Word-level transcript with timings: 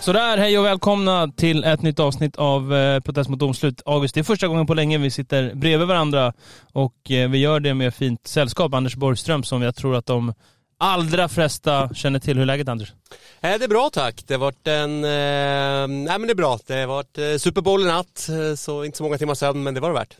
Sådär, 0.00 0.38
hej 0.38 0.58
och 0.58 0.64
välkomna 0.64 1.32
till 1.36 1.64
ett 1.64 1.82
nytt 1.82 2.00
avsnitt 2.00 2.36
av 2.36 2.74
eh, 2.74 3.00
Protest 3.00 3.30
mot 3.30 3.38
domslut. 3.38 3.82
August, 3.84 4.14
det 4.14 4.20
är 4.20 4.24
första 4.24 4.48
gången 4.48 4.66
på 4.66 4.74
länge 4.74 4.98
vi 4.98 5.10
sitter 5.10 5.54
bredvid 5.54 5.88
varandra 5.88 6.32
och 6.72 7.10
eh, 7.10 7.30
vi 7.30 7.38
gör 7.38 7.60
det 7.60 7.74
med 7.74 7.94
fint 7.94 8.26
sällskap. 8.26 8.74
Anders 8.74 8.96
Borgström 8.96 9.42
som 9.42 9.62
jag 9.62 9.76
tror 9.76 9.96
att 9.96 10.06
de 10.06 10.34
allra 10.78 11.28
flesta 11.28 11.94
känner 11.94 12.18
till. 12.18 12.36
Hur 12.36 12.42
är 12.42 12.46
läget 12.46 12.68
Anders? 12.68 12.92
Eh, 13.40 13.58
det 13.58 13.64
är 13.64 13.68
bra 13.68 13.90
tack. 13.92 14.22
Det 14.26 14.34
har 14.34 14.40
varit 14.40 14.66
en... 14.66 15.04
Eh, 15.04 16.04
nej 16.04 16.18
men 16.18 16.22
det 16.22 16.30
är 16.30 16.34
bra. 16.34 16.58
Det 16.66 16.80
har 16.80 16.86
varit 16.86 17.18
eh, 17.18 17.36
Super 17.38 17.60
Bowl 17.60 17.82
i 17.82 17.84
natt, 17.84 18.28
eh, 18.28 18.54
så 18.56 18.84
inte 18.84 18.98
så 18.98 19.04
många 19.04 19.18
timmar 19.18 19.34
sedan 19.34 19.62
men 19.62 19.74
det 19.74 19.80
var 19.80 19.88
det 19.88 19.94
värt. 19.94 20.16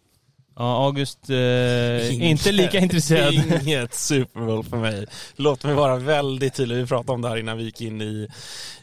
Ja, 0.61 0.84
August, 0.86 1.30
eh, 1.30 2.30
inte 2.30 2.53
lika 2.53 2.78
intresserad. 2.78 3.34
Inget 3.62 3.94
Super 3.94 4.41
Bowl 4.41 4.64
för 4.64 4.77
mig. 4.77 5.06
Låt 5.36 5.64
mig 5.64 5.75
vara 5.75 5.97
väldigt 5.97 6.55
tydlig. 6.55 6.77
Vi 6.77 6.86
pratade 6.86 7.12
om 7.12 7.22
det 7.22 7.28
här 7.28 7.36
innan 7.36 7.58
vi 7.58 7.64
gick 7.64 7.80
in 7.80 8.02
i, 8.02 8.28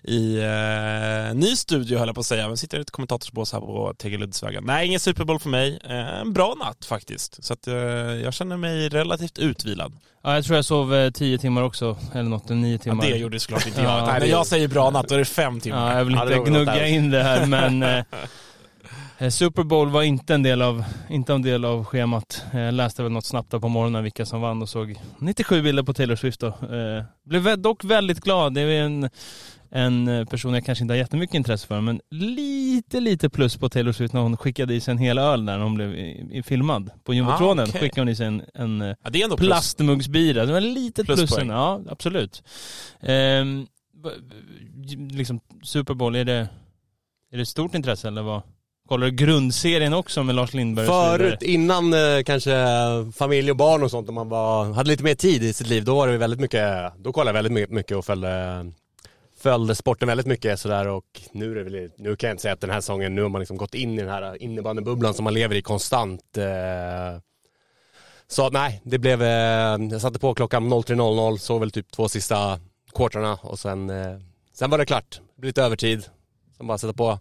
i 0.03 0.37
eh, 0.37 1.35
ny 1.35 1.55
studio 1.55 1.97
höll 1.97 2.07
jag 2.07 2.15
på 2.15 2.19
att 2.19 2.25
säga. 2.27 2.47
Men 2.47 2.57
sitter 2.57 2.77
i 2.77 2.81
ett 2.81 2.91
kommentatorsbås 2.91 3.53
här 3.53 3.59
på 3.59 3.93
Tegeluddsvägen. 3.97 4.63
Nej, 4.67 4.87
ingen 4.87 4.99
Super 4.99 5.23
Bowl 5.23 5.39
för 5.39 5.49
mig. 5.49 5.79
Eh, 5.89 6.19
en 6.21 6.33
bra 6.33 6.55
natt 6.59 6.85
faktiskt. 6.85 7.43
Så 7.43 7.53
att 7.53 7.67
eh, 7.67 7.75
jag 7.75 8.33
känner 8.33 8.57
mig 8.57 8.89
relativt 8.89 9.37
utvilad. 9.37 9.93
Ja, 10.23 10.35
jag 10.35 10.45
tror 10.45 10.55
jag 10.55 10.65
sov 10.65 10.95
eh, 10.95 11.11
tio 11.11 11.37
timmar 11.37 11.61
också, 11.61 11.97
eller 12.13 12.29
något, 12.29 12.49
nio 12.49 12.71
Ja, 12.73 12.77
timmar. 12.77 13.03
det 13.05 13.17
gjorde 13.17 13.39
såklart 13.39 13.67
inte 13.67 13.81
jag. 13.83 13.91
Ja, 13.99 14.05
Nej, 14.05 14.19
när 14.19 14.27
jag 14.27 14.47
säger 14.47 14.67
bra 14.67 14.89
natt 14.89 15.07
då 15.09 15.15
är 15.15 15.19
det 15.19 15.25
fem 15.25 15.59
timmar. 15.59 15.91
Ja, 15.91 15.97
jag 15.97 16.05
vill 16.05 16.15
Ja, 16.15 16.23
inte 16.23 16.35
något 16.37 16.47
gnugga 16.47 16.87
in 16.87 17.11
det 17.11 17.23
här 17.23 17.45
men 17.45 17.83
eh, 17.97 18.03
Super 19.31 19.63
Bowl 19.63 19.89
var 19.89 20.03
inte 20.03 20.33
en 20.33 20.43
del 20.43 20.61
av, 20.61 20.83
inte 21.09 21.33
en 21.33 21.41
del 21.41 21.65
av 21.65 21.85
schemat. 21.85 22.43
Eh, 22.53 22.59
Jag 22.59 22.73
läste 22.73 23.03
väl 23.03 23.11
något 23.11 23.25
snabbt 23.25 23.51
där 23.51 23.59
på 23.59 23.67
morgonen 23.69 24.03
vilka 24.03 24.25
som 24.25 24.41
vann 24.41 24.61
och 24.61 24.69
såg 24.69 24.95
97 25.19 25.61
bilder 25.61 25.83
på 25.83 25.93
Taylor 25.93 26.15
Swift 26.15 26.39
då. 26.39 26.47
Eh, 26.47 27.03
Blev 27.25 27.59
dock 27.61 27.83
väldigt 27.83 28.19
glad. 28.19 28.53
Det 28.53 28.61
är 28.61 28.81
en, 28.83 29.09
en 29.69 30.07
eh, 30.07 30.25
person 30.25 30.53
jag 30.53 30.65
kanske 30.65 30.83
inte 30.83 30.93
har 30.93 30.97
jättemycket 30.97 31.33
intresse 31.35 31.67
för 31.67 31.81
men 31.81 32.01
lite, 32.09 32.99
lite 32.99 33.29
plus 33.29 33.57
på 33.57 33.69
Taylor 33.69 33.91
Swift 33.91 34.13
när 34.13 34.21
hon 34.21 34.37
skickade 34.37 34.73
i 34.73 34.79
sig 34.81 34.91
en 34.91 34.97
hel 34.97 35.17
öl 35.17 35.43
när 35.43 35.59
hon 35.59 35.75
blev 35.75 36.41
filmad. 36.43 36.89
På 37.03 37.13
jumbotronen 37.13 37.65
Ah, 37.65 37.69
okej. 37.69 37.81
skickade 37.81 38.01
hon 38.01 38.09
i 38.09 38.15
sig 38.15 38.27
en, 38.27 38.41
en 38.53 38.81
eh, 38.81 38.95
Ja, 39.13 39.35
plastmuggsbira. 39.37 40.45
Det 40.45 40.51
var 40.51 40.61
ett 40.61 40.73
litet 40.73 41.05
plus. 41.05 41.19
Pluspoäng. 41.19 41.49
Ja, 41.49 41.81
absolut. 41.89 42.43
Ehm, 43.01 43.67
liksom 45.11 45.39
Super 45.63 45.93
Bowl, 45.93 46.15
är 46.15 46.25
det, 46.25 46.49
är 47.31 47.37
det 47.37 47.45
stort 47.45 47.75
intresse 47.75 48.07
eller 48.07 48.21
vad? 48.21 48.41
Kollar 48.87 49.07
du 49.07 49.11
grundserien 49.11 49.93
också 49.93 50.23
med 50.23 50.35
Lars 50.35 50.53
Lindberg? 50.53 50.87
Förut, 50.87 51.41
innan 51.41 51.93
eh, 51.93 52.23
kanske 52.25 52.51
familj 53.15 53.51
och 53.51 53.57
barn 53.57 53.83
och 53.83 53.91
sånt, 53.91 54.09
om 54.09 54.15
man 54.15 54.29
var, 54.29 54.73
hade 54.73 54.89
lite 54.89 55.03
mer 55.03 55.15
tid 55.15 55.43
i 55.43 55.53
sitt 55.53 55.67
liv, 55.67 55.83
då 55.85 55.95
var 55.95 56.07
det 56.07 56.17
väldigt 56.17 56.39
mycket, 56.39 56.93
då 56.97 57.13
kollade 57.13 57.37
jag 57.37 57.43
väldigt 57.43 57.69
mycket, 57.69 57.97
och 57.97 58.05
följde, 58.05 58.65
följde 59.39 59.75
sporten 59.75 60.07
väldigt 60.07 60.27
mycket 60.27 60.59
sådär 60.59 60.87
och 60.87 61.05
nu 61.31 61.51
är 61.51 61.55
det 61.55 61.63
väl, 61.63 61.89
nu 61.97 62.15
kan 62.15 62.27
jag 62.27 62.33
inte 62.33 62.41
säga 62.41 62.53
att 62.53 62.61
den 62.61 62.69
här 62.69 62.81
säsongen, 62.81 63.15
nu 63.15 63.21
har 63.21 63.29
man 63.29 63.39
liksom 63.39 63.57
gått 63.57 63.73
in 63.73 63.93
i 63.93 64.01
den 64.01 64.11
här 64.11 64.41
innebandybubblan 64.41 65.13
som 65.13 65.23
man 65.23 65.33
lever 65.33 65.55
i 65.55 65.61
konstant. 65.61 66.37
Eh. 66.37 67.21
Så 68.27 68.49
nej, 68.49 68.81
det 68.83 68.99
blev, 68.99 69.23
eh, 69.23 69.77
jag 69.91 70.01
satte 70.01 70.19
på 70.19 70.33
klockan 70.33 70.73
03.00, 70.73 71.37
såg 71.37 71.59
väl 71.59 71.71
typ 71.71 71.91
två 71.91 72.09
sista 72.09 72.59
quartrarna 72.95 73.33
och 73.41 73.59
sen, 73.59 73.91
sen 74.53 74.69
var 74.69 74.77
det 74.77 74.85
klart. 74.85 75.21
Det 75.35 75.41
blev 75.41 75.49
lite 75.49 75.63
övertid. 75.63 76.03
Sen 76.57 76.67
bara 76.67 76.77
sätta 76.77 76.93
på 76.93 77.19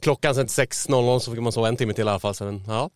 klockan 0.00 0.34
sen 0.34 0.46
till 0.46 0.64
6.00 0.64 1.18
så 1.18 1.30
fick 1.30 1.40
man 1.40 1.52
sova 1.52 1.68
en 1.68 1.76
timme 1.76 1.92
till 1.92 2.06
i 2.06 2.10
alla 2.10 2.18
fall. 2.18 2.34
Sen, 2.34 2.64
ja, 2.66 2.90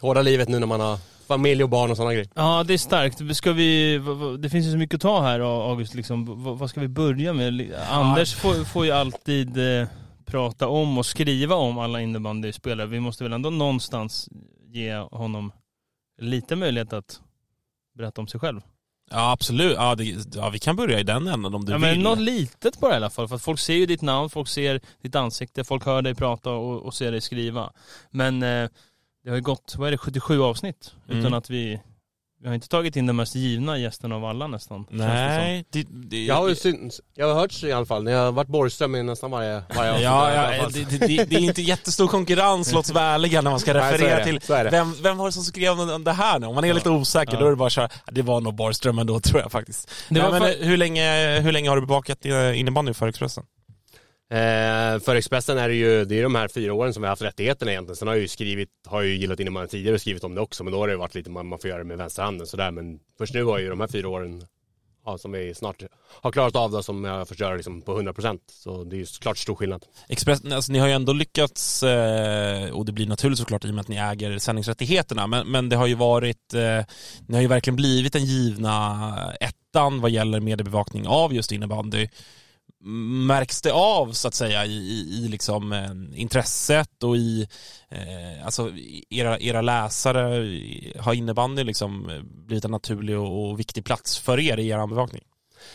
hårda 0.00 0.22
livet 0.22 0.48
nu 0.48 0.58
när 0.58 0.66
man 0.66 0.80
har 0.80 0.98
familj 1.28 1.62
och 1.62 1.68
barn 1.68 1.90
och 1.90 1.96
sådana 1.96 2.12
grejer. 2.12 2.28
Ja, 2.34 2.64
det 2.66 2.74
är 2.74 2.78
starkt. 2.78 3.36
Ska 3.36 3.52
vi, 3.52 4.00
det 4.38 4.50
finns 4.50 4.66
ju 4.66 4.70
så 4.70 4.78
mycket 4.78 4.94
att 4.94 5.00
ta 5.00 5.22
här 5.22 5.40
August, 5.70 5.94
liksom. 5.94 6.44
Vad 6.58 6.70
ska 6.70 6.80
vi 6.80 6.88
börja 6.88 7.32
med? 7.32 7.74
Anders 7.90 8.34
får, 8.34 8.64
får 8.64 8.84
ju 8.84 8.90
alltid 8.90 9.80
eh, 9.80 9.88
prata 10.26 10.68
om 10.68 10.98
och 10.98 11.06
skriva 11.06 11.54
om 11.54 11.78
alla 11.78 12.00
innebandyspelare. 12.00 12.86
Vi 12.86 13.00
måste 13.00 13.24
väl 13.24 13.32
ändå 13.32 13.50
någonstans 13.50 14.28
ge 14.66 14.96
honom 14.96 15.52
lite 16.20 16.56
möjlighet 16.56 16.92
att 16.92 17.20
berätta 17.94 18.20
om 18.20 18.28
sig 18.28 18.40
själv. 18.40 18.60
Ja, 19.10 19.32
absolut. 19.32 19.74
Ja, 19.76 19.94
det, 19.94 20.04
ja, 20.34 20.48
vi 20.50 20.58
kan 20.58 20.76
börja 20.76 21.00
i 21.00 21.02
den 21.02 21.28
änden 21.28 21.54
om 21.54 21.64
du 21.64 21.72
Ja, 21.72 21.78
vill. 21.78 21.86
men 21.88 22.00
något 22.00 22.18
litet 22.18 22.80
bara 22.80 22.92
i 22.92 22.96
alla 22.96 23.10
fall. 23.10 23.28
För 23.28 23.38
folk 23.38 23.60
ser 23.60 23.74
ju 23.74 23.86
ditt 23.86 24.02
namn, 24.02 24.30
folk 24.30 24.48
ser 24.48 24.80
ditt 25.02 25.14
ansikte, 25.14 25.64
folk 25.64 25.84
hör 25.84 26.02
dig 26.02 26.14
prata 26.14 26.50
och, 26.50 26.82
och 26.82 26.94
ser 26.94 27.12
dig 27.12 27.20
skriva. 27.20 27.72
Men 28.10 28.42
eh, 28.42 28.68
det 29.24 29.28
har 29.30 29.36
ju 29.36 29.42
gått, 29.42 29.74
vad 29.78 29.86
är 29.88 29.90
det, 29.92 29.98
77 29.98 30.40
avsnitt? 30.42 30.94
Mm. 31.08 31.18
Utan 31.20 31.34
att 31.34 31.50
vi, 31.50 31.80
vi 32.42 32.48
har 32.48 32.54
inte 32.54 32.68
tagit 32.68 32.96
in 32.96 33.06
den 33.06 33.16
mest 33.16 33.34
givna 33.34 33.78
gästen 33.78 34.12
av 34.12 34.24
alla 34.24 34.46
nästan. 34.46 34.84
Nej, 34.90 35.64
det, 35.72 35.86
det, 35.90 36.24
Jag 36.24 36.34
har 36.34 36.48
ju 36.48 36.54
syns, 36.54 37.00
jag 37.16 37.26
har 37.28 37.34
hört 37.34 37.62
i 37.62 37.72
alla 37.72 37.86
fall, 37.86 38.04
ni 38.04 38.12
har 38.12 38.32
varit 38.32 38.48
Borgström 38.48 38.94
i 38.94 39.02
nästan 39.02 39.30
varje, 39.30 39.62
varje 39.76 39.90
avsnitt 39.90 40.04
Ja, 40.04 40.32
ja 40.52 40.62
fall. 40.62 40.72
det, 40.72 40.84
det, 41.06 41.24
det, 41.24 41.36
är 41.36 41.40
inte 41.40 41.62
jättestor 41.62 42.06
konkurrens, 42.08 42.72
låt 42.72 42.84
oss 42.84 42.90
vara 42.90 43.04
ärliga 43.04 43.40
när 43.40 43.50
man 43.50 43.60
ska 43.60 43.72
Nej, 43.74 43.82
så 43.82 43.88
referera 44.04 44.18
det, 44.18 44.24
till 44.24 44.40
så 44.40 44.54
vem, 44.70 44.94
vem 45.02 45.16
var 45.18 45.26
det 45.26 45.32
som 45.32 45.42
skrev 45.42 45.76
det 46.04 46.12
här 46.12 46.38
nu? 46.38 46.46
Om 46.46 46.54
man 46.54 46.64
är 46.64 46.74
lite 46.74 46.90
osäker, 46.90 47.32
Ja. 47.32 47.40
då 47.40 47.46
är 47.46 47.50
det 47.50 47.56
bara 47.56 47.66
att 47.66 47.72
köra. 47.72 47.88
Ja, 48.06 48.12
Det 48.12 48.22
var 48.22 48.40
nog 48.40 48.54
Borgström 48.54 48.98
ändå 48.98 49.20
tror 49.20 49.40
jag 49.40 49.52
faktiskt. 49.52 49.90
Det 50.08 50.22
Nej, 50.22 50.30
men, 50.30 50.42
fa- 50.42 50.64
hur, 50.64 50.76
länge, 50.76 51.40
hur 51.40 51.52
länge 51.52 51.68
har 51.68 51.76
du 51.76 51.86
bevakat 51.86 52.26
eh, 52.26 52.60
innebandy 52.60 52.94
för 52.94 53.08
Expressen? 53.08 53.44
Eh, 54.30 55.00
för 55.00 55.16
Expressen 55.16 55.58
är 55.58 55.68
det 55.68 55.74
ju, 55.74 56.04
det 56.04 56.18
är 56.18 56.22
de 56.22 56.34
här 56.34 56.48
fyra 56.48 56.72
åren 56.72 56.94
som 56.94 57.02
vi 57.02 57.06
har 57.06 57.12
haft 57.12 57.22
rättigheterna 57.22 57.70
egentligen. 57.70 57.96
Sen 57.96 58.08
har 58.08 58.14
jag 58.14 58.22
ju 58.22 58.28
skrivit, 58.28 58.68
har 58.86 59.02
ju 59.02 59.16
gillat 59.16 59.40
innebandy 59.40 59.68
tidigare 59.68 59.94
och 59.94 60.00
skrivit 60.00 60.24
om 60.24 60.34
det 60.34 60.40
också, 60.40 60.64
men 60.64 60.72
då 60.72 60.78
har 60.78 60.88
det 60.88 60.96
varit 60.96 61.14
lite, 61.14 61.30
man, 61.30 61.46
man 61.46 61.58
får 61.58 61.70
göra 61.70 61.78
det 61.78 61.84
med 61.84 61.98
vänsterhanden 61.98 62.46
sådär. 62.46 62.70
Men 62.70 62.98
först 63.18 63.34
nu 63.34 63.44
har 63.44 63.58
ju 63.58 63.68
de 63.68 63.80
här 63.80 63.88
fyra 63.88 64.08
åren, 64.08 64.42
ja, 65.06 65.18
som 65.18 65.32
vi 65.32 65.54
snart 65.54 65.82
har 66.22 66.32
klarat 66.32 66.56
av 66.56 66.70
det, 66.70 66.82
som 66.82 67.04
jag 67.04 67.12
har 67.12 67.24
fått 67.24 67.40
göra 67.40 67.54
liksom 67.54 67.82
på 67.82 68.00
100%. 68.00 68.38
Så 68.52 68.84
det 68.84 68.96
är 68.96 68.98
ju 68.98 69.06
klart 69.06 69.38
stor 69.38 69.54
skillnad. 69.54 69.84
Expressen, 70.08 70.52
alltså, 70.52 70.72
ni 70.72 70.78
har 70.78 70.86
ju 70.86 70.92
ändå 70.92 71.12
lyckats, 71.12 71.82
eh, 71.82 72.70
och 72.70 72.84
det 72.84 72.92
blir 72.92 73.06
naturligt 73.06 73.38
såklart 73.38 73.64
i 73.64 73.70
och 73.70 73.74
med 73.74 73.80
att 73.80 73.88
ni 73.88 73.96
äger 73.96 74.38
sändningsrättigheterna, 74.38 75.26
men, 75.26 75.50
men 75.50 75.68
det 75.68 75.76
har 75.76 75.86
ju 75.86 75.94
varit, 75.94 76.54
eh, 76.54 76.84
ni 77.26 77.34
har 77.34 77.42
ju 77.42 77.48
verkligen 77.48 77.76
blivit 77.76 78.12
den 78.12 78.24
givna 78.24 79.34
ettan 79.40 80.00
vad 80.00 80.10
gäller 80.10 80.40
mediebevakning 80.40 81.06
av 81.06 81.34
just 81.34 81.52
innebandy. 81.52 82.08
Märks 82.82 83.62
det 83.62 83.72
av 83.72 84.12
så 84.12 84.28
att 84.28 84.34
säga 84.34 84.66
i, 84.66 84.72
i, 84.72 85.24
i 85.24 85.28
liksom, 85.28 85.72
eh, 85.72 86.20
intresset 86.20 87.02
och 87.02 87.16
i, 87.16 87.48
eh, 87.88 88.44
alltså 88.44 88.72
era, 89.10 89.38
era 89.38 89.60
läsare, 89.60 90.22
har 90.98 91.14
innebandy 91.14 91.64
liksom 91.64 92.10
eh, 92.10 92.22
blivit 92.22 92.64
en 92.64 92.70
naturlig 92.70 93.18
och, 93.18 93.50
och 93.50 93.60
viktig 93.60 93.84
plats 93.84 94.18
för 94.18 94.40
er 94.40 94.58
i 94.58 94.68
er 94.68 94.86
bevakning? 94.86 95.22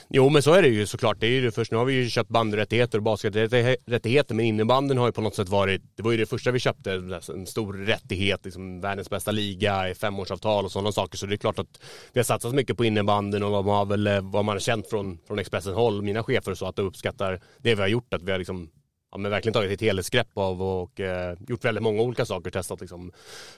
Jo 0.10 0.30
men 0.30 0.42
så 0.42 0.54
är 0.54 0.62
det 0.62 0.68
ju 0.68 0.86
såklart. 0.86 1.20
Det 1.20 1.28
är 1.28 1.32
ju 1.32 1.42
det 1.42 1.52
första. 1.52 1.76
nu 1.76 1.80
har 1.80 1.86
vi 1.86 1.94
ju 1.94 2.10
köpt 2.10 2.30
bandrättigheter 2.30 2.98
och 2.98 3.04
basketrättigheter 3.04 4.36
men 4.36 4.46
innebanden 4.46 4.98
har 4.98 5.06
ju 5.06 5.12
på 5.12 5.22
något 5.22 5.36
sätt 5.36 5.50
varit, 5.50 5.82
det 5.96 6.04
var 6.04 6.12
ju 6.12 6.18
det 6.18 6.26
första 6.26 6.52
vi 6.52 6.60
köpte, 6.60 6.92
en 7.34 7.46
stor 7.46 7.74
rättighet, 7.74 8.46
liksom 8.46 8.82
världens 8.82 9.10
bästa 9.10 9.32
liga, 9.32 9.90
i 9.90 9.96
femårsavtal 9.96 10.66
och 10.66 10.72
sådana 10.72 10.92
saker. 10.92 11.18
Så 11.18 11.26
det 11.26 11.36
är 11.36 11.38
klart 11.38 11.60
att 11.60 11.80
vi 12.14 12.20
har 12.20 12.24
satsat 12.24 12.54
mycket 12.54 12.78
på 12.78 12.86
innebanden 12.86 13.44
och 13.44 13.52
de 13.52 13.68
har 13.68 13.86
väl, 13.86 14.08
eh, 14.08 14.22
vad 14.22 14.46
man 14.46 14.56
har 14.56 14.60
känt 14.60 14.90
från, 14.90 15.18
från 15.28 15.40
Expressens 15.40 15.76
håll, 15.76 16.02
mina 16.02 16.24
chefer 16.24 16.52
och 16.52 16.58
så, 16.58 16.66
att 16.66 16.76
de 16.76 16.86
uppskattar 16.86 17.40
det 17.58 17.76
vi 17.76 17.82
har 17.82 17.88
gjort, 17.88 18.14
att 18.14 18.24
vi 18.24 18.32
har 18.32 18.38
liksom 18.38 18.70
ja, 19.16 19.20
men 19.20 19.32
verkligen 19.32 19.54
tagit 19.54 19.72
ett 19.72 19.82
helhetsgrepp 19.82 20.38
av 20.38 20.62
och 20.62 21.00
eh, 21.00 21.38
gjort 21.48 21.66
väldigt 21.66 21.84
många 21.84 22.02
olika 22.02 22.26
saker. 22.26 22.52
Testat 22.52 22.82
liksom, 22.82 23.12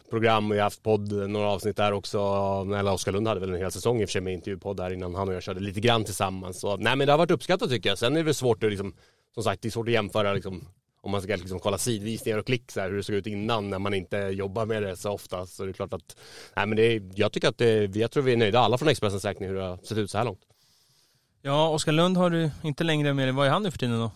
program 0.10 0.52
och 0.52 0.58
jag 0.58 0.62
har 0.62 0.66
haft 0.66 0.84
podd, 0.84 1.30
några 1.30 1.48
avsnitt 1.48 1.78
där 1.78 1.92
också. 1.92 2.18
Eller 2.80 2.94
Oskar 2.94 3.12
Lund 3.12 3.28
hade 3.28 3.40
väl 3.40 3.54
en 3.54 3.60
hel 3.60 3.72
säsong 3.72 4.02
i 4.02 4.06
och 4.06 4.10
för 4.10 4.12
sig 4.12 4.22
med 4.22 4.34
intervjupodd 4.34 4.78
där 4.78 4.94
innan 4.94 5.16
han 5.16 5.28
och 5.28 5.34
jag 5.34 5.44
körde 5.44 5.60
lite 5.60 5.80
grann 5.80 6.04
tillsammans. 6.04 6.60
Så, 6.60 6.78
nej 6.78 6.96
men 6.96 7.08
det 7.08 7.14
har 7.14 7.18
varit 7.18 7.32
uppskattat 7.32 7.70
tycker 7.70 7.90
jag. 7.90 7.98
Sen 7.98 8.14
är 8.14 8.18
det 8.18 8.24
väl 8.24 8.34
svårt 8.34 8.64
att 8.64 8.70
liksom, 8.70 8.94
som 9.34 9.44
sagt 9.44 9.62
det 9.62 9.68
är 9.68 9.70
svårt 9.70 9.88
att 9.88 9.94
jämföra 9.94 10.34
liksom, 10.34 10.68
om 11.02 11.12
man 11.12 11.22
ska 11.22 11.36
liksom 11.36 11.60
kolla 11.60 11.78
sidvisningar 11.78 12.38
och 12.38 12.46
klick 12.46 12.72
så 12.72 12.80
här, 12.80 12.90
hur 12.90 12.98
det 12.98 13.04
såg 13.04 13.16
ut 13.16 13.28
innan 13.28 13.70
när 13.70 13.80
man 13.80 13.94
inte 13.94 14.18
jobbar 14.18 14.66
med 14.66 14.84
det 14.84 14.98
så 14.98 15.12
ofta. 15.12 15.46
Så 15.46 15.64
det 15.64 15.72
är 15.72 15.74
klart 15.74 15.94
att, 15.94 16.18
nej 16.56 16.66
men 16.68 16.76
det 16.76 16.84
är, 16.84 17.12
jag 17.16 17.32
tycker 17.32 17.50
att 17.50 17.58
det, 17.58 17.96
jag 17.96 18.12
tror 18.12 18.24
vi 18.24 18.34
är 18.34 18.38
nöjda 18.38 18.60
alla 18.60 18.78
från 18.78 18.90
Expressens 18.90 19.26
räkning 19.26 19.50
hur 19.50 19.56
det 19.56 19.64
har 19.64 19.78
sett 19.78 19.98
ut 19.98 20.12
så 20.12 20.18
här 20.18 20.26
långt. 20.26 20.42
Ja, 21.42 21.70
Oskar 21.70 21.92
Lund 21.92 22.18
har 22.18 22.30
du 22.30 22.52
inte 22.64 22.84
längre 22.84 23.14
med 23.14 23.28
dig. 23.28 23.34
Vad 23.34 23.48
är 23.48 23.52
han 23.52 23.64
nu 23.64 23.72
för 23.72 23.78
tiden 23.78 24.00
då? 24.00 24.12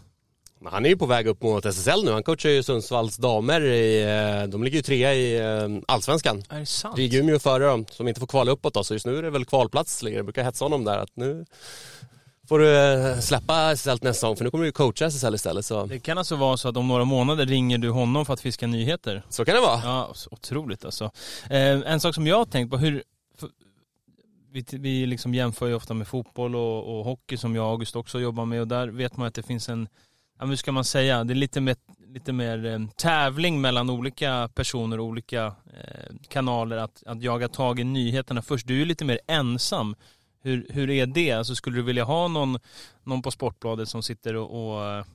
Han 0.65 0.85
är 0.85 0.89
ju 0.89 0.97
på 0.97 1.05
väg 1.05 1.27
upp 1.27 1.41
mot 1.41 1.65
SSL 1.65 2.03
nu. 2.05 2.11
Han 2.11 2.23
coachar 2.23 2.49
ju 2.49 2.63
Sundsvalls 2.63 3.17
damer 3.17 3.61
i, 3.61 4.03
eh, 4.03 4.49
de 4.49 4.63
ligger 4.63 4.77
ju 4.77 4.81
trea 4.81 5.13
i 5.13 5.37
eh, 5.39 5.83
Allsvenskan. 5.87 6.43
Är 6.49 6.59
det 6.59 6.65
sant? 6.65 6.99
Är 6.99 7.15
Umeå 7.15 7.39
före 7.39 7.65
dem 7.65 7.85
som 7.91 8.07
inte 8.07 8.19
får 8.19 8.27
kvala 8.27 8.51
uppåt 8.51 8.73
då, 8.73 8.83
så 8.83 8.93
just 8.93 9.05
nu 9.05 9.17
är 9.17 9.23
det 9.23 9.29
väl 9.29 9.45
kvalplats 9.45 10.03
ligger. 10.03 10.17
Jag 10.17 10.25
brukar 10.25 10.43
hetsa 10.43 10.65
honom 10.65 10.83
där 10.83 10.97
att 10.97 11.15
nu 11.15 11.45
får 12.47 12.59
du 12.59 12.77
eh, 12.77 13.19
släppa 13.19 13.71
SSL 13.71 13.89
nästa 13.91 14.13
säsong 14.13 14.35
för 14.35 14.43
nu 14.43 14.51
kommer 14.51 14.63
du 14.63 14.67
ju 14.67 14.71
coacha 14.71 15.05
SSL 15.05 15.35
istället 15.35 15.65
så, 15.65 15.85
Det 15.85 15.99
kan 15.99 16.17
alltså 16.17 16.35
vara 16.35 16.57
så 16.57 16.69
att 16.69 16.77
om 16.77 16.87
några 16.87 17.05
månader 17.05 17.45
ringer 17.45 17.77
du 17.77 17.89
honom 17.89 18.25
för 18.25 18.33
att 18.33 18.41
fiska 18.41 18.67
nyheter? 18.67 19.23
så 19.29 19.45
kan 19.45 19.55
det 19.55 19.61
vara. 19.61 19.81
Ja, 19.83 20.13
otroligt 20.31 20.85
alltså. 20.85 21.11
En 21.49 21.99
sak 21.99 22.15
som 22.15 22.27
jag 22.27 22.37
har 22.37 22.45
tänkt 22.45 22.71
på, 22.71 22.77
hur... 22.77 23.03
Vi, 24.53 24.65
vi 24.71 25.05
liksom 25.05 25.33
jämför 25.33 25.67
ju 25.67 25.73
ofta 25.73 25.93
med 25.93 26.07
fotboll 26.07 26.55
och, 26.55 26.99
och 26.99 27.05
hockey 27.05 27.37
som 27.37 27.55
jag 27.55 27.65
och 27.65 27.71
August 27.71 27.95
också 27.95 28.19
jobbar 28.19 28.45
med 28.45 28.61
och 28.61 28.67
där 28.67 28.87
vet 28.87 29.17
man 29.17 29.27
att 29.27 29.35
det 29.35 29.43
finns 29.43 29.69
en, 29.69 29.87
ja 30.41 30.47
hur 30.47 30.55
ska 30.55 30.71
man 30.71 30.85
säga, 30.85 31.23
det 31.23 31.33
är 31.33 31.35
lite 31.35 31.61
mer, 31.61 31.75
lite 32.07 32.33
mer 32.33 32.65
eh, 32.65 32.79
tävling 32.95 33.61
mellan 33.61 33.89
olika 33.89 34.49
personer 34.55 34.99
och 34.99 35.05
olika 35.05 35.45
eh, 35.45 36.15
kanaler 36.27 36.77
att, 36.77 37.03
att 37.05 37.23
jaga 37.23 37.47
tag 37.47 37.79
i 37.79 37.83
nyheterna 37.83 38.41
först. 38.41 38.67
Du 38.67 38.73
är 38.73 38.77
ju 38.77 38.85
lite 38.85 39.05
mer 39.05 39.19
ensam. 39.27 39.95
Hur, 40.43 40.67
hur 40.69 40.89
är 40.89 41.05
det? 41.05 41.31
Alltså 41.31 41.55
skulle 41.55 41.75
du 41.75 41.81
vilja 41.81 42.03
ha 42.03 42.27
någon, 42.27 42.59
någon 43.03 43.21
på 43.21 43.31
Sportbladet 43.31 43.89
som 43.89 44.03
sitter 44.03 44.35
och, 44.35 44.75
och, 44.75 44.85
eh, 44.85 45.05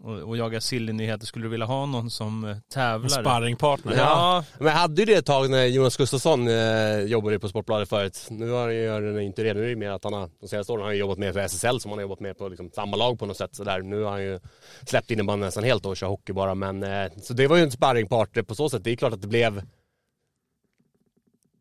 och, 0.00 0.18
och 0.18 0.36
jagar 0.36 0.60
silly-nyheter? 0.60 1.26
Skulle 1.26 1.44
du 1.44 1.48
vilja 1.48 1.66
ha 1.66 1.86
någon 1.86 2.10
som 2.10 2.44
eh, 2.44 2.56
tävlar? 2.72 3.08
Sparringpartner. 3.08 3.96
Ja, 3.96 4.44
Men 4.58 4.66
jag 4.66 4.74
hade 4.74 5.02
ju 5.02 5.06
det 5.06 5.14
ett 5.14 5.26
tag 5.26 5.50
när 5.50 5.64
Jonas 5.64 5.96
Gustafsson 5.96 6.48
eh, 6.48 7.00
jobbade 7.00 7.38
på 7.38 7.48
Sportbladet 7.48 7.88
förut. 7.88 8.26
Nu 8.30 8.50
har 8.50 8.62
han 8.92 9.04
ju 9.14 9.22
inte 9.22 9.42
det, 9.42 9.54
nu 9.54 9.64
är 9.64 9.68
det 9.68 9.76
mer 9.76 9.90
att 9.90 10.04
han 10.04 10.12
har, 10.12 10.30
de 10.40 10.48
senaste 10.48 10.72
åren 10.72 10.82
har 10.82 10.88
han 10.88 10.98
jobbat 10.98 11.18
med 11.18 11.32
för 11.34 11.40
SSL 11.40 11.80
som 11.80 11.90
han 11.90 11.98
har 11.98 12.02
jobbat 12.02 12.20
med 12.20 12.38
på 12.38 12.48
liksom, 12.48 12.70
samma 12.74 12.96
lag 12.96 13.18
på 13.18 13.26
något 13.26 13.36
sätt. 13.36 13.56
Så 13.56 13.64
där. 13.64 13.80
Nu 13.82 14.02
har 14.02 14.10
han 14.10 14.22
ju 14.22 14.40
släppt 14.86 15.10
innebandyn 15.10 15.46
nästan 15.46 15.64
helt 15.64 15.86
och 15.86 15.96
kör 15.96 16.06
hockey 16.06 16.32
bara. 16.32 16.54
Men, 16.54 16.82
eh, 16.82 17.10
så 17.22 17.34
det 17.34 17.46
var 17.46 17.56
ju 17.56 17.62
en 17.62 17.70
sparringpartner 17.70 18.42
på 18.42 18.54
så 18.54 18.68
sätt. 18.70 18.84
Det 18.84 18.90
är 18.90 18.96
klart 18.96 19.12
att 19.12 19.22
det 19.22 19.28
blev 19.28 19.62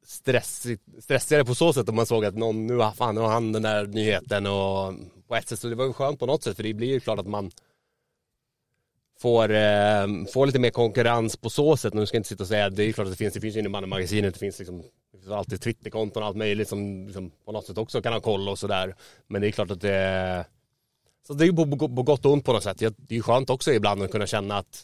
stressigt, 0.05 0.83
stressigare 1.03 1.45
på 1.45 1.55
så 1.55 1.73
sätt 1.73 1.89
om 1.89 1.95
man 1.95 2.05
såg 2.05 2.25
att 2.25 2.35
någon, 2.35 2.67
nu, 2.67 2.77
har- 2.77 2.91
fan, 2.91 3.15
nu 3.15 3.21
har 3.21 3.31
han 3.31 3.51
den 3.51 3.61
där 3.61 3.85
nyheten 3.87 4.45
och 4.47 4.93
på 5.27 5.35
ett 5.35 5.47
sätt 5.49 5.59
så 5.59 5.67
det 5.67 5.75
var 5.75 5.85
ju 5.85 5.93
skönt 5.93 6.19
på 6.19 6.25
något 6.25 6.43
sätt 6.43 6.55
för 6.55 6.63
det 6.63 6.73
blir 6.73 6.87
ju 6.87 6.99
klart 6.99 7.19
att 7.19 7.27
man 7.27 7.51
får, 9.23 9.51
eh, 9.51 10.25
får 10.33 10.45
lite 10.45 10.59
mer 10.59 10.69
konkurrens 10.69 11.37
på 11.37 11.49
så 11.49 11.77
sätt. 11.77 11.93
Nu 11.93 12.05
ska 12.05 12.15
jag 12.15 12.19
inte 12.19 12.29
sitta 12.29 12.43
och 12.43 12.47
säga, 12.47 12.69
det 12.69 12.83
är 12.83 12.91
klart 12.91 13.05
att 13.05 13.13
det 13.13 13.17
finns, 13.17 13.33
det 13.33 13.39
finns 13.39 13.55
ju 13.55 13.59
innebandymagasinet, 13.59 14.33
det 14.33 14.39
finns 14.39 14.59
liksom 14.59 14.81
det 15.11 15.17
finns 15.17 15.31
alltid 15.31 15.61
Twitterkonton 15.61 16.23
och 16.23 16.27
allt 16.27 16.37
möjligt 16.37 16.67
som 16.67 17.05
liksom, 17.05 17.31
på 17.45 17.51
något 17.51 17.65
sätt 17.65 17.77
också 17.77 18.01
kan 18.01 18.13
ha 18.13 18.19
koll 18.19 18.49
och 18.49 18.59
sådär. 18.59 18.95
Men 19.27 19.41
det 19.41 19.47
är 19.47 19.51
klart 19.51 19.71
att 19.71 19.81
det 19.81 20.45
så 21.27 21.33
det 21.33 21.43
är 21.43 21.47
ju 21.47 21.53
på, 21.53 21.77
på, 21.77 21.95
på 21.95 22.03
gott 22.03 22.25
och 22.25 22.31
ont 22.31 22.45
på 22.45 22.53
något 22.53 22.63
sätt. 22.63 22.77
Det 22.77 22.85
är 22.85 23.15
ju 23.15 23.21
skönt 23.21 23.49
också 23.49 23.71
ibland 23.71 24.03
att 24.03 24.11
kunna 24.11 24.27
känna 24.27 24.57
att 24.57 24.83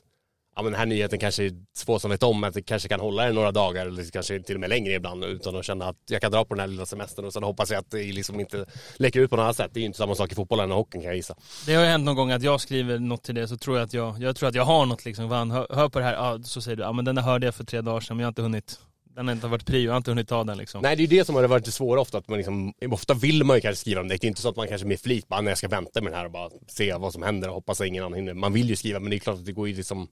ja, 0.59 0.63
men 0.63 0.71
den 0.71 0.79
här 0.79 0.85
nyheten 0.85 1.19
kanske 1.19 1.43
är 1.43 1.51
få 1.85 1.99
som 1.99 2.11
vet 2.11 2.23
om, 2.23 2.43
att 2.43 2.53
det 2.53 2.61
kanske 2.61 2.89
kan 2.89 2.99
hålla 2.99 3.29
i 3.29 3.33
några 3.33 3.51
dagar 3.51 3.85
eller 3.85 4.11
kanske 4.11 4.39
till 4.39 4.55
och 4.55 4.61
med 4.61 4.69
längre 4.69 4.93
ibland 4.93 5.23
utan 5.25 5.55
att 5.55 5.65
känna 5.65 5.85
att 5.85 5.95
jag 6.09 6.21
kan 6.21 6.31
dra 6.31 6.45
på 6.45 6.53
den 6.53 6.59
här 6.59 6.67
lilla 6.67 6.85
semestern 6.85 7.25
och 7.25 7.33
sen 7.33 7.43
hoppas 7.43 7.71
jag 7.71 7.79
att 7.79 7.91
det 7.91 7.97
liksom 7.97 8.39
inte 8.39 8.65
läcker 8.97 9.19
ut 9.19 9.29
på 9.29 9.35
något 9.35 9.43
annat 9.43 9.55
sätt. 9.55 9.71
Det 9.73 9.79
är 9.79 9.81
ju 9.81 9.85
inte 9.85 9.97
samma 9.97 10.15
sak 10.15 10.31
i 10.31 10.35
fotbollen 10.35 10.71
och 10.71 10.77
hockeyn 10.77 11.01
kan 11.01 11.07
jag 11.07 11.15
gissa. 11.15 11.35
Det 11.65 11.75
har 11.75 11.83
ju 11.83 11.89
hänt 11.89 12.05
någon 12.05 12.15
gång 12.15 12.31
att 12.31 12.43
jag 12.43 12.61
skriver 12.61 12.99
något 12.99 13.23
till 13.23 13.35
det 13.35 13.47
så 13.47 13.57
tror 13.57 13.77
jag 13.77 13.85
att 13.85 13.93
jag, 13.93 14.21
jag 14.21 14.35
tror 14.35 14.49
att 14.49 14.55
jag 14.55 14.65
har 14.65 14.85
något 14.85 15.05
liksom. 15.05 15.29
Fan, 15.29 15.51
hör, 15.51 15.67
hör 15.69 15.89
på 15.89 15.99
det 15.99 16.05
här, 16.05 16.13
ja, 16.13 16.39
så 16.43 16.61
säger 16.61 16.77
du, 16.77 16.83
ja 16.83 16.91
men 16.91 17.05
den 17.05 17.15
där 17.15 17.23
hörde 17.23 17.47
jag 17.47 17.55
för 17.55 17.63
tre 17.63 17.81
dagar 17.81 17.99
sedan 17.99 18.17
men 18.17 18.21
jag 18.21 18.27
har 18.27 18.31
inte 18.31 18.41
hunnit, 18.41 18.79
den 19.15 19.27
har 19.27 19.35
inte 19.35 19.47
varit 19.47 19.65
prio, 19.65 19.85
jag 19.85 19.91
har 19.91 19.97
inte 19.97 20.11
hunnit 20.11 20.27
ta 20.27 20.43
den 20.43 20.57
liksom. 20.57 20.81
Nej 20.81 20.95
det 20.95 21.03
är 21.03 21.07
ju 21.07 21.17
det 21.17 21.25
som 21.25 21.35
har 21.35 21.47
varit 21.47 21.65
det 21.65 21.71
svåra 21.71 22.01
ofta, 22.01 22.17
att 22.17 22.27
man 22.27 22.37
liksom, 22.37 22.73
ofta 22.91 23.13
vill 23.13 23.43
man 23.43 23.57
ju 23.57 23.61
kanske 23.61 23.81
skriva 23.81 24.01
om 24.01 24.07
det. 24.07 24.17
Det 24.17 24.25
är 24.25 24.29
inte 24.29 24.41
så 24.41 24.49
att 24.49 24.55
man 24.55 24.67
kanske 24.67 24.87
med 24.87 24.99
flit 24.99 25.27
bara, 25.27 25.41
när 25.41 25.51
jag 25.51 25.57
ska 25.57 25.67
vänta 25.67 26.01
med 26.01 26.11
den 26.11 26.17
här 26.17 26.25
och 26.25 26.31
bara 26.31 26.49
se 26.67 26.93
vad 26.93 27.13
som 27.13 27.23
händer 27.23 27.47
och 27.47 27.55
hoppas 27.55 27.81
att 27.81 27.87
ingen 27.87 28.03
annan 28.03 28.17
hinner. 28.19 28.33
Man 28.33 28.53
vill 28.53 28.69
ju 28.69 28.75
skriva 28.75 28.99
men 28.99 29.09
det 29.09 29.15
är 29.15 29.19
klart 29.19 29.35
att 29.35 29.45
det 29.45 29.51
går 29.51 29.67
ju 29.67 29.75
liksom 29.75 30.07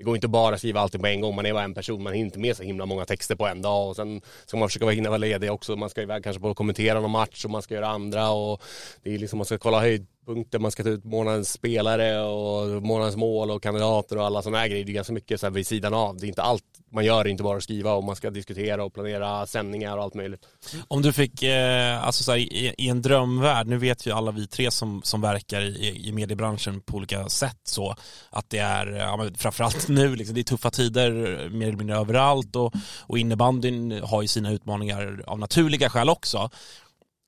det 0.00 0.04
går 0.04 0.14
inte 0.14 0.28
bara 0.28 0.54
att 0.54 0.60
skriva 0.60 0.80
allting 0.80 1.00
på 1.00 1.06
en 1.06 1.20
gång, 1.20 1.34
man 1.34 1.46
är 1.46 1.52
bara 1.52 1.64
en 1.64 1.74
person, 1.74 2.02
man 2.02 2.12
hinner 2.12 2.26
inte 2.26 2.38
med 2.38 2.56
så 2.56 2.62
himla 2.62 2.86
många 2.86 3.04
texter 3.04 3.34
på 3.36 3.46
en 3.46 3.62
dag. 3.62 3.88
Och 3.88 3.96
sen 3.96 4.20
ska 4.46 4.56
man 4.56 4.68
försöka 4.68 4.88
hinna 4.88 5.08
vara 5.08 5.18
ledig 5.18 5.52
också, 5.52 5.76
man 5.76 5.90
ska 5.90 6.02
iväg 6.02 6.24
kanske 6.24 6.40
på 6.40 6.50
att 6.50 6.56
kommentera 6.56 7.00
någon 7.00 7.10
match 7.10 7.44
och 7.44 7.50
man 7.50 7.62
ska 7.62 7.74
göra 7.74 7.88
andra 7.88 8.30
och 8.30 8.62
det 9.02 9.14
är 9.14 9.18
liksom, 9.18 9.36
man 9.36 9.46
ska 9.46 9.58
kolla 9.58 9.80
höjd 9.80 10.06
punkter 10.34 10.58
man 10.58 10.70
ska 10.70 10.82
ta 10.82 10.88
ut 10.88 11.04
månadens 11.04 11.52
spelare 11.52 12.20
och 12.22 12.82
månadens 12.82 13.16
mål 13.16 13.50
och 13.50 13.62
kandidater 13.62 14.18
och 14.18 14.26
alla 14.26 14.42
sådana 14.42 14.58
här 14.58 14.68
grejer, 14.68 14.84
det 14.84 14.92
är 14.92 14.94
ganska 14.94 15.12
mycket 15.12 15.40
så 15.40 15.46
här 15.46 15.50
vid 15.50 15.66
sidan 15.66 15.94
av, 15.94 16.16
det 16.16 16.26
är 16.26 16.28
inte 16.28 16.42
allt 16.42 16.64
man 16.92 17.04
gör, 17.04 17.26
inte 17.26 17.42
bara 17.42 17.56
att 17.56 17.62
skriva 17.62 17.92
och 17.92 18.04
man 18.04 18.16
ska 18.16 18.30
diskutera 18.30 18.84
och 18.84 18.94
planera 18.94 19.46
sändningar 19.46 19.96
och 19.96 20.02
allt 20.02 20.14
möjligt. 20.14 20.46
Om 20.88 21.02
du 21.02 21.12
fick, 21.12 21.42
eh, 21.42 22.04
alltså 22.04 22.22
så 22.22 22.30
här, 22.30 22.38
i, 22.38 22.74
i 22.78 22.88
en 22.88 23.02
drömvärld, 23.02 23.66
nu 23.66 23.78
vet 23.78 24.06
ju 24.06 24.12
alla 24.12 24.30
vi 24.30 24.46
tre 24.46 24.70
som, 24.70 25.02
som 25.04 25.20
verkar 25.20 25.60
i, 25.60 26.08
i 26.08 26.12
mediebranschen 26.12 26.80
på 26.80 26.96
olika 26.96 27.28
sätt 27.28 27.60
så, 27.64 27.94
att 28.30 28.50
det 28.50 28.58
är, 28.58 28.92
eh, 28.92 28.98
ja, 28.98 29.16
men 29.16 29.34
framförallt 29.34 29.88
nu, 29.88 30.16
liksom, 30.16 30.34
det 30.34 30.40
är 30.40 30.42
tuffa 30.42 30.70
tider 30.70 31.10
mer 31.50 31.66
eller 31.66 31.78
mindre 31.78 31.96
överallt 31.96 32.56
och, 32.56 32.74
och 33.00 33.18
innebandyn 33.18 34.00
har 34.02 34.22
ju 34.22 34.28
sina 34.28 34.50
utmaningar 34.50 35.22
av 35.26 35.38
naturliga 35.38 35.90
skäl 35.90 36.08
också. 36.08 36.50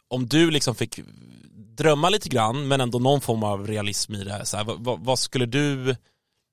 Om 0.09 0.27
du 0.27 0.51
liksom 0.51 0.75
fick 0.75 1.01
drömma 1.83 2.09
lite 2.09 2.29
grann, 2.29 2.69
men 2.69 2.81
ändå 2.81 2.99
någon 2.99 3.21
form 3.21 3.43
av 3.43 3.67
realism 3.67 4.15
i 4.15 4.25
det, 4.25 4.47
så 4.47 4.57
här, 4.57 4.65
vad, 4.65 5.01
vad, 5.01 5.19
skulle 5.19 5.47
du 5.47 5.97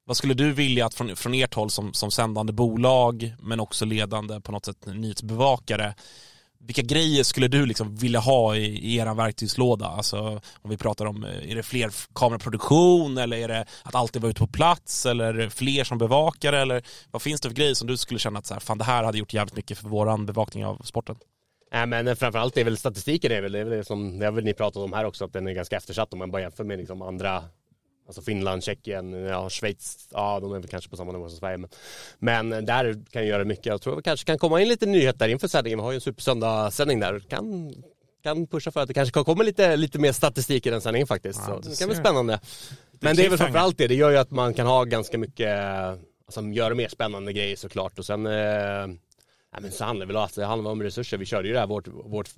vad 0.05 0.17
skulle 0.17 0.33
du 0.33 0.53
vilja 0.53 0.85
att 0.85 0.93
från, 0.93 1.15
från 1.15 1.33
ert 1.33 1.53
håll 1.53 1.69
som, 1.69 1.93
som 1.93 2.11
sändande 2.11 2.53
bolag 2.53 3.35
men 3.39 3.59
också 3.59 3.85
ledande 3.85 4.41
på 4.41 4.51
något 4.51 4.65
sätt 4.65 4.85
nyhetsbevakare 4.85 5.93
vilka 6.61 6.81
grejer 6.81 7.23
skulle 7.23 7.47
du 7.47 7.65
liksom 7.65 7.95
vilja 7.95 8.19
ha 8.19 8.55
i, 8.55 8.65
i 8.65 8.95
er 8.95 9.13
verktygslåda? 9.13 9.85
Alltså 9.85 10.41
om 10.61 10.69
vi 10.69 10.77
pratar 10.77 11.05
om, 11.05 11.23
eh, 11.23 11.51
är 11.51 11.55
det 11.55 11.63
fler 11.63 11.91
kameraproduktion 12.15 13.17
eller 13.17 13.37
är 13.37 13.47
det 13.47 13.65
att 13.83 13.95
alltid 13.95 14.21
vara 14.21 14.29
ute 14.29 14.39
på 14.39 14.47
plats 14.47 15.05
eller 15.05 15.25
är 15.25 15.33
det 15.33 15.49
fler 15.49 15.83
som 15.83 15.97
bevakare 15.97 16.61
eller 16.61 16.83
vad 17.11 17.21
finns 17.21 17.41
det 17.41 17.49
för 17.49 17.55
grejer 17.55 17.73
som 17.73 17.87
du 17.87 17.97
skulle 17.97 18.19
känna 18.19 18.39
att 18.39 18.45
så 18.45 18.53
här, 18.53 18.61
fan 18.61 18.77
det 18.77 18.83
här 18.83 19.03
hade 19.03 19.17
gjort 19.17 19.33
jävligt 19.33 19.55
mycket 19.55 19.77
för 19.77 19.89
våran 19.89 20.25
bevakning 20.25 20.65
av 20.65 20.81
sporten? 20.83 21.15
Nej 21.71 21.85
men 21.85 22.15
framförallt 22.15 22.57
är 22.57 22.63
väl 22.63 22.77
statistiken 22.77 23.31
är 23.31 23.41
väl, 23.41 23.51
det 23.51 23.59
är 23.59 23.63
väl 23.63 23.77
det 23.77 23.83
som, 23.83 24.19
det 24.19 24.25
har 24.25 24.31
väl 24.31 24.43
ni 24.43 24.53
pratat 24.53 24.83
om 24.83 24.93
här 24.93 25.05
också, 25.05 25.25
att 25.25 25.33
den 25.33 25.47
är 25.47 25.53
ganska 25.53 25.77
eftersatt 25.77 26.13
om 26.13 26.19
man 26.19 26.31
bara 26.31 26.41
jämför 26.41 26.63
med 26.63 26.77
liksom 26.77 27.01
andra 27.01 27.43
Alltså 28.09 28.21
Finland, 28.21 28.63
Tjeckien, 28.63 29.13
ja, 29.13 29.49
Schweiz, 29.49 30.07
ja 30.11 30.39
de 30.39 30.53
är 30.53 30.59
väl 30.59 30.67
kanske 30.67 30.89
på 30.89 30.97
samma 30.97 31.11
nivå 31.11 31.29
som 31.29 31.37
Sverige. 31.37 31.57
Men, 31.57 31.69
men 32.49 32.65
där 32.65 32.93
kan 32.93 33.21
jag 33.21 33.25
göra 33.25 33.43
mycket. 33.43 33.65
Jag 33.65 33.81
tror 33.81 33.95
vi 33.95 34.01
kanske 34.01 34.25
kan 34.25 34.37
komma 34.37 34.61
in 34.61 34.67
lite 34.67 34.85
nyheter 34.85 35.27
inför 35.27 35.47
sändningen. 35.47 35.79
Vi 35.79 35.83
har 35.83 35.91
ju 35.91 35.95
en 35.95 36.01
supersöndagssändning 36.01 36.99
där. 36.99 37.19
Kan, 37.19 37.73
kan 38.23 38.47
pusha 38.47 38.71
för 38.71 38.79
att 38.79 38.87
det 38.87 38.93
kanske 38.93 39.13
kan 39.13 39.25
komma 39.25 39.43
lite, 39.43 39.75
lite 39.75 39.99
mer 39.99 40.11
statistik 40.11 40.65
i 40.65 40.69
den 40.69 40.81
sändningen 40.81 41.07
faktiskt. 41.07 41.39
Ja, 41.39 41.45
så 41.45 41.59
du 41.59 41.69
det 41.69 41.79
kan 41.79 41.87
bli 41.87 41.97
spännande. 41.97 42.39
Men 42.99 43.15
det 43.15 43.25
är 43.25 43.29
väl 43.29 43.37
framförallt 43.37 43.77
det. 43.77 43.87
Det 43.87 43.95
gör 43.95 44.11
ju 44.11 44.17
att 44.17 44.31
man 44.31 44.53
kan 44.53 44.67
ha 44.67 44.83
ganska 44.83 45.17
mycket, 45.17 45.59
alltså 46.25 46.41
göra 46.41 46.75
mer 46.75 46.87
spännande 46.87 47.33
grejer 47.33 47.55
såklart. 47.55 47.99
Och 47.99 48.05
sen 48.05 48.25
eh, 48.25 48.87
Nej, 49.53 49.61
men 49.61 49.71
så 49.71 49.85
handlar 49.85 50.05
det 50.05 50.13
väl 50.13 50.21
alltså, 50.21 50.41
det 50.41 50.47
handlar 50.47 50.71
om 50.71 50.83
resurser. 50.83 51.17
Vi 51.17 51.25
körde 51.25 51.47
ju 51.47 51.53
det 51.53 51.59
här, 51.59 51.67
vårt, 51.67 51.87
vårt 51.87 52.29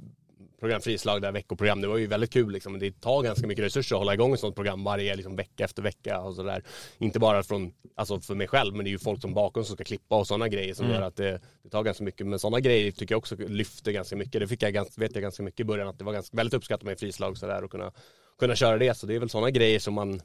program 0.62 0.82
Frislag, 0.82 1.22
det 1.22 1.28
här 1.28 1.32
veckoprogram. 1.32 1.82
Det 1.82 1.88
var 1.88 1.98
ju 1.98 2.08
väldigt 2.08 2.34
kul 2.34 2.52
liksom. 2.52 2.80
Det 2.80 3.02
tar 3.02 3.24
ganska 3.24 3.48
mycket 3.48 3.66
resurser 3.66 3.96
att 3.96 4.00
hålla 4.00 4.14
igång 4.14 4.34
ett 4.34 4.40
sånt 4.40 4.56
program 4.56 4.84
varje 4.84 5.16
liksom, 5.16 5.36
vecka 5.36 5.64
efter 5.64 5.84
vecka 5.84 6.22
och 6.22 6.36
sådär. 6.36 6.64
Inte 6.98 7.20
bara 7.20 7.44
från, 7.44 7.74
alltså 7.96 8.20
för 8.20 8.36
mig 8.36 8.48
själv, 8.48 8.76
men 8.76 8.84
det 8.84 8.90
är 8.90 8.92
ju 8.92 9.00
folk 9.00 9.22
som 9.22 9.34
bakom 9.34 9.64
som 9.64 9.76
ska 9.76 9.84
klippa 9.84 10.16
och 10.16 10.28
sådana 10.28 10.48
grejer 10.48 10.74
som 10.74 10.90
gör 10.90 11.02
att 11.02 11.16
det, 11.16 11.42
det 11.64 11.70
tar 11.70 11.84
ganska 11.84 12.04
mycket. 12.04 12.28
Men 12.28 12.40
sådana 12.40 12.60
grejer 12.60 12.92
tycker 12.92 13.14
jag 13.14 13.20
också 13.20 13.36
lyfter 13.36 13.92
ganska 13.92 14.16
mycket. 14.16 14.42
Det 14.42 14.48
fick 14.48 14.64
jag, 14.64 14.74
ganska, 14.74 15.02
vet 15.02 15.16
jag 15.16 15.22
ganska 15.22 15.44
mycket 15.44 15.60
i 15.60 15.64
början 15.64 15.88
att 15.88 15.98
det 15.98 16.04
var 16.04 16.14
ganska, 16.14 16.38
väldigt 16.38 16.54
uppskattat 16.54 16.86
med 16.86 17.00
Frislag 17.00 17.38
sådär 17.38 17.64
och 17.64 17.72
kunna, 17.72 17.92
kunna 18.40 18.56
köra 18.56 18.78
det. 18.78 18.98
Så 18.98 19.08
det 19.08 19.16
är 19.16 19.20
väl 19.20 19.30
sådana 19.30 19.50
grejer 19.52 19.80
som 19.80 19.94
man 19.94 20.22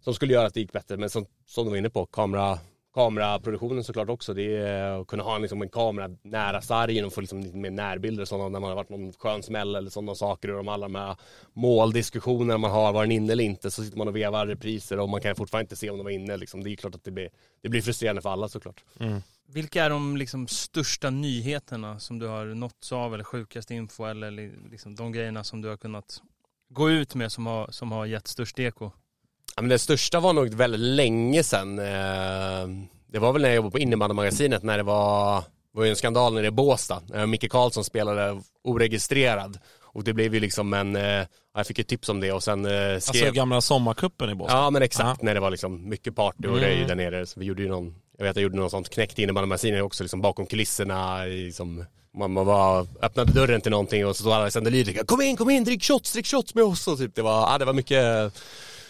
som 0.00 0.14
skulle 0.14 0.32
göra 0.32 0.46
att 0.46 0.54
det 0.54 0.60
gick 0.60 0.72
bättre. 0.72 0.96
Men 0.96 1.10
som, 1.10 1.26
som 1.46 1.64
du 1.64 1.70
var 1.70 1.76
inne 1.76 1.90
på, 1.90 2.06
kamera, 2.06 2.58
kameraproduktionen 2.94 3.84
såklart 3.84 4.08
också. 4.08 4.34
Det 4.34 4.56
är 4.56 5.00
att 5.00 5.06
kunna 5.06 5.22
ha 5.22 5.38
liksom 5.38 5.62
en 5.62 5.68
kamera 5.68 6.10
nära 6.22 6.60
sargen 6.60 7.04
och 7.04 7.12
få 7.12 7.20
liksom 7.20 7.40
lite 7.40 7.56
mer 7.56 7.70
närbilder 7.70 8.22
och 8.22 8.28
sådana 8.28 8.48
när 8.48 8.60
man 8.60 8.68
har 8.68 8.76
varit 8.76 8.88
någon 8.88 9.12
skön 9.12 9.42
smäll 9.42 9.74
eller 9.74 9.90
sådana 9.90 10.14
saker 10.14 10.50
och 10.50 10.56
de 10.56 10.68
alla 10.68 10.84
de 10.88 10.94
här 10.94 11.16
måldiskussionerna 11.52 12.58
man 12.58 12.70
har, 12.70 12.92
var 12.92 13.02
den 13.02 13.12
inne 13.12 13.32
eller 13.32 13.44
inte, 13.44 13.70
så 13.70 13.84
sitter 13.84 13.98
man 13.98 14.08
och 14.08 14.16
vevar 14.16 14.46
repriser 14.46 14.98
och 14.98 15.08
man 15.08 15.20
kan 15.20 15.36
fortfarande 15.36 15.64
inte 15.64 15.76
se 15.76 15.90
om 15.90 15.96
de 15.98 16.04
var 16.04 16.10
inne 16.10 16.36
liksom. 16.36 16.62
Det 16.64 16.70
är 16.70 16.76
klart 16.76 16.94
att 16.94 17.04
det 17.04 17.10
blir, 17.10 17.30
det 17.62 17.68
blir 17.68 17.82
frustrerande 17.82 18.22
för 18.22 18.30
alla 18.30 18.48
såklart. 18.48 18.84
Vilka 19.46 19.84
är 19.84 19.90
de 19.90 20.16
liksom 20.16 20.46
största 20.48 21.10
nyheterna 21.10 21.98
som 22.00 22.18
du 22.18 22.26
har 22.26 22.44
nåtts 22.46 22.92
av 22.92 23.14
eller 23.14 23.24
sjukaste 23.24 23.74
info 23.74 24.04
eller 24.04 24.30
li- 24.30 24.52
liksom 24.70 24.94
de 24.94 25.12
grejerna 25.12 25.44
som 25.44 25.60
du 25.62 25.68
har 25.68 25.76
kunnat 25.76 26.22
gå 26.68 26.90
ut 26.90 27.14
med 27.14 27.32
som 27.32 27.46
har, 27.46 27.70
som 27.70 27.92
har 27.92 28.06
gett 28.06 28.26
störst 28.28 28.58
eko? 28.58 28.90
Ja, 29.56 29.62
men 29.62 29.68
det 29.68 29.78
största 29.78 30.20
var 30.20 30.32
nog 30.32 30.54
väldigt 30.54 30.80
länge 30.80 31.42
sedan. 31.42 31.78
Eh, 31.78 32.68
Det 33.12 33.18
var 33.18 33.32
väl 33.32 33.42
när 33.42 33.48
jag 33.48 33.56
jobbade 33.56 33.72
på 33.72 33.78
innebandymagasinet 33.78 34.62
när 34.62 34.76
det 34.76 34.82
var, 34.82 35.36
det 35.72 35.78
var 35.78 35.84
ju 35.84 35.90
en 35.90 35.96
skandal 35.96 36.34
nere 36.34 36.46
i 36.46 36.50
Båstad. 36.50 37.02
När 37.06 37.26
Micke 37.26 37.50
Karlsson 37.50 37.84
spelade 37.84 38.40
oregistrerad. 38.64 39.58
Och 39.82 40.04
det 40.04 40.12
blev 40.12 40.34
ju 40.34 40.40
liksom 40.40 40.72
en, 40.74 40.96
eh, 40.96 41.02
ja, 41.04 41.26
jag 41.54 41.66
fick 41.66 41.78
ett 41.78 41.88
tips 41.88 42.08
om 42.08 42.20
det 42.20 42.32
och 42.32 42.42
sen 42.42 42.64
eh, 42.64 42.70
skrev... 42.98 43.22
Alltså 43.22 43.30
gamla 43.32 43.60
sommarkuppen 43.60 44.30
i 44.30 44.34
Båstad? 44.34 44.56
Ja 44.56 44.70
men 44.70 44.82
exakt, 44.82 45.22
när 45.22 45.34
det 45.34 45.40
var 45.40 45.50
liksom 45.50 45.88
mycket 45.88 46.16
party 46.16 46.48
och 46.48 46.58
Mm. 46.58 46.86
där 46.88 46.94
nere. 46.94 47.26
Så 47.26 47.40
vi 47.40 47.46
gjorde 47.46 47.62
ju 47.62 47.68
någon, 47.68 47.94
jag 48.18 48.24
vet 48.24 48.30
att 48.30 48.36
jag 48.36 48.42
gjorde 48.42 48.56
något 48.56 48.70
sånt 48.70 48.88
knäckt 48.90 49.18
innebandymagasinet 49.18 49.82
också 49.82 50.02
liksom 50.04 50.20
bakom 50.20 50.46
kulisserna. 50.46 51.24
Liksom, 51.24 51.84
man, 52.18 52.32
man 52.32 52.46
var, 52.46 52.86
öppnade 53.02 53.32
dörren 53.32 53.60
till 53.60 53.70
någonting 53.70 54.06
och 54.06 54.16
så 54.16 54.20
stod 54.22 54.32
alla 54.32 54.50
sände 54.50 54.70
lyriker. 54.70 55.04
Kom 55.04 55.20
in, 55.22 55.36
kom 55.36 55.50
in, 55.50 55.64
drick 55.64 55.84
shots, 55.84 56.12
drick 56.12 56.26
shots 56.26 56.54
med 56.54 56.64
oss. 56.64 56.88
Och 56.88 56.98
typ, 56.98 57.14
det 57.14 57.22
var, 57.22 57.52
ja, 57.52 57.58
det 57.58 57.64
var 57.64 57.72
mycket 57.72 58.32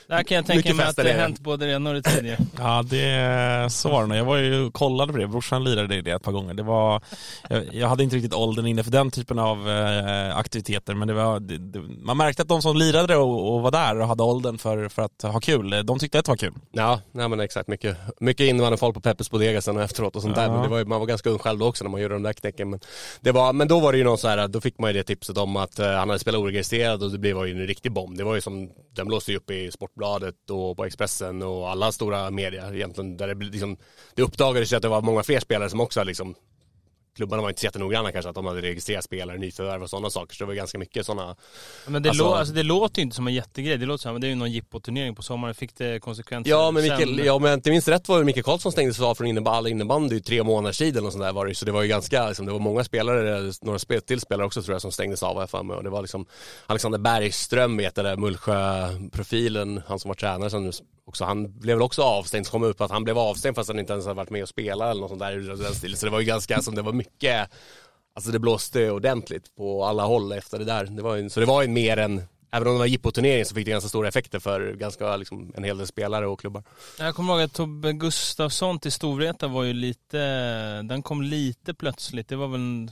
Där 0.09 0.23
kan 0.23 0.37
jag 0.37 0.47
tänka 0.47 0.75
mig 0.75 0.87
att 0.87 0.97
det 0.97 1.03
det. 1.03 1.13
hänt 1.13 1.41
både 1.41 1.67
det 1.67 1.73
ena 1.73 1.91
och 1.91 1.97
det 1.97 2.03
tredje. 2.03 2.39
Ja, 2.59 2.83
det 2.83 3.73
så 3.73 3.89
var 3.89 4.03
det 4.03 4.09
nog. 4.09 4.19
Jag 4.19 4.25
var 4.25 4.37
ju 4.37 4.71
kollade 4.71 5.13
på 5.13 5.19
det. 5.19 5.27
Brorsan 5.27 5.65
lirade 5.65 5.97
i 5.97 6.03
det 6.03 6.11
ett 6.11 6.23
par 6.23 6.33
gånger. 6.33 6.55
Det 6.55 6.63
var, 6.63 7.03
jag, 7.49 7.75
jag 7.75 7.89
hade 7.89 8.05
inte 8.05 8.17
riktigt 8.17 8.35
åldern 8.35 8.67
inne 8.67 8.85
för 8.85 8.91
den 8.91 9.11
typen 9.11 9.39
av 9.39 9.71
eh, 9.71 10.37
aktiviteter, 10.37 10.95
men 10.95 11.09
det 11.09 11.15
var, 11.15 11.41
det, 11.41 11.59
det, 11.59 11.81
man 11.81 12.17
märkte 12.17 12.43
att 12.43 12.49
de 12.49 12.63
som 12.63 12.77
lirade 12.77 13.17
och, 13.17 13.55
och 13.55 13.63
var 13.63 13.71
där 13.71 14.01
och 14.01 14.07
hade 14.07 14.23
åldern 14.23 14.59
för, 14.59 14.89
för 14.89 15.03
att 15.03 15.23
ha 15.23 15.41
kul, 15.41 15.87
de 15.87 15.99
tyckte 15.99 16.19
att 16.19 16.25
det 16.25 16.31
var 16.31 16.37
kul. 16.37 16.55
Ja, 16.73 17.01
nej 17.13 17.29
men 17.29 17.41
exakt. 17.41 17.69
Mycket, 17.69 17.97
mycket 18.21 18.47
invandrarfolk 18.47 18.95
på 18.95 19.01
Peppes 19.01 19.31
Bodega 19.31 19.61
sen 19.61 19.77
och 19.77 19.83
efteråt 19.83 20.17
och 20.17 20.23
sånt 20.23 20.35
där. 20.35 20.43
Ja. 20.43 20.53
Men 20.53 20.63
det 20.63 20.69
var 20.69 20.79
ju, 20.79 20.85
man 20.85 21.01
var 21.01 21.07
ganska 21.07 21.31
ung 21.31 21.39
själv 21.39 21.59
då 21.59 21.67
också 21.67 21.85
när 21.85 21.91
man 21.91 22.01
gjorde 22.01 22.15
de 22.15 22.23
där 22.23 22.33
knäcken. 22.33 22.71
Men, 22.71 22.81
det 23.21 23.33
var, 23.33 23.53
men 23.53 23.69
då 23.69 23.81
var 23.81 23.93
det 23.93 23.99
ju 23.99 24.05
någon 24.05 24.19
så 24.19 24.29
här, 24.29 24.49
då 24.49 24.61
fick 24.61 24.79
man 24.79 24.91
ju 24.91 24.95
det 24.95 25.05
tipset 25.05 25.39
om 25.39 25.57
att 25.57 25.79
eh, 25.79 25.87
han 25.87 26.09
hade 26.09 26.19
spelat 26.19 26.41
oregistrerad 26.41 27.03
och 27.03 27.11
det 27.11 27.19
blev 27.19 27.47
ju 27.47 27.53
en 27.53 27.67
riktig 27.67 27.93
bomb. 27.93 28.17
Det 28.17 28.25
var 28.25 28.35
ju 28.35 28.41
som, 28.41 28.71
den 28.97 29.07
blåste 29.07 29.31
ju 29.33 29.37
upp 29.37 29.51
i 29.51 29.71
Sportbladet 29.95 30.51
och 30.51 30.77
på 30.77 30.85
Expressen 30.85 31.43
och 31.43 31.71
alla 31.71 31.93
stora 31.93 32.31
medier 32.31 32.75
egentligen. 32.75 33.17
Där 33.17 33.29
det, 33.29 33.45
liksom, 33.45 33.77
det 34.15 34.23
uppdagades 34.23 34.73
ju 34.73 34.77
att 34.77 34.83
det 34.83 34.89
var 34.89 35.03
många 35.03 35.23
fler 35.23 35.41
spelare 35.41 35.71
som 35.71 35.81
också 35.81 36.05
liksom 36.05 36.35
Klubbarna 37.15 37.43
var 37.43 37.49
inte 37.49 37.61
så 37.61 37.67
jättenoggranna 37.67 38.13
kanske 38.13 38.29
att 38.29 38.35
de 38.35 38.47
hade 38.47 38.63
registrerat 38.63 39.05
spelare, 39.05 39.39
nyförvärv 39.39 39.83
och 39.83 39.91
sådana 39.91 40.11
saker. 40.11 40.35
Så 40.35 40.45
det 40.45 40.49
var 40.49 40.55
ganska 40.55 40.79
mycket 40.79 41.07
sådana 41.07 41.37
Men 41.87 42.03
det, 42.03 42.09
Alltså- 42.09 42.25
lå, 42.25 42.35
alltså, 42.35 42.55
det 42.55 42.63
låter 42.63 42.99
ju 42.99 43.03
inte 43.03 43.17
som 43.17 43.27
en 43.27 43.35
jättegrej. 43.35 43.79
Det 43.79 43.87
låter 43.87 44.03
som 44.03 44.15
att 44.15 44.21
det 44.21 44.27
är 44.27 44.29
ju 44.29 44.35
någon 44.35 44.53
jippoturnering 44.53 45.15
på 45.15 45.23
sommaren. 45.23 45.55
Fick 45.55 45.77
det 45.77 46.01
konsekvenser 46.01 46.51
Ja 46.51 46.71
men 46.71 46.83
sen? 46.83 46.99
Mikael, 46.99 47.27
ja, 47.27 47.33
om 47.33 47.45
jag 47.45 47.55
inte 47.55 47.71
minns 47.71 47.89
rätt 47.89 48.09
var 48.09 48.19
det 48.19 48.25
Mikael 48.25 48.45
Karlsson 48.45 48.73
stängdes 48.73 49.01
av 49.01 49.15
från 49.15 49.27
innebandy, 49.27 49.57
all 49.57 49.67
innebandy 49.67 50.17
i 50.17 50.21
tre 50.21 50.43
månader 50.43 50.73
sedan 50.73 51.07
och 51.07 51.13
sånt 51.13 51.25
där 51.25 51.33
var 51.33 51.47
det. 51.47 51.55
Så 51.55 51.65
det 51.65 51.73
var 51.73 51.83
ju 51.83 51.89
ganska, 51.89 52.29
liksom, 52.29 52.47
det 52.47 52.53
var 52.53 52.59
många 52.59 52.85
spelare, 52.85 53.53
några 53.63 53.79
spel, 53.79 54.03
till 54.03 54.21
spelare 54.21 54.47
också 54.47 54.63
tror 54.63 54.75
jag 54.75 54.83
som 54.83 54.93
stängdes 54.93 55.23
av 55.23 55.37
jag 55.37 55.51
för 55.51 55.63
mig. 55.63 55.77
Och 55.77 55.83
det 55.83 55.91
var 55.91 56.03
liksom 56.03 56.27
Alexander 56.67 56.99
Bergström 56.99 57.77
vet 57.77 57.97
jag 57.97 58.07
det, 58.07 58.17
Mullsjö-profilen, 58.17 59.83
han 59.87 59.99
som 59.99 60.09
var 60.09 60.15
tränare 60.15 60.51
sen 60.51 60.65
nu 60.65 60.73
också, 61.07 61.25
han 61.25 61.59
blev 61.59 61.77
väl 61.77 61.83
också 61.83 62.03
avstängd, 62.03 62.47
så 62.47 62.53
kom 62.53 62.63
upp 62.63 62.81
att 62.81 62.91
han 62.91 63.05
blev 63.05 63.19
avstängd 63.19 63.57
fast 63.57 63.69
han 63.69 63.79
inte 63.79 63.93
ens 63.93 64.07
hade 64.07 64.17
varit 64.17 64.31
med 64.31 64.43
och 64.43 64.49
spelat 64.49 64.91
eller 64.91 65.01
något 65.01 65.11
sånt 65.11 65.21
där 65.21 65.53
i 65.53 65.63
den 65.63 65.75
stilen. 65.75 65.97
Så 65.97 66.07
det 66.07 66.13
var 66.13 66.21
ju 66.21 66.27
ganska, 66.27 66.63
som 66.63 66.75
det 66.75 66.83
var 66.83 66.93
mycket, 66.93 67.51
alltså 68.15 68.31
det 68.31 68.39
blåste 68.39 68.91
ordentligt 68.91 69.55
på 69.57 69.85
alla 69.85 70.05
håll 70.05 70.33
efter 70.33 70.59
det 70.59 70.65
där. 70.65 70.85
Det 70.85 71.03
var 71.03 71.17
en, 71.17 71.31
så 71.31 71.41
det 71.41 71.47
var 71.47 71.63
ju 71.63 71.69
mer 71.69 71.97
än 71.97 72.23
Även 72.55 72.69
om 72.69 72.75
det 72.75 72.79
var 72.79 72.87
jippoturnering 72.87 73.45
så 73.45 73.55
fick 73.55 73.65
det 73.65 73.71
ganska 73.71 73.89
stora 73.89 74.09
effekter 74.09 74.39
för 74.39 74.73
ganska, 74.73 75.17
liksom, 75.17 75.53
en 75.57 75.65
hel 75.65 75.79
del 75.79 75.87
spelare 75.87 76.27
och 76.27 76.41
klubbar. 76.41 76.63
Jag 76.99 77.15
kommer 77.15 77.33
ihåg 77.33 77.43
att 77.43 77.53
Tobbe 77.53 77.93
Gustafsson 77.93 78.79
till 78.79 78.93
Storvreta 78.93 79.49
var 79.49 79.63
ju 79.63 79.73
lite, 79.73 80.19
den 80.83 81.03
kom 81.03 81.23
lite 81.23 81.75
plötsligt. 81.75 82.29
Det 82.29 82.37
var 82.37 82.49
väl 82.49 82.91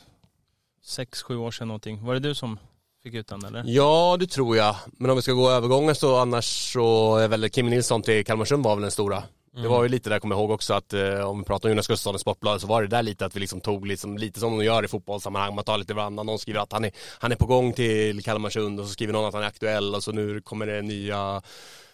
sex, 0.84 1.22
sju 1.22 1.36
år 1.36 1.50
sedan 1.50 1.68
någonting. 1.68 2.04
Var 2.04 2.14
det 2.14 2.20
du 2.20 2.34
som 2.34 2.58
fick 3.02 3.14
ut 3.14 3.28
den 3.28 3.44
eller? 3.44 3.64
Ja, 3.66 4.16
det 4.20 4.26
tror 4.26 4.56
jag. 4.56 4.76
Men 4.92 5.10
om 5.10 5.16
vi 5.16 5.22
ska 5.22 5.32
gå 5.32 5.50
övergången 5.50 5.94
så 5.94 6.16
annars 6.16 6.72
så 6.72 7.16
är 7.16 7.28
väl 7.28 7.50
Kim 7.50 7.66
Nilsson 7.66 8.02
till 8.02 8.24
Kalmarsund 8.24 8.64
var 8.64 8.74
väl 8.74 8.82
den 8.82 8.90
stora. 8.90 9.22
Det 9.54 9.68
var 9.68 9.82
ju 9.82 9.88
lite 9.88 10.10
där, 10.10 10.18
kommer 10.18 10.34
jag 10.34 10.40
ihåg 10.40 10.50
också, 10.50 10.74
att 10.74 10.92
eh, 10.92 11.20
om 11.20 11.38
vi 11.38 11.44
pratar 11.44 11.68
om 11.68 11.70
Jonas 11.70 11.86
Gustafsson 11.86 12.16
i 12.16 12.18
Sportbladet 12.18 12.60
så 12.60 12.66
var 12.66 12.82
det 12.82 12.88
där 12.88 13.02
lite 13.02 13.26
att 13.26 13.36
vi 13.36 13.40
liksom 13.40 13.60
tog 13.60 13.86
liksom, 13.86 14.18
lite 14.18 14.40
som 14.40 14.58
de 14.58 14.64
gör 14.64 14.84
i 14.84 14.88
fotbollssammanhang. 14.88 15.54
Man 15.54 15.64
tar 15.64 15.78
lite 15.78 15.94
varandra, 15.94 16.22
någon 16.22 16.38
skriver 16.38 16.60
att 16.60 16.72
han 16.72 16.84
är, 16.84 16.90
han 17.18 17.32
är 17.32 17.36
på 17.36 17.46
gång 17.46 17.72
till 17.72 18.22
Kalmarsund 18.22 18.80
och 18.80 18.86
så 18.86 18.92
skriver 18.92 19.12
någon 19.12 19.24
att 19.24 19.34
han 19.34 19.42
är 19.42 19.46
aktuell 19.46 19.94
och 19.94 20.02
så 20.02 20.12
nu 20.12 20.40
kommer 20.40 20.66
det 20.66 20.82
nya, 20.82 21.42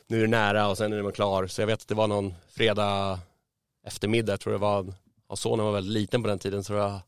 nu 0.07 0.19
är 0.19 0.23
det 0.23 0.29
nära 0.29 0.69
och 0.69 0.79
sen 0.79 0.93
är 0.93 1.03
man 1.03 1.13
klar. 1.13 1.47
Så 1.47 1.63
jag 1.63 1.67
vet 1.67 1.83
att 1.83 1.89
det 1.89 1.95
var 1.95 2.07
någon 2.07 2.35
fredag 2.57 3.19
eftermiddag, 3.87 4.33
jag 4.33 4.41
tror 4.41 4.53
det 4.53 4.59
var, 4.59 4.87
ja, 5.29 5.37
sonen 5.37 5.67
var 5.67 5.73
väldigt 5.73 5.93
liten 5.93 6.23
på 6.23 6.29
den 6.29 6.39
tiden 6.39 6.65
tror 6.65 6.79
jag. 6.79 7.01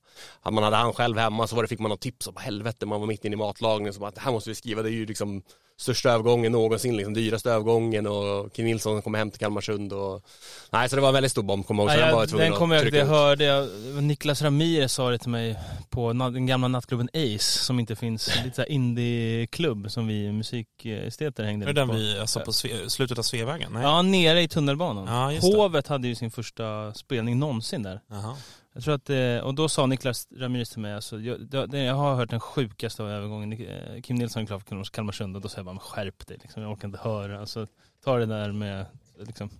Att 0.43 0.53
man 0.53 0.65
hade 0.65 0.77
han 0.77 0.93
själv 0.93 1.19
hemma 1.19 1.47
så 1.47 1.57
var 1.57 1.63
det, 1.63 1.69
fick 1.69 1.79
man 1.79 1.91
något 1.91 2.01
tips 2.01 2.27
om 2.27 2.37
helvete, 2.37 2.87
man 2.87 3.01
var 3.01 3.07
mitt 3.07 3.25
inne 3.25 3.35
i 3.35 3.37
matlagningen 3.37 3.95
så 3.95 4.01
bara, 4.01 4.11
det 4.11 4.21
här 4.21 4.33
måste 4.33 4.51
vi 4.51 4.55
skriva, 4.55 4.83
det 4.83 4.91
är 4.91 4.93
ju 4.93 5.07
liksom 5.07 5.43
största 5.81 6.11
övergången 6.11 6.53
någonsin, 6.53 6.97
liksom 6.97 7.15
dyraste 7.15 7.51
övergången 7.51 8.07
och 8.07 8.53
Kim 8.53 8.65
Nilsson 8.65 9.03
kommer 9.03 9.19
hem 9.19 9.31
till 9.31 9.41
Kalmarsund 9.41 9.93
och 9.93 10.23
Nej 10.71 10.89
så 10.89 10.97
det 10.97 11.03
var 11.03 11.09
en 11.09 11.15
väldigt 11.15 11.33
stor 11.33 11.43
bomb 11.43 11.67
kommer 11.67 11.83
jag 11.83 11.93
ihåg, 11.93 12.01
så 12.01 12.03
Ja, 12.03 12.07
den 12.07 12.15
var 12.15 12.43
jag, 12.45 12.51
den 12.51 12.59
kommer 12.59 12.75
jag, 12.75 12.83
trycka 12.83 12.99
det 12.99 13.05
hörde 13.05 13.45
jag, 13.45 13.69
Niklas 14.03 14.43
Ramirez 14.43 14.93
sa 14.93 15.11
det 15.11 15.19
till 15.19 15.31
mig 15.31 15.59
på 15.91 16.13
den 16.13 16.47
gamla 16.47 16.69
nattklubben 16.69 17.09
Ace 17.15 17.65
som 17.65 17.81
inte 17.81 17.97
finns, 17.97 18.45
lite 18.45 18.57
såhär 18.57 18.71
indieklubb 18.71 19.91
som 19.91 20.07
vi 20.07 20.33
musikesteter 20.33 21.45
hängde 21.45 21.65
Är 21.65 21.67
det 21.67 21.81
den 21.81 21.89
på. 21.89 21.95
vi, 21.95 22.19
alltså 22.19 22.41
på 22.41 22.53
sve, 22.53 22.91
slutet 22.91 23.19
av 23.19 23.23
Sveavägen? 23.23 23.73
Nej. 23.73 23.83
Ja, 23.83 24.03
nere 24.03 24.43
i 24.43 24.49
tunnelbanan. 24.49 25.33
Ja. 25.33 25.41
Hovet 25.41 25.87
hade 25.87 26.09
ju 26.09 26.15
sin 26.15 26.31
första 26.31 26.95
spelning 26.95 27.39
någonsin 27.39 27.83
där. 27.83 28.01
Jaha. 28.11 28.37
Jag 28.73 28.83
tror 28.83 28.95
att, 28.95 29.11
eh, 29.11 29.39
och 29.39 29.55
då 29.55 29.69
sa 29.69 29.87
Niklas 29.87 30.29
Ramirez 30.37 30.71
till 30.71 30.81
mig, 30.81 30.95
alltså, 30.95 31.21
jag, 31.21 31.75
jag 31.75 31.95
har 31.95 32.15
hört 32.15 32.31
den 32.31 32.41
sjukaste 32.41 33.03
av 33.03 33.11
övergången. 33.11 33.53
Eh, 33.53 34.01
Kim 34.03 34.17
Nilsson 34.17 34.43
är 34.43 34.85
Kalmarsund 34.91 35.37
och 35.37 35.43
då 35.43 35.49
säger 35.49 35.59
jag 35.59 35.67
bara, 35.77 35.79
skärp 35.79 36.27
dig 36.27 36.39
liksom. 36.43 36.63
Jag 36.63 36.73
orkar 36.73 36.89
inte 36.89 36.99
höra. 36.99 37.41
Alltså, 37.41 37.67
ta 38.05 38.19
det 38.19 38.27
där 38.27 38.53
med, 38.53 38.87
liksom. 39.19 39.51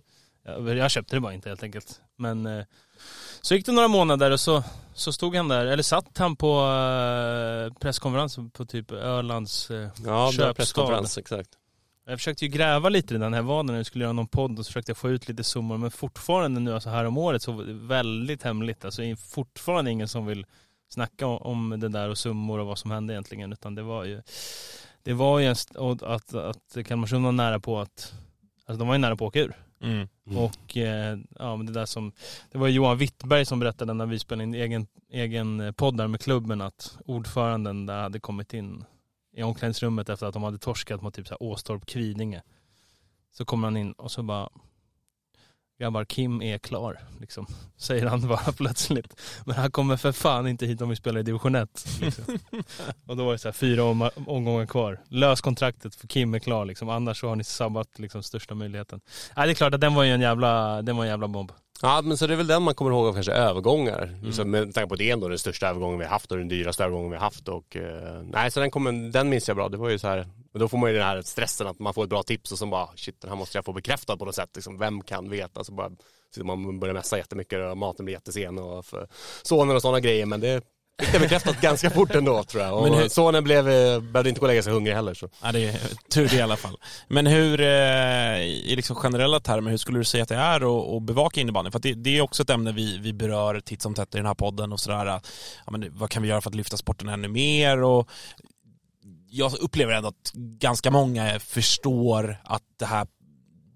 Jag, 0.43 0.77
jag 0.77 0.91
köpte 0.91 1.15
det 1.15 1.19
bara 1.19 1.33
inte 1.33 1.49
helt 1.49 1.63
enkelt. 1.63 2.01
Men 2.17 2.45
eh, 2.45 2.65
så 3.41 3.55
gick 3.55 3.65
det 3.65 3.71
några 3.71 3.87
månader 3.87 4.31
och 4.31 4.39
så, 4.39 4.63
så 4.93 5.13
stod 5.13 5.35
han 5.35 5.47
där, 5.47 5.65
eller 5.65 5.83
satt 5.83 6.17
han 6.17 6.35
på 6.35 6.59
eh, 6.61 7.73
presskonferens 7.79 8.39
på 8.53 8.65
typ 8.65 8.91
Ölands 8.91 9.71
Ja, 10.05 10.31
köpstad. 10.31 10.53
presskonferens, 10.53 11.17
exakt. 11.17 11.49
Jag 12.11 12.19
försökte 12.19 12.45
ju 12.45 12.51
gräva 12.51 12.89
lite 12.89 13.15
i 13.15 13.17
den 13.17 13.33
här 13.33 13.41
vaden 13.41 13.65
när 13.65 13.75
jag 13.75 13.85
skulle 13.85 14.03
göra 14.03 14.13
någon 14.13 14.27
podd 14.27 14.59
och 14.59 14.65
så 14.65 14.69
försökte 14.69 14.89
jag 14.89 14.97
få 14.97 15.09
ut 15.09 15.27
lite 15.27 15.43
summor 15.43 15.77
men 15.77 15.91
fortfarande 15.91 16.59
nu 16.59 16.73
alltså 16.73 16.89
här 16.89 17.05
om 17.05 17.17
året 17.17 17.41
så 17.41 17.51
var 17.51 17.63
det 17.63 17.73
väldigt 17.73 18.43
hemligt. 18.43 18.85
Alltså 18.85 19.01
det 19.01 19.11
är 19.11 19.15
fortfarande 19.15 19.91
ingen 19.91 20.07
som 20.07 20.25
vill 20.25 20.45
snacka 20.89 21.27
om- 21.27 21.79
det 21.79 21.89
där 21.89 22.09
och 22.09 22.17
summor 22.17 22.59
och 22.59 22.67
vad 22.67 22.77
som 22.77 22.91
hände 22.91 23.13
egentligen 23.13 23.53
utan 23.53 23.75
det 23.75 23.81
var 23.81 24.03
ju 24.03 24.21
det 25.03 25.13
var 25.13 25.39
ju 25.39 25.45
en 25.45 25.55
och 25.77 26.15
att, 26.15 26.33
att 26.33 26.77
Kalmarsund 26.85 27.25
var 27.25 27.31
nära 27.31 27.59
på 27.59 27.79
att 27.79 28.13
alltså 28.65 28.79
de 28.79 28.87
var 28.87 28.95
ju 28.95 28.99
nära 28.99 29.15
på 29.15 29.25
att 29.25 29.29
åka 29.29 29.39
ur. 29.39 29.53
Mm. 29.81 30.07
Mm. 30.27 30.37
Och 30.37 30.77
eh, 30.77 31.17
ja 31.39 31.55
men 31.55 31.65
det 31.65 31.73
där 31.73 31.85
som 31.85 32.11
det 32.51 32.57
var 32.57 32.67
Johan 32.67 32.97
Wittberg 32.97 33.45
som 33.45 33.59
berättade 33.59 33.93
när 33.93 34.05
vi 34.05 34.19
spelade 34.19 34.43
in 34.43 34.53
egen, 34.53 34.87
egen 35.11 35.73
podd 35.73 35.97
där 35.97 36.07
med 36.07 36.21
klubben 36.21 36.61
att 36.61 36.97
ordföranden 37.05 37.85
där 37.85 38.01
hade 38.01 38.19
kommit 38.19 38.53
in 38.53 38.85
i 39.33 39.43
omklädningsrummet 39.43 40.09
efter 40.09 40.25
att 40.25 40.33
de 40.33 40.43
hade 40.43 40.57
torskat 40.57 41.01
mot 41.01 41.13
typ 41.13 41.27
så 41.27 41.33
här 41.33 41.43
Åstorp 41.43 41.85
Kvidinge. 41.85 42.41
Så 43.31 43.45
kommer 43.45 43.67
han 43.67 43.77
in 43.77 43.91
och 43.91 44.11
så 44.11 44.23
bara 44.23 44.49
Grabbar, 45.81 46.05
Kim 46.05 46.41
är 46.41 46.57
klar, 46.57 46.99
liksom. 47.19 47.47
Säger 47.77 48.05
han 48.05 48.27
bara 48.27 48.51
plötsligt. 48.57 49.21
Men 49.45 49.55
han 49.55 49.71
kommer 49.71 49.97
för 49.97 50.11
fan 50.11 50.47
inte 50.47 50.65
hit 50.65 50.81
om 50.81 50.89
vi 50.89 50.95
spelar 50.95 51.19
i 51.19 51.23
division 51.23 51.55
1. 51.55 51.87
Liksom. 52.01 52.39
och 53.07 53.17
då 53.17 53.25
var 53.25 53.31
det 53.31 53.37
så 53.37 53.47
här 53.47 53.53
fyra 53.53 53.83
om, 53.83 54.09
omgångar 54.27 54.65
kvar. 54.65 54.99
Lös 55.07 55.41
kontraktet 55.41 55.95
för 55.95 56.07
Kim 56.07 56.33
är 56.33 56.39
klar 56.39 56.65
liksom. 56.65 56.89
Annars 56.89 57.19
så 57.19 57.27
har 57.27 57.35
ni 57.35 57.43
sabbat 57.43 57.99
liksom 57.99 58.23
största 58.23 58.55
möjligheten. 58.55 59.01
Nej 59.35 59.47
det 59.47 59.51
är 59.51 59.55
klart 59.55 59.73
att 59.73 59.81
den 59.81 59.93
var 59.93 60.03
ju 60.03 60.11
en 60.11 60.21
jävla, 60.21 60.81
den 60.81 60.97
var 60.97 61.03
en 61.03 61.09
jävla 61.09 61.27
bomb. 61.27 61.51
Ja 61.81 62.01
men 62.01 62.17
så 62.17 62.27
det 62.27 62.33
är 62.33 62.37
väl 62.37 62.47
den 62.47 62.63
man 62.63 62.75
kommer 62.75 62.91
ihåg 62.91 63.07
av 63.07 63.13
kanske 63.13 63.31
övergångar. 63.31 64.19
Mm. 64.23 64.51
Med 64.51 64.73
tanke 64.73 64.87
på 64.87 64.93
att 64.93 64.97
det 64.97 65.09
är 65.09 65.13
ändå 65.13 65.27
den 65.27 65.39
största 65.39 65.67
övergången 65.67 65.99
vi 65.99 66.05
har 66.05 66.11
haft 66.11 66.31
och 66.31 66.37
den 66.37 66.47
dyraste 66.47 66.83
övergången 66.83 67.11
vi 67.11 67.17
har 67.17 67.23
haft. 67.23 67.47
Och, 67.47 67.75
eh, 67.75 68.21
nej 68.23 68.51
så 68.51 68.59
den, 68.59 68.71
kom, 68.71 69.11
den 69.11 69.29
minns 69.29 69.47
jag 69.47 69.57
bra. 69.57 69.69
Det 69.69 69.77
var 69.77 69.89
ju 69.89 69.99
så 69.99 70.07
här, 70.07 70.27
då 70.53 70.67
får 70.67 70.77
man 70.77 70.89
ju 70.89 70.97
den 70.97 71.05
här 71.05 71.21
stressen 71.21 71.67
att 71.67 71.79
man 71.79 71.93
får 71.93 72.03
ett 72.03 72.09
bra 72.09 72.23
tips 72.23 72.51
och 72.51 72.57
så 72.57 72.65
bara 72.65 72.87
shit 72.95 73.21
den 73.21 73.29
här 73.29 73.37
måste 73.37 73.57
jag 73.57 73.65
få 73.65 73.73
bekräftad 73.73 74.17
på 74.17 74.25
något 74.25 74.35
sätt. 74.35 74.49
Liksom, 74.55 74.77
vem 74.77 75.01
kan 75.01 75.29
veta? 75.29 75.63
Så 75.63 75.71
bara 75.71 75.91
så 76.35 76.43
man 76.43 76.79
börjar 76.79 76.93
mässa 76.93 77.17
jättemycket 77.17 77.71
och 77.71 77.77
maten 77.77 78.05
blir 78.05 78.15
jättesen 78.15 78.57
och 78.57 78.85
för 78.85 79.07
sonen 79.43 79.75
och 79.75 79.81
sådana 79.81 79.99
grejer. 79.99 80.25
Men 80.25 80.39
det 80.39 80.61
fick 80.99 81.13
jag 81.13 81.21
bekräftat 81.21 81.61
ganska 81.61 81.89
fort 81.89 82.15
ändå 82.15 82.43
tror 82.43 82.63
jag. 82.63 82.77
Och 82.77 82.83
Men 82.83 82.93
hur- 82.93 83.09
sonen 83.09 83.43
blev, 83.43 83.69
eh, 83.69 83.99
behövde 84.01 84.29
inte 84.29 84.39
gå 84.39 84.45
och 84.45 84.47
lägga 84.47 84.63
sig 84.63 84.73
hungrig 84.73 84.93
heller. 84.93 85.13
Så. 85.13 85.29
Ja, 85.43 85.51
det 85.51 85.59
är 85.65 85.79
tur 86.13 86.27
det 86.29 86.35
i 86.35 86.41
alla 86.41 86.57
fall. 86.57 86.77
Men 87.07 87.27
hur, 87.27 87.61
eh, 87.61 88.41
i 88.41 88.73
liksom 88.75 88.95
generella 88.95 89.39
termer, 89.39 89.71
hur 89.71 89.77
skulle 89.77 89.97
du 89.99 90.03
säga 90.03 90.23
att 90.23 90.29
det 90.29 90.35
är 90.35 90.95
att, 90.97 91.03
bevaka 91.03 91.41
innebandy? 91.41 91.71
För 91.71 91.79
det, 91.79 91.93
det 91.93 92.17
är 92.17 92.21
också 92.21 92.43
ett 92.43 92.49
ämne 92.49 92.71
vi, 92.71 92.97
vi 92.97 93.13
berör 93.13 93.59
titt 93.59 93.81
som 93.81 93.93
tätt 93.93 94.15
i 94.15 94.17
den 94.17 94.25
här 94.25 94.33
podden 94.33 94.73
och 94.73 94.79
sådär. 94.79 95.05
Ja, 95.05 95.21
men 95.71 95.97
vad 95.97 96.09
kan 96.09 96.23
vi 96.23 96.29
göra 96.29 96.41
för 96.41 96.49
att 96.49 96.55
lyfta 96.55 96.77
sporten 96.77 97.09
ännu 97.09 97.27
mer? 97.27 97.83
Och 97.83 98.09
jag 99.29 99.53
upplever 99.59 99.93
ändå 99.93 100.09
att 100.09 100.31
ganska 100.35 100.91
många 100.91 101.39
förstår 101.39 102.37
att 102.43 102.63
det 102.79 102.85
här 102.85 103.07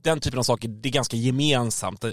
den 0.06 0.20
typen 0.20 0.40
av 0.40 0.44
saker, 0.44 0.68
det 0.68 0.90
är 0.90 0.94
ganska 0.94 1.18
gemensamt. 1.18 2.04
Eh, 2.04 2.12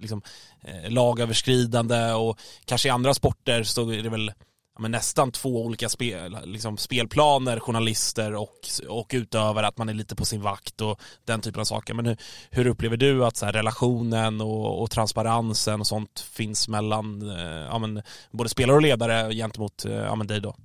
liksom, 0.00 0.22
eh, 0.62 0.90
lagöverskridande 0.90 2.12
och 2.12 2.38
kanske 2.64 2.88
i 2.88 2.90
andra 2.90 3.14
sporter 3.14 3.62
så 3.62 3.90
är 3.90 4.02
det 4.02 4.08
väl 4.08 4.32
ja, 4.74 4.80
men 4.82 4.90
nästan 4.90 5.32
två 5.32 5.64
olika 5.64 5.88
spel, 5.88 6.38
liksom 6.44 6.76
spelplaner, 6.76 7.60
journalister 7.60 8.34
och, 8.34 8.58
och 8.88 9.10
utövare, 9.14 9.66
att 9.66 9.78
man 9.78 9.88
är 9.88 9.94
lite 9.94 10.16
på 10.16 10.24
sin 10.24 10.42
vakt 10.42 10.80
och 10.80 11.00
den 11.24 11.40
typen 11.40 11.60
av 11.60 11.64
saker. 11.64 11.94
Men 11.94 12.06
hur, 12.06 12.16
hur 12.50 12.66
upplever 12.66 12.96
du 12.96 13.24
att 13.24 13.36
så 13.36 13.46
här, 13.46 13.52
relationen 13.52 14.40
och, 14.40 14.82
och 14.82 14.90
transparensen 14.90 15.80
och 15.80 15.86
sånt 15.86 16.20
finns 16.32 16.68
mellan 16.68 17.30
eh, 17.30 17.66
ja, 17.70 17.78
men, 17.78 18.02
både 18.30 18.48
spelare 18.48 18.76
och 18.76 18.82
ledare 18.82 19.34
gentemot 19.34 19.84
ja, 19.88 20.14
men 20.14 20.26
dig 20.26 20.40
då? 20.40 20.56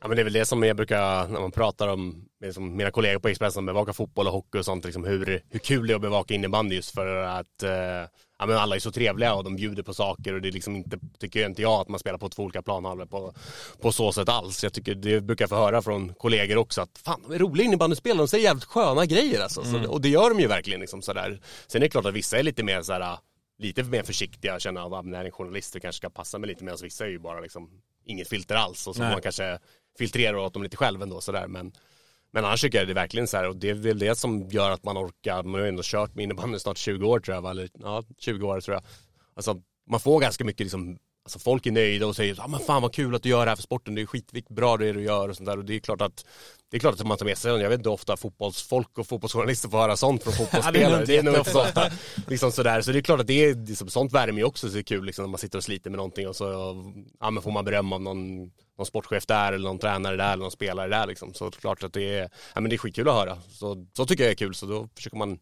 Ja, 0.00 0.08
men 0.08 0.16
det 0.16 0.22
är 0.22 0.24
väl 0.24 0.32
det 0.32 0.44
som 0.44 0.62
jag 0.62 0.76
brukar, 0.76 1.28
när 1.28 1.40
man 1.40 1.52
pratar 1.52 1.88
om 1.88 2.24
med 2.46 2.54
som 2.54 2.76
mina 2.76 2.90
kollegor 2.90 3.18
på 3.18 3.28
Expressen 3.28 3.52
som 3.52 3.66
bevakar 3.66 3.92
fotboll 3.92 4.26
och 4.26 4.32
hockey 4.32 4.58
och 4.58 4.64
sånt, 4.64 4.84
liksom 4.84 5.04
hur, 5.04 5.42
hur 5.50 5.58
kul 5.58 5.86
det 5.86 5.92
är 5.92 5.94
att 5.94 6.00
bevaka 6.00 6.34
innebandy 6.34 6.76
just 6.76 6.94
för 6.94 7.16
att 7.16 7.62
eh, 7.62 7.70
ja, 8.38 8.46
men 8.46 8.56
alla 8.56 8.76
är 8.76 8.80
så 8.80 8.92
trevliga 8.92 9.34
och 9.34 9.44
de 9.44 9.56
bjuder 9.56 9.82
på 9.82 9.94
saker 9.94 10.34
och 10.34 10.42
det 10.42 10.48
är 10.48 10.52
liksom 10.52 10.76
inte, 10.76 10.98
tycker 11.18 11.46
inte 11.46 11.62
jag, 11.62 11.80
att 11.80 11.88
man 11.88 12.00
spelar 12.00 12.18
på 12.18 12.28
två 12.28 12.42
olika 12.42 12.62
planhalvor 12.62 13.06
på, 13.06 13.34
på 13.80 13.92
så 13.92 14.12
sätt 14.12 14.28
alls. 14.28 14.64
Jag 14.64 14.72
tycker, 14.72 14.94
det 14.94 15.20
brukar 15.20 15.42
jag 15.42 15.50
få 15.50 15.56
höra 15.56 15.82
från 15.82 16.14
kollegor 16.14 16.56
också 16.56 16.80
att 16.80 16.98
fan, 17.04 17.22
de 17.28 17.34
är 17.34 17.38
roliga 17.38 17.66
innebandyspelare, 17.66 18.18
de 18.18 18.28
säger 18.28 18.44
jävligt 18.44 18.64
sköna 18.64 19.06
grejer 19.06 19.42
alltså. 19.42 19.64
Så, 19.64 19.90
och 19.90 20.00
det 20.00 20.08
gör 20.08 20.30
de 20.30 20.40
ju 20.40 20.46
verkligen 20.46 20.80
liksom 20.80 21.02
sådär. 21.02 21.40
Sen 21.66 21.82
är 21.82 21.86
det 21.86 21.90
klart 21.90 22.06
att 22.06 22.14
vissa 22.14 22.38
är 22.38 22.42
lite 22.42 22.62
mer 22.62 22.82
sådär, 22.82 23.18
lite 23.58 23.82
mer 23.82 24.02
försiktiga, 24.02 24.58
känner 24.58 24.98
att 24.98 25.06
när 25.06 25.24
en 25.24 25.30
journalist 25.30 25.72
det 25.72 25.80
kanske 25.80 25.96
ska 25.96 26.10
passa 26.10 26.38
med 26.38 26.48
lite 26.48 26.64
mer, 26.64 26.82
vissa 26.82 27.04
är 27.04 27.08
ju 27.08 27.18
bara 27.18 27.40
liksom 27.40 27.70
inget 28.04 28.28
filter 28.28 28.54
alls 28.54 28.86
och 28.86 28.96
så 28.96 29.02
får 29.02 29.10
man 29.10 29.22
kanske 29.22 29.58
filtrera 29.98 30.40
åt 30.40 30.54
dem 30.54 30.62
lite 30.62 30.76
själv 30.76 31.02
ändå 31.02 31.20
sådär. 31.20 31.46
Men, 31.46 31.72
men 32.32 32.44
annars 32.44 32.60
tycker 32.60 32.78
jag 32.78 32.88
det 32.88 32.92
är 32.92 32.94
verkligen 32.94 33.28
så 33.28 33.36
här 33.36 33.48
och 33.48 33.56
det 33.56 33.70
är 33.70 33.74
väl 33.74 33.98
det 33.98 34.18
som 34.18 34.48
gör 34.48 34.70
att 34.70 34.84
man 34.84 34.98
orkar, 34.98 35.42
man 35.42 35.60
har 35.60 35.68
ändå 35.68 35.82
kört 35.84 36.14
med 36.14 36.22
innebandy 36.22 36.58
snart 36.58 36.78
20 36.78 37.06
år 37.06 37.20
tror 37.20 37.34
jag, 37.34 37.42
va? 37.42 37.50
eller 37.50 37.68
ja, 37.78 38.02
20 38.18 38.46
år 38.46 38.60
tror 38.60 38.74
jag. 38.74 38.84
Alltså 39.36 39.60
man 39.90 40.00
får 40.00 40.20
ganska 40.20 40.44
mycket 40.44 40.60
liksom, 40.60 40.98
alltså 41.24 41.38
folk 41.38 41.66
är 41.66 41.72
nöjda 41.72 42.06
och 42.06 42.16
säger 42.16 42.34
ja 42.38 42.46
men 42.46 42.60
fan 42.60 42.82
vad 42.82 42.94
kul 42.94 43.14
att 43.14 43.22
du 43.22 43.28
gör 43.28 43.44
det 43.44 43.50
här 43.50 43.56
för 43.56 43.62
sporten, 43.62 43.94
det 43.94 44.02
är 44.02 44.06
skitvikt, 44.06 44.48
bra 44.48 44.76
det 44.76 44.92
du 44.92 45.02
gör 45.02 45.28
och 45.28 45.36
sånt 45.36 45.46
där 45.46 45.58
och 45.58 45.64
det 45.64 45.74
är 45.74 45.80
klart 45.80 46.00
att 46.00 46.24
det 46.70 46.76
är 46.76 46.80
klart 46.80 47.00
att 47.00 47.06
man 47.06 47.18
tar 47.18 47.26
med 47.26 47.38
sig, 47.38 47.52
jag 47.52 47.68
vet 47.68 47.78
inte 47.78 47.88
ofta 47.88 48.16
fotbollsfolk 48.16 48.98
och 48.98 49.06
fotbollsjournalister 49.06 49.68
får 49.68 49.78
höra 49.78 49.96
sånt 49.96 50.22
från 50.22 50.32
fotbollsspelare. 50.32 51.04
det 51.04 51.16
är 51.16 51.22
nog 51.22 51.36
inte 51.36 51.50
så 51.50 51.62
ofta. 51.62 51.90
Liksom 52.26 52.52
sådär. 52.52 52.80
Så 52.80 52.92
det 52.92 52.98
är 52.98 53.02
klart 53.02 53.20
att 53.20 53.26
det 53.26 53.44
är, 53.44 53.54
liksom, 53.54 53.88
sånt 53.88 54.12
värmer 54.12 54.38
ju 54.38 54.44
också 54.44 54.68
så 54.68 54.74
det 54.74 54.80
är 54.80 54.82
kul 54.82 55.04
liksom, 55.04 55.22
när 55.22 55.30
man 55.30 55.38
sitter 55.38 55.58
och 55.58 55.64
sliter 55.64 55.90
med 55.90 55.96
någonting 55.96 56.28
och 56.28 56.36
så 56.36 56.44
ja, 57.20 57.30
men 57.30 57.42
får 57.42 57.50
man 57.50 57.64
beröm 57.64 57.92
av 57.92 58.00
någon, 58.00 58.50
någon 58.78 58.86
sportchef 58.86 59.26
där 59.26 59.52
eller 59.52 59.68
någon 59.68 59.78
tränare 59.78 60.16
där 60.16 60.32
eller 60.32 60.42
någon 60.42 60.50
spelare 60.50 60.88
där 60.88 61.06
liksom. 61.06 61.34
Så 61.34 61.50
det 61.50 61.56
är 61.56 61.60
klart 61.60 61.82
att 61.82 61.92
det 61.92 62.18
är, 62.18 62.30
ja, 62.54 62.60
men 62.60 62.70
det 62.70 62.76
är 62.76 62.78
skitkul 62.78 63.08
att 63.08 63.14
höra. 63.14 63.38
Så, 63.50 63.86
så 63.96 64.06
tycker 64.06 64.24
jag 64.24 64.30
är 64.30 64.36
kul 64.36 64.54
så 64.54 64.66
då 64.66 64.88
försöker 64.94 65.16
man 65.16 65.38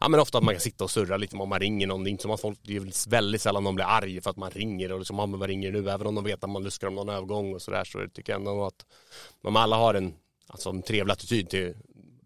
Ja 0.00 0.08
men 0.08 0.20
ofta 0.20 0.38
att 0.38 0.44
man 0.44 0.54
kan 0.54 0.60
sitta 0.60 0.84
och 0.84 0.90
surra 0.90 1.16
lite 1.16 1.36
om 1.36 1.48
man 1.48 1.60
ringer 1.60 1.86
någon. 1.86 2.04
Det 2.04 2.08
är 2.08 2.10
inte 2.10 2.22
som 2.22 2.30
att 2.30 2.40
folk, 2.40 2.58
det 2.62 2.76
är 2.76 3.10
väldigt 3.10 3.42
sällan 3.42 3.64
de 3.64 3.74
blir 3.74 3.84
arga 3.84 4.20
för 4.22 4.30
att 4.30 4.36
man 4.36 4.50
ringer 4.50 4.92
och 4.92 4.98
liksom, 4.98 5.18
ja 5.18 5.26
men 5.26 5.40
vad 5.40 5.48
ringer 5.48 5.72
du 5.72 5.82
nu? 5.82 5.90
Även 5.90 6.06
om 6.06 6.14
de 6.14 6.24
vet 6.24 6.44
att 6.44 6.50
man 6.50 6.64
luskar 6.64 6.86
om 6.86 6.94
någon 6.94 7.08
övergång 7.08 7.54
och 7.54 7.62
sådär 7.62 7.84
så 7.84 8.08
tycker 8.14 8.32
jag 8.32 8.38
ändå 8.38 8.66
att 8.66 8.86
de 9.42 9.56
alla 9.56 9.76
har 9.76 9.94
en, 9.94 10.14
alltså, 10.46 10.70
en 10.70 10.82
trevlig 10.82 11.12
attityd 11.12 11.50
till, 11.50 11.74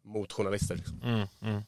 mot 0.05 0.33
journalister. 0.33 0.77
Liksom. 0.77 1.03
Mm, 1.03 1.27
mm. 1.43 1.63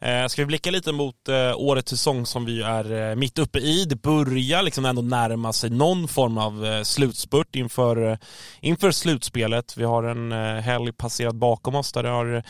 Eh, 0.00 0.26
ska 0.26 0.42
vi 0.42 0.46
blicka 0.46 0.70
lite 0.70 0.92
mot 0.92 1.28
eh, 1.28 1.56
årets 1.56 1.90
säsong 1.90 2.26
som 2.26 2.44
vi 2.44 2.62
är 2.62 3.10
eh, 3.10 3.16
mitt 3.16 3.38
uppe 3.38 3.58
i. 3.58 3.84
Det 3.84 3.96
börjar 3.96 4.62
liksom 4.62 4.84
ändå 4.84 5.02
närma 5.02 5.52
sig 5.52 5.70
någon 5.70 6.08
form 6.08 6.38
av 6.38 6.84
slutspurt 6.84 7.56
inför, 7.56 8.18
inför 8.60 8.90
slutspelet. 8.90 9.76
Vi 9.76 9.84
har 9.84 10.02
en 10.02 10.32
helg 10.62 10.92
passerat 10.92 11.34
bakom 11.34 11.74
oss 11.74 11.92
där 11.92 12.02
det 12.02 12.08
har 12.08 12.42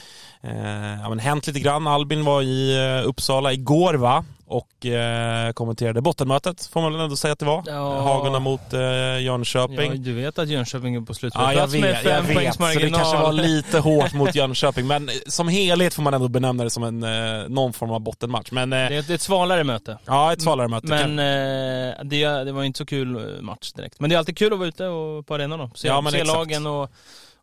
ja, 1.03 1.09
men 1.09 1.19
hänt 1.19 1.47
lite 1.47 1.61
grann. 1.61 1.87
Albin 1.87 2.25
var 2.25 2.43
i 2.43 3.03
Uppsala 3.05 3.53
igår 3.53 3.95
va? 3.95 4.25
Och 4.51 4.87
eh, 4.87 5.53
kommenterade 5.53 6.01
bottenmötet 6.01 6.67
får 6.67 6.81
man 6.81 6.93
väl 6.93 7.01
ändå 7.01 7.17
säga 7.17 7.33
att 7.33 7.39
det 7.39 7.45
var. 7.45 7.63
Ja. 7.67 8.01
Hagunda 8.01 8.39
mot 8.39 8.73
eh, 8.73 8.81
Ja, 8.81 9.19
Jönköping. 9.19 10.03
du 10.03 10.13
vet 10.13 10.39
att 10.39 10.49
Jönköping 10.49 10.95
är 10.95 11.01
på 11.01 11.11
Ja, 11.11 11.15
slutspelsplats 11.15 11.75
jag 11.75 11.81
med 11.81 11.95
vet, 11.95 12.05
jag 12.05 12.23
vet. 12.23 12.55
Så 12.55 12.79
det 12.79 12.91
kanske 12.91 13.17
var 13.17 13.33
lite 13.33 13.79
hårt 13.79 14.13
mot 14.13 14.35
Jönköping. 14.35 14.87
Men 14.87 15.11
som 15.27 15.49
helhet 15.49 15.95
får 15.95 16.03
man 16.03 16.15
ändå 16.15 16.29
benämna 16.29 16.65
det 16.65 16.71
som 16.71 16.83
en, 16.83 16.98
eh, 17.05 17.49
någon 17.49 17.73
form 17.73 17.91
av 17.91 18.01
bottenmatch. 18.01 18.51
Men 18.53 18.73
eh, 18.73 18.89
Det 18.89 19.11
är, 19.11 19.15
ett 19.15 19.21
svalare 19.21 19.65
möte. 19.65 19.99
ja, 20.07 20.33
ett 20.33 20.43
svalare 20.43 20.69
möte. 20.69 20.87
Men 20.87 21.19
eh, 21.19 21.95
det, 22.05 22.27
det 22.45 22.53
var 22.53 22.65
inte 22.65 22.79
så 22.79 22.87
kul 22.87 23.39
match 23.43 23.73
direkt. 23.73 24.01
Men 24.01 24.11
det 24.11 24.17
är 24.17 24.19
alltid 24.19 24.37
kul 24.39 24.53
att 24.53 24.59
vara 24.59 24.69
ute 24.69 24.87
och, 24.87 25.27
på 25.27 25.35
arenan 25.35 25.59
då. 25.59 25.71
Se, 25.75 25.89
Ja, 25.89 26.05
se 26.11 26.25
lagen 26.25 26.67
och, 26.67 26.91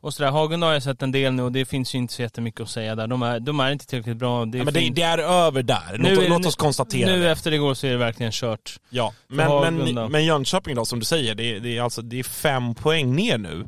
och 0.01 0.13
sådär. 0.13 0.31
Hagunda 0.31 0.67
har 0.67 0.74
jag 0.74 0.83
sett 0.83 1.01
en 1.01 1.12
del 1.12 1.33
nu 1.33 1.43
och 1.43 1.51
det 1.51 1.65
finns 1.65 1.95
ju 1.95 2.00
inte 2.00 2.13
så 2.13 2.21
jättemycket 2.21 2.62
att 2.62 2.69
säga 2.69 2.95
där. 2.95 3.07
De 3.07 3.24
är, 3.24 3.39
de 3.39 3.59
är 3.59 3.71
inte 3.71 3.88
tillräckligt 3.88 4.17
bra. 4.17 4.45
Det 4.45 4.57
är 4.57 4.59
ja, 4.59 4.65
men 4.65 4.74
det, 4.74 4.89
det 4.89 5.01
är 5.01 5.17
över 5.17 5.63
där. 5.63 5.97
Nu 6.00 6.15
Låt, 6.15 6.24
är- 6.24 6.29
låt 6.29 6.45
oss 6.45 6.55
konstatera 6.55 7.09
Nu 7.12 7.24
det. 7.24 7.31
efter 7.31 7.51
igår 7.51 7.74
så 7.74 7.88
är 7.88 7.91
det 7.91 7.97
verkligen 7.97 8.31
kört. 8.31 8.79
Ja. 8.89 9.13
Men, 9.27 9.75
men, 9.93 10.12
men 10.12 10.25
Jönköping 10.25 10.75
då, 10.75 10.85
som 10.85 11.00
du 11.00 11.05
säger, 11.05 11.35
det, 11.35 11.43
är- 11.55 11.59
det, 11.59 11.77
är 11.77 11.81
alltså, 11.81 12.01
det 12.01 12.19
är 12.19 12.24
fem 12.24 12.75
poäng 12.75 13.15
ner 13.15 13.38
nu. 13.38 13.67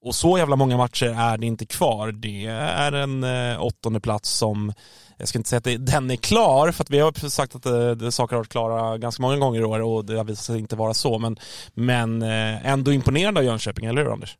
Och 0.00 0.14
så 0.14 0.38
jävla 0.38 0.56
många 0.56 0.76
matcher 0.76 1.06
är 1.06 1.38
det 1.38 1.46
inte 1.46 1.66
kvar. 1.66 2.12
Det 2.12 2.46
är 2.46 2.92
en 2.92 3.24
eh, 3.24 3.62
åttonde 3.62 4.00
plats 4.00 4.30
som, 4.30 4.72
jag 5.16 5.28
ska 5.28 5.38
inte 5.38 5.48
säga 5.48 5.58
att 5.58 5.86
den 5.86 6.10
är 6.10 6.16
klar, 6.16 6.72
för 6.72 6.84
att 6.84 6.90
vi 6.90 6.98
har 6.98 7.28
sagt 7.28 7.54
att 7.54 7.66
eh, 7.66 8.10
saker 8.10 8.36
har 8.36 8.40
varit 8.40 8.48
klara 8.48 8.98
ganska 8.98 9.22
många 9.22 9.36
gånger 9.36 9.60
i 9.60 9.64
år 9.64 9.80
och 9.80 10.04
det 10.04 10.16
har 10.16 10.24
visat 10.24 10.44
sig 10.44 10.58
inte 10.58 10.76
vara 10.76 10.94
så. 10.94 11.18
Men, 11.18 11.36
men 11.74 12.22
eh, 12.22 12.66
ändå 12.66 12.92
imponerande 12.92 13.40
av 13.40 13.46
Jönköping, 13.46 13.86
eller 13.86 14.04
hur 14.04 14.12
Anders? 14.12 14.36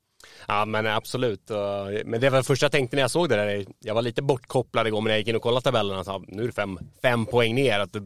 Ja 0.46 0.64
men 0.64 0.86
absolut. 0.86 1.50
Men 2.04 2.20
det 2.20 2.30
var 2.30 2.38
det 2.38 2.44
första 2.44 2.64
jag 2.64 2.72
tänkte 2.72 2.96
när 2.96 3.02
jag 3.02 3.10
såg 3.10 3.28
det 3.28 3.36
där. 3.36 3.66
Jag 3.80 3.94
var 3.94 4.02
lite 4.02 4.22
bortkopplad 4.22 4.86
igår 4.86 5.00
men 5.00 5.04
när 5.04 5.10
jag 5.10 5.18
gick 5.18 5.28
in 5.28 5.36
och 5.36 5.42
kollade 5.42 5.64
tabellerna 5.64 6.04
så 6.04 6.24
nu 6.28 6.42
är 6.42 6.46
det 6.46 6.52
fem, 6.52 6.78
fem 7.02 7.26
poäng 7.26 7.54
ner. 7.54 7.80
Att 7.80 7.96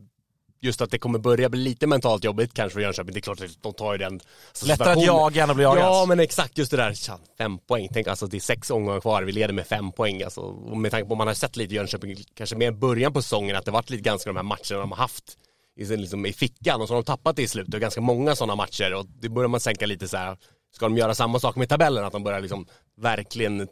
just 0.63 0.81
att 0.81 0.91
det 0.91 0.99
kommer 0.99 1.19
börja 1.19 1.49
bli 1.49 1.61
lite 1.61 1.87
mentalt 1.87 2.25
jobbigt 2.25 2.55
kanske 2.55 2.75
för 2.75 2.81
Jönköping. 2.81 3.13
Det 3.13 3.19
är 3.19 3.21
klart 3.21 3.41
att 3.41 3.63
de 3.63 3.73
tar 3.73 3.93
ju 3.93 3.99
den 3.99 4.21
alltså, 4.49 4.67
Lättare 4.67 4.93
att 4.93 5.07
jaga 5.07 5.43
än 5.43 5.51
att 5.51 5.57
bli 5.57 5.63
jagad. 5.63 5.85
Ja 5.85 6.05
men 6.09 6.21
exakt 6.21 6.59
just 6.59 6.71
det 6.71 6.77
där. 6.77 6.95
Tja, 6.95 7.19
fem 7.39 7.59
poäng. 7.59 7.89
Tänk 7.93 8.07
alltså 8.07 8.27
det 8.27 8.37
är 8.37 8.41
sex 8.41 8.71
omgångar 8.71 9.01
kvar. 9.01 9.23
Vi 9.23 9.33
leder 9.33 9.55
med 9.55 9.67
fem 9.67 9.93
poäng. 9.93 10.23
Alltså, 10.23 10.41
och 10.41 10.77
med 10.77 10.91
tanke 10.91 11.09
på 11.09 11.15
att 11.15 11.19
man 11.19 11.27
har 11.27 11.35
sett 11.35 11.57
lite 11.57 11.75
Jönköping 11.75 12.17
kanske 12.35 12.57
mer 12.57 12.73
början 12.73 13.13
på 13.13 13.23
säsongen 13.23 13.57
att 13.57 13.65
det 13.65 13.71
varit 13.71 13.91
lite 13.91 14.03
ganska 14.03 14.31
de 14.31 14.37
här 14.37 14.43
matcherna 14.43 14.81
de 14.81 14.91
har 14.91 14.99
haft 14.99 15.39
i, 15.77 15.85
liksom, 15.97 16.27
i 16.27 16.33
fickan 16.33 16.81
och 16.81 16.89
så 16.89 16.95
har 16.95 17.03
de 17.03 17.07
tappat 17.07 17.37
det 17.37 17.43
i 17.43 17.49
slutet. 17.49 17.75
Och 17.75 17.81
ganska 17.81 18.01
många 18.01 18.37
sådana 18.37 18.55
matcher 18.55 18.95
och 18.95 19.07
det 19.07 19.29
börjar 19.29 19.49
man 19.49 19.61
sänka 19.61 19.87
lite 19.87 20.09
så 20.09 20.17
här. 20.17 20.37
Ska 20.75 20.87
de 20.87 20.97
göra 20.97 21.15
samma 21.15 21.39
sak 21.39 21.57
med 21.57 21.69
tabellen? 21.69 22.05
Att 22.05 22.13
de 22.13 22.25
börjar 22.25 22.41
liksom 22.41 22.67
verkligen 23.01 23.69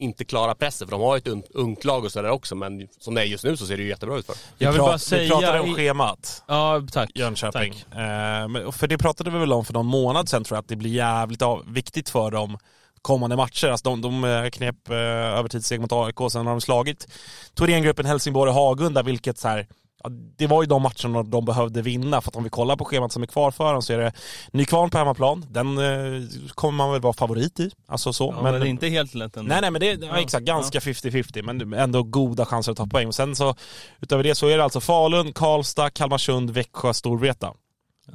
inte 0.00 0.24
klara 0.24 0.54
pressen 0.54 0.88
för 0.88 0.92
de 0.92 1.00
har 1.00 1.16
ju 1.16 1.18
ett 1.18 1.26
un- 1.26 1.42
ungt 1.54 1.84
lag 1.84 2.04
och 2.04 2.12
sådär 2.12 2.30
också 2.30 2.54
men 2.54 2.88
som 2.98 3.14
det 3.14 3.20
är 3.20 3.24
just 3.24 3.44
nu 3.44 3.56
så 3.56 3.66
ser 3.66 3.76
det 3.76 3.82
ju 3.82 3.88
jättebra 3.88 4.18
ut 4.18 4.26
för. 4.26 4.34
Vi, 4.58 4.64
Jag 4.64 4.72
vill 4.72 4.80
bara 4.80 4.92
vi 4.92 4.98
säga... 4.98 5.30
pratade 5.30 5.60
om 5.60 5.74
schemat. 5.74 6.42
Ja, 6.48 6.82
tack. 6.92 7.10
Jönköping. 7.14 7.72
Tack. 7.90 7.98
Eh, 7.98 8.70
för 8.70 8.86
det 8.86 8.98
pratade 8.98 9.30
vi 9.30 9.38
väl 9.38 9.52
om 9.52 9.64
för 9.64 9.72
någon 9.72 9.86
månad 9.86 10.28
sedan 10.28 10.44
tror 10.44 10.56
jag, 10.56 10.62
att 10.62 10.68
det 10.68 10.76
blir 10.76 10.90
jävligt 10.90 11.42
viktigt 11.66 12.08
för 12.08 12.30
dem 12.30 12.58
kommande 13.02 13.36
matcher. 13.36 13.68
Alltså 13.68 13.96
de, 13.96 14.00
de 14.00 14.24
eh, 14.24 14.50
knep 14.50 14.76
eh, 14.90 15.80
mot 15.80 15.92
AIK, 15.92 16.32
sen 16.32 16.46
har 16.46 16.52
de 16.52 16.60
slagit 16.60 17.06
Thorengruppen, 17.54 18.06
Helsingborg 18.06 18.48
och 18.48 18.54
Hagunda, 18.54 19.02
vilket 19.02 19.38
så 19.38 19.48
här, 19.48 19.66
ja, 20.02 20.10
det 20.36 20.46
var 20.46 20.62
ju 20.62 20.66
de 20.66 20.82
matcherna 20.82 21.22
de 21.22 21.44
behövde 21.44 21.82
vinna, 21.82 22.20
för 22.20 22.30
att 22.30 22.36
om 22.36 22.44
vi 22.44 22.50
kollar 22.50 22.76
på 22.76 22.84
schemat 22.84 23.12
som 23.12 23.22
är 23.22 23.26
kvar 23.26 23.50
för 23.50 23.72
dem 23.72 23.82
så 23.82 23.92
är 23.92 23.98
det 23.98 24.12
Nykvarn 24.52 24.90
på 24.90 24.98
hemmaplan, 24.98 25.46
den 25.50 25.78
eh, 25.78 26.22
kommer 26.48 26.76
man 26.76 26.92
väl 26.92 27.00
vara 27.00 27.12
favorit 27.12 27.60
i. 27.60 27.70
Alltså 27.88 28.12
så. 28.12 28.34
Ja, 28.36 28.42
men 28.42 28.60
det 28.60 28.66
är 28.66 28.70
inte 28.70 28.88
helt 28.88 29.14
lätt 29.14 29.36
ändå. 29.36 29.48
Nej 29.48 29.60
nej 29.60 29.70
men 29.70 29.80
det 29.80 29.90
är 29.90 30.04
ja, 30.04 30.20
exakt, 30.20 30.44
ganska 30.44 30.78
50-50 30.78 31.42
men 31.42 31.72
ändå 31.72 32.02
goda 32.02 32.46
chanser 32.46 32.72
att 32.72 32.78
ta 32.78 32.86
poäng. 32.86 33.06
Och 33.06 33.14
sen 33.14 33.36
så 33.36 33.54
utöver 34.00 34.24
det 34.24 34.34
så 34.34 34.46
är 34.46 34.56
det 34.56 34.64
alltså 34.64 34.80
Falun, 34.80 35.32
Karlstad, 35.32 35.90
Kalmarsund, 35.90 36.50
Växjö, 36.50 36.94
Storvreta. 36.94 37.52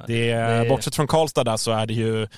Det 0.06 0.34
det- 0.34 0.68
Bortsett 0.68 0.94
från 0.96 1.06
Karlstad 1.06 1.44
där 1.44 1.56
så 1.56 1.70
är 1.72 1.86
det 1.86 1.94
ju 1.94 2.28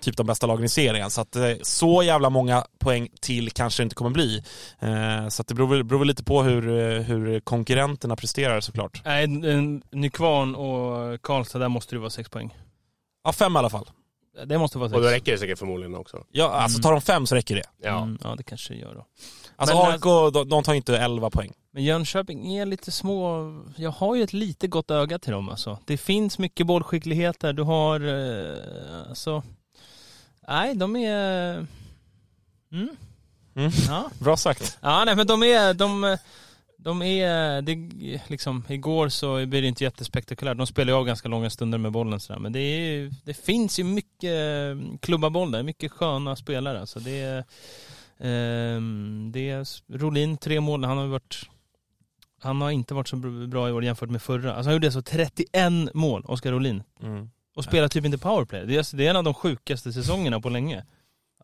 typ 0.00 0.16
de 0.16 0.26
bästa 0.26 0.46
lagen 0.46 0.64
i 0.64 0.68
serien. 0.68 1.10
Så 1.10 1.20
att 1.20 1.36
eh, 1.36 1.50
så 1.62 2.02
jävla 2.02 2.30
många 2.30 2.66
poäng 2.78 3.08
till 3.20 3.50
kanske 3.50 3.82
det 3.82 3.84
inte 3.84 3.94
kommer 3.94 4.10
bli. 4.10 4.42
Eh, 4.78 5.28
Så 5.28 5.42
att 5.42 5.48
det 5.48 5.54
beror, 5.54 5.82
beror 5.82 5.98
väl 5.98 6.08
lite 6.08 6.24
på 6.24 6.42
hur, 6.42 6.68
eh, 6.68 7.02
hur 7.02 7.40
konkurrenterna 7.40 8.16
presterar 8.16 8.60
såklart. 8.60 9.02
Nej, 9.04 9.26
Nykvarn 9.92 10.54
och 10.54 11.22
Karlstad, 11.22 11.58
där 11.58 11.68
måste 11.68 11.94
det 11.94 11.98
vara 11.98 12.10
sex 12.10 12.28
poäng. 12.30 12.54
Ja, 13.24 13.32
fem 13.32 13.56
i 13.56 13.58
alla 13.58 13.70
fall. 13.70 13.88
Det 14.46 14.58
måste 14.58 14.78
vara 14.78 14.88
sex. 14.88 14.96
Och 14.96 15.02
då 15.02 15.08
räcker 15.08 15.32
det 15.32 15.38
säkert 15.38 15.58
förmodligen 15.58 15.94
också. 15.94 16.24
Ja, 16.32 16.50
alltså 16.50 16.82
tar 16.82 16.92
de 16.92 17.00
fem 17.00 17.26
så 17.26 17.34
räcker 17.34 17.54
det. 17.56 17.64
Ja. 17.82 18.02
Mm, 18.02 18.18
ja, 18.24 18.34
det 18.36 18.42
kanske 18.42 18.72
det 18.74 18.78
gör 18.80 18.94
då. 18.94 19.06
Alltså 19.56 19.76
Men- 19.76 19.92
AIK, 19.92 20.32
de, 20.32 20.48
de 20.48 20.62
tar 20.62 20.74
inte 20.74 20.98
11 20.98 21.30
poäng. 21.30 21.52
Men 21.76 21.84
Jönköping 21.84 22.56
är 22.56 22.66
lite 22.66 22.90
små, 22.90 23.52
jag 23.76 23.90
har 23.90 24.14
ju 24.14 24.22
ett 24.22 24.32
lite 24.32 24.66
gott 24.66 24.90
öga 24.90 25.18
till 25.18 25.32
dem 25.32 25.48
alltså. 25.48 25.78
Det 25.84 25.96
finns 25.96 26.38
mycket 26.38 26.66
bollskicklighet 26.66 27.40
där, 27.40 27.52
du 27.52 27.62
har, 27.62 28.00
eh, 28.00 29.08
alltså, 29.08 29.42
nej 30.48 30.74
de 30.74 30.96
är, 30.96 31.54
mm. 32.72 32.88
Mm. 33.56 33.70
Ja. 33.88 34.10
Bra 34.18 34.36
sagt. 34.36 34.78
ja 34.80 35.04
nej 35.04 35.16
men 35.16 35.26
de 35.26 35.42
är, 35.42 35.74
de, 35.74 36.16
de 36.76 37.02
är, 37.02 37.62
det, 37.62 37.90
liksom, 38.26 38.64
igår 38.68 39.08
så 39.08 39.46
blir 39.46 39.62
det 39.62 39.68
inte 39.68 39.84
jättespektakulärt. 39.84 40.58
De 40.58 40.66
spelar 40.66 40.92
ju 40.92 40.98
av 40.98 41.04
ganska 41.04 41.28
långa 41.28 41.50
stunder 41.50 41.78
med 41.78 41.92
bollen 41.92 42.20
sådär. 42.20 42.40
Men 42.40 42.52
det, 42.52 42.60
är, 42.60 43.12
det 43.24 43.34
finns 43.34 43.78
ju 43.78 43.84
mycket 43.84 44.76
klubba 45.00 45.30
boll 45.30 45.50
där, 45.50 45.62
mycket 45.62 45.92
sköna 45.92 46.36
spelare. 46.36 46.80
Alltså 46.80 47.00
det 47.00 47.20
är, 47.20 47.44
ehm, 48.18 49.30
det 49.32 49.50
är 49.50 49.66
Rolin, 49.98 50.36
tre 50.36 50.60
mål, 50.60 50.84
han 50.84 50.98
har 50.98 51.06
varit 51.06 51.48
han 52.46 52.60
har 52.60 52.70
inte 52.70 52.94
varit 52.94 53.08
så 53.08 53.16
bra 53.48 53.68
i 53.68 53.72
år 53.72 53.84
jämfört 53.84 54.10
med 54.10 54.22
förra. 54.22 54.54
Alltså 54.54 54.68
han 54.68 54.72
gjorde 54.74 54.86
alltså 54.86 55.02
31 55.02 55.94
mål, 55.94 56.24
Oskar 56.26 56.52
Rolin. 56.52 56.82
Mm. 57.02 57.30
Och 57.56 57.64
spelar 57.64 57.88
typ 57.88 58.04
inte 58.04 58.18
powerplay. 58.18 58.66
Det 58.66 58.74
är, 58.74 58.78
alltså- 58.78 58.96
det 58.96 59.06
är 59.06 59.10
en 59.10 59.16
av 59.16 59.24
de 59.24 59.34
sjukaste 59.34 59.92
säsongerna 59.92 60.40
på 60.40 60.48
länge. 60.48 60.84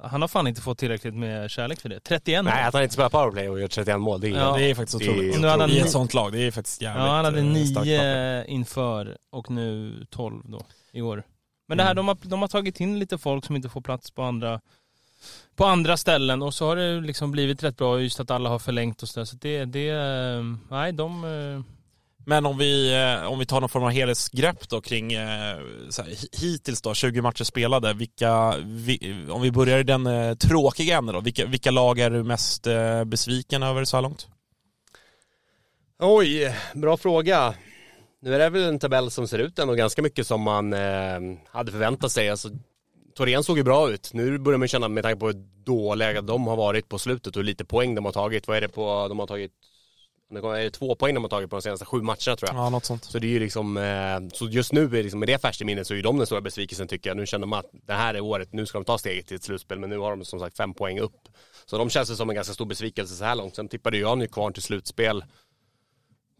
Han 0.01 0.21
har 0.21 0.29
fan 0.29 0.47
inte 0.47 0.61
fått 0.61 0.79
tillräckligt 0.79 1.15
med 1.15 1.51
kärlek 1.51 1.81
för 1.81 1.89
det. 1.89 2.01
31 2.01 2.45
mål. 2.45 2.53
Nej 2.55 2.65
att 2.65 2.75
han 2.75 2.83
inte 2.83 2.93
spelar 2.95 3.09
powerplay 3.11 3.49
och 3.49 3.61
gör 3.61 3.69
31 3.69 4.01
mål 4.01 4.21
det 4.21 4.29
är 4.29 4.31
Ja. 4.33 4.57
Det 4.57 4.71
är 4.71 4.75
faktiskt 4.75 4.99
Det 4.99 5.05
är 5.05 5.11
otroligt. 5.11 5.41
Nu 5.41 5.47
hade 5.47 5.63
han 5.63 5.71
I 5.71 5.79
ett 5.79 5.91
sånt 5.91 6.15
lag, 6.15 6.33
det 6.33 6.39
är 6.47 6.51
faktiskt 6.51 6.83
jävligt 6.83 7.05
Ja, 7.07 7.13
han 7.13 7.25
hade 7.25 7.39
eh, 7.41 7.45
starkt 7.55 7.75
papper. 7.75 7.85
nio 7.87 8.45
inför 8.47 9.17
och 9.31 9.51
nu 9.51 9.95
12 10.11 10.43
då, 10.45 10.61
i 10.93 11.03
år. 11.03 11.23
Men 11.69 11.79
det 11.79 11.85
här, 11.85 11.91
Mm. 11.91 11.97
de, 12.07 12.09
har, 12.09 12.19
de 12.23 12.41
har 12.41 12.49
tagit 12.49 12.81
in 12.81 12.99
lite 12.99 13.19
folk 13.19 13.45
som 13.45 13.57
inte 13.57 13.69
får 13.69 13.81
plats 13.81 14.11
på 14.11 14.23
andra 14.23 14.61
på 15.57 15.65
andra 15.65 15.97
ställen 15.97 16.43
och 16.43 16.55
så 16.55 16.67
har 16.67 16.77
det 16.77 17.01
liksom 17.01 17.31
blivit 17.33 17.63
rätt 17.63 17.77
bra 17.77 18.01
just 18.01 18.21
att 18.21 18.31
alla 18.31 18.49
har 18.49 18.59
förlängt 18.59 19.03
och 19.03 19.09
sådär. 19.09 19.25
Så 19.25 19.37
det, 19.37 19.65
det, 19.65 19.89
eh, 19.89 20.43
nej 20.71 20.93
de... 20.93 21.25
eh, 21.25 21.65
Men 22.27 22.47
om 22.47 22.59
vi, 22.59 22.95
eh, 22.95 23.27
om 23.33 23.39
vi 23.39 23.47
tar 23.47 23.61
någon 23.61 23.69
form 23.69 23.85
av 23.85 23.91
helhetsgrepp 23.91 24.69
då 24.69 24.81
kring 24.81 25.11
så 25.91 26.03
här, 26.03 26.11
hi- 26.11 26.41
hittills 26.41 26.83
då, 26.83 26.95
20 26.95 27.23
matcher 27.23 27.45
spelade, 27.45 27.95
vilka, 27.95 28.55
vi, 28.65 29.27
om 29.31 29.43
vi 29.43 29.51
börjar 29.53 29.79
i 29.79 29.83
den 29.83 30.37
tråkiga 30.37 30.99
änden 30.99 31.15
då, 31.15 31.21
vilka, 31.21 31.47
vilka 31.47 31.71
lag 31.71 31.99
är 31.99 32.11
du 32.11 32.23
mest 32.23 32.67
besviken 33.07 33.63
över 33.63 33.85
så 33.85 33.97
här 33.97 34.03
långt? 34.03 34.27
Oj, 35.99 36.57
bra 36.75 36.97
fråga. 36.97 37.55
Nu 38.23 38.35
är 38.35 38.39
det 38.39 38.49
väl 38.51 38.63
en 38.63 38.79
tabell 38.79 39.11
som 39.11 39.29
ser 39.29 39.39
ut 39.39 39.59
ändå 39.59 39.75
ganska 39.75 40.03
mycket 40.03 40.27
som 40.27 40.41
man 40.43 40.73
eh, 40.73 41.21
hade 41.51 41.73
förväntat 41.73 42.13
sig. 42.13 42.31
Alltså, 42.31 42.49
Torén 43.15 43.45
såg 43.45 43.59
ju 43.59 43.65
bra 43.65 43.91
ut. 43.91 44.11
Nu 44.13 44.39
börjar 44.39 44.59
man 44.59 44.69
känna 44.69 44.89
med 44.89 45.05
tanke 45.05 45.21
på 45.21 45.27
hur 45.27 45.45
dåliga 45.65 46.23
de 46.23 46.47
har 46.47 46.57
varit 46.57 46.89
på 46.89 46.99
slutet 46.99 47.37
och 47.37 47.41
hur 47.41 47.45
lite 47.45 47.65
poäng 47.65 47.95
de 47.95 48.05
har 48.05 48.13
tagit. 48.13 48.49
Vad 48.49 48.57
är 48.57 48.61
det 48.61 48.69
på, 48.69 49.09
de 49.09 49.19
har 49.19 49.27
tagit, 49.27 49.53
är 50.31 50.65
det 50.65 50.71
två 50.71 50.95
poäng 50.95 51.15
de 51.15 51.25
har 51.25 51.29
tagit 51.29 51.51
på 51.51 51.57
de 51.57 51.63
senaste 51.63 51.85
sju 51.85 52.03
matcherna 52.03 52.37
tror 52.37 52.39
jag. 52.41 52.55
Ja, 52.55 52.71
något 52.71 52.85
sånt. 52.85 53.05
Så 53.05 53.19
det 53.19 53.27
är 53.27 53.29
ju 53.29 53.39
liksom, 53.39 53.77
eh, 53.77 54.21
så 54.33 54.49
just 54.49 54.73
nu 54.73 54.85
är 54.85 55.03
liksom, 55.03 55.21
med 55.21 55.29
det 55.29 55.39
färskt 55.39 55.61
i 55.61 55.65
minnet 55.65 55.87
så 55.87 55.95
är 55.95 55.97
ju 55.97 56.03
de 56.03 56.17
den 56.17 56.27
stora 56.27 56.41
besvikelsen 56.41 56.89
tycker 56.89 57.11
jag. 57.11 57.17
Nu 57.17 57.27
känner 57.27 57.47
man 57.47 57.59
att 57.59 57.71
det 57.87 57.93
här 57.93 58.15
är 58.15 58.21
året, 58.21 58.53
nu 58.53 58.67
ska 58.67 58.79
de 58.79 58.85
ta 58.85 58.99
steget 58.99 59.27
till 59.27 59.37
ett 59.37 59.45
slutspel 59.45 59.79
men 59.79 59.91
nu 59.91 59.99
har 59.99 60.11
de 60.11 60.25
som 60.25 60.41
sagt 60.41 60.57
fem 60.57 60.75
poäng 60.75 60.99
upp. 60.99 61.29
Så 61.67 61.79
de 61.79 61.91
känns 61.91 62.09
det 62.09 62.17
som 62.17 62.31
en 62.31 62.37
ganska 62.37 62.55
stor 62.55 62.67
besvikelse 62.67 63.15
så 63.15 63.25
här 63.25 63.35
långt. 63.35 63.57
Sen 63.57 63.69
tippade 63.69 63.99
jag 63.99 64.19
nu 64.19 64.27
kvar 64.27 64.51
till 64.51 64.63
slutspel. 64.63 65.25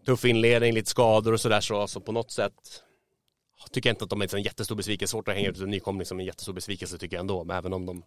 Tuff 0.07 0.25
inledning, 0.25 0.75
lite 0.75 0.91
skador 0.91 1.33
och 1.33 1.41
sådär 1.41 1.61
så, 1.61 1.87
så 1.87 2.01
på 2.01 2.13
något 2.13 2.31
sätt 2.31 2.83
tycker 3.71 3.91
jag 3.91 3.95
inte 3.95 4.05
att 4.05 4.11
de 4.11 4.23
är 4.23 4.35
en 4.35 4.43
jättestor 4.43 4.75
besvikelse. 4.77 5.11
Svårt 5.11 5.29
att 5.29 5.35
hänga 5.35 5.49
ut 5.49 5.59
en 5.61 5.71
nykomling 5.71 6.07
som 6.07 6.21
en 6.21 6.27
jättestor 6.27 6.53
besvikelse 6.53 6.99
tycker 6.99 7.17
jag 7.17 7.21
ändå. 7.21 7.45
Men 7.45 7.57
även 7.57 7.73
om 7.73 7.87
de 7.87 8.03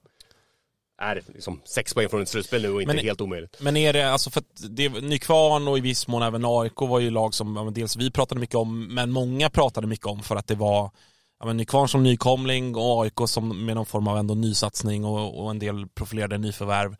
är 1.01 1.23
liksom 1.33 1.61
sex 1.65 1.93
poäng 1.93 2.09
från 2.09 2.21
ett 2.21 2.29
slutspel 2.29 2.61
nu 2.61 2.69
och 2.69 2.81
inte 2.81 2.93
Men- 2.95 3.05
helt 3.05 3.21
omöjligt. 3.21 3.57
Men 3.59 3.77
är 3.77 3.93
det, 3.93 4.11
alltså 4.11 4.29
för 4.29 4.39
att 4.39 4.45
det, 4.69 4.89
Nykvarn 4.89 5.67
och 5.67 5.77
i 5.77 5.81
viss 5.81 6.07
mån 6.07 6.21
även 6.23 6.45
AIK 6.45 6.81
var 6.81 6.99
ju 6.99 7.09
lag 7.09 7.33
som 7.33 7.71
dels 7.75 7.95
vi 7.95 8.11
pratade 8.11 8.41
mycket 8.41 8.55
om, 8.55 8.87
men 8.87 9.11
många 9.11 9.49
pratade 9.49 9.87
mycket 9.87 10.05
om 10.05 10.23
för 10.23 10.35
att 10.35 10.47
det 10.47 10.55
var 10.55 10.91
ja, 11.39 11.45
men 11.45 11.57
Nykvarn 11.57 11.87
som 11.87 12.03
nykomling 12.03 12.75
och 12.75 13.03
AIK 13.03 13.13
som 13.27 13.65
med 13.65 13.75
någon 13.75 13.85
form 13.85 14.07
av 14.07 14.17
ändå 14.17 14.33
nysatsning 14.35 15.05
och, 15.05 15.43
och 15.43 15.49
en 15.51 15.59
del 15.59 15.87
profilerade 15.87 16.37
nyförvärv. 16.37 16.95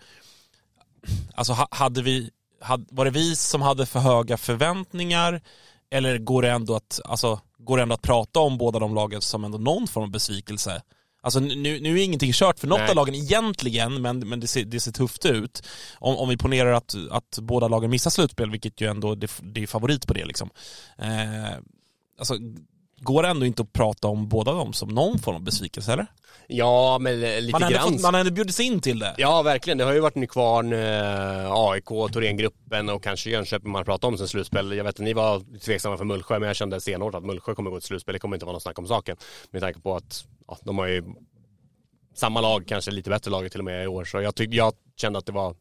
Alltså 1.35 1.53
ha- 1.53 1.67
hade 1.71 2.01
vi, 2.01 2.29
hade, 2.61 2.85
var 2.89 3.05
det 3.05 3.11
vi 3.11 3.35
som 3.35 3.61
hade 3.61 3.85
för 3.85 3.99
höga 3.99 4.37
förväntningar 4.37 5.41
eller 5.89 6.17
går 6.17 6.41
det 6.41 6.51
ändå 6.51 6.75
att, 6.75 6.99
alltså, 7.05 7.39
går 7.65 7.77
det 7.77 7.83
ändå 7.83 7.95
att 7.95 8.01
prata 8.01 8.39
om 8.39 8.57
båda 8.57 8.79
de 8.79 8.95
lagen 8.95 9.21
som 9.21 9.43
ändå 9.43 9.57
någon 9.57 9.87
form 9.87 10.03
av 10.03 10.11
besvikelse? 10.11 10.81
Alltså 11.21 11.39
nu, 11.39 11.79
nu 11.79 11.99
är 11.99 12.03
ingenting 12.03 12.31
kört 12.33 12.59
för 12.59 12.67
något 12.67 12.79
Nej. 12.79 12.89
av 12.89 12.95
lagen 12.95 13.15
egentligen, 13.15 14.01
men, 14.01 14.19
men 14.19 14.39
det, 14.39 14.47
ser, 14.47 14.65
det 14.65 14.79
ser 14.79 14.91
tufft 14.91 15.25
ut. 15.25 15.67
Om, 15.95 16.17
om 16.17 16.29
vi 16.29 16.37
ponerar 16.37 16.71
att, 16.71 16.95
att 17.11 17.39
båda 17.41 17.67
lagen 17.67 17.89
missar 17.89 18.11
slutspel, 18.11 18.51
vilket 18.51 18.81
ju 18.81 18.87
ändå 18.87 19.15
det, 19.15 19.31
det 19.41 19.63
är 19.63 19.67
favorit 19.67 20.07
på 20.07 20.13
det 20.13 20.25
liksom. 20.25 20.49
Eh, 20.97 21.57
alltså, 22.19 22.35
går 22.97 23.23
det 23.23 23.29
ändå 23.29 23.45
inte 23.45 23.61
att 23.61 23.73
prata 23.73 24.07
om 24.07 24.27
båda 24.29 24.51
dem 24.51 24.73
som 24.73 24.89
någon 24.89 25.19
form 25.19 25.35
av 25.35 25.41
besvikelse 25.41 25.93
eller? 25.93 26.07
Ja, 26.47 26.97
men 27.01 27.19
lite 27.19 27.59
Man 27.59 27.71
grann. 27.71 27.91
fått, 27.91 28.01
man 28.01 28.13
har 28.13 28.21
ändå 28.21 28.31
bjudits 28.33 28.59
in 28.59 28.81
till 28.81 28.99
det. 28.99 29.15
Ja, 29.17 29.41
verkligen. 29.41 29.77
Det 29.77 29.83
har 29.83 29.93
ju 29.93 29.99
varit 29.99 30.15
Nykvarn, 30.15 30.73
eh, 30.73 31.51
AIK, 31.51 31.85
Thorengruppen 32.13 32.89
och 32.89 33.03
kanske 33.03 33.29
Jönköping 33.29 33.71
man 33.71 33.79
har 33.79 33.85
pratat 33.85 34.03
om 34.03 34.17
sen 34.17 34.27
slutspel. 34.27 34.71
Jag 34.77 34.83
vet 34.83 34.95
att 34.95 34.99
ni 35.05 35.13
var 35.13 35.59
tveksamma 35.59 35.97
för 35.97 36.05
Mullsjö, 36.05 36.39
men 36.39 36.47
jag 36.47 36.55
kände 36.55 36.81
stenhårt 36.81 37.15
att 37.15 37.25
Mullsjö 37.25 37.55
kommer 37.55 37.69
gå 37.71 37.79
till 37.79 37.87
slutspel. 37.87 38.13
Det 38.13 38.19
kommer 38.19 38.35
inte 38.35 38.45
vara 38.45 38.53
något 38.53 38.63
snack 38.63 38.79
om 38.79 38.87
saken. 38.87 39.17
Med 39.51 39.61
tanke 39.61 39.79
på 39.79 39.95
att 39.95 40.25
ja, 40.47 40.57
de 40.63 40.77
har 40.77 40.87
ju 40.87 41.03
samma 42.15 42.41
lag, 42.41 42.63
kanske 42.67 42.91
lite 42.91 43.09
bättre 43.09 43.31
lag 43.31 43.51
till 43.51 43.59
och 43.61 43.65
med 43.65 43.83
i 43.83 43.87
år. 43.87 44.05
Så 44.05 44.21
jag, 44.21 44.35
tyck, 44.35 44.53
jag 44.53 44.73
kände 44.97 45.19
att 45.19 45.25
det 45.25 45.31
var 45.31 45.55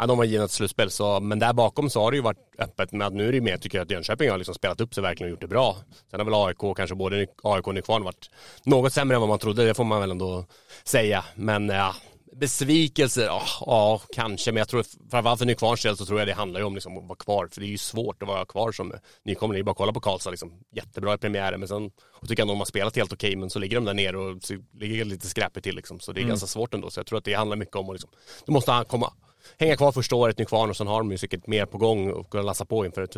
Ja, 0.00 0.06
de 0.06 0.18
var 0.18 0.24
givna 0.24 0.44
ett 0.44 0.50
slutspel, 0.50 0.90
så, 0.90 1.20
men 1.20 1.38
där 1.38 1.52
bakom 1.52 1.90
så 1.90 2.02
har 2.02 2.10
det 2.10 2.16
ju 2.16 2.22
varit 2.22 2.54
öppet 2.58 2.92
med 2.92 3.06
att 3.06 3.12
nu 3.12 3.28
är 3.28 3.32
det 3.32 3.40
mer, 3.40 3.56
tycker 3.56 3.78
jag 3.78 3.84
att 3.84 3.90
Jönköping 3.90 4.30
har 4.30 4.38
liksom 4.38 4.54
spelat 4.54 4.80
upp 4.80 4.94
sig 4.94 5.02
verkligen 5.02 5.28
och 5.28 5.30
gjort 5.30 5.40
det 5.40 5.48
bra. 5.48 5.76
Sen 6.10 6.20
har 6.20 6.24
väl 6.24 6.34
AIK, 6.34 6.76
kanske 6.76 6.96
både 6.96 7.26
AIK 7.42 7.66
och 7.66 7.74
Nykvarn 7.74 8.04
varit 8.04 8.30
något 8.64 8.92
sämre 8.92 9.14
än 9.14 9.20
vad 9.20 9.28
man 9.28 9.38
trodde, 9.38 9.64
det 9.64 9.74
får 9.74 9.84
man 9.84 10.00
väl 10.00 10.10
ändå 10.10 10.44
säga. 10.84 11.24
Men 11.34 11.68
ja, 11.68 11.94
besvikelse, 12.32 13.22
ja, 13.22 13.42
ja 13.60 14.00
kanske, 14.12 14.52
men 14.52 14.58
jag 14.58 14.68
tror 14.68 14.84
framförallt 15.10 15.38
för 15.38 15.46
Nykvarns 15.46 15.82
del 15.82 15.96
så 15.96 16.06
tror 16.06 16.18
jag 16.18 16.28
det 16.28 16.34
handlar 16.34 16.60
ju 16.60 16.66
om 16.66 16.74
liksom 16.74 16.98
att 16.98 17.04
vara 17.04 17.18
kvar, 17.18 17.48
för 17.52 17.60
det 17.60 17.66
är 17.66 17.70
ju 17.70 17.78
svårt 17.78 18.22
att 18.22 18.28
vara 18.28 18.44
kvar 18.44 18.72
som 18.72 18.92
nykomling. 19.24 19.54
Det 19.54 19.60
är 19.60 19.64
bara 19.64 19.70
att 19.70 19.76
kolla 19.76 19.92
på 19.92 20.00
Karlstad, 20.00 20.30
liksom, 20.30 20.52
jättebra 20.72 21.14
i 21.14 21.18
premiären, 21.18 21.60
men 21.60 21.68
sen 21.68 21.90
och 22.12 22.28
tycker 22.28 22.40
jag 22.40 22.48
de 22.48 22.58
har 22.58 22.64
spelat 22.64 22.96
helt 22.96 23.12
okej, 23.12 23.36
men 23.36 23.50
så 23.50 23.58
ligger 23.58 23.76
de 23.76 23.84
där 23.84 23.94
nere 23.94 24.18
och 24.18 24.40
ligger 24.80 25.04
lite 25.04 25.26
skräpigt 25.26 25.64
till 25.64 25.76
liksom, 25.76 26.00
så 26.00 26.12
det 26.12 26.20
är 26.20 26.24
ganska 26.24 26.46
svårt 26.46 26.74
ändå. 26.74 26.90
Så 26.90 27.00
jag 27.00 27.06
tror 27.06 27.18
att 27.18 27.24
det 27.24 27.34
handlar 27.34 27.56
mycket 27.56 27.76
om 27.76 27.88
att 27.88 27.94
liksom, 27.94 28.10
du 28.46 28.52
måste 28.52 28.84
komma, 28.88 29.12
hänga 29.58 29.76
kvar 29.76 29.92
första 29.92 30.16
året 30.16 30.38
Nykvarn 30.38 30.70
och 30.70 30.76
sen 30.76 30.86
har 30.86 30.98
de 30.98 31.10
ju 31.10 31.18
säkert 31.18 31.46
mer 31.46 31.66
på 31.66 31.78
gång 31.78 32.10
och 32.10 32.30
kunna 32.30 32.42
lassa 32.42 32.64
på 32.64 32.86
inför 32.86 33.02
ett 33.02 33.16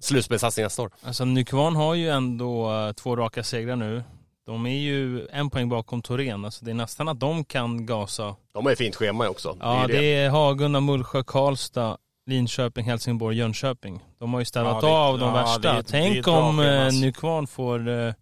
slutspelssatsning 0.00 0.64
nästa 0.64 0.82
år. 0.82 0.90
Alltså 1.02 1.24
Nykvarn 1.24 1.76
har 1.76 1.94
ju 1.94 2.08
ändå 2.08 2.72
eh, 2.72 2.92
två 2.92 3.16
raka 3.16 3.42
segrar 3.44 3.76
nu. 3.76 4.02
De 4.46 4.66
är 4.66 4.78
ju 4.78 5.26
en 5.26 5.50
poäng 5.50 5.68
bakom 5.68 6.02
Torén, 6.02 6.44
alltså 6.44 6.64
det 6.64 6.70
är 6.70 6.74
nästan 6.74 7.08
att 7.08 7.20
de 7.20 7.44
kan 7.44 7.86
gasa. 7.86 8.36
De 8.52 8.64
har 8.64 8.70
ju 8.72 8.76
fint 8.76 8.96
schema 8.96 9.28
också. 9.28 9.56
Ja, 9.60 9.88
ju 9.88 9.94
det 9.96 10.14
är 10.14 10.30
Hagunda, 10.30 10.80
Mullsjö, 10.80 11.22
Karlstad, 11.26 11.96
Linköping, 12.26 12.84
Helsingborg, 12.84 13.36
Jönköping. 13.36 14.00
De 14.18 14.32
har 14.32 14.40
ju 14.40 14.44
städat 14.46 14.82
Ja, 14.82 14.88
det- 14.88 14.94
av 14.94 15.18
de 15.18 15.28
ja, 15.28 15.34
värsta. 15.34 15.58
det 15.58 15.68
är 15.68 15.72
det 15.72 15.78
är 15.78 15.82
Tänk 16.12 16.28
om 16.28 16.60
eh, 16.60 16.84
alltså. 16.86 17.00
Nykvarn 17.00 17.46
får, 17.46 17.88
eh, 17.88 18.12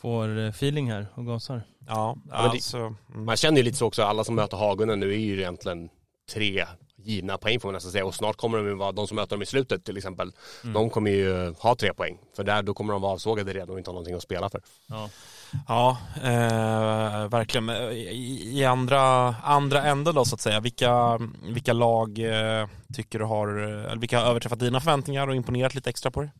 får 0.00 0.38
feeling 0.48 0.90
här 0.90 1.06
och 1.14 1.26
gasar. 1.26 1.62
Ja, 1.86 2.16
men 2.24 2.28
det- 2.28 2.36
alltså, 2.50 2.78
mm. 2.78 2.96
Man 3.24 3.36
känner 3.36 3.58
ju 3.58 3.62
lite 3.64 3.76
så 3.76 3.86
också, 3.86 4.02
alla 4.02 4.24
som 4.24 4.34
möter 4.34 4.56
Hagunda 4.56 4.94
nu 4.96 5.12
är 5.12 5.18
ju 5.18 5.38
egentligen 5.40 5.88
tre 6.34 6.66
givna 7.04 7.38
poäng 7.38 7.60
får 7.60 7.68
man 7.68 7.74
nästan 7.74 7.92
säga 7.92 8.04
och 8.06 8.14
snart 8.14 8.36
kommer 8.36 8.58
de 8.58 8.66
ju 8.66 8.74
vara, 8.74 8.92
de 8.92 9.06
som 9.08 9.14
möter 9.14 9.36
dem 9.36 9.42
i 9.42 9.46
slutet 9.46 9.84
till 9.84 9.96
exempel, 9.96 10.32
de 10.74 10.90
kommer 10.90 11.10
ju 11.10 11.54
ha 11.58 11.74
tre 11.74 11.94
poäng. 11.94 12.18
För 12.36 12.44
där, 12.44 12.62
då 12.62 12.74
kommer 12.74 12.92
de 12.92 13.02
vara 13.02 13.12
avsågade 13.12 13.52
redan 13.52 13.70
och 13.70 13.78
inte 13.78 13.90
ha 13.90 13.92
någonting 13.92 14.14
att 14.14 14.22
spela 14.22 14.50
för. 14.50 14.60
Ja, 15.68 15.98
eh, 16.16 17.28
verkligen. 17.28 17.64
Men 17.64 17.92
I, 17.92 18.58
i 18.58 18.64
andra, 18.64 19.00
andra 19.42 19.82
änden 19.82 20.14
då 20.14 20.24
så 20.24 20.34
att 20.34 20.40
säga, 20.40 20.60
vilka, 20.60 21.18
vilka 21.42 21.72
lag 21.72 22.18
eh, 22.18 22.68
tycker 22.94 23.18
du 23.18 23.24
har, 23.24 23.48
eller 23.48 24.00
vilka 24.00 24.20
har 24.20 24.26
överträffat 24.26 24.60
dina 24.60 24.80
förväntningar 24.80 25.28
och 25.28 25.34
imponerat 25.36 25.74
lite 25.74 25.90
extra 25.90 26.10
på 26.10 26.20
dig? 26.20 26.30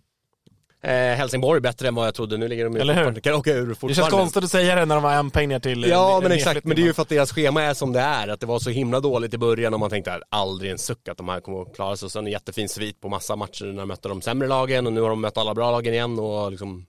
Eh, 0.83 0.93
Helsingborg 0.93 1.61
bättre 1.61 1.89
än 1.89 1.95
vad 1.95 2.07
jag 2.07 2.15
trodde, 2.15 2.37
nu 2.37 2.49
ligger 2.49 2.65
de 2.65 2.75
ju 2.75 2.81
Eller 2.81 3.05
hur? 3.05 3.21
Kan 3.21 3.35
åka 3.35 3.51
ur 3.53 3.61
Det 3.61 3.67
känns 3.67 3.79
fortfarande. 3.79 4.11
konstigt 4.17 4.45
att 4.45 4.51
säga 4.51 4.75
det 4.75 4.85
när 4.85 4.95
de 4.95 5.05
har 5.05 5.13
en 5.13 5.31
poäng 5.31 5.49
ner 5.49 5.59
till 5.59 5.85
Ja 5.89 6.15
ner- 6.15 6.23
men 6.23 6.33
exakt, 6.33 6.47
nedflyttning, 6.55 6.69
men 6.69 6.77
det 6.77 6.83
är 6.83 6.87
ju 6.87 6.93
för 6.93 7.03
att 7.03 7.09
deras 7.09 7.33
schema 7.33 7.63
är 7.63 7.75
som 7.75 7.93
det 7.93 8.01
är. 8.01 8.29
Att 8.29 8.41
det 8.41 8.47
var 8.47 8.59
så 8.59 8.71
himla 8.71 9.01
dåligt 9.01 9.35
i 9.35 9.39
början 9.39 9.75
och 9.75 9.81
man 9.81 9.91
tänkte 9.91 10.15
att 10.15 10.23
aldrig 10.29 10.71
en 10.71 10.79
suck 10.79 11.09
att 11.09 11.17
de 11.19 11.29
här 11.29 11.41
kommer 11.41 11.63
att 11.63 11.75
klara 11.75 11.97
sig. 11.97 12.07
Och 12.07 12.13
sen 12.13 12.27
en 12.27 12.33
jättefin 12.33 12.69
svit 12.69 13.01
på 13.01 13.09
massa 13.09 13.37
matcher 13.37 13.65
när 13.65 13.79
de 13.81 13.89
mötte 13.89 14.09
de 14.09 14.23
sämre 14.23 14.49
lagen 14.49 14.87
och 14.87 14.93
nu 14.93 15.01
har 15.01 15.09
de 15.11 15.21
mött 15.21 15.39
alla 15.39 15.55
bra 15.55 15.71
lagen 15.71 15.95
igen 15.95 16.19
och 16.19 16.51
liksom 16.51 16.87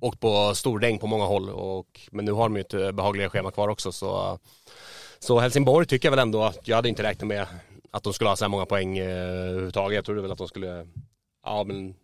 åkt 0.00 0.20
på 0.20 0.54
stordäng 0.54 0.98
på 0.98 1.06
många 1.06 1.24
håll. 1.24 1.50
Och, 1.50 2.00
men 2.12 2.24
nu 2.24 2.32
har 2.32 2.42
de 2.42 2.56
ju 2.56 2.60
ett 2.60 2.74
eh, 2.74 2.92
behagligare 2.92 3.30
schema 3.30 3.50
kvar 3.50 3.68
också 3.68 3.92
så, 3.92 4.38
så 5.18 5.38
Helsingborg 5.40 5.86
tycker 5.86 6.06
jag 6.08 6.10
väl 6.10 6.18
ändå 6.18 6.42
att 6.44 6.68
jag 6.68 6.76
hade 6.76 6.88
inte 6.88 7.02
räknat 7.02 7.28
med 7.28 7.46
att 7.90 8.02
de 8.02 8.12
skulle 8.12 8.30
ha 8.30 8.36
så 8.36 8.44
här 8.44 8.48
många 8.50 8.66
poäng 8.66 8.98
eh, 8.98 9.08
överhuvudtaget. 9.48 9.94
Jag 9.96 10.04
trodde 10.04 10.22
väl 10.22 10.32
att 10.32 10.38
de 10.38 10.48
skulle, 10.48 10.86
ja 11.44 11.64
men 11.64 11.94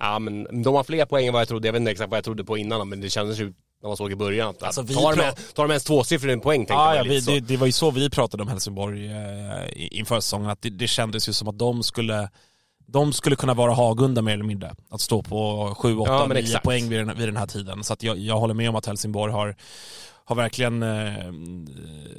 Ja 0.00 0.18
men 0.18 0.62
de 0.62 0.74
har 0.74 0.84
fler 0.84 1.04
poäng 1.06 1.26
än 1.26 1.32
vad 1.32 1.40
jag 1.40 1.48
trodde, 1.48 1.68
jag 1.68 1.72
vet 1.72 1.80
inte 1.80 1.90
exakt 1.92 2.10
vad 2.10 2.16
jag 2.16 2.24
trodde 2.24 2.44
på 2.44 2.58
innan 2.58 2.88
men 2.88 3.00
det 3.00 3.10
kändes 3.10 3.38
ju 3.40 3.52
när 3.82 3.88
man 3.88 3.96
såg 3.96 4.12
i 4.12 4.16
början 4.16 4.48
att 4.50 4.62
Alltså, 4.62 4.84
tar, 4.84 5.16
de, 5.16 5.32
tar 5.54 5.62
de 5.62 5.70
ens 5.70 5.84
tvåsiffrig 5.84 6.42
poäng 6.42 6.58
tänkte 6.60 6.74
Ja, 6.74 6.96
jag 6.96 7.06
ja 7.06 7.10
vi, 7.10 7.20
det, 7.20 7.40
det 7.40 7.56
var 7.56 7.66
ju 7.66 7.72
så 7.72 7.90
vi 7.90 8.10
pratade 8.10 8.42
om 8.42 8.48
Helsingborg 8.48 9.06
eh, 9.06 9.66
i- 9.72 9.88
inför 9.92 10.20
säsongen, 10.20 10.50
att 10.50 10.62
det, 10.62 10.70
det 10.70 10.86
kändes 10.88 11.28
ju 11.28 11.32
som 11.32 11.48
att 11.48 11.58
de 11.58 11.82
skulle 11.82 12.28
de 12.88 13.12
skulle 13.12 13.36
kunna 13.36 13.54
vara 13.54 13.72
Hagunda 13.72 14.22
mer 14.22 14.32
eller 14.32 14.44
mindre. 14.44 14.74
Att 14.90 15.00
stå 15.00 15.22
på 15.22 15.74
7, 15.78 15.96
8, 15.98 16.10
Ja, 16.12 16.18
men 16.26 16.34
9 16.36 16.42
exakt. 16.44 16.64
poäng 16.64 16.88
vid 16.88 16.98
den, 16.98 17.18
vid 17.18 17.28
den 17.28 17.36
här 17.36 17.46
tiden. 17.46 17.84
Så 17.84 17.96
jag, 18.00 18.18
jag 18.18 18.36
håller 18.38 18.54
med 18.54 18.68
om 18.68 18.76
att 18.76 18.86
Helsingborg 18.86 19.32
har, 19.32 19.56
har 20.28 20.36
verkligen 20.36 20.82
eh, 20.82 21.26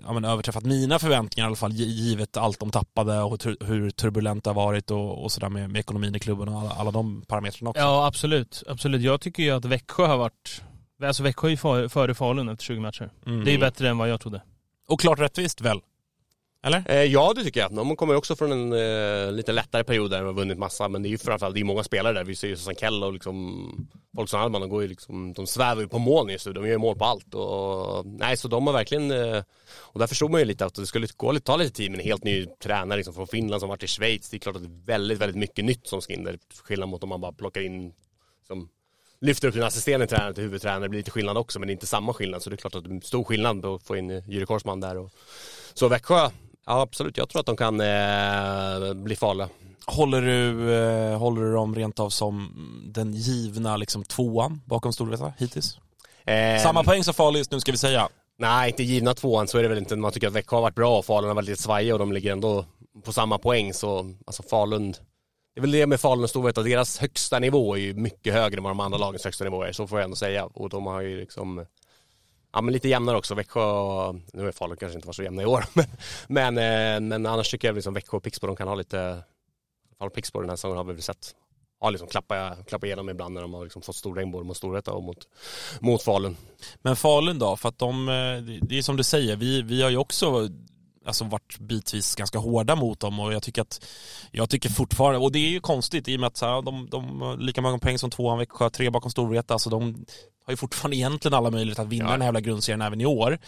ja, 0.05 0.13
men 0.13 0.25
överträffat 0.25 0.63
mina 0.63 0.99
förväntningar 0.99 1.45
i 1.45 1.47
alla 1.47 1.55
fall, 1.55 1.71
gi- 1.71 1.85
givet 1.85 2.37
allt 2.37 2.59
de 2.59 2.71
tappade 2.71 3.21
och 3.21 3.43
hur, 3.43 3.57
hur 3.65 3.89
turbulent 3.89 4.43
det 4.43 4.49
har 4.49 4.55
varit 4.55 4.91
och, 4.91 5.23
och 5.23 5.31
sådär 5.31 5.49
med, 5.49 5.69
med 5.69 5.79
ekonomin 5.79 6.15
i 6.15 6.19
klubben 6.19 6.49
och 6.49 6.59
alla, 6.61 6.69
alla 6.69 6.91
de 6.91 7.21
parametrarna 7.27 7.69
också. 7.69 7.81
Ja 7.81 8.07
absolut, 8.07 8.63
absolut. 8.67 9.01
Jag 9.01 9.21
tycker 9.21 9.43
ju 9.43 9.51
att 9.51 9.65
Växjö 9.65 10.05
har 10.05 10.17
varit, 10.17 10.61
alltså 11.03 11.23
Växjö 11.23 11.47
är 11.47 11.51
ju 11.81 11.89
före 11.89 12.15
Falun 12.15 12.49
efter 12.49 12.63
20 12.65 12.79
matcher. 12.79 13.11
Mm. 13.25 13.43
Det 13.45 13.51
är 13.51 13.53
ju 13.53 13.59
bättre 13.59 13.89
än 13.89 13.97
vad 13.97 14.09
jag 14.09 14.21
trodde. 14.21 14.41
Och 14.87 14.99
klart 14.99 15.19
rättvist 15.19 15.61
väl? 15.61 15.79
Eller? 16.63 16.83
Eh, 16.85 17.03
ja 17.03 17.33
det 17.35 17.43
tycker 17.43 17.59
jag. 17.59 17.75
De 17.75 17.95
kommer 17.95 18.15
också 18.15 18.35
från 18.35 18.51
en 18.51 18.73
eh, 18.73 19.31
lite 19.31 19.51
lättare 19.51 19.83
period 19.83 20.11
där 20.11 20.17
de 20.17 20.25
har 20.25 20.33
vunnit 20.33 20.57
massa 20.57 20.89
men 20.89 21.03
det 21.03 21.09
är 21.09 21.11
ju 21.11 21.17
framförallt, 21.17 21.55
det 21.55 21.61
är 21.61 21.63
många 21.63 21.83
spelare 21.83 22.13
där. 22.13 22.23
Vi 22.23 22.35
ser 22.35 22.47
ju 22.47 22.57
Sankell 22.57 23.03
och 23.03 23.13
liksom 23.13 23.87
som 24.25 24.39
Alman, 24.39 24.61
de 24.61 24.69
går 24.69 24.81
ju 24.81 24.87
liksom, 24.87 25.33
de 25.33 25.47
svävar 25.47 25.81
ju 25.81 25.87
på 25.87 25.99
moln 25.99 26.29
just 26.29 26.45
nu. 26.45 26.53
De 26.53 26.63
gör 26.63 26.71
ju 26.71 26.77
mål 26.77 26.97
på 26.97 27.05
allt 27.05 27.33
och 27.33 28.05
nej 28.05 28.37
så 28.37 28.47
de 28.47 28.67
har 28.67 28.73
verkligen 28.73 29.11
eh, 29.11 29.43
och 29.79 29.99
där 29.99 30.07
förstod 30.07 30.31
man 30.31 30.41
ju 30.41 30.45
lite 30.45 30.65
att 30.65 30.75
det 30.75 30.85
skulle 30.85 31.07
gå 31.17 31.31
lite, 31.31 31.45
ta 31.45 31.55
lite 31.55 31.75
tid 31.75 31.91
med 31.91 31.99
en 31.99 32.05
helt 32.05 32.23
ny 32.23 32.45
tränare 32.45 32.97
liksom 32.97 33.13
från 33.13 33.27
Finland 33.27 33.59
som 33.59 33.69
varit 33.69 33.83
i 33.83 33.87
Schweiz. 33.87 34.29
Det 34.29 34.37
är 34.37 34.39
klart 34.39 34.55
att 34.55 34.63
det 34.63 34.67
är 34.67 34.85
väldigt, 34.85 35.17
väldigt 35.17 35.37
mycket 35.37 35.65
nytt 35.65 35.87
som 35.87 36.01
ska 36.01 36.13
in 36.13 36.23
där. 36.23 36.39
Skillnad 36.63 36.89
mot 36.89 37.03
om 37.03 37.09
man 37.09 37.21
bara 37.21 37.31
plockar 37.31 37.61
in 37.61 37.93
som 38.47 38.69
lyfter 39.21 39.47
upp 39.47 39.55
en 39.55 39.63
assisterande 39.63 40.07
tränare 40.07 40.33
till 40.33 40.43
huvudtränare, 40.43 40.83
det 40.83 40.89
blir 40.89 40.99
lite 40.99 41.11
skillnad 41.11 41.37
också 41.37 41.59
men 41.59 41.67
det 41.67 41.71
är 41.71 41.73
inte 41.73 41.87
samma 41.87 42.13
skillnad 42.13 42.43
så 42.43 42.49
det 42.49 42.55
är 42.55 42.57
klart 42.57 42.75
att 42.75 42.83
det 42.83 42.95
är 42.95 42.99
stor 42.99 43.23
skillnad 43.23 43.61
på 43.61 43.73
att 43.73 43.83
få 43.83 43.97
in 43.97 44.09
Jyri 44.09 44.45
Korsman 44.45 44.79
där 44.79 44.97
och 44.97 45.11
så 45.73 45.87
Växjö, 45.87 46.29
ja 46.67 46.81
absolut, 46.81 47.17
jag 47.17 47.29
tror 47.29 47.39
att 47.39 47.45
de 47.45 47.57
kan 47.57 47.81
eh, 47.81 48.93
bli 48.93 49.15
farliga. 49.15 49.49
Håller 49.85 50.21
du, 50.21 50.73
eh, 50.73 51.17
håller 51.17 51.41
du 51.41 51.53
dem 51.53 51.75
rent 51.75 51.99
av 51.99 52.09
som 52.09 52.51
den 52.93 53.13
givna 53.13 53.77
liksom, 53.77 54.03
tvåan 54.03 54.61
bakom 54.65 54.93
Storvreta 54.93 55.33
hittills? 55.37 55.77
Eh, 56.25 56.63
Samma 56.63 56.83
poäng 56.83 57.03
som 57.03 57.13
Falu 57.13 57.37
just 57.37 57.51
nu 57.51 57.59
ska 57.59 57.71
vi 57.71 57.77
säga. 57.77 58.09
Nej, 58.39 58.69
inte 58.69 58.83
givna 58.83 59.13
tvåan 59.13 59.47
så 59.47 59.57
är 59.57 59.63
det 59.63 59.69
väl 59.69 59.77
inte. 59.77 59.95
Man 59.95 60.11
tycker 60.11 60.27
att 60.27 60.33
Växjö 60.33 60.55
har 60.55 60.61
varit 60.61 60.75
bra 60.75 60.97
och 60.97 61.05
Falun 61.05 61.27
har 61.27 61.35
varit 61.35 61.45
lite 61.45 61.61
svajiga 61.61 61.93
och 61.93 61.99
de 61.99 62.11
ligger 62.11 62.31
ändå 62.31 62.65
på 63.05 63.13
samma 63.13 63.37
poäng. 63.37 63.73
Så 63.73 64.13
alltså 64.25 64.43
Falun, 64.43 64.91
det 64.91 65.59
är 65.59 65.61
väl 65.61 65.71
det 65.71 65.87
med 65.87 65.99
Falun 65.99 66.23
och 66.23 66.29
Storvreta, 66.29 66.61
deras 66.63 66.97
högsta 66.97 67.39
nivå 67.39 67.75
är 67.75 67.79
ju 67.79 67.93
mycket 67.93 68.33
högre 68.33 68.57
än 68.57 68.63
vad 68.63 68.71
de 68.71 68.79
andra 68.79 68.97
lagens 68.97 69.23
högsta 69.23 69.43
nivå 69.43 69.63
är. 69.63 69.71
Så 69.71 69.87
får 69.87 69.99
jag 69.99 70.03
ändå 70.03 70.15
säga. 70.15 70.45
Och 70.45 70.69
de 70.69 70.85
har 70.85 71.01
ju 71.01 71.19
liksom, 71.19 71.65
ja 72.53 72.61
men 72.61 72.73
lite 72.73 72.89
jämnare 72.89 73.17
också. 73.17 73.35
Växjö, 73.35 73.61
nu 74.33 74.47
är 74.47 74.51
Falun 74.51 74.77
kanske 74.77 74.95
inte 74.95 75.07
var 75.07 75.13
så 75.13 75.23
jämna 75.23 75.41
i 75.41 75.45
år. 75.45 75.65
Men, 75.73 75.85
men, 76.27 76.57
eh, 76.57 76.99
men 77.09 77.25
annars 77.25 77.51
tycker 77.51 77.67
jag 77.67 77.75
liksom 77.75 77.93
Växjö 77.93 78.17
och 78.17 78.23
Pixbo, 78.23 78.47
de 78.47 78.55
kan 78.55 78.67
ha 78.67 78.75
lite, 78.75 79.23
Falun 79.97 80.11
Pixbo 80.11 80.39
den 80.39 80.49
här 80.49 80.55
säsongen 80.55 80.77
har 80.77 80.83
vi 80.83 80.93
väl 80.93 81.01
sett 81.01 81.35
ja, 81.81 81.89
liksom 81.89 82.07
klappa, 82.07 82.55
klappa 82.67 82.85
igenom 82.85 83.09
ibland 83.09 83.33
när 83.33 83.41
de 83.41 83.53
har 83.53 83.63
liksom 83.63 83.81
fått 83.81 83.95
storregn 83.95 84.31
både 84.31 84.45
mot 84.45 84.57
Storvreta 84.57 84.91
och 84.91 85.03
mot, 85.03 85.27
mot 85.79 86.03
Falun. 86.03 86.37
Men 86.81 86.95
Falun 86.95 87.39
då, 87.39 87.55
för 87.55 87.69
att 87.69 87.79
de, 87.79 88.09
eh, 88.09 88.57
det 88.61 88.77
är 88.77 88.81
som 88.81 88.97
du 88.97 89.03
säger, 89.03 89.35
vi, 89.35 89.61
vi 89.61 89.81
har 89.81 89.89
ju 89.89 89.97
också 89.97 90.49
alltså 91.07 91.23
varit 91.23 91.59
bitvis 91.59 92.15
ganska 92.15 92.39
hårda 92.39 92.75
mot 92.75 92.99
dem 92.99 93.19
och 93.19 93.33
jag 93.33 93.43
tycker 93.43 93.61
att 93.61 93.85
jag 94.31 94.49
tycker 94.49 94.69
fortfarande, 94.69 95.19
och 95.19 95.31
det 95.31 95.39
är 95.39 95.49
ju 95.49 95.59
konstigt 95.59 96.07
i 96.07 96.15
och 96.15 96.19
med 96.19 96.27
att 96.27 96.37
så 96.37 96.45
här, 96.45 96.61
de, 96.61 96.87
de 96.91 97.35
lika 97.39 97.61
många 97.61 97.77
poäng 97.79 97.97
som 97.99 98.09
tvåan 98.09 98.37
Växjö, 98.37 98.69
tre 98.69 98.89
bakom 98.89 99.11
Storvreta, 99.11 99.53
alltså 99.53 99.69
de 99.69 100.05
har 100.45 100.51
ju 100.53 100.57
fortfarande 100.57 100.97
egentligen 100.97 101.33
alla 101.33 101.51
möjligheter 101.51 101.83
att 101.83 101.89
vinna 101.89 102.05
Ja. 102.05 102.11
den 102.11 102.21
här 102.21 102.27
jävla 102.27 102.41
grundserien 102.41 102.81
även 102.81 103.01
i 103.01 103.05
år. 103.05 103.39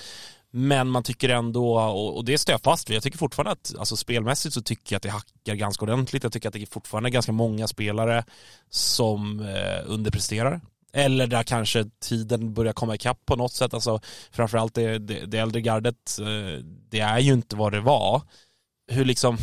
Men 0.52 0.90
man 0.90 1.04
tycker 1.04 1.30
ändå, 1.30 1.80
och 1.80 2.18
och 2.18 2.26
det 2.26 2.38
står 2.38 2.54
jag 2.54 2.62
fast 2.62 2.90
vid, 2.90 2.96
jag 2.96 3.04
tycker 3.04 3.18
fortfarande 3.18 3.52
att 3.52 3.74
alltså 3.80 3.98
spelmässigt 3.98 4.54
så 4.54 4.62
tycker 4.62 4.94
jag 4.94 4.98
att 4.98 5.04
det 5.04 5.10
hackar 5.10 5.56
ganska 5.56 5.86
ordentligt. 5.86 6.24
Jag 6.24 6.32
tycker 6.34 6.48
att 6.48 6.54
det 6.54 6.62
är 6.62 6.66
fortfarande 6.66 7.10
ganska 7.10 7.32
många 7.32 7.68
spelare 7.68 8.24
som 8.70 9.40
eh, 9.40 9.84
underpresterar. 9.86 10.62
Eller 10.94 11.28
där 11.28 11.44
kanske 11.44 11.86
tiden 12.02 12.54
börjar 12.54 12.74
komma 12.74 12.96
ikapp 12.96 13.26
på 13.26 13.36
något 13.36 13.54
sätt. 13.54 13.74
Alltså, 13.74 14.00
framförallt 14.32 14.74
det, 14.74 14.98
det, 14.98 15.26
det 15.26 15.38
äldre 15.38 15.62
gardet, 15.62 16.20
eh, 16.20 16.64
det 16.90 17.00
är 17.00 17.20
ju 17.20 17.34
inte 17.34 17.56
vad 17.56 17.72
det 17.72 17.82
var. 17.82 18.22
Hur 18.92 19.06
liksom, 19.06 19.38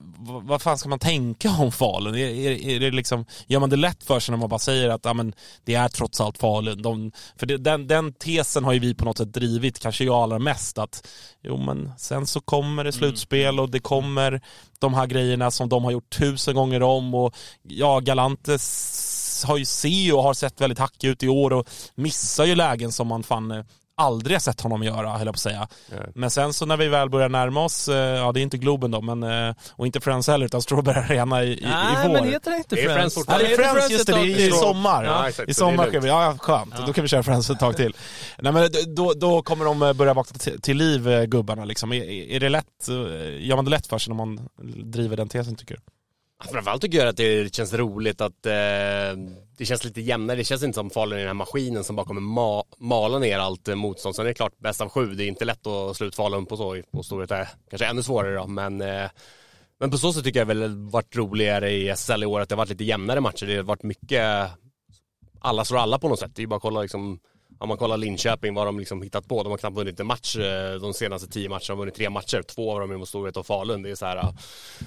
vad, 0.00 0.42
vad 0.42 0.62
fan 0.62 0.78
ska 0.78 0.88
man 0.88 0.98
tänka 0.98 1.50
om 1.50 1.72
Falun? 1.72 2.14
Är, 2.14 2.18
är, 2.18 2.66
är 2.68 2.80
det 2.80 2.90
liksom, 2.90 3.26
gör 3.46 3.60
man 3.60 3.70
det 3.70 3.76
lätt 3.76 4.04
för 4.04 4.20
sig 4.20 4.32
när 4.32 4.38
man 4.38 4.48
bara 4.48 4.58
säger 4.58 4.88
att 4.88 5.04
ja, 5.04 5.14
men, 5.14 5.32
det 5.64 5.74
är 5.74 5.88
trots 5.88 6.20
allt 6.20 6.38
Falun? 6.38 6.82
De, 6.82 7.12
för 7.36 7.46
det, 7.46 7.58
den, 7.58 7.86
den 7.86 8.12
tesen 8.12 8.64
har 8.64 8.72
ju 8.72 8.78
vi 8.78 8.94
på 8.94 9.04
något 9.04 9.18
sätt 9.18 9.32
drivit, 9.32 9.78
kanske 9.78 10.04
jag 10.04 10.14
allra 10.14 10.38
mest, 10.38 10.78
att 10.78 11.08
jo 11.42 11.56
men 11.56 11.92
sen 11.98 12.26
så 12.26 12.40
kommer 12.40 12.84
det 12.84 12.92
slutspel 12.92 13.60
och 13.60 13.70
det 13.70 13.80
kommer 13.80 14.40
de 14.78 14.94
här 14.94 15.06
grejerna 15.06 15.50
som 15.50 15.68
de 15.68 15.84
har 15.84 15.90
gjort 15.90 16.10
tusen 16.18 16.54
gånger 16.54 16.82
om 16.82 17.14
och 17.14 17.36
ja, 17.62 18.00
Galantes 18.00 19.11
har 19.44 19.56
ju 19.56 19.64
se 19.64 20.12
och 20.12 20.22
har 20.22 20.34
sett 20.34 20.60
väldigt 20.60 20.78
hackig 20.78 21.08
ut 21.08 21.22
i 21.22 21.28
år 21.28 21.52
och 21.52 21.68
missar 21.94 22.44
ju 22.44 22.54
lägen 22.54 22.92
som 22.92 23.06
man 23.06 23.22
fan 23.22 23.50
eh, 23.50 23.64
aldrig 23.94 24.34
har 24.34 24.40
sett 24.40 24.60
honom 24.60 24.82
göra, 24.82 25.08
höll 25.08 25.26
jag 25.26 25.26
på 25.26 25.30
att 25.30 25.38
säga. 25.38 25.68
Men 26.14 26.30
sen 26.30 26.52
så 26.52 26.66
när 26.66 26.76
vi 26.76 26.88
väl 26.88 27.10
börjar 27.10 27.28
närma 27.28 27.64
oss, 27.64 27.88
eh, 27.88 27.96
ja 27.96 28.32
det 28.32 28.40
är 28.40 28.42
inte 28.42 28.58
Globen 28.58 28.90
då, 28.90 29.00
men, 29.00 29.22
eh, 29.22 29.54
och 29.72 29.86
inte 29.86 30.00
Friends 30.00 30.28
heller, 30.28 30.46
utan 30.46 30.62
Strawberry 30.62 30.98
Arena 31.00 31.42
i, 31.44 31.46
i, 31.48 31.52
i 31.52 31.60
Nej, 31.62 32.08
vår. 32.08 32.12
men 32.12 32.24
heter 32.24 32.50
det 32.50 32.56
inte 32.56 32.74
Det 32.74 32.82
är 32.82 32.94
Friends? 32.94 33.14
Friends 33.14 33.28
Ja, 33.28 33.38
det 33.38 33.52
är 33.52 33.56
Friends, 33.56 33.90
just 33.90 34.06
det, 34.06 34.12
det 34.12 34.18
är 34.20 34.48
i 34.48 34.50
sommar. 34.50 35.04
Ja, 35.04 35.28
exakt, 35.28 35.48
I 35.48 35.54
sommar 35.54 35.88
ska 35.88 36.00
vi, 36.00 36.08
ja 36.08 36.36
skönt, 36.38 36.74
då 36.86 36.92
kan 36.92 37.02
vi 37.02 37.08
köra 37.08 37.22
Friends 37.22 37.50
ett 37.50 37.58
tag 37.58 37.76
till. 37.76 37.96
Nej 38.38 38.52
men 38.52 38.70
då, 38.94 39.12
då 39.12 39.42
kommer 39.42 39.64
de 39.64 39.78
börja 39.96 40.14
vakna 40.14 40.38
till, 40.38 40.60
till 40.60 40.76
liv, 40.76 41.24
gubbarna 41.26 41.64
liksom. 41.64 41.92
Är, 41.92 42.04
är 42.04 42.40
det 42.40 42.48
lätt, 42.48 42.88
gör 43.40 43.56
man 43.56 43.64
det 43.64 43.70
lätt 43.70 43.86
för 43.86 43.98
sig 43.98 44.14
när 44.14 44.26
man 44.26 44.48
driver 44.84 45.16
den 45.16 45.28
tesen 45.28 45.56
tycker 45.56 45.74
du? 45.74 45.80
Framförallt 46.50 46.82
tycker 46.82 46.98
jag 46.98 47.08
att 47.08 47.16
det 47.16 47.54
känns 47.54 47.74
roligt 47.74 48.20
att 48.20 48.46
eh, 48.46 48.52
det 49.56 49.64
känns 49.64 49.84
lite 49.84 50.00
jämnare. 50.00 50.36
Det 50.36 50.44
känns 50.44 50.62
inte 50.62 50.74
som 50.74 50.90
Falun 50.90 51.12
är 51.12 51.18
den 51.18 51.26
här 51.26 51.34
maskinen 51.34 51.84
som 51.84 51.96
bara 51.96 52.06
kommer 52.06 52.20
ma 52.20 52.64
mala 52.78 53.18
ner 53.18 53.38
allt 53.38 53.76
motstånd. 53.76 54.14
Sen 54.14 54.24
är 54.24 54.28
det 54.28 54.34
klart, 54.34 54.58
bäst 54.58 54.80
av 54.80 54.88
sju, 54.88 55.14
det 55.14 55.24
är 55.24 55.28
inte 55.28 55.44
lätt 55.44 55.66
att 55.66 55.96
slå 55.96 56.06
ut 56.06 56.14
Falun 56.14 56.46
på 56.46 56.56
så. 56.56 56.82
på 56.92 57.02
storhet. 57.02 57.30
Eh, 57.30 57.38
är 57.38 57.48
kanske 57.70 57.86
ännu 57.86 58.02
svårare 58.02 58.34
då, 58.34 58.46
men 58.46 58.80
eh, 58.80 59.10
men 59.82 59.90
på 59.90 59.98
så 59.98 60.12
sätt 60.12 60.24
tycker 60.24 60.40
jag 60.40 60.46
väl 60.46 60.60
det 60.60 60.68
har 60.68 60.90
varit 60.90 61.16
roligare 61.16 61.70
i 61.70 61.96
SL 61.96 62.22
i 62.22 62.26
år 62.26 62.40
att 62.40 62.48
det 62.48 62.54
har 62.54 62.58
varit 62.58 62.68
lite 62.68 62.84
jämnare 62.84 63.20
matcher. 63.20 63.46
Det 63.46 63.56
har 63.56 63.62
varit 63.62 63.82
mycket, 63.82 64.50
alla 65.40 65.64
slår 65.64 65.78
alla 65.78 65.98
på 65.98 66.08
något 66.08 66.18
sätt. 66.18 66.30
Det 66.34 66.40
är 66.40 66.42
ju 66.42 66.48
bara 66.48 66.56
att 66.56 66.62
kolla 66.62 66.82
liksom, 66.82 67.18
om 67.62 67.68
man 67.68 67.78
kollar 67.78 67.96
Linköping, 67.96 68.54
vad 68.54 68.66
de 68.66 68.78
liksom 68.78 69.02
hittat 69.02 69.28
på. 69.28 69.42
De 69.42 69.50
har 69.50 69.58
knappt 69.58 69.76
vunnit 69.76 70.00
en 70.00 70.06
match 70.06 70.36
eh, 70.36 70.80
de 70.80 70.94
senaste 70.94 71.28
tio 71.28 71.48
matcherna. 71.48 71.64
De 71.66 71.72
har 71.72 71.76
vunnit 71.76 71.94
tre 71.94 72.10
matcher. 72.10 72.42
Två 72.42 72.72
av 72.72 72.80
dem 72.80 72.90
är 72.90 72.96
mot 72.96 73.08
Storvreta 73.08 73.40
och 73.40 73.46
Falun. 73.46 73.82
Det 73.82 73.90
är 73.90 73.94
så 73.94 74.06
här, 74.06 74.16
eh, 74.16 74.30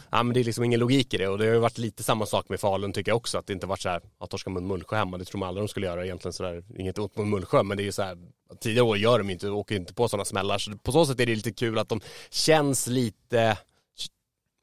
ja, 0.09 0.23
men 0.23 0.33
det 0.33 0.39
är 0.39 0.43
liksom 0.43 0.63
ingen 0.63 0.79
logik 0.79 1.13
i 1.13 1.17
det. 1.17 1.27
Och 1.27 1.37
det 1.37 1.45
har 1.45 1.53
ju 1.53 1.59
varit 1.59 1.77
lite 1.77 2.03
samma 2.03 2.25
sak 2.25 2.49
med 2.49 2.59
Falun 2.59 2.93
tycker 2.93 3.11
jag 3.11 3.17
också. 3.17 3.37
Att 3.37 3.47
det 3.47 3.53
inte 3.53 3.67
varit 3.67 3.81
så 3.81 3.89
här, 3.89 4.01
ja 4.19 4.27
torska 4.27 4.49
mot 4.49 4.63
Mullsjö 4.63 4.95
hemma. 4.95 5.17
Det 5.17 5.25
tror 5.25 5.39
man 5.39 5.49
aldrig 5.49 5.63
de 5.63 5.67
skulle 5.67 5.85
göra 5.85 6.05
egentligen 6.05 6.33
sådär. 6.33 6.63
Inget 6.77 6.97
ont 6.97 7.17
mot 7.17 7.27
Mullsjö, 7.27 7.63
men 7.63 7.77
det 7.77 7.83
är 7.83 7.85
ju 7.85 7.91
så 7.91 8.01
här, 8.01 8.17
tidigare 8.59 8.85
år 8.85 8.97
gör 8.97 9.17
de 9.17 9.29
inte, 9.29 9.49
åker 9.49 9.75
inte 9.75 9.93
på 9.93 10.07
sådana 10.07 10.25
smällar. 10.25 10.57
Så 10.57 10.77
på 10.77 10.91
så 10.91 11.05
sätt 11.05 11.19
är 11.19 11.25
det 11.25 11.35
lite 11.35 11.51
kul 11.51 11.79
att 11.79 11.89
de 11.89 12.01
känns 12.29 12.87
lite 12.87 13.57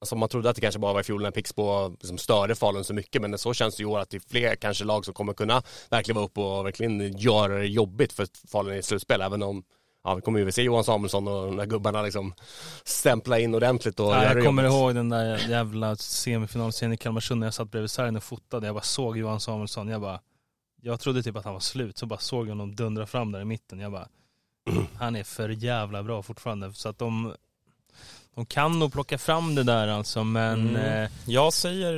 Alltså 0.03 0.17
man 0.17 0.29
trodde 0.29 0.51
att 0.51 0.57
det 0.57 0.63
kanske 0.63 0.81
bara 0.81 0.93
var 0.93 1.01
i 1.01 1.05
fjol 1.05 1.23
när 1.23 1.31
Pixbo 1.31 1.89
liksom 1.89 2.19
störde 2.19 2.55
Falun 2.55 2.85
så 2.85 2.95
mycket 2.95 3.23
men 3.23 3.39
så 3.39 3.55
känns 3.55 3.77
det 3.77 3.83
i 3.83 3.87
år 3.87 3.99
att 3.99 4.11
det 4.11 4.17
är 4.17 4.23
fler 4.31 4.55
kanske 4.55 4.85
lag 4.85 5.05
som 5.05 5.15
kommer 5.15 5.33
kunna 5.33 5.63
verkligen 5.91 6.15
vara 6.17 6.27
uppe 6.27 6.41
och 6.41 6.67
verkligen 6.67 7.19
göra 7.19 7.59
det 7.59 7.67
jobbigt 7.67 8.13
för 8.13 8.27
Falun 8.49 8.75
i 8.75 8.83
slutspel 8.83 9.21
även 9.21 9.43
om 9.43 9.65
Ja, 10.05 10.15
vi 10.15 10.23
kommer 10.23 10.41
ju 10.41 10.53
se 10.53 10.63
Johan 10.63 10.85
Samuelsson 10.85 11.29
och 11.29 11.47
de 11.47 11.57
där 11.57 11.67
gubbarna 11.67 12.03
liksom 12.03 12.35
stämpla 12.85 13.39
in 13.39 13.55
ordentligt 13.55 14.01
och 14.01 14.07
Ja, 14.07 14.35
jag 14.35 14.45
kommer 14.45 14.65
ihåg 14.65 14.95
den 14.95 15.09
där 15.09 15.51
jävla 15.51 15.97
semifinalserien 15.97 16.93
i 16.93 16.97
Kalmarsund 16.97 17.41
när 17.41 17.47
jag 17.47 17.55
satt 17.55 17.71
bredvid 17.71 17.91
sargen 17.91 18.17
och 18.17 18.23
fotade. 18.23 18.67
Jag 18.67 18.75
bara 18.75 18.83
såg 18.83 19.19
Johan 19.19 19.41
Samuelsson. 19.41 19.89
Jag 19.89 20.01
bara, 20.01 20.21
jag 20.81 21.01
trodde 21.01 21.23
typ 21.23 21.37
att 21.37 21.45
han 21.45 21.53
var 21.53 21.61
slut. 21.61 21.99
Så 21.99 22.07
bara 22.07 22.19
såg 22.19 22.47
jag 22.47 22.51
honom 22.51 22.75
dundra 22.75 23.07
fram 23.07 23.33
där 23.33 23.41
i 23.41 23.45
mitten. 23.45 23.81
Jag 23.81 23.93
bara, 23.93 24.09
han 24.99 25.17
är 25.17 25.25
för 25.25 25.49
jävla 25.49 26.03
bra 26.03 26.23
fortfarande. 26.23 26.73
Så 26.73 26.89
att 26.89 26.99
de, 26.99 27.35
de 28.35 28.47
kan 28.47 28.79
nog 28.79 28.93
plocka 28.93 29.19
fram 29.19 29.55
det 29.55 29.63
där 29.63 29.89
alltså. 29.89 30.25
Men 30.25 30.69
Mm. 30.77 31.03
eh, 31.05 31.11
Jag 31.27 31.53
säger 31.53 31.93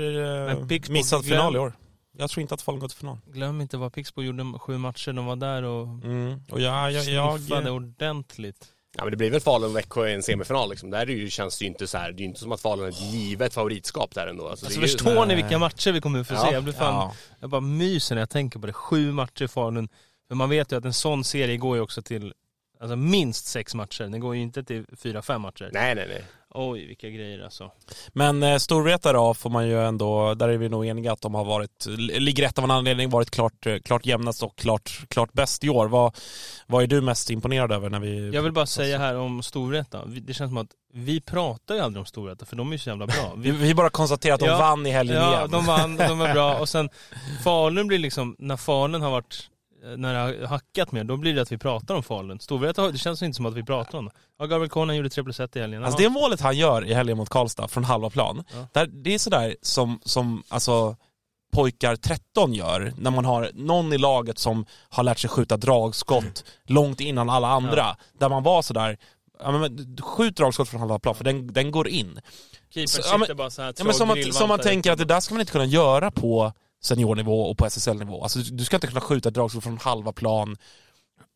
Men 0.47 0.57
eh, 0.59 0.67
Pixbo- 0.67 0.91
missad 0.93 1.21
glöm- 1.25 1.37
final 1.39 1.57
i 1.57 1.59
år. 1.59 1.73
Jag 2.19 2.31
tror 2.31 2.43
inte 2.43 2.55
att 2.55 2.63
Falun 2.63 2.81
går 2.81 2.89
till 2.89 2.99
final. 2.99 3.19
glöm 3.27 3.61
inte 3.61 3.77
vad 3.77 3.93
Pixbo 3.93 4.23
gjorde 4.23 4.59
sju 4.59 4.79
matcher. 4.79 5.13
De 5.13 5.27
var 5.27 5.37
där 5.37 5.63
och 5.63 5.87
Mm. 5.87 6.41
Och 6.51 6.61
jag, 6.61 6.93
jag, 6.93 7.05
jag, 7.05 7.41
sniffade 7.41 7.71
ordentligt. 7.71 8.67
Ja 8.97 9.05
men 9.05 9.11
det 9.11 9.17
blir 9.17 9.31
väl 9.31 9.41
Falun 9.41 9.71
och 9.71 9.77
Växjö 9.77 10.09
i 10.09 10.15
en 10.15 10.23
semifinal 10.23 10.71
liksom. 10.71 10.91
Där 10.91 11.07
ju, 11.07 11.31
känns 11.31 11.59
det 11.59 11.65
ju 11.65 11.69
inte 11.71 11.87
så 11.87 11.99
här, 11.99 12.13
det 12.13 12.17
är 12.17 12.21
ju 12.21 12.25
inte 12.25 12.41
som 12.41 12.53
att 12.53 12.61
Falun 12.61 12.85
är 12.85 12.89
ett 12.89 13.01
givet 13.01 13.55
favoritskap 13.55 14.15
där 14.15 14.27
ändå. 14.27 14.49
Alltså, 14.49 14.67
Alltså 14.67 14.81
är 14.81 14.83
ju, 14.83 14.89
förstår 14.89 15.27
ni 15.27 15.35
vilka 15.35 15.59
matcher 15.59 15.93
vi 15.93 16.01
kommer 16.01 16.21
att 16.21 16.29
få 16.29 16.35
Ja. 16.35 16.45
se? 16.47 16.53
Jag 16.53 16.65
blir 16.65 16.73
fan 16.75 16.95
ja. 16.95 17.13
Jag 17.41 17.51
bara 17.51 17.61
myser 17.61 18.15
när 18.15 18.23
jag 18.23 18.31
tänker 18.31 18.59
på 18.59 18.67
det. 18.67 18.73
Sju 18.73 19.13
matcher 19.13 19.43
i 19.43 19.49
Falun. 19.49 19.89
För 20.29 20.35
man 20.35 20.51
vet 20.51 20.73
ju 20.73 20.77
att 20.79 20.85
en 20.85 20.93
sån 20.93 21.25
serie 21.25 21.57
går 21.57 21.77
ju 21.77 21.83
också 21.83 22.03
till 22.03 22.33
alltså 22.85 22.97
minst 22.97 23.47
sex 23.47 23.75
matcher. 23.75 24.05
Den 24.05 24.21
går 24.21 24.37
ju 24.37 24.43
inte 24.43 24.65
till 24.65 24.85
fyra, 24.97 25.23
fem 25.23 25.43
matcher. 25.43 25.71
Nej 25.73 25.95
nej 25.95 26.07
nej. 26.09 26.25
Oj, 26.57 26.87
vilka 26.87 27.09
grejer 27.09 27.45
alltså. 27.45 27.71
Men 28.09 28.43
eh, 28.43 28.57
Storvreta 28.57 29.13
då 29.13 29.35
får 29.35 29.51
man 29.51 29.69
ju 29.69 29.85
ändå, 29.85 30.35
där 30.35 30.49
är 30.49 30.57
vi 30.57 30.69
nog 30.69 30.87
eniga 30.87 31.13
att 31.13 31.21
de 31.21 31.35
har 31.35 31.45
varit, 31.45 31.87
ligger 31.99 32.43
rätt 32.43 32.59
av 32.59 32.65
en 32.65 32.71
anledning, 32.71 33.11
varit 33.11 33.31
klart, 33.31 33.67
eh, 33.67 33.79
klart 33.79 34.07
jämnast 34.07 34.43
och 34.43 34.57
klart, 34.57 35.01
klart 35.09 35.33
bäst 35.33 35.65
i 35.65 35.69
år. 35.69 35.89
Vad, 35.89 36.17
vad 36.67 36.83
är 36.83 36.87
du 36.87 37.01
mest 37.01 37.31
imponerad 37.31 37.73
över 37.73 37.91
när 37.91 38.01
vi... 38.01 38.31
Jag 38.31 38.43
vill 38.43 38.53
bara 38.53 38.67
säga 38.67 38.99
här 38.99 39.17
om 39.17 39.43
Storvreta. 39.43 40.05
Det 40.07 40.35
känns 40.35 40.51
som 40.51 40.57
att 40.59 40.71
vi 40.93 41.21
pratar 41.21 41.75
ju 41.75 41.81
aldrig 41.81 42.01
om 42.01 42.07
Storvreta 42.07 42.47
för 42.47 42.57
de 42.57 42.69
är 42.69 42.73
ju 42.73 42.79
så 42.79 42.89
jävla 42.91 43.07
bra. 43.07 43.33
Vi, 43.37 43.51
Vi, 43.51 43.75
bara 43.75 43.91
konstaterar 43.91 44.35
att 44.35 44.41
de 44.41 44.47
Ja, 44.47 44.59
vann 44.59 44.87
i 44.87 44.91
helgen 44.91 45.17
ja, 45.17 45.39
igen. 45.39 45.51
de 45.51 45.67
vann, 45.67 45.97
de 45.97 46.19
var 46.19 46.33
bra. 46.33 46.55
Och 46.61 46.69
sen 46.69 46.91
Falun 47.45 47.87
blir 47.87 47.99
liksom, 47.99 48.37
när 48.39 48.57
Falun 48.57 49.03
har 49.03 49.11
varit 49.11 49.51
när 49.97 50.15
det 50.15 50.19
har 50.21 50.47
hackat 50.47 50.93
mer, 50.93 51.05
då 51.05 51.17
blir 51.17 51.35
det 51.35 51.43
att 51.43 51.53
vi 51.53 51.59
pratar 51.59 51.95
om 51.95 52.03
Falun. 52.03 52.41
Storvreta, 52.41 52.91
det 52.91 52.99
känns 52.99 53.23
inte 53.23 53.37
som 53.37 53.47
att 53.47 53.55
vi 53.55 53.63
pratar 53.63 53.99
om 53.99 54.05
det. 54.05 54.11
Ja, 54.39 54.47
Gabriel 54.47 54.71
Konan 54.71 54.97
gjorde 54.97 55.11
3 55.11 55.25
plus 55.25 55.41
1 55.41 55.57
i 55.57 55.61
helgen. 55.61 55.85
Alltså 55.85 55.99
det 56.03 56.09
målet 56.09 56.41
han 56.41 56.57
gör 56.57 56.85
i 56.85 56.95
helgen 56.95 57.17
mot 57.17 57.29
Karlstad 57.29 57.69
från 57.69 57.85
halva 57.85 58.11
plan, 58.11 58.45
Ja. 58.55 58.67
där, 58.73 58.87
det 58.87 59.15
är 59.15 59.19
sådär 59.19 59.57
som, 59.63 60.01
som 60.05 60.43
alltså, 60.49 60.97
pojkar 61.53 61.97
13 61.97 62.55
gör 62.55 62.93
när 62.99 63.11
man 63.11 63.25
har 63.25 63.51
någon 63.55 63.93
i 63.93 63.99
laget 63.99 64.39
som 64.39 64.67
har 64.89 65.03
lärt 65.03 65.19
sig 65.19 65.31
skjuta 65.31 65.57
dragskott 65.57 66.45
långt 66.67 67.01
innan 67.01 67.31
alla 67.31 67.49
andra. 67.49 67.97
Där 68.19 68.29
man 68.29 68.43
var 68.43 68.63
sådär, 68.63 68.99
ja, 69.41 69.51
men, 69.53 69.97
skjut 70.03 70.37
dragskott 70.37 70.69
från 70.69 70.81
halva 70.81 70.99
plan 70.99 71.15
för 71.15 71.25
den, 71.25 71.53
den 71.53 71.71
går 71.71 71.89
in. 71.89 72.21
Keepern 72.71 72.89
Så- 72.89 73.01
ja, 73.01 73.05
sitter 73.05 73.19
men- 73.29 73.37
bara 73.37 73.51
så 73.51 73.63
här 73.63 73.75
Ja, 73.79 73.85
men 73.85 73.95
som, 73.95 74.09
man, 74.09 74.33
som 74.33 74.49
man 74.49 74.59
tänker 74.59 74.93
att 74.93 74.99
det 74.99 75.05
där 75.05 75.21
ska 75.21 75.35
man 75.35 75.41
inte 75.41 75.53
kunna 75.53 75.65
göra 75.65 76.11
på 76.11 76.53
seniornivå 76.85 77.41
och 77.51 77.59
på 77.59 77.67
SSL-nivå. 77.67 78.23
Alltså, 78.23 78.39
du 78.39 78.65
ska 78.65 78.77
inte 78.77 78.87
kunna 78.87 79.01
skjuta 79.01 79.29
ett 79.29 79.35
dragskott 79.35 79.63
från 79.65 79.79
halva 79.79 80.13
plan 80.13 80.57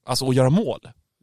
alltså, 0.06 0.24
och 0.24 0.34
göra 0.34 0.50
mål. 0.50 0.80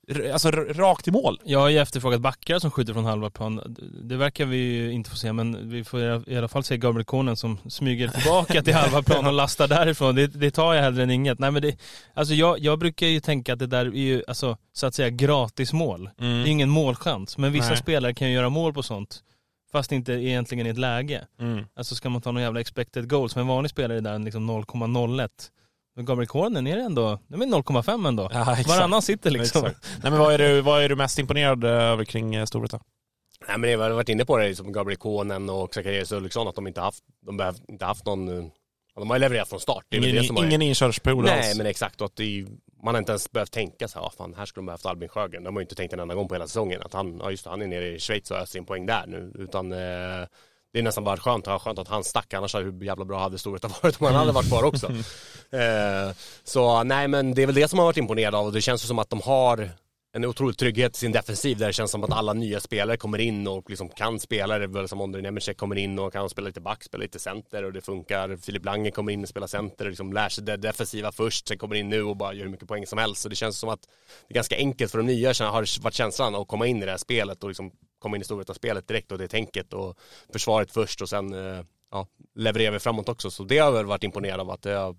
r- 0.07 0.29
alltså, 0.33 0.51
rakt 0.51 1.07
i 1.07 1.11
mål. 1.11 1.39
Jag 1.45 1.59
har 1.59 1.69
ju 1.69 1.79
efterfrågat 1.79 2.21
backar 2.21 2.59
som 2.59 2.71
skjuter 2.71 2.93
från 2.93 3.05
halva 3.05 3.29
plan. 3.29 3.75
Det 4.03 4.17
verkar 4.17 4.45
vi 4.45 4.57
ju 4.57 4.91
inte 4.91 5.09
få 5.09 5.15
se, 5.15 5.33
men 5.33 5.69
vi 5.69 5.83
får 5.83 6.29
i 6.29 6.38
alla 6.38 6.47
fall 6.47 6.63
se 6.63 6.77
Gabriel 6.77 7.05
Konen 7.05 7.38
som 7.38 7.57
smyger 7.69 8.07
tillbaka 8.07 8.61
till 8.63 8.73
halva 8.73 9.03
plan 9.03 9.27
och 9.27 9.33
lastar 9.33 9.67
därifrån. 9.67 10.15
Det, 10.15 10.27
det 10.27 10.51
tar 10.51 10.73
jag 10.73 10.81
hellre 10.83 11.03
än 11.03 11.11
inget. 11.11 11.39
Nej 11.39 11.51
men 11.51 11.61
det, 11.61 11.77
alltså 12.13 12.33
jag, 12.33 12.59
jag 12.59 12.79
brukar 12.79 13.07
ju 13.07 13.19
tänka 13.19 13.53
att 13.53 13.59
det 13.59 13.67
där 13.67 13.85
är 13.85 13.91
ju, 13.91 14.23
alltså, 14.27 14.57
så 14.73 14.88
att 14.88 14.95
säga 14.95 15.09
gratismål. 15.09 16.09
Det 16.17 16.25
är 16.25 16.47
ingen 16.47 16.69
målchans, 16.69 17.38
men 17.38 17.51
vissa 17.51 17.67
Nej. 17.69 17.77
spelare 17.77 18.13
kan 18.13 18.27
ju 18.27 18.33
göra 18.33 18.49
mål 18.49 18.73
på 18.73 18.83
sånt. 18.83 19.21
Fast 19.71 19.91
inte 19.91 20.13
egentligen 20.13 20.67
i 20.67 20.69
ett 20.69 20.78
läge. 20.78 21.28
Mm. 21.39 21.65
Alltså 21.75 21.95
ska 21.95 22.10
man 22.10 22.21
ta 22.21 22.32
någon 22.32 22.41
jävla 22.41 22.60
expected 22.60 23.10
goal 23.10 23.30
som 23.30 23.41
en 23.41 23.47
vanlig 23.47 23.69
spelare 23.69 23.97
är 23.97 24.01
där 24.01 24.19
liksom 24.19 24.51
0,01. 24.51 25.30
Men 25.95 26.06
Gabriel 26.06 26.28
Konen 26.28 26.67
är 26.67 26.75
det 26.75 26.84
ändå, 26.84 27.19
det 27.28 27.36
är 27.36 27.39
0,5 27.39 28.08
ändå. 28.08 28.30
Ja. 28.34 28.58
Varannan 28.67 29.01
sitter 29.01 29.32
liksom. 29.32 29.65
Exakt. 29.65 29.88
Nej, 30.04 30.12
men 30.12 30.19
vad, 30.19 30.34
är 30.34 30.38
du, 30.38 30.62
vad 30.62 30.84
är 30.84 30.89
du 30.89 30.95
mest 30.95 31.19
imponerad 31.19 31.63
över 31.63 32.06
kring 32.06 32.36
eh, 32.36 32.45
Storvreta? 32.45 32.80
Nej 33.47 33.58
men 33.58 33.71
jag 33.71 33.80
har 33.80 33.89
varit 33.89 34.10
inne 34.10 34.25
på 34.25 34.38
det, 34.38 34.56
som 34.56 34.71
Gabriel 34.71 34.97
Konen 34.97 35.49
och 35.49 35.73
Zacharias 35.73 36.12
Ulriksson, 36.12 36.47
att 36.47 36.56
de 36.56 36.67
inte 36.67 36.82
haft, 36.82 37.04
de 37.25 37.38
behöv, 37.38 37.56
inte 37.67 37.86
haft 37.86 38.06
någon, 38.06 38.38
eh, 38.38 38.45
de 38.95 39.10
har 39.10 39.17
ju 39.17 39.19
levererat 39.19 39.49
från 39.49 39.60
start. 39.60 39.86
Det 39.89 39.97
är 39.97 40.08
Ingen, 40.08 40.36
det 40.36 40.45
ingen 40.45 40.62
inkörsperiod 40.62 41.23
Nej 41.23 41.47
alls. 41.49 41.58
men 41.58 41.65
exakt, 41.65 42.01
och 42.01 42.06
att 42.06 42.15
det 42.15 42.23
är, 42.23 42.45
man 42.86 42.95
har 42.95 43.00
inte 43.00 43.12
ens 43.12 43.32
behövt 43.32 43.52
tänka 43.52 43.88
så 43.88 44.00
här, 44.00 44.06
ah, 44.06 44.12
fan 44.17 44.34
här 44.38 44.45
skulle 44.45 44.62
de 44.62 44.65
behövt 44.65 44.86
Albin 44.86 45.10
Sjögren. 45.10 45.43
De 45.43 45.56
har 45.56 45.62
ju 45.62 45.63
inte 45.63 45.76
tänkt 45.76 45.93
en 45.93 46.00
enda 46.00 46.15
gång 46.15 46.28
på 46.28 46.36
hela 46.36 46.48
säsongen 46.48 46.82
att 46.82 46.93
han, 46.93 47.19
ja 47.24 47.32
just 47.32 47.43
det, 47.43 47.50
han 47.50 47.62
är 47.62 47.67
nere 47.67 47.88
i 47.88 48.00
Schweiz 48.00 48.32
och 48.32 48.38
öser 48.38 48.60
in 48.60 48.65
poäng 48.65 48.86
där 48.86 49.04
nu. 49.08 49.32
Utan 49.36 49.71
eh, 49.71 50.28
det 50.74 50.80
är 50.80 50.84
nästan 50.84 51.04
bara 51.04 51.17
skönt, 51.17 51.48
ja, 51.48 51.60
skönt 51.60 51.80
att 51.80 51.88
han 51.88 52.04
stack, 52.04 52.34
annars 52.34 52.54
hade 52.54 52.65
hur 52.65 52.84
jävla 52.84 53.06
bra 53.06 53.19
hade 53.19 53.38
Storvreta 53.38 53.67
varit 53.82 54.02
om 54.02 54.06
han 54.06 54.15
hade 54.15 54.32
varit 54.32 54.48
kvar 54.48 54.63
också. 54.63 54.88
eh, 55.58 56.15
så 56.43 56.84
nej 56.84 57.08
men 57.08 57.34
det 57.34 57.41
är 57.41 57.45
väl 57.45 57.56
det 57.56 57.67
som 57.67 57.80
har 57.80 57.86
varit 57.86 57.98
imponerad 57.98 58.36
av 58.36 58.45
och 58.45 58.54
det 58.54 58.62
känns 58.62 58.84
ju 58.84 58.88
som 58.88 59.00
att 59.00 59.10
de 59.10 59.21
har 59.21 59.69
en 60.15 60.25
otrolig 60.25 60.58
trygghet 60.58 60.95
i 60.95 60.99
sin 60.99 61.12
defensiv 61.12 61.58
där 61.58 61.67
det 61.67 61.73
känns 61.73 61.91
som 61.91 62.04
att 62.04 62.12
alla 62.12 62.34
nya 62.34 62.60
spelare 62.60 62.97
kommer 62.97 63.17
in 63.17 63.47
och 63.47 63.69
liksom 63.69 63.89
kan 63.89 64.19
spela. 64.19 64.58
Det 64.58 64.63
är 64.63 64.67
väl 64.67 64.88
som 64.88 65.01
Ondrej 65.01 65.23
Nemecek 65.23 65.58
kommer 65.58 65.75
in 65.75 65.99
och 65.99 66.13
kan 66.13 66.30
spela 66.30 66.47
lite 66.47 66.62
back, 66.62 66.84
spela 66.84 67.01
lite 67.01 67.19
center 67.19 67.63
och 67.63 67.73
det 67.73 67.82
funkar. 67.82 68.38
Filip 68.38 68.65
Lange 68.65 68.91
kommer 68.91 69.12
in 69.12 69.23
och 69.23 69.30
spelar 69.30 69.47
center 69.47 69.86
och 69.86 69.91
liksom 69.91 70.13
lär 70.13 70.30
sig 70.30 70.43
det 70.43 70.58
defensiva 70.58 71.12
först, 71.12 71.47
sen 71.47 71.58
kommer 71.58 71.75
in 71.75 71.89
nu 71.89 72.04
och 72.04 72.17
bara 72.17 72.34
gör 72.34 72.43
hur 72.43 72.51
mycket 72.51 72.67
poäng 72.67 72.88
som 72.88 72.97
helst. 72.97 73.21
Så 73.21 73.30
det 73.30 73.36
känns 73.36 73.60
som 73.60 73.69
att 73.69 73.82
det 74.28 74.34
är 74.34 74.36
ganska 74.36 74.56
enkelt 74.56 74.91
för 74.91 74.97
de 74.97 75.04
nya 75.08 75.28
har 75.28 75.82
varit 75.82 75.93
känslan 75.93 76.36
att 76.36 76.47
komma 76.47 76.67
in 76.67 76.84
i 76.84 76.86
det 76.86 76.91
här 76.91 76.97
spelet 76.97 77.43
och 77.43 77.49
liksom 77.49 77.71
komma 77.99 78.15
in 78.15 78.21
i 78.21 78.25
Storvreta-spelet 78.25 78.88
direkt 78.88 79.12
och 79.12 79.17
det 79.17 79.28
tänket 79.28 79.73
och 79.73 79.97
försvaret 80.34 80.71
först 80.71 81.01
och 81.01 81.10
sen 81.10 81.34
eh, 81.34 81.63
ja, 81.91 82.08
levererar 82.36 82.71
vi 82.71 82.80
framåt 82.80 83.10
också. 83.10 83.32
Så 83.32 83.43
det 83.43 83.58
har 83.58 83.71
väl 83.71 83.86
varit 83.86 84.04
imponerad 84.04 84.39
av 84.39 84.51
att 84.51 84.62
det 84.62 84.71
har, 84.73 84.93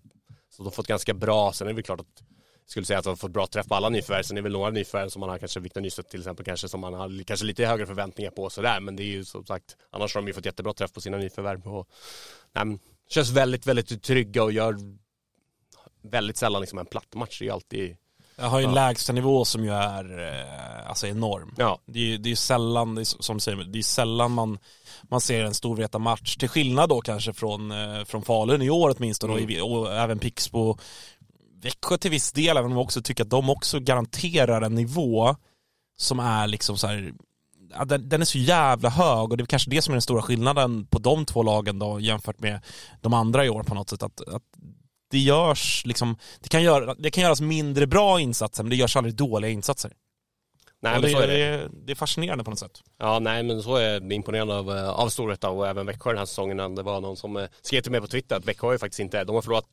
så 0.50 0.62
de 0.62 0.64
har 0.64 0.70
fått 0.70 0.86
ganska 0.86 1.14
bra, 1.14 1.52
sen 1.52 1.66
är 1.66 1.70
det 1.70 1.74
väl 1.74 1.84
klart 1.84 2.00
att 2.00 2.22
skulle 2.66 2.86
säga 2.86 2.98
att 2.98 3.04
de 3.04 3.08
har 3.10 3.16
fått 3.16 3.30
bra 3.30 3.46
träff 3.46 3.66
på 3.68 3.74
alla 3.74 3.88
nyförvärv. 3.88 4.22
Sen 4.22 4.36
är 4.36 4.42
det 4.42 4.42
väl 4.42 4.52
några 4.52 4.70
nyförvärv 4.70 5.08
som 5.08 5.20
man 5.20 5.28
har, 5.28 5.38
kanske 5.38 5.60
Victor 5.60 5.80
Nystedt 5.80 6.10
till 6.10 6.20
exempel, 6.20 6.44
kanske 6.44 6.68
som 6.68 6.80
man 6.80 6.94
har 6.94 7.22
kanske 7.24 7.46
lite 7.46 7.66
högre 7.66 7.86
förväntningar 7.86 8.30
på 8.30 8.50
sådär. 8.50 8.80
Men 8.80 8.96
det 8.96 9.02
är 9.02 9.04
ju 9.06 9.24
som 9.24 9.46
sagt, 9.46 9.76
annars 9.90 10.14
har 10.14 10.22
de 10.22 10.26
ju 10.28 10.32
fått 10.34 10.46
jättebra 10.46 10.72
träff 10.72 10.92
på 10.92 11.00
sina 11.00 11.16
nyförvärv. 11.16 11.66
Och, 11.66 11.88
nej, 12.54 12.64
men, 12.64 12.78
känns 13.08 13.30
väldigt, 13.30 13.66
väldigt 13.66 14.02
trygga 14.02 14.42
och 14.42 14.52
gör 14.52 14.76
väldigt 16.02 16.36
sällan 16.36 16.60
liksom 16.60 16.78
en 16.78 16.86
platt 16.86 17.14
match. 17.14 17.38
Det 17.40 17.48
är 17.48 17.52
alltid, 17.52 17.96
Jag 18.36 18.44
har 18.44 18.58
ju 18.58 18.64
en 18.64 18.70
Ja. 18.74 18.74
lägsta 18.88 19.12
nivå 19.12 19.44
som 19.44 19.64
ju 19.64 19.70
är 19.70 20.18
eh, 20.28 20.88
alltså 20.88 21.06
enorm. 21.06 21.54
ja, 21.58 21.78
Det 21.86 21.98
är 21.98 22.02
ju 22.04 22.18
det 22.18 22.28
är 22.28 22.30
ju 22.30 22.36
sällan, 22.36 22.94
det 22.94 23.02
är 23.02 23.22
som 23.22 23.40
säger, 23.40 23.64
det 23.64 23.78
är 23.78 23.82
sällan 23.82 24.32
man, 24.32 24.58
man 25.02 25.20
ser 25.20 25.44
en 25.44 25.54
Storvreta 25.54 25.98
match 25.98 26.36
till 26.36 26.48
skillnad 26.48 26.88
då 26.88 27.00
kanske 27.00 27.32
från, 27.32 27.70
eh, 27.70 28.04
från 28.04 28.22
Falun 28.22 28.62
i 28.62 28.70
år 28.70 28.94
åtminstone 28.98 29.32
Mm. 29.38 29.62
och, 29.62 29.78
och 29.80 29.92
även 29.94 30.18
Pixbo 30.18 30.78
Växjö 31.62 31.98
till 31.98 32.10
viss 32.10 32.32
del, 32.32 32.56
även 32.56 32.70
om 32.70 32.76
jag 32.76 32.84
också 32.84 33.02
tycker 33.02 33.24
att 33.24 33.30
de 33.30 33.50
också 33.50 33.80
garanterar 33.80 34.62
en 34.62 34.74
nivå 34.74 35.36
som 35.96 36.20
är 36.20 36.46
liksom 36.46 36.78
så 36.78 36.86
här, 36.86 37.12
den, 37.86 38.08
den 38.08 38.20
är 38.20 38.24
så 38.24 38.38
jävla 38.38 38.88
hög 38.88 39.30
och 39.30 39.36
det 39.36 39.44
är 39.44 39.46
kanske 39.46 39.70
det 39.70 39.82
som 39.82 39.92
är 39.92 39.94
den 39.94 40.02
stora 40.02 40.22
skillnaden 40.22 40.86
på 40.86 40.98
de 40.98 41.24
två 41.24 41.42
lagen 41.42 41.78
då 41.78 42.00
jämfört 42.00 42.40
med 42.40 42.60
de 43.00 43.14
andra 43.14 43.44
i 43.44 43.48
år 43.48 43.62
på 43.62 43.74
något 43.74 43.90
sätt. 43.90 44.02
Att, 44.02 44.28
att 44.28 44.42
det 45.10 45.18
görs 45.18 45.82
liksom, 45.86 46.16
det 46.40 46.48
kan, 46.48 46.62
göra, 46.62 46.94
det 46.94 47.10
kan 47.10 47.22
göras 47.24 47.40
mindre 47.40 47.86
bra 47.86 48.20
insatser 48.20 48.62
men 48.62 48.70
det 48.70 48.76
görs 48.76 48.96
aldrig 48.96 49.14
dåliga 49.14 49.50
insatser. 49.50 49.92
nej 50.82 50.96
och 50.96 51.02
men 51.02 51.10
det, 51.10 51.16
så 51.16 51.22
är 51.22 51.28
det. 51.28 51.34
det, 51.34 51.44
är, 51.44 51.68
det 51.86 51.92
är 51.92 51.96
fascinerande 51.96 52.44
på 52.44 52.50
något 52.50 52.58
sätt. 52.58 52.82
Ja, 52.98 53.18
nej 53.18 53.42
men 53.42 53.62
så 53.62 53.76
är 53.76 54.00
det 54.00 54.14
imponerande 54.14 54.54
av, 54.54 54.76
eh, 54.76 54.88
av 54.88 55.08
Storvreta 55.08 55.50
och 55.50 55.68
även 55.68 55.86
Växjö 55.86 56.10
den 56.10 56.18
här 56.18 56.26
säsongen. 56.26 56.74
Det 56.74 56.82
var 56.82 57.00
någon 57.00 57.16
som 57.16 57.36
eh, 57.36 57.48
skrev 57.62 57.80
till 57.80 57.92
mig 57.92 58.00
på 58.00 58.06
Twitter 58.06 58.36
att 58.36 58.44
Växjö 58.44 58.66
har 58.66 58.72
ju 58.72 58.78
faktiskt 58.78 59.00
inte, 59.00 59.24
de 59.24 59.34
har 59.34 59.42
förlorat 59.42 59.66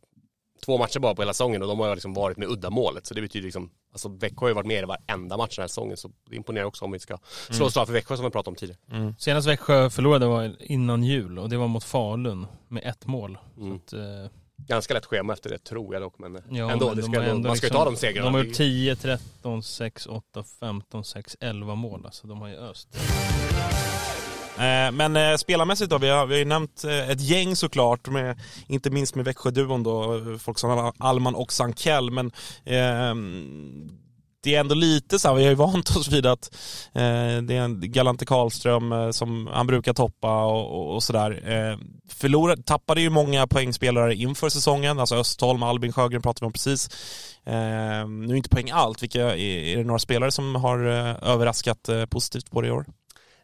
två 0.65 0.77
matcher 0.77 0.99
bara 0.99 1.15
på 1.15 1.21
hela 1.21 1.33
säsongen 1.33 1.61
och 1.61 1.67
de 1.67 1.79
har 1.79 1.95
liksom 1.95 2.13
varit 2.13 2.37
med 2.37 2.47
uddamålet. 2.47 3.05
Så 3.05 3.13
det 3.13 3.21
betyder 3.21 3.43
liksom, 3.45 3.69
alltså 3.91 4.09
Växjö 4.09 4.39
har 4.39 4.47
ju 4.47 4.53
varit 4.53 4.67
med 4.67 4.83
i 4.83 4.85
varenda 4.85 5.37
match 5.37 5.55
den 5.55 5.63
här 5.63 5.67
säsongen. 5.67 5.97
Så 5.97 6.11
det 6.29 6.35
imponerar 6.35 6.65
också 6.65 6.85
om 6.85 6.91
vi 6.91 6.99
ska 6.99 7.17
slå 7.49 7.65
oss 7.65 7.77
av 7.77 7.85
för 7.85 7.93
Växjö 7.93 8.15
som 8.15 8.25
vi 8.25 8.31
pratade 8.31 8.49
om 8.49 8.55
tidigare. 8.55 9.13
Senast 9.19 9.47
Växjö 9.47 9.89
förlorade 9.89 10.25
var 10.25 10.55
innan 10.59 11.03
jul 11.03 11.39
och 11.39 11.49
det 11.49 11.57
var 11.57 11.67
mot 11.67 11.83
Falun 11.83 12.47
med 12.67 12.83
ett 12.85 13.05
mål. 13.05 13.37
Mm. 13.57 13.69
Så 13.69 13.75
att, 13.75 13.93
eh, 13.93 14.31
Ganska 14.67 14.93
lätt 14.93 15.05
schema 15.05 15.33
efter 15.33 15.49
det 15.49 15.57
tror 15.57 15.93
jag 15.93 16.01
dock. 16.03 16.19
Men 16.19 16.33
ja, 16.49 16.71
ändå, 16.71 16.87
men 16.87 16.95
de 16.97 17.03
ska, 17.03 17.21
ändå, 17.23 17.47
man 17.47 17.57
ska 17.57 17.65
ju 17.67 17.69
liksom- 17.69 17.85
ta 17.85 17.85
de 17.85 17.95
segrarna. 17.97 18.25
De 18.27 18.33
har 18.33 18.39
gjort 18.43 18.49
ju- 18.49 18.53
10, 18.53 18.95
13, 18.95 19.63
6, 19.63 20.05
8, 20.07 20.43
15, 20.59 21.03
6, 21.03 21.37
11 21.39 21.75
mål. 21.75 22.05
Alltså 22.05 22.27
de 22.27 22.41
har 22.41 22.47
ju 22.47 22.55
öst. 22.55 22.97
Eh, 24.57 24.91
men 24.91 25.15
eh, 25.15 25.35
spelarmässigt 25.35 25.89
då, 25.89 25.97
vi 25.97 26.09
har, 26.09 26.25
vi 26.25 26.33
har 26.33 26.39
ju 26.39 26.45
nämnt 26.45 26.83
eh, 26.83 27.09
ett 27.09 27.21
gäng 27.21 27.55
såklart, 27.55 28.07
med, 28.07 28.39
inte 28.67 28.89
minst 28.89 29.15
med 29.15 29.25
Växjöduon 29.25 29.83
då, 29.83 30.21
folk 30.39 30.59
som 30.59 30.91
Alman 30.97 31.35
och 31.35 31.53
Sankell, 31.53 32.11
men 32.11 32.31
eh, 32.63 33.15
det 34.43 34.55
är 34.55 34.59
ändå 34.59 34.75
lite 34.75 35.19
så 35.19 35.27
här, 35.27 35.35
vi 35.35 35.43
har 35.43 35.49
ju 35.49 35.55
vant 35.55 35.95
oss 35.95 36.07
vid 36.11 36.25
att 36.25 36.55
eh, 36.93 37.37
det 37.41 37.55
är 37.55 37.61
en 37.61 37.91
Galante 37.91 38.25
Karlström 38.25 38.91
eh, 38.91 39.11
som 39.11 39.49
han 39.53 39.67
brukar 39.67 39.93
toppa 39.93 40.45
och, 40.45 40.79
och, 40.79 40.95
och 40.95 41.03
sådär. 41.03 41.31
Eh, 41.51 41.77
förlorade, 42.09 42.63
tappade 42.63 43.01
ju 43.01 43.09
många 43.09 43.47
poängspelare 43.47 44.15
inför 44.15 44.49
säsongen, 44.49 44.99
alltså 44.99 45.15
Östholm, 45.15 45.63
Albin 45.63 45.93
Sjögren 45.93 46.21
pratade 46.21 46.45
vi 46.45 46.47
om 46.47 46.53
precis. 46.53 46.89
Eh, 47.45 48.07
nu 48.07 48.33
är 48.33 48.35
inte 48.35 48.49
poäng 48.49 48.71
allt, 48.71 49.03
vilka, 49.03 49.21
är, 49.21 49.37
är 49.37 49.77
det 49.77 49.83
några 49.83 49.99
spelare 49.99 50.31
som 50.31 50.55
har 50.55 50.85
eh, 50.87 51.29
överraskat 51.29 51.89
eh, 51.89 52.05
positivt 52.05 52.51
på 52.51 52.61
det 52.61 52.67
i 52.67 52.71
år? 52.71 52.85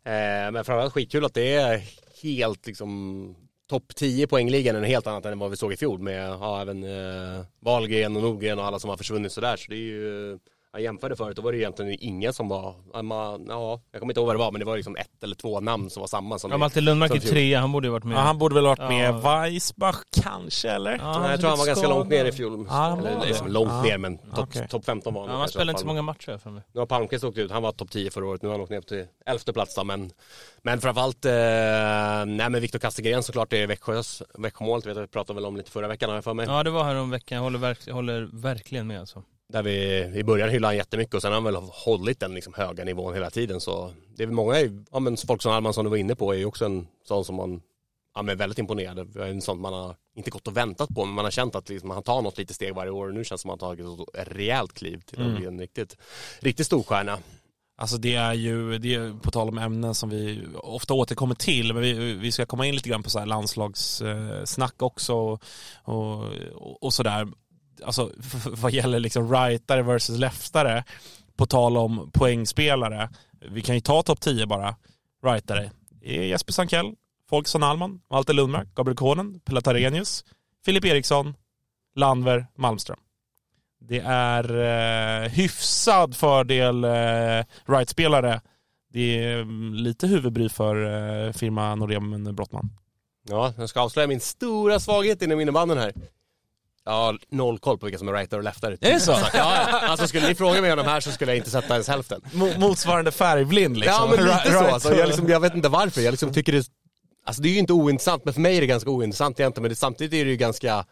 Eh, 0.06 0.52
men 0.52 0.54
framförallt 0.54 0.94
skitkul 0.94 1.26
att 1.26 1.34
det 1.34 1.54
är 1.54 1.82
helt 2.24 2.68
liksom 2.68 3.36
topp 3.70 3.96
10 3.96 4.28
poängligan 4.28 4.76
är 4.76 4.84
helt 4.84 5.08
annat 5.08 5.26
än 5.26 5.40
vad 5.40 5.50
vi 5.50 5.58
såg 5.58 5.74
i 5.74 5.78
fjol 5.78 6.00
med 6.00 6.30
ja, 6.30 6.62
även 6.62 6.84
eh, 6.84 7.46
Wahlgren 7.60 8.16
och 8.16 8.22
Nordgren 8.22 8.60
och 8.60 8.66
alla 8.66 8.80
som 8.80 8.90
har 8.90 8.98
försvunnit 8.98 9.32
sådär. 9.32 9.58
Så 9.58 9.72
det 9.72 9.76
är 9.76 9.78
ju, 9.78 10.40
jag 10.72 10.82
jämförde 10.82 11.16
förut, 11.16 11.36
då 11.36 11.42
var 11.42 11.52
det 11.52 11.58
egentligen 11.58 11.98
ingen 12.00 12.34
som 12.34 12.50
var, 12.50 12.76
ja, 12.94 13.02
man, 13.02 13.46
ja, 13.50 13.82
jag 13.92 14.00
kommer 14.02 14.12
inte 14.14 14.20
ihåg 14.20 14.28
vad 14.28 14.36
det 14.36 14.40
var 14.40 14.52
men 14.52 14.60
det 14.60 14.66
var 14.66 14.76
liksom 14.76 14.96
ett 14.96 15.24
eller 15.24 15.36
två 15.36 15.60
namn 15.60 15.90
som 15.90 16.00
var 16.02 16.08
samma 16.08 16.40
som 16.40 16.52
Ja, 16.52 16.58
Malte 16.58 16.82
Lundmark 16.82 17.16
är 17.16 17.20
trea, 17.20 17.60
han 17.60 17.72
borde 17.72 17.88
ju 17.88 17.92
varit 17.92 18.04
med. 18.04 18.16
Ja, 18.18 18.22
han 18.22 18.38
borde 18.38 18.56
väl 18.56 18.66
ha 18.66 18.70
varit 18.76 18.80
Ja. 18.80 18.90
med 18.90 19.22
Weissbach 19.22 19.98
kanske 20.24 20.70
eller? 20.72 20.98
Ja, 20.98 21.20
Nej, 21.20 21.32
jag 21.32 21.40
tror 21.40 21.50
han 21.50 21.60
var 21.60 21.66
ganska 21.66 21.88
långt 21.88 22.10
ner 22.10 22.26
i 22.26 22.32
fjol. 22.32 22.66
Ja, 22.70 22.74
han 22.76 23.06
eller 23.06 23.26
liksom 23.28 23.48
långt 23.48 23.72
Ja. 23.72 23.82
ner 23.82 23.98
men 23.98 24.18
topp 24.18 24.40
Okej. 24.40 24.68
top 24.70 24.86
15 24.86 25.14
var 25.14 25.22
Ja, 25.22 25.28
han 25.28 25.32
han 25.32 25.40
kanske 25.40 25.54
spelade 25.54 25.72
inte 25.72 25.82
så 25.82 25.88
många 25.88 26.02
matcher 26.02 26.38
för 26.38 26.50
mig. 26.50 26.64
Nu 26.74 26.80
har 26.80 26.86
Palmqvist 26.86 27.24
åkt 27.24 27.38
ut, 27.38 27.52
han 27.52 27.64
var 27.64 27.72
topp 27.72 27.92
10 27.92 28.12
förra 28.12 28.26
året, 28.28 28.42
nu 28.42 28.48
har 28.48 28.54
han 28.54 28.62
åkt 28.62 28.72
ner 28.72 28.82
till 28.82 29.06
elfte 29.26 29.54
plats 29.54 29.76
då, 29.76 29.84
men 29.84 30.12
Men 30.62 30.82
framförallt, 30.82 31.26
eh, 31.26 31.32
nej 32.26 32.50
men 32.50 32.62
Viktor 32.62 32.80
Kastegren 32.80 33.24
såklart, 33.24 33.50
det 33.50 33.58
är 33.62 33.68
Växjös 33.68 34.24
Växjömålet, 34.38 34.86
vet 34.86 34.96
jag, 34.96 35.02
vi 35.02 35.08
pratade 35.08 35.36
väl 35.36 35.46
om 35.46 35.58
lite 35.58 35.72
förra 35.72 35.88
veckan 35.88 36.10
har 36.10 36.18
jag 36.18 36.24
för 36.24 36.34
mig. 36.34 36.46
Ja 36.50 36.64
det 36.64 36.70
var 36.70 36.84
här 36.84 36.96
om 36.96 37.10
veckan, 37.10 37.36
jag 37.36 37.44
håller, 37.44 37.60
verk, 37.60 37.90
håller 37.92 38.30
verkligen 38.34 38.88
med 38.88 39.00
alltså. 39.00 39.24
Där 39.54 39.64
vi 39.64 40.04
i 40.16 40.24
början 40.24 40.50
hyllade 40.50 40.68
han 40.68 40.78
jättemycket 40.78 41.16
och 41.16 41.22
sen 41.22 41.32
har 41.32 41.42
han 41.42 41.44
väl 41.44 41.56
hållit 41.56 42.20
den 42.20 42.34
liksom 42.34 42.54
höga 42.54 42.84
nivån 42.84 43.14
hela 43.14 43.30
tiden 43.30 43.60
så 43.62 43.94
det 44.18 44.24
är 44.24 44.28
väl 44.28 44.36
många, 44.36 44.56
ja 44.92 45.00
men 45.00 45.18
folk 45.18 45.42
som 45.42 45.52
Almansson 45.52 45.86
du 45.86 45.90
var 45.90 45.98
inne 45.98 46.16
på 46.16 46.34
är 46.34 46.38
ju 46.38 46.46
också 46.46 46.66
en 46.66 46.88
sån 47.08 47.26
som 47.26 47.36
man 47.36 47.62
Ja 48.16 48.22
men 48.22 48.38
väldigt 48.38 48.60
imponerad, 48.60 49.18
en 49.18 49.42
sån 49.42 49.62
man 49.62 49.74
har 49.74 49.96
inte 50.16 50.30
gått 50.30 50.48
och 50.48 50.58
väntat 50.58 50.90
på 50.96 51.06
men 51.06 51.16
man 51.16 51.26
har 51.26 51.32
känt 51.32 51.56
att 51.56 51.70
liksom, 51.70 51.90
han 51.90 52.04
tar 52.04 52.22
något 52.22 52.38
lite 52.38 52.54
steg 52.54 52.76
varje 52.76 52.92
år 52.92 53.08
och 53.08 53.14
nu 53.14 53.24
känns 53.24 53.42
det 53.42 53.42
som 53.42 53.52
att 53.52 53.62
han 53.62 53.78
tagit 53.78 54.10
ett 54.18 54.28
rejält 54.38 54.74
kliv 54.74 55.02
till 55.02 55.20
att 55.20 55.26
Mm. 55.26 55.36
bli 55.38 55.46
en 55.46 55.60
riktigt, 55.60 55.98
riktigt 56.40 56.66
storstjärna. 56.66 57.18
Alltså 57.78 57.98
det 57.98 58.16
är 58.16 58.34
ju, 58.34 58.78
det 58.78 58.96
är 58.96 59.20
på 59.22 59.32
tal 59.32 59.50
om 59.50 59.58
ämnen 59.58 59.96
som 59.96 60.10
vi 60.10 60.42
ofta 60.56 60.94
återkommer 60.94 61.36
till, 61.36 61.74
men 61.74 61.82
vi, 61.84 62.14
vi 62.14 62.32
ska 62.32 62.46
komma 62.46 62.66
in 62.66 62.76
lite 62.76 62.90
grann 62.90 63.04
på 63.04 63.10
så 63.10 63.20
här 63.20 63.26
landslagssnack 63.26 64.82
också 64.82 65.14
och, 65.16 65.44
och, 65.84 66.84
och 66.84 66.94
sådär. 66.94 67.28
Alltså 67.84 68.12
vad 68.46 68.72
gäller 68.72 69.00
liksom 69.00 69.34
rightare 69.34 69.82
versus 69.82 70.18
leftare, 70.18 70.84
på 71.38 71.46
tal 71.46 71.78
om 71.78 72.12
poängspelare. 72.14 73.10
Vi 73.52 73.62
kan 73.62 73.76
ju 73.76 73.82
ta 73.82 74.04
topp 74.04 74.22
10 74.22 74.46
bara, 74.46 74.76
rightare. 75.24 75.72
Jesper 76.02 76.54
Sankell, 76.54 76.96
Folkson 77.30 77.64
Alman, 77.64 78.02
Walter 78.10 78.34
Lundmark, 78.34 78.76
Gabriel 78.76 78.98
Konen, 78.98 79.40
Pelle 79.40 79.62
Tarenius, 79.62 80.26
Filip 80.66 80.86
Eriksson, 80.86 81.34
Landver, 81.96 82.48
Malmström. 82.56 83.00
Det 83.82 84.00
är 84.06 84.44
eh, 85.24 85.30
hyfsad 85.30 86.16
fördel 86.16 86.84
eh, 86.84 87.46
right-spelare. 87.66 88.42
Det 88.94 89.24
är 89.24 89.42
mm, 89.42 89.74
lite 89.74 90.08
huvudbry 90.08 90.50
för 90.50 90.76
eh, 91.26 91.34
firma 91.34 91.76
Norén 91.76 92.36
Brottman. 92.36 92.70
Ja, 93.30 93.54
jag 93.58 93.70
ska 93.70 93.82
avslöja 93.82 94.08
min 94.08 94.20
stora 94.20 94.80
svaghet 94.80 95.22
inom 95.22 95.40
innebandyn 95.40 95.78
här. 95.78 95.94
Har 96.86 97.20
noll 97.32 97.60
koll 97.60 97.78
på 97.78 97.86
vilka 97.86 98.00
som 98.00 98.08
är 98.08 98.14
rightare 98.14 98.38
och 98.38 98.44
leftare. 98.44 98.78
Är 98.82 98.94
det 98.94 99.00
så? 99.00 99.12
Ja, 99.12 99.28
ja. 99.34 99.80
alltså 99.80 100.08
skulle 100.08 100.28
ni 100.28 100.36
fråga 100.36 100.62
mig 100.62 100.72
om 100.72 100.78
de 100.78 100.86
här 100.88 101.00
så 101.00 101.12
skulle 101.12 101.32
jag 101.32 101.38
inte 101.38 101.50
sätta 101.50 101.74
ens 101.74 101.88
hälften. 101.88 102.22
Mo- 102.34 102.60
motsvarande 102.60 103.12
färgblind 103.12 103.78
liksom. 103.78 104.10
Ja 104.12 104.16
men 104.16 104.26
lite 104.26 104.38
Right- 104.40 104.54
så. 104.54 104.60
right. 104.62 104.74
Alltså, 104.74 104.96
jag, 104.96 105.08
liksom, 105.08 105.30
jag 105.30 105.40
vet 105.40 105.56
inte 105.56 105.70
varför. 105.70 106.02
Jag 106.02 106.12
liksom 106.12 106.34
tycker 106.34 106.52
det, 106.52 106.66
alltså 107.26 107.42
det 107.42 107.50
är 107.50 107.54
ju 107.54 107.60
inte 107.60 107.74
ointressant, 107.74 108.26
men 108.26 108.34
för 108.34 108.42
mig 108.42 108.58
är 108.58 108.62
det 108.62 108.68
ganska 108.68 108.90
ointressant 108.90 109.40
egentligen. 109.40 109.64
Men 109.64 109.70
det, 109.70 109.76
samtidigt 109.76 110.14
är 110.14 110.26
det 110.26 110.32
ju 110.32 110.38
ganska, 110.38 110.86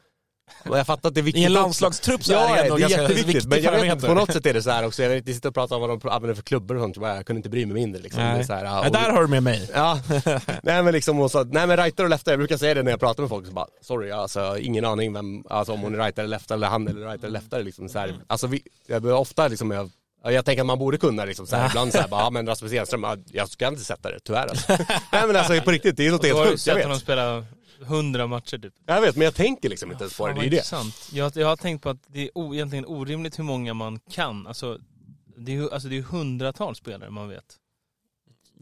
jag 0.63 0.85
fattar 0.87 1.09
att 1.09 1.15
det 1.15 1.21
är 1.21 1.23
viktigt 1.23 1.41
I 1.41 1.45
en 1.45 1.53
landslagstrupp 1.53 2.23
så 2.23 2.33
ja, 2.33 2.57
är 2.57 2.63
det 2.63 2.77
det 2.77 2.83
är 2.83 2.89
jätteviktigt. 2.89 3.35
viktig 3.35 3.49
Men 3.49 3.61
jag 3.63 3.71
vet 3.71 3.93
inte, 3.93 4.07
på 4.07 4.13
något 4.13 4.33
sätt 4.33 4.45
är 4.45 4.53
det 4.53 4.61
så 4.63 4.69
här 4.69 4.85
också. 4.85 5.03
Jag 5.03 5.09
vet, 5.09 5.27
vi 5.27 5.33
sitter 5.33 5.49
och 5.49 5.55
pratar 5.55 5.75
om 5.75 5.81
vad 5.81 5.89
de 5.99 6.09
använder 6.09 6.35
för 6.35 6.41
klubbor 6.43 6.75
och 6.75 6.81
sånt. 6.81 6.97
Jag 7.01 7.25
kunde 7.25 7.37
inte 7.39 7.49
bry 7.49 7.65
mig 7.65 7.73
mindre 7.73 8.01
liksom. 8.01 8.23
Nej. 8.23 8.45
så 8.45 8.53
här, 8.53 8.65
ja, 8.65 8.85
och- 8.87 8.93
där 8.93 9.09
har 9.11 9.21
du 9.21 9.27
med 9.27 9.43
mig. 9.43 9.69
Ja, 9.73 9.99
nej 10.63 10.83
men 10.83 10.93
liksom 10.93 11.19
och 11.19 11.31
så, 11.31 11.43
nej 11.43 11.67
men 11.67 11.77
rightare 11.77 12.05
och 12.05 12.09
leftare, 12.09 12.33
jag 12.33 12.39
brukar 12.39 12.57
säga 12.57 12.73
det 12.73 12.83
när 12.83 12.91
jag 12.91 12.99
pratar 12.99 13.23
med 13.23 13.29
folk 13.29 13.45
så 13.47 13.51
bara, 13.53 13.67
sorry 13.81 14.11
alltså 14.11 14.57
ingen 14.57 14.85
aning 14.85 15.13
vem, 15.13 15.43
alltså 15.49 15.73
om 15.73 15.79
hon 15.81 15.95
är 15.99 16.05
rightare 16.05 16.23
eller 16.25 16.35
leftare 16.37 16.55
eller 16.55 16.67
han 16.67 16.87
eller 16.87 16.99
rightare 17.01 17.27
eller 17.27 17.39
leftare 17.39 17.63
liksom 17.63 17.89
så 17.89 17.99
här. 17.99 18.15
Alltså 18.27 18.47
vi, 18.47 18.61
jag 18.87 19.01
blir 19.01 19.13
ofta 19.13 19.47
liksom, 19.47 19.71
jag, 19.71 19.89
ja, 20.23 20.31
jag 20.31 20.45
tänker 20.45 20.61
att 20.61 20.67
man 20.67 20.79
borde 20.79 20.97
kunna 20.97 21.25
liksom 21.25 21.47
så 21.47 21.55
här, 21.55 21.67
ibland 21.69 21.91
så 21.91 21.97
här, 22.01 22.07
bara, 22.07 22.21
ja 22.21 22.29
men 22.29 22.47
Rasmus 22.47 22.73
Enström, 22.73 23.03
ja, 23.03 23.17
jag 23.31 23.49
ska 23.49 23.67
inte 23.67 23.83
sätta 23.83 24.09
det 24.11 24.19
tyvärr 24.23 24.47
alltså. 24.47 24.71
Nej 25.11 25.27
men 25.27 25.35
alltså 25.35 25.61
på 25.61 25.71
riktigt, 25.71 25.97
det 25.97 26.07
är 26.07 26.11
något 26.11 26.25
helt 26.25 26.37
sjukt, 26.37 26.49
jag 26.51 26.59
sett 26.59 26.73
honom 26.75 26.89
vet. 26.91 27.01
spela 27.01 27.45
hundra 27.82 28.28
matcher 28.28 28.57
typ. 28.57 28.73
Jag 28.86 29.01
vet, 29.01 29.15
men 29.15 29.25
jag 29.25 29.36
tänker 29.36 29.69
liksom 29.69 29.91
inte 29.91 30.03
ens 30.03 30.17
på 30.17 30.28
det, 30.28 30.34
Fan, 30.34 30.39
det 30.41 30.47
är 30.47 30.49
det. 30.49 30.55
intressant. 30.55 31.09
Jag, 31.13 31.32
jag 31.36 31.47
har 31.47 31.55
tänkt 31.55 31.82
på 31.84 31.89
att 31.89 31.97
det 32.07 32.21
är 32.23 32.30
o, 32.36 32.53
egentligen 32.53 32.86
orimligt 32.86 33.39
hur 33.39 33.43
många 33.43 33.73
man 33.73 33.99
kan. 34.11 34.47
Alltså 34.47 34.78
det 35.38 35.51
är 35.51 35.55
ju 35.55 35.71
alltså, 35.71 35.89
det 35.89 35.97
är 35.97 36.01
hundratals 36.01 36.78
spelare 36.78 37.09
man 37.09 37.30
vet. 37.30 37.45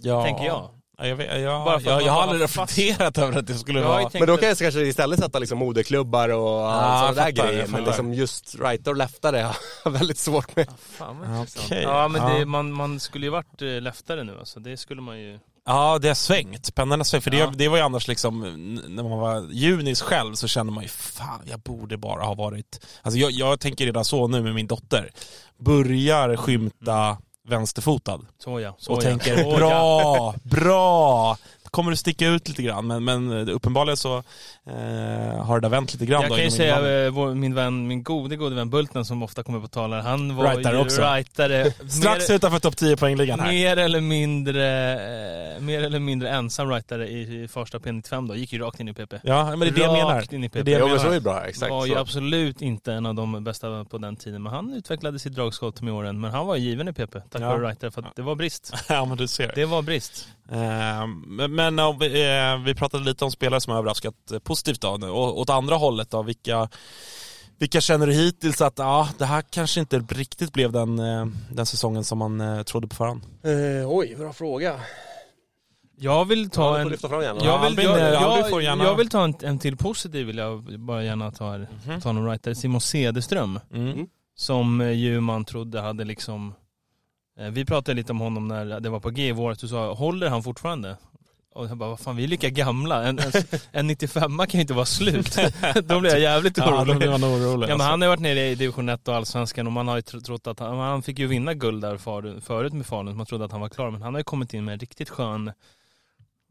Ja. 0.01 0.23
Tänker 0.25 0.45
jag. 0.45 0.69
Ja, 0.97 1.07
jag, 1.07 1.15
vet, 1.15 1.41
jag, 1.41 1.65
Bara 1.65 1.79
för 1.79 1.89
jag, 1.91 2.01
jag 2.01 2.11
har 2.11 2.21
aldrig 2.21 2.49
fast- 2.49 2.77
reflekterat 2.77 3.17
över 3.17 3.39
att 3.39 3.47
det 3.47 3.53
skulle 3.55 3.79
Jag 3.79 3.87
vara... 3.87 4.09
Men 4.13 4.27
då 4.27 4.37
kan 4.37 4.47
jag 4.47 4.57
kanske 4.57 4.81
istället 4.81 5.19
sätta 5.19 5.39
liksom 5.39 5.57
moderklubbar 5.57 6.29
och 6.29 6.45
Ja, 6.61 6.97
sådana 7.09 7.25
där 7.25 7.31
grejer. 7.31 7.67
Men 7.67 7.83
liksom 7.83 8.13
just 8.13 8.55
rightare 8.59 8.91
och 8.91 8.97
leftare 8.97 9.37
har 9.37 9.55
jag 9.85 9.91
väldigt 9.91 10.17
svårt 10.17 10.55
med. 10.55 10.67
Fan 10.79 11.17
Ja, 11.23 11.39
intressant. 11.39 11.65
okej. 11.65 11.81
Ja 11.83 12.07
men 12.07 12.21
Ja. 12.21 12.39
Det, 12.39 12.45
man, 12.45 12.71
man 12.71 12.99
skulle 12.99 13.25
ju 13.25 13.29
varit 13.29 13.61
eh, 13.61 13.67
leftare 13.81 14.23
nu 14.23 14.39
alltså. 14.39 14.59
Det 14.59 14.77
skulle 14.77 15.01
man 15.01 15.19
ju. 15.19 15.39
Ja, 15.65 15.99
det 15.99 16.07
har 16.07 16.15
svängt. 16.15 16.75
Pendeln 16.75 16.99
har 16.99 17.05
svängt. 17.05 17.23
För 17.23 17.35
Ja. 17.35 17.45
det, 17.45 17.57
det 17.57 17.67
var 17.67 17.77
ju 17.77 17.83
annars 17.83 18.07
liksom, 18.07 18.41
när 18.87 19.03
man 19.03 19.19
var 19.19 19.47
junis 19.51 20.01
själv 20.01 20.33
så 20.33 20.47
kände 20.47 20.71
man 20.73 20.83
ju, 20.83 20.89
fan 20.89 21.41
jag 21.45 21.59
borde 21.59 21.97
bara 21.97 22.23
ha 22.23 22.33
varit... 22.33 22.85
Alltså 23.01 23.19
jag, 23.19 23.31
jag 23.31 23.59
tänker 23.59 23.85
redan 23.85 24.05
så 24.05 24.27
nu 24.27 24.41
med 24.41 24.55
min 24.55 24.67
dotter. 24.67 25.11
Börjar 25.59 26.35
skymta 26.35 27.17
vänsterfotad. 27.47 28.19
Så 28.43 28.59
ja. 28.59 28.75
Så 28.77 28.91
och 28.91 28.97
ja. 28.97 29.01
tänker 29.01 29.35
Så 29.43 29.49
ja. 29.49 29.57
bra, 29.57 30.35
bra! 30.43 31.37
Kommer 31.75 31.91
det 31.91 31.97
sticka 31.97 32.27
ut 32.27 32.47
lite 32.49 32.63
grann, 32.63 32.87
men, 32.87 33.03
men 33.03 33.49
uppenbarligen 33.49 33.97
så 33.97 34.17
eh, 34.17 35.43
har 35.45 35.59
det 35.59 35.65
där 35.65 35.69
vänt 35.69 35.93
lite 35.93 36.05
grann 36.05 36.21
Jag 36.21 36.31
då 36.31 36.35
kan 36.35 36.43
ju 36.45 36.51
säga, 36.51 37.05
eh, 37.05 37.11
vår, 37.11 37.33
min 37.35 37.55
vän, 37.55 37.87
min 37.87 38.03
gode, 38.03 38.35
gode 38.35 38.55
vän 38.55 38.69
Bulten 38.69 39.05
som 39.05 39.23
ofta 39.23 39.43
kommer 39.43 39.59
på 39.59 39.67
talare, 39.67 40.01
han 40.01 40.35
var 40.35 40.43
Rightare 40.55 40.75
ju 40.75 40.81
också. 40.81 41.01
rightare. 41.01 41.71
Strax 41.89 42.29
mer, 42.29 42.35
utanför 42.35 42.59
topp 42.59 42.77
10 42.77 42.97
poängligan 42.97 43.39
här. 43.39 43.47
mer 43.51 43.77
eller 43.77 44.01
mindre, 44.01 44.93
eh, 45.55 45.61
mer 45.61 45.83
eller 45.83 45.99
mindre 45.99 46.29
ensam 46.29 46.69
rightare 46.69 47.07
i, 47.07 47.43
i 47.43 47.47
första 47.47 47.77
P95 47.79 48.27
då. 48.27 48.35
Gick 48.35 48.53
ju 48.53 48.59
rakt 48.59 48.79
in 48.79 48.87
i 48.87 48.93
PP. 48.93 49.13
Ja, 49.23 49.45
men 49.49 49.59
det 49.59 49.67
är 49.67 49.71
det 49.71 49.81
jag 49.81 49.93
menar. 49.93 50.15
Rakt 50.15 50.33
in 50.33 50.43
i 50.43 50.47
Det 50.47 50.59
är 50.59 50.63
PP. 50.63 50.65
det 50.65 50.71
jag 50.71 50.79
Jo 50.81 50.87
men 50.87 50.99
så 50.99 51.01
är 51.05 51.09
menar. 51.09 51.15
det 51.15 51.21
bra, 51.21 51.43
exakt. 51.45 51.69
var 51.71 51.85
ju 51.85 51.93
så. 51.93 51.99
absolut 51.99 52.61
inte 52.61 52.93
en 52.93 53.05
av 53.05 53.15
de 53.15 53.43
bästa 53.43 53.85
på 53.85 53.97
den 53.97 54.15
tiden, 54.15 54.43
men 54.43 54.53
han 54.53 54.73
utvecklade 54.73 55.19
sitt 55.19 55.33
dragskott 55.35 55.81
med 55.81 55.93
åren. 55.93 56.19
Men 56.19 56.31
han 56.31 56.47
var 56.47 56.55
given 56.55 56.87
i 56.87 56.93
PP, 56.93 57.11
tack 57.29 57.41
Ja. 57.41 57.47
vare 57.49 57.67
rightare, 57.69 57.91
för 57.91 58.01
att 58.01 58.15
det 58.15 58.21
var 58.21 58.35
brist. 58.35 58.73
Ja, 58.89 59.05
men 59.05 59.17
du 59.17 59.27
ser. 59.27 59.51
Det 59.55 59.65
var 59.65 59.81
brist. 59.81 60.27
Eh, 60.51 60.57
Men, 61.27 61.51
men 61.71 61.77
ja, 61.77 61.91
vi, 61.99 62.37
eh, 62.37 62.57
vi 62.65 62.75
pratade 62.75 63.03
lite 63.03 63.25
om 63.25 63.31
spelare 63.31 63.61
som 63.61 63.71
har 63.71 63.79
överraskat 63.79 64.31
eh, 64.31 64.39
positivt 64.39 64.81
då. 64.81 64.89
Och 64.89 65.39
åt 65.39 65.49
andra 65.49 65.75
hållet 65.75 66.11
då, 66.11 66.23
vilka, 66.23 66.69
vilka 67.57 67.81
känner 67.81 68.07
du 68.07 68.13
hittills 68.13 68.61
att 68.61 68.79
ja, 68.79 69.09
det 69.17 69.25
här 69.25 69.41
kanske 69.41 69.79
inte 69.79 69.99
riktigt 69.99 70.53
blev 70.53 70.71
den, 70.71 70.99
eh, 70.99 71.25
den 71.51 71.65
säsongen 71.65 72.03
som 72.03 72.17
man 72.17 72.41
eh, 72.41 72.63
trodde 72.63 72.87
på 72.87 72.95
förhand? 72.95 73.21
Eh, 73.43 73.89
oj, 73.89 74.15
bra 74.15 74.33
fråga. 74.33 74.79
Jag 75.97 76.25
vill 76.25 76.49
ta 76.49 76.77
en... 76.79 76.87
Jag 77.43 77.69
vill, 78.95 79.05
eh, 79.05 79.09
ta 79.09 79.23
en, 79.23 79.33
en 79.41 79.59
till 79.59 79.77
positiv, 79.77 80.27
vill 80.27 80.37
jag 80.37 80.79
bara 80.79 81.03
gärna 81.03 81.31
ta 81.31 81.51
här. 81.51 81.67
Mhm. 81.87 82.01
Ta 82.01 82.11
någon 82.11 82.25
writer. 82.25 82.53
Simon 82.53 82.81
Cederström, 82.81 83.59
Mm. 83.73 84.07
som 84.35 84.81
eh, 84.81 84.91
ju 84.91 85.19
man 85.19 85.45
trodde 85.45 85.81
hade 85.81 86.03
liksom... 86.03 86.53
eh, 87.39 87.47
Vi 87.47 87.65
pratade 87.65 87.95
lite 87.95 88.11
om 88.11 88.19
honom 88.19 88.47
när 88.47 88.79
det 88.79 88.89
var 88.89 88.99
på 88.99 89.09
G 89.09 89.27
i 89.27 89.31
våras, 89.31 89.57
du 89.57 89.67
sa, 89.67 89.93
håller 89.93 90.29
han 90.29 90.43
fortfarande? 90.43 90.97
Och 91.55 91.65
jag 91.67 91.77
bara, 91.77 91.89
vad 91.89 91.99
fan 91.99 92.15
vi 92.15 92.23
är 92.23 92.27
lika 92.27 92.49
gamla, 92.49 93.03
en, 93.03 93.19
en, 93.19 93.31
en 93.71 93.87
95 93.87 94.37
kan 94.37 94.47
ju 94.51 94.61
inte 94.61 94.73
vara 94.73 94.85
slut. 94.85 95.37
Då 95.83 95.99
blir 95.99 96.11
jag 96.11 96.19
jävligt 96.19 96.57
Ja, 96.57 96.65
då 96.69 96.75
orolig. 96.75 96.97
blir 96.97 97.09
man 97.09 97.23
orolig. 97.23 97.63
Ja 97.63 97.67
men 97.67 97.71
alltså. 97.71 97.87
han 97.87 98.01
har 98.01 98.05
ju 98.05 98.09
varit 98.09 98.19
nere 98.19 98.47
i 98.47 98.55
division 98.55 98.89
1 98.89 99.07
och 99.07 99.15
allsvenskan 99.15 99.67
och 99.67 99.73
man 99.73 99.87
har 99.87 99.95
ju 99.95 100.01
tro- 100.01 100.19
trott 100.19 100.47
att 100.47 100.59
han, 100.59 100.77
han 100.77 101.01
fick 101.03 101.19
ju 101.19 101.27
vinna 101.27 101.53
guld 101.53 101.81
där 101.81 101.97
för, 101.97 102.39
förut 102.41 102.73
med 102.73 102.85
Falun, 102.85 103.17
man 103.17 103.25
trodde 103.25 103.45
att 103.45 103.51
han 103.51 103.61
var 103.61 103.69
klar. 103.69 103.91
Men 103.91 104.01
han 104.01 104.13
har 104.13 104.19
ju 104.19 104.23
kommit 104.23 104.53
in 104.53 104.65
med 104.65 104.73
en 104.73 104.79
riktigt 104.79 105.09
skön, 105.09 105.47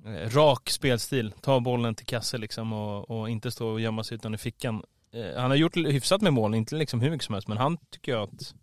eh, 0.07 0.31
rak 0.31 0.71
spelstil. 0.71 1.33
Ta 1.41 1.61
bollen 1.61 1.95
till 1.95 2.07
kasse 2.07 2.39
liksom 2.39 2.73
och, 2.73 3.11
och 3.11 3.31
inte 3.31 3.51
stå 3.51 3.69
och 3.69 3.81
gömma 3.81 4.05
sig 4.05 4.15
utan 4.15 4.35
i 4.35 4.39
fickan. 4.39 4.83
Eh, 5.15 5.41
han 5.41 5.51
har 5.51 5.57
gjort 5.57 5.77
hyfsat 5.77 6.21
med 6.21 6.33
mål, 6.33 6.55
inte 6.55 6.75
liksom 6.77 7.01
hur 7.01 7.11
mycket 7.11 7.25
som 7.27 7.33
helst, 7.33 7.49
men 7.49 7.59
han 7.59 7.77
tycker 7.91 8.13
jag 8.13 8.23
att 8.23 8.55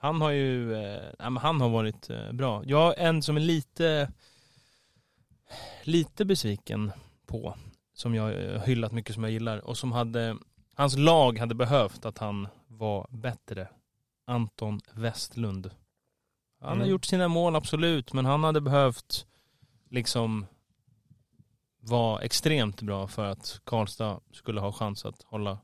han 0.00 0.20
har 0.20 0.30
ju, 0.30 0.74
eh, 0.74 1.00
han 1.18 1.60
har 1.60 1.68
varit 1.68 2.10
eh, 2.10 2.32
bra. 2.32 2.62
Jag 2.66 2.98
är 2.98 3.08
en 3.08 3.22
som 3.22 3.36
är 3.36 3.40
lite, 3.40 4.10
lite 5.88 6.24
besviken 6.24 6.92
på, 7.26 7.54
som 7.94 8.14
jag 8.14 8.44
eh, 8.44 8.60
hyllat 8.62 8.92
mycket 8.92 9.14
som 9.14 9.22
jag 9.24 9.32
gillar 9.32 9.58
och 9.58 9.78
som 9.78 9.92
hade 9.92 10.36
Hans 10.74 10.96
lag 10.98 11.38
hade 11.38 11.54
behövt 11.54 12.04
att 12.04 12.18
han 12.18 12.48
var 12.66 13.06
bättre. 13.10 13.68
Anton 14.26 14.80
Westlund. 14.92 15.70
Han 16.60 16.68
har 16.68 16.76
Mm. 16.76 16.88
gjort 16.88 17.04
sina 17.04 17.28
mål 17.28 17.56
absolut, 17.56 18.12
men 18.12 18.24
han 18.24 18.44
hade 18.44 18.60
behövt 18.60 19.26
liksom 19.90 20.46
vara 21.80 22.20
extremt 22.22 22.82
bra 22.82 23.08
för 23.08 23.24
att 23.24 23.60
Karlstad 23.64 24.20
skulle 24.32 24.60
ha 24.60 24.72
chans 24.72 25.04
att 25.04 25.22
hålla, 25.22 25.58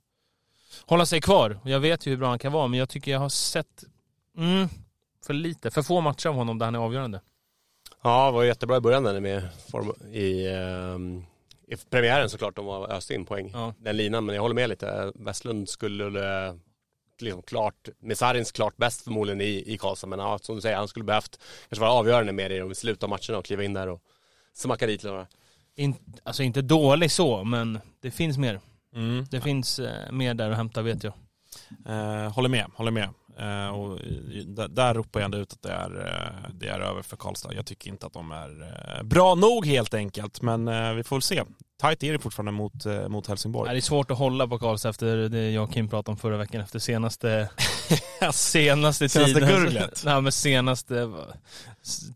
hålla 0.87 1.07
sig 1.07 1.21
kvar. 1.21 1.61
Jag 1.65 1.81
vet 1.81 2.07
ju 2.07 2.11
hur 2.11 2.19
bra 2.19 2.29
han 2.29 2.39
kan 2.39 2.53
vara, 2.53 2.69
men 2.69 2.79
jag 2.79 2.89
tycker 2.89 3.11
jag 3.13 3.19
har 3.21 3.29
sett 3.29 3.85
mm, 4.37 4.69
för 5.27 5.35
lite, 5.35 5.71
för 5.71 5.83
få 5.83 6.01
matcher 6.01 6.29
av 6.29 6.35
honom 6.35 6.59
där 6.59 6.67
han 6.67 6.75
är 6.75 6.79
avgörande. 6.79 7.21
Ja, 8.05 8.27
det 8.27 8.33
var 8.33 8.45
jättebra 8.45 8.77
i 8.77 8.81
början 8.81 9.03
där 9.05 9.21
med 9.21 9.49
form, 9.71 9.93
i, 10.13 10.49
ehm, 10.49 11.25
i 11.69 11.77
premiären 11.91 12.31
såklart. 12.31 12.57
De 12.57 12.65
var 12.67 12.93
öste 12.93 13.15
in 13.15 13.25
poäng, 13.25 13.51
Ja. 13.53 13.75
den 13.79 13.97
linan. 13.97 14.25
Men 14.27 14.35
jag 14.35 14.43
håller 14.43 14.55
med 14.55 14.69
lite. 14.69 15.13
Westlund 15.15 15.69
skulle 15.69 16.05
liksom 17.21 17.43
klart, 17.43 17.89
med 18.01 18.19
Sarins 18.19 18.53
klart 18.53 18.77
bäst 18.77 19.03
förmodligen 19.05 19.41
i, 19.41 19.65
i 19.67 19.79
Karlstad. 19.79 20.07
Men 20.07 20.19
ja, 20.19 20.39
som 20.43 20.55
du 20.55 20.61
säger, 20.61 20.77
han 20.77 20.89
skulle 20.89 21.05
behövt 21.05 21.39
kanske 21.69 21.81
vara 21.81 21.93
avgörande 21.93 22.33
mer 22.33 22.51
i 22.51 22.59
de 22.59 22.75
slutet 22.75 23.03
av 23.03 23.09
matcherna 23.09 23.39
och 23.39 23.45
kliva 23.45 23.63
in 23.65 23.73
där 23.73 23.89
och 23.89 24.01
smacka 24.55 24.87
dit 24.87 25.05
några. 25.05 25.27
In, 25.77 25.95
alltså 26.23 26.43
inte 26.43 26.63
dålig 26.63 27.11
så, 27.11 27.45
men 27.45 27.79
det 28.01 28.11
finns 28.11 28.39
mer. 28.39 28.61
Mm. 28.95 29.25
Det 29.31 29.41
finns 29.41 29.79
eh, 29.79 30.13
mer 30.13 30.35
där 30.35 30.51
att 30.51 30.57
hämta 30.57 30.83
vet 30.83 31.05
jag. 31.05 31.13
Eh, 31.87 32.33
håller 32.33 32.49
med, 32.49 32.67
håller 32.75 32.91
med. 32.91 33.09
Eh, 33.39 33.69
och 33.69 33.99
där, 34.47 34.69
där 34.69 34.95
ropar 34.95 35.21
jag 35.21 35.25
ändå 35.25 35.39
ut 35.39 35.53
att 35.53 35.63
det 35.63 35.73
är, 35.73 36.07
eh, 36.07 36.51
det 36.55 36.69
är 36.69 36.81
över 36.81 37.03
för 37.03 37.17
Karlstad. 37.17 37.55
Jag 37.55 37.67
tycker 37.67 37.91
inte 37.91 38.07
att 38.07 38.13
de 38.13 38.33
är 38.33 38.73
eh, 38.99 39.03
bra 39.03 39.35
nog 39.35 39.67
helt 39.67 39.95
enkelt, 39.95 40.43
men 40.43 40.97
vi 40.97 41.05
får 41.05 41.17
väl 41.17 41.23
se. 41.23 41.43
Tajt 41.81 42.03
är 42.03 42.13
det 42.13 42.19
fortfarande 42.19 42.53
mot, 42.53 42.73
mot 43.09 43.27
Helsingborg. 43.27 43.71
det 43.71 43.79
är 43.79 43.81
svårt 43.81 44.11
att 44.11 44.19
hålla 44.19 44.49
på 44.49 44.59
Karlstad 44.59 44.89
efter 44.89 45.29
det 45.29 45.51
jag 45.51 45.65
och 45.65 45.73
Kim 45.73 45.89
pratade 45.89 46.11
om 46.11 46.17
förra 46.17 46.37
veckan 46.37 46.61
efter 46.61 46.79
senaste 46.79 47.49
senaste, 48.33 49.09
Senaste 49.09 49.35
tidens, 49.35 49.53
gurglet. 49.53 50.03
Nej, 50.05 50.21
men 50.21 50.33
senaste 50.33 51.13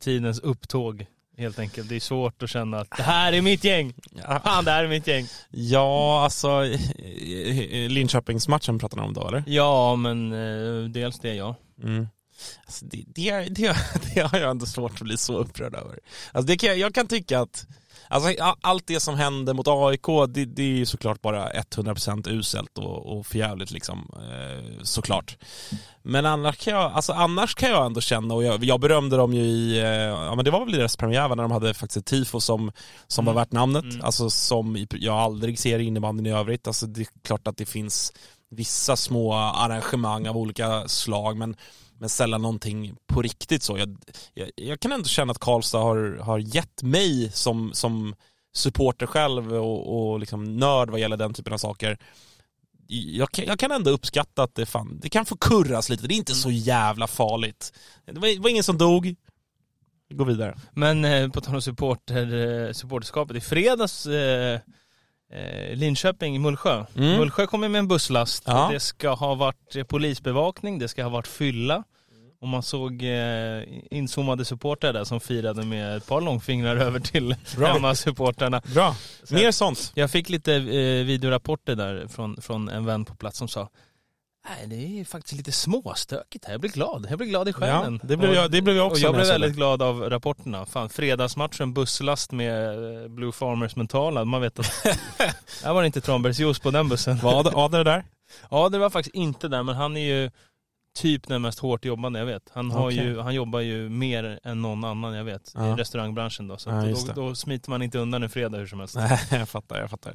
tidens 0.01 0.41
upptåg 0.41 1.07
helt 1.39 1.59
enkelt. 1.59 1.89
Det 1.89 1.97
är 1.97 2.01
svårt 2.01 2.43
att 2.43 2.51
känna 2.51 2.81
att 2.81 2.97
det 2.97 3.03
här 3.03 3.33
är 3.33 3.43
mitt 3.43 3.65
gäng. 3.65 3.95
Fan, 4.45 4.65
det 4.65 4.71
här 4.71 4.85
är 4.85 4.89
mitt 4.89 5.07
gäng. 5.07 5.27
ja 5.51 6.25
alltså 6.25 6.63
Linköpingsmatchen 7.89 8.79
pratar 8.79 8.97
ni 8.97 9.03
om 9.03 9.15
då 9.15 9.29
eller? 9.29 9.45
Ja, 9.47 9.97
men 9.97 10.33
eh, 10.33 10.91
dels 10.91 11.19
det 11.19 11.35
ja. 11.35 11.57
Mm. 11.83 12.09
Alltså, 12.67 12.85
det, 12.85 13.05
det, 13.07 13.41
det, 13.41 13.77
det 14.15 14.21
har 14.21 14.39
jag 14.39 14.51
ändå 14.51 14.67
svårt 14.67 14.93
att 14.93 15.01
bli 15.01 15.17
så 15.17 15.39
upprörd 15.39 15.75
över. 15.75 15.99
Alltså, 16.33 16.47
det 16.47 16.57
kan, 16.57 16.79
jag 16.79 16.95
kan 16.95 17.07
tycka 17.07 17.41
att 17.41 17.67
Alltså, 18.11 18.43
allt 18.61 18.87
det 18.87 19.01
som 19.01 19.15
hände 19.15 19.55
mot 19.55 19.69
AIK, 19.69 20.07
det, 20.29 20.45
det 20.45 20.63
är 20.63 20.67
ju 20.67 20.87
såklart 20.87 21.23
bara 21.23 21.53
100% 21.53 22.29
uselt 22.29 22.79
och, 22.79 23.19
och 23.19 23.27
förjävligt 23.27 23.71
liksom, 23.71 24.11
eh, 24.15 24.83
såklart. 24.83 25.37
Men 26.03 26.27
annars 26.27 26.57
kan, 26.57 26.75
jag, 26.75 26.93
alltså, 26.93 27.13
annars 27.13 27.55
kan 27.55 27.71
jag 27.71 27.87
ändå 27.87 28.01
känna, 28.01 28.35
och 28.35 28.45
jag, 28.45 28.65
jag 28.65 28.81
berömde 28.81 29.17
dem 29.17 29.33
ju 29.35 29.43
i, 29.43 29.79
eh, 29.79 29.87
ja 29.89 30.35
men 30.35 30.45
det 30.45 30.51
var 30.51 30.65
väl 30.65 30.75
i 30.75 30.79
deras 30.79 30.97
premiär 30.97 31.29
när 31.29 31.37
de 31.37 31.51
hade 31.51 31.75
faktiskt 31.75 31.97
ett 31.97 32.07
tifo 32.07 32.41
som, 32.41 32.73
som 33.07 33.25
var 33.25 33.33
värt 33.33 33.53
namnet, 33.53 33.85
Mm. 33.85 34.05
alltså 34.05 34.31
som 34.31 34.87
jag 34.91 35.17
aldrig 35.17 35.59
ser 35.59 35.79
i 35.79 35.85
innebandyn 35.85 36.27
i 36.27 36.33
övrigt. 36.33 36.67
Alltså 36.67 36.87
det 36.87 37.01
är 37.01 37.07
klart 37.25 37.47
att 37.49 37.57
det 37.57 37.67
finns 37.67 38.13
vissa 38.51 38.97
små 38.97 39.35
arrangemang 39.35 40.29
av 40.29 40.37
olika 40.37 40.89
slag, 40.89 41.37
men 41.37 41.57
men 41.99 42.09
sällan 42.09 42.43
någonting 42.43 42.97
på 43.07 43.23
riktigt 43.23 43.63
så. 43.63 43.79
Jag, 43.79 43.97
jag, 44.35 44.51
jag 44.57 44.81
kan 44.81 44.93
ändå 44.93 45.09
känna 45.09 45.31
att 45.31 45.39
Karlstad 45.39 45.79
har, 45.79 46.19
har 46.23 46.39
gett 46.39 46.83
mig 46.83 47.31
som, 47.33 47.71
som 47.75 48.15
supporter 48.55 49.07
själv 49.07 49.53
och, 49.55 50.11
och 50.13 50.21
liksom 50.21 50.57
nörd 50.57 50.91
vad 50.91 51.01
gäller 51.01 51.17
den 51.17 51.35
typen 51.35 51.53
av 51.53 51.59
saker 51.59 51.99
jag, 52.91 53.31
kan- 53.31 53.45
jag 53.47 53.59
kan 53.59 53.73
ändå 53.73 53.91
uppskatta 53.91 54.43
att 54.43 54.55
det, 54.55 54.67
fan, 54.67 54.99
det 55.03 55.09
kan 55.09 55.27
få 55.27 55.37
kurras 55.37 55.89
lite. 55.89 56.07
Det 56.07 56.15
är 56.15 56.17
inte 56.17 56.35
så 56.35 56.51
jävla 56.51 57.07
farligt. 57.07 57.73
Det 58.07 58.13
var, 58.21 58.29
det 58.29 58.39
var 58.41 58.51
ingen 58.51 58.65
som 58.65 58.79
dog. 58.79 59.15
Vi 60.09 60.15
går 60.17 60.25
vidare. 60.25 60.59
Men 60.73 61.05
eh, 61.05 61.31
på 61.31 61.41
tal 61.41 61.55
om 61.55 61.63
supporter, 61.63 62.35
eh, 62.67 62.73
supporterskapet, 62.73 63.37
i 63.37 63.41
fredags 63.41 64.07
eh, 64.07 64.61
eh, 65.33 65.77
Linköping, 65.77 66.43
Mullsjö. 66.43 66.85
Mm. 66.97 67.17
Mullsjö 67.17 67.47
kommer 67.47 67.69
med 67.69 67.79
en 67.79 67.89
busslast. 67.89 68.43
Ja. 68.47 68.69
Det 68.73 68.81
ska 68.81 69.11
ha 69.11 69.35
varit 69.35 69.77
eh, 69.77 69.85
polisbevakning, 69.85 70.79
det 70.79 70.89
ska 70.89 71.03
ha 71.03 71.11
varit 71.11 71.27
fylla. 71.27 71.85
Och 72.41 72.49
man 72.49 72.63
såg 72.63 73.03
eh, 73.03 73.63
inzoomade 73.91 74.45
supportrar 74.45 74.93
där 74.93 75.05
som 75.05 75.21
firade 75.21 75.65
med 75.65 75.97
ett 75.97 76.07
par 76.07 76.21
långfingrar 76.21 76.77
över 76.87 77.01
till 77.01 77.35
hemmasupportrarna. 77.59 78.63
Bra. 78.75 78.97
Mer 79.31 79.51
sånt. 79.51 79.93
Jag 79.95 80.11
fick 80.11 80.29
lite 80.29 80.55
eh, 80.55 81.05
videorapporter 81.05 81.75
där 81.77 82.07
från, 82.09 82.41
från 82.41 82.69
en 82.69 82.85
vän 82.85 83.05
på 83.05 83.15
plats 83.15 83.39
som 83.39 83.49
sa 83.49 83.69
Nej, 84.49 84.67
det 84.67 85.01
är 85.01 85.05
faktiskt 85.05 85.37
lite 85.37 85.53
småstökigt 85.53 86.45
här. 86.45 86.53
Jag 86.53 86.61
blir 86.61 86.71
glad. 86.71 87.07
Jag 87.11 87.19
blir 87.19 87.29
glad 87.29 87.49
i 87.49 87.53
själen. 87.53 87.99
Ja, 88.03 88.09
det 88.09 88.17
blev 88.17 88.31
Och- 88.31 88.37
jag, 88.37 88.51
det 88.51 88.63
blev 88.63 88.77
jag 88.77 88.87
och 88.87 88.93
också. 88.93 89.03
jag 89.05 89.13
när 89.13 89.19
blev 89.19 89.29
väldigt 89.33 89.55
glad 89.57 89.83
av 89.83 90.01
rapporterna. 90.11 90.67
Fan, 90.67 90.89
fredagsmatchen, 90.89 91.73
busslast 91.75 92.33
med 92.33 93.03
eh, 93.03 93.09
Blue 93.09 93.33
Farmers 93.33 93.77
mentala. 93.77 94.25
Man 94.25 94.41
vet 94.41 94.59
att 94.59 94.83
där 95.63 95.73
var 95.73 95.83
det 95.83 95.87
inte 95.87 96.01
tranbärsjuice 96.01 96.59
på 96.59 96.71
den 96.71 96.89
bussen. 96.89 97.19
Var 97.19 97.41
Ad- 97.41 97.53
Adler 97.55 97.85
där? 97.85 98.05
Ja, 98.51 98.69
det 98.69 98.79
var 98.79 98.91
faktiskt 98.91 99.15
inte 99.15 99.49
där, 99.49 99.63
men 99.63 99.75
han 99.75 99.97
är 99.97 100.01
ju 100.01 100.31
typ 100.95 101.29
den 101.29 101.43
mest 101.43 101.59
hårt 101.59 101.85
jobbande 101.85 102.19
jag 102.19 102.27
vet. 102.27 102.51
Han, 102.55 102.71
har 102.71 102.87
Okej. 102.87 102.99
ju, 103.05 103.19
han 103.21 103.35
jobbar 103.35 103.61
ju 103.61 103.89
mer 103.89 104.41
än 104.45 104.63
någon 104.63 104.85
annan 104.85 105.15
jag 105.15 105.25
vet 105.25 105.53
Ja. 105.55 105.73
i 105.73 105.77
restaurangbranschen 105.81 106.49
då. 106.49 106.57
Så 106.57 106.71
Ja, 106.71 106.75
då, 106.83 106.87
det. 107.07 107.13
då 107.15 107.35
smiter 107.35 107.71
man 107.71 107.83
inte 107.83 107.99
undan 107.99 108.23
en 108.23 108.31
fredag 108.31 108.59
hur 108.59 108.67
som 108.67 108.79
helst. 108.79 108.95
Nej, 108.95 109.19
jag 109.31 109.49
fattar, 109.49 109.81
jag 109.81 109.91
fattar. 109.91 110.11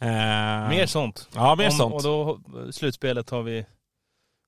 Eh, 0.00 0.68
Mer 0.68 0.86
sånt. 0.86 1.28
Ja, 1.34 1.54
mer 1.54 1.66
Om- 1.66 1.70
sånt. 1.72 1.94
Och 1.94 2.02
då, 2.02 2.40
slutspelet 2.72 3.30
har 3.30 3.42
vi, 3.42 3.66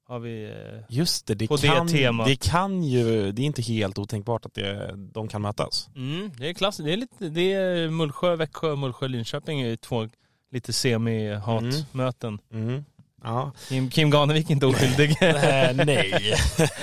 har 0.09 0.19
vi 0.19 0.45
eh, 0.45 0.81
Just 0.89 1.27
det, 1.27 1.35
det 1.35 1.49
På 1.49 1.57
det 1.57 1.67
kan, 1.69 1.89
temat. 1.89 2.27
det 2.27 2.37
kan 2.37 2.83
ju, 2.85 3.33
det 3.33 3.43
är 3.43 3.47
inte 3.47 3.63
helt 3.63 3.99
otänkbart 3.99 4.47
att 4.47 4.55
det, 4.55 4.95
de 4.97 5.29
kan 5.29 5.43
mötas. 5.43 5.89
Mm, 5.97 6.31
det 6.39 6.49
är 6.49 6.53
klassiskt. 6.55 6.85
Det 6.87 6.93
är 6.93 6.97
lite, 6.97 7.29
det 7.29 7.53
är 7.53 7.89
Mullsjö, 7.89 8.37
Växjö, 8.37 8.77
Mullsjö, 8.77 9.09
Linköping 9.09 9.61
är 9.61 9.67
ju 9.67 9.77
två 9.77 10.09
lite 10.51 10.73
semi-hatmöten. 10.73 12.39
Mm. 12.53 12.85
Ja. 13.25 13.53
Kim, 13.69 13.91
Kim 13.91 14.11
Ganevik 14.11 14.51
är 14.51 14.55
inte 14.55 14.67
oskyldig. 14.67 15.17
Nej. 15.87 16.35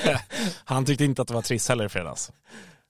han 0.66 0.86
tyckte 0.86 1.06
inte 1.06 1.22
att 1.22 1.28
det 1.28 1.34
var 1.34 1.42
trist 1.42 1.70
heller 1.70 1.86
i 1.86 1.90
fredags. 1.90 2.32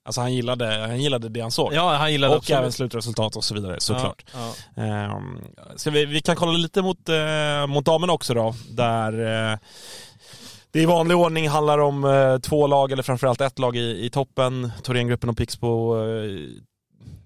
Alltså 0.05 0.21
han 0.21 0.33
gillade, 0.33 0.65
han 0.65 1.01
gillade 1.01 1.29
det 1.29 1.41
han 1.41 1.51
såg. 1.51 1.73
ja, 1.73 1.95
han 1.95 2.11
gillade 2.11 2.33
och 2.33 2.37
absolut. 2.37 2.59
även 2.59 2.71
slutresultat 2.71 3.35
och 3.35 3.43
så 3.43 3.53
vidare 3.53 3.79
såklart. 3.79 4.25
Ja, 4.33 4.53
ja. 4.75 4.83
Ehm, 4.83 5.39
ska 5.75 5.89
vi, 5.91 6.05
vi 6.05 6.21
kan 6.21 6.35
kolla 6.35 6.51
lite 6.51 6.81
mot, 6.81 7.09
eh, 7.09 7.67
mot 7.67 7.85
damerna 7.85 8.13
också 8.13 8.33
då. 8.33 8.55
Där 8.69 9.51
eh, 9.51 9.57
det 10.71 10.81
i 10.81 10.85
vanlig 10.85 11.17
ordning 11.17 11.49
handlar 11.49 11.79
om 11.79 12.03
eh, 12.03 12.37
två 12.37 12.67
lag, 12.67 12.91
eller 12.91 13.03
framförallt 13.03 13.41
ett 13.41 13.59
lag 13.59 13.75
i, 13.75 14.05
i 14.05 14.09
toppen. 14.09 14.71
Thorengruppen 14.83 15.29
och 15.29 15.37
Pixbo. 15.37 15.97
Eh, 15.97 16.39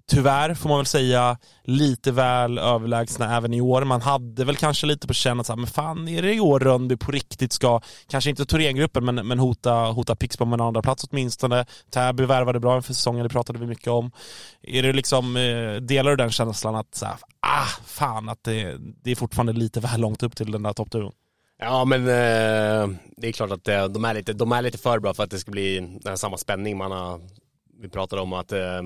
tyvärr 0.09 0.53
får 0.53 0.69
man 0.69 0.77
väl 0.77 0.85
säga 0.85 1.37
lite 1.63 2.11
väl 2.11 2.57
överlägsna 2.57 3.37
även 3.37 3.53
i 3.53 3.61
år. 3.61 3.83
Man 3.83 4.01
hade 4.01 4.45
väl 4.45 4.55
kanske 4.55 4.87
lite 4.87 5.07
på 5.07 5.13
känn 5.13 5.39
att 5.39 5.45
så 5.45 5.53
här, 5.53 5.57
men 5.57 5.67
fan 5.67 6.07
är 6.07 6.21
det 6.21 6.33
i 6.33 6.39
år 6.39 6.59
Rönnby 6.59 6.97
på 6.97 7.11
riktigt 7.11 7.53
ska, 7.53 7.81
kanske 8.07 8.29
inte 8.29 8.45
Thorengruppen 8.45 9.05
men, 9.05 9.27
men 9.27 9.39
hota, 9.39 9.73
hota 9.73 10.15
Pixbo 10.15 10.45
med 10.45 10.59
en 10.59 10.67
andra 10.67 10.81
plats 10.81 11.05
åtminstone. 11.11 11.65
Täby 11.91 12.25
värvade 12.25 12.59
bra 12.59 12.75
inför 12.75 12.93
säsongen, 12.93 13.23
det 13.23 13.29
pratade 13.29 13.59
vi 13.59 13.65
mycket 13.65 13.87
om. 13.87 14.11
Är 14.61 14.83
det 14.83 14.93
liksom, 14.93 15.37
eh, 15.37 15.75
delar 15.75 16.11
du 16.11 16.17
den 16.17 16.31
känslan 16.31 16.75
att 16.75 16.95
så 16.95 17.05
här, 17.05 17.15
ah, 17.39 17.67
fan 17.85 18.29
att 18.29 18.43
det, 18.43 18.77
det 19.03 19.11
är 19.11 19.15
fortfarande 19.15 19.53
lite 19.53 19.79
väl 19.79 20.01
långt 20.01 20.23
upp 20.23 20.35
till 20.35 20.51
den 20.51 20.63
där 20.63 20.73
toppduon? 20.73 21.11
Ja 21.61 21.85
men 21.85 22.01
eh, 22.01 22.97
det 23.17 23.27
är 23.27 23.31
klart 23.31 23.51
att 23.51 23.67
eh, 23.67 23.85
de, 23.85 24.05
är 24.05 24.13
lite, 24.13 24.33
de 24.33 24.51
är 24.51 24.61
lite 24.61 24.77
för 24.77 24.99
bra 24.99 25.13
för 25.13 25.23
att 25.23 25.31
det 25.31 25.39
ska 25.39 25.51
bli 25.51 25.79
den 25.79 26.01
här 26.05 26.15
samma 26.15 26.37
spänning 26.37 26.77
man 26.77 26.91
har, 26.91 27.21
vi 27.81 27.89
pratade 27.89 28.21
om 28.21 28.33
att 28.33 28.51
eh, 28.51 28.81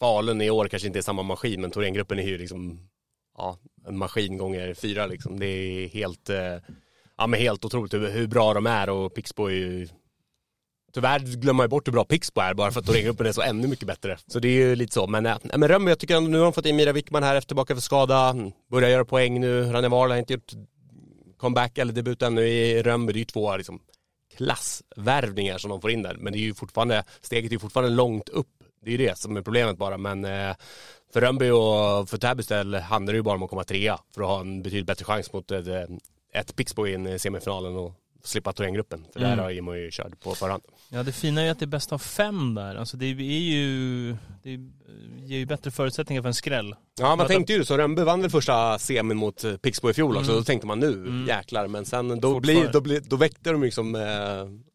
Falun 0.00 0.40
i 0.40 0.50
år 0.50 0.68
kanske 0.68 0.86
inte 0.86 0.98
är 0.98 1.02
samma 1.02 1.22
maskin 1.22 1.60
men 1.60 1.70
Thorengruppen 1.70 2.18
är 2.18 2.22
ju 2.22 2.38
liksom 2.38 2.88
ja, 3.38 3.58
en 3.86 3.98
maskin 3.98 4.38
gånger 4.38 4.74
fyra 4.74 5.06
liksom. 5.06 5.40
Det 5.40 5.46
är 5.46 5.88
helt, 5.88 6.30
eh, 6.30 6.56
ja 7.16 7.26
men 7.26 7.40
helt 7.40 7.64
otroligt 7.64 7.94
hur, 7.94 8.10
hur 8.10 8.26
bra 8.26 8.54
de 8.54 8.66
är 8.66 8.88
och 8.88 9.14
Pixbo 9.14 9.46
är 9.46 9.50
ju 9.50 9.88
Tyvärr 10.92 11.18
glömmer 11.18 11.56
man 11.56 11.64
ju 11.64 11.68
bort 11.68 11.88
hur 11.88 11.92
bra 11.92 12.04
Pixbo 12.04 12.40
är 12.40 12.54
bara 12.54 12.70
för 12.70 12.80
att 12.80 12.86
Thorengruppen 12.86 13.26
är 13.26 13.32
så 13.32 13.42
ännu 13.42 13.68
mycket 13.68 13.86
bättre. 13.86 14.18
Så 14.26 14.38
det 14.38 14.48
är 14.48 14.52
ju 14.52 14.76
lite 14.76 14.94
så. 14.94 15.06
Men, 15.06 15.26
äh, 15.26 15.36
men 15.42 15.68
Rönnby, 15.68 15.90
jag 15.90 15.98
tycker 15.98 16.16
ändå, 16.16 16.30
nu 16.30 16.38
har 16.38 16.44
de 16.44 16.52
fått 16.52 16.66
in 16.66 16.76
Mira 16.76 16.92
Wickman 16.92 17.22
här 17.22 17.36
efter 17.36 17.48
tillbaka 17.48 17.74
för 17.74 17.82
skada. 17.82 18.36
Börjar 18.70 18.90
göra 18.90 19.04
poäng 19.04 19.40
nu. 19.40 19.62
Ranneval 19.62 20.10
har 20.10 20.18
inte 20.18 20.32
gjort 20.32 20.52
comeback 21.36 21.78
eller 21.78 21.92
debut 21.92 22.22
ännu 22.22 22.42
i 22.42 22.82
Rönnby. 22.82 23.12
Det 23.12 23.16
är 23.16 23.20
ju 23.20 23.24
två 23.24 23.56
liksom 23.56 23.80
klassvärvningar 24.36 25.58
som 25.58 25.70
de 25.70 25.80
får 25.80 25.90
in 25.90 26.02
där. 26.02 26.14
Men 26.14 26.32
det 26.32 26.38
är 26.38 26.40
ju 26.40 26.54
fortfarande, 26.54 27.04
steget 27.20 27.50
är 27.50 27.54
ju 27.54 27.58
fortfarande 27.58 27.94
långt 27.94 28.28
upp. 28.28 28.57
Det 28.80 28.90
är 28.90 28.98
ju 28.98 29.06
det 29.06 29.18
som 29.18 29.36
är 29.36 29.42
problemet 29.42 29.78
bara. 29.78 29.98
Men 29.98 30.24
eh, 30.24 30.56
för 31.12 31.20
Rönnby 31.20 31.50
och 31.50 32.08
för 32.08 32.18
Täbys 32.18 32.46
del 32.46 32.74
handlar 32.74 33.12
det 33.12 33.16
ju 33.16 33.22
bara 33.22 33.34
om 33.34 33.42
att 33.42 33.50
komma 33.50 33.64
trea 33.64 33.98
för 34.14 34.22
att 34.22 34.28
ha 34.28 34.40
en 34.40 34.62
betydligt 34.62 34.86
bättre 34.86 35.04
chans 35.04 35.32
mot 35.32 35.50
ett, 35.50 35.66
eh, 35.66 35.96
ett 36.34 36.56
Pixbo 36.56 36.86
i 36.86 37.18
semifinalen 37.18 37.76
och 37.76 37.92
slippa 38.24 38.52
Thorengruppen. 38.52 39.04
För 39.12 39.20
Mm. 39.20 39.36
där 39.36 39.44
har 39.44 39.50
Imo 39.50 39.74
ju 39.74 39.88
kört 39.92 40.20
på 40.20 40.34
förhand. 40.34 40.62
Ja, 40.90 41.02
det 41.02 41.12
fina 41.12 41.40
är 41.40 41.44
ju 41.44 41.50
att 41.50 41.58
det 41.58 41.64
är 41.64 41.66
bäst 41.66 41.92
av 41.92 41.98
fem 41.98 42.54
där. 42.54 42.74
Alltså 42.76 42.96
det 42.96 43.06
är 43.06 43.14
ju, 43.14 44.16
det 44.42 44.50
ger 45.26 45.38
ju 45.38 45.46
bättre 45.46 45.70
förutsättningar 45.70 46.22
för 46.22 46.28
en 46.28 46.34
skräll. 46.34 46.74
Ja 47.00 47.16
man 47.16 47.26
tänkte 47.26 47.52
ju 47.52 47.64
så, 47.64 47.76
Rönnby 47.78 48.02
vann 48.02 48.20
väl 48.20 48.30
första 48.30 48.78
semin 48.78 49.16
mot 49.16 49.44
eh, 49.44 49.56
Pixbo 49.56 49.90
i 49.90 49.94
fjol 49.94 50.16
också, 50.16 50.30
Mm. 50.30 50.40
då 50.40 50.44
tänkte 50.44 50.66
man 50.66 50.78
nu, 50.80 50.92
Mm. 50.92 51.26
jäklar, 51.28 51.66
men 51.66 51.84
sen 51.84 52.08
då, 52.08 52.14
Fortfarande. 52.14 52.40
blir, 52.40 52.72
då, 52.72 52.80
blir, 52.80 53.00
då 53.00 53.16
väckte 53.16 53.52
de 53.52 53.62
liksom 53.62 53.94
eh, 53.94 54.02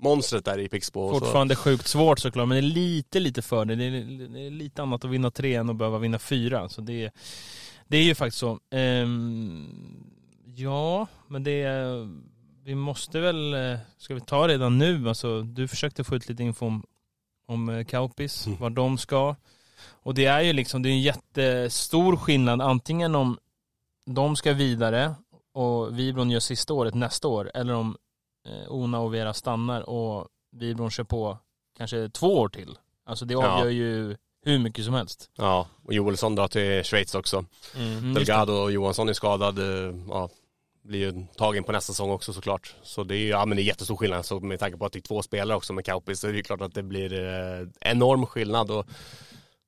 monstret 0.03 0.45
där 0.45 0.59
i 0.59 0.69
Pixbo. 0.69 0.99
och 1.01 1.13
så- 1.13 1.19
Fortfarande 1.19 1.55
sjukt 1.55 1.87
svårt 1.87 2.19
såklart, 2.19 2.47
men 2.47 2.55
det 2.55 2.59
är 2.59 2.71
lite, 2.73 3.19
lite 3.19 3.41
för 3.41 3.65
det. 3.65 3.75
Det 3.75 3.83
är, 3.85 4.49
lite 4.51 4.81
annat 4.81 5.05
att 5.05 5.11
vinna 5.11 5.31
tre 5.31 5.55
än 5.55 5.69
att 5.69 5.75
behöva 5.77 5.97
vinna 5.97 6.19
fyra. 6.19 6.69
Så 6.69 6.81
det, 6.81 7.11
det 7.87 7.97
är 7.97 8.03
ju 8.03 8.15
faktiskt 8.15 8.37
så. 8.39 8.59
Ehm, 8.71 9.67
ja, 10.55 11.07
men 11.27 11.43
det 11.43 11.61
är, 11.63 12.09
vi 12.64 12.76
måste 12.76 13.20
väl, 13.20 13.53
eh, 13.53 13.80
ska 13.97 14.14
vi 14.14 14.22
ta 14.22 14.47
redan 14.47 14.78
nu? 14.78 15.09
Alltså, 15.09 15.41
du 15.41 15.68
försökte 15.68 16.03
få 16.03 16.16
ut 16.16 16.30
lite 16.30 16.43
info 16.43 16.66
om, 16.66 16.84
om 17.47 17.70
eh, 17.70 17.86
Kaupis, 17.86 18.45
Mm. 18.47 18.59
var 18.59 18.70
de 18.70 18.97
ska. 18.97 19.36
Och 19.89 20.14
det 20.14 20.26
är 20.26 20.41
ju 20.41 20.53
liksom, 20.53 20.82
det 20.82 20.89
är 20.89 20.91
en 20.91 21.01
jättestor 21.01 22.16
skillnad 22.16 22.61
antingen 22.61 23.16
om 23.16 23.38
de 24.05 24.36
ska 24.36 24.53
vidare 24.53 25.16
och 25.53 25.99
Vibron 25.99 26.30
gör 26.30 26.39
sista 26.39 26.74
året 26.74 26.93
nästa 26.93 27.28
år 27.28 27.51
eller 27.53 27.74
om 27.74 27.97
eh, 28.47 28.72
Ona 28.72 28.99
och 28.99 29.14
Vera 29.14 29.34
stannar 29.34 29.89
och 29.89 30.28
Vibron 30.51 30.91
kör 30.91 31.03
på 31.03 31.38
kanske 31.78 32.09
två 32.09 32.38
år 32.39 32.49
till. 32.49 32.78
Alltså 33.05 33.26
det 33.26 33.34
Ja. 33.34 33.47
avgör 33.51 33.70
ju 33.72 34.18
hur 34.45 34.59
mycket 34.59 34.86
som 34.86 34.93
helst. 34.93 35.30
Ja, 35.38 35.68
och 35.84 35.93
Joelsson 35.93 36.36
drar 36.36 36.47
till 36.47 36.84
Schweiz 36.84 37.16
också. 37.16 37.45
Mm. 37.78 38.14
Delgado 38.14 38.53
och 38.53 38.72
Johansson 38.72 39.09
är 39.09 39.14
skadad, 39.14 39.59
ja, 40.09 40.30
blir 40.84 40.99
ju 40.99 41.25
tagen 41.38 41.63
på 41.63 41.71
nästa 41.71 41.93
säsong 41.93 42.11
också 42.11 42.34
såklart. 42.34 42.75
Så 42.84 43.03
det 43.03 43.15
är 43.15 43.19
ju, 43.19 43.27
ja 43.27 43.45
men 43.45 43.55
det 43.55 43.61
är 43.61 43.65
jättestor 43.65 43.95
skillnad. 43.95 44.25
Så 44.25 44.39
med 44.39 44.59
tanke 44.59 44.77
på 44.77 44.86
att 44.86 44.93
det 44.93 44.99
är 44.99 45.01
två 45.01 45.21
spelare 45.21 45.57
också 45.57 45.73
med 45.73 45.86
Kaupis 45.86 46.19
så 46.19 46.27
är 46.27 46.31
det 46.31 46.38
ju 46.38 46.43
klart 46.43 46.61
att 46.61 46.73
det 46.73 46.84
blir 46.84 47.13
eh, 47.13 47.67
enorm 47.91 48.25
skillnad. 48.25 48.71
Och, 48.71 48.86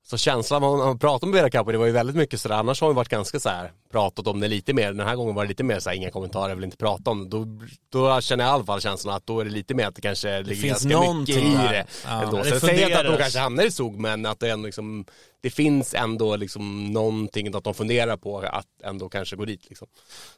så 0.07 0.17
känslan 0.17 0.61
man, 0.61 0.77
man 0.77 0.99
pratar 0.99 1.27
med 1.27 1.33
Vera 1.33 1.49
Kauppi, 1.49 1.71
det 1.71 1.77
var 1.77 1.85
ju 1.85 1.91
väldigt 1.91 2.15
mycket 2.15 2.41
sådär, 2.41 2.55
annars 2.55 2.81
har 2.81 2.87
vi 2.87 2.93
varit 2.93 3.09
ganska 3.09 3.39
så 3.39 3.49
här 3.49 3.71
pratat 3.91 4.27
om 4.27 4.39
det 4.39 4.47
lite 4.47 4.73
mer. 4.73 4.93
Den 4.93 5.07
här 5.07 5.15
gången 5.15 5.35
var 5.35 5.43
det 5.43 5.49
lite 5.49 5.63
mer 5.63 5.79
såhär, 5.79 5.97
inga 5.97 6.11
kommentarer, 6.11 6.55
vill 6.55 6.63
inte 6.63 6.77
prata 6.77 7.11
om 7.11 7.23
det. 7.23 7.29
Då, 7.29 7.45
då 7.89 8.21
känner 8.21 8.43
jag 8.43 8.51
i 8.51 8.53
alla 8.53 8.63
fall 8.63 8.81
känslan 8.81 9.15
att 9.15 9.27
då 9.27 9.39
är 9.39 9.45
det 9.45 9.51
lite 9.51 9.73
mer 9.73 9.87
att 9.87 9.95
det 9.95 10.01
kanske 10.01 10.41
ligger 10.41 10.61
finns 10.61 10.83
ganska 10.83 11.13
mycket 11.13 11.37
i 11.37 11.53
det. 11.53 11.85
Ja. 12.05 12.23
ändå. 12.23 12.37
Det 12.37 12.49
Sen 12.49 12.59
säger 12.59 12.81
jag 12.81 12.89
inte 12.89 12.99
att 12.99 13.05
de 13.05 13.17
kanske 13.17 13.39
hamnar 13.39 13.63
i 13.63 13.71
SOG, 13.71 13.99
men 13.99 14.25
att 14.25 14.39
det 14.39 14.49
ändå 14.49 14.65
liksom, 14.65 15.05
det 15.41 15.49
finns 15.49 15.93
ändå 15.93 16.35
liksom 16.35 16.93
någonting 16.93 17.55
att 17.55 17.63
de 17.63 17.73
funderar 17.73 18.17
på 18.17 18.39
att 18.39 18.67
ändå 18.83 19.09
kanske 19.09 19.35
gå 19.35 19.45
dit 19.45 19.69
liksom. 19.69 19.87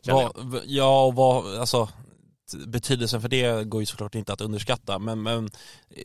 Vad, 0.06 0.62
ja, 0.66 1.06
och 1.06 1.16
vad, 1.16 1.58
alltså 1.60 1.90
betydelsen 2.68 3.22
för 3.22 3.30
det 3.30 3.64
går 3.64 3.82
ju 3.82 3.86
såklart 3.86 4.16
inte 4.16 4.34
att 4.34 4.42
underskatta, 4.42 5.00
men, 5.00 5.22
men 5.22 5.46
eh, 5.90 6.04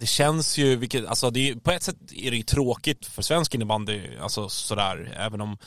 det 0.00 0.06
känns 0.06 0.58
ju, 0.58 0.76
vilket, 0.76 1.06
alltså 1.06 1.30
det 1.30 1.50
är, 1.50 1.54
på 1.54 1.70
ett 1.70 1.82
sätt 1.82 1.96
är 2.12 2.30
det 2.30 2.36
ju 2.36 2.42
tråkigt 2.42 3.06
för 3.06 3.22
svensk 3.22 3.54
innebandy, 3.54 4.16
alltså 4.20 4.48
sådär, 4.48 5.14
även 5.16 5.40
om 5.40 5.58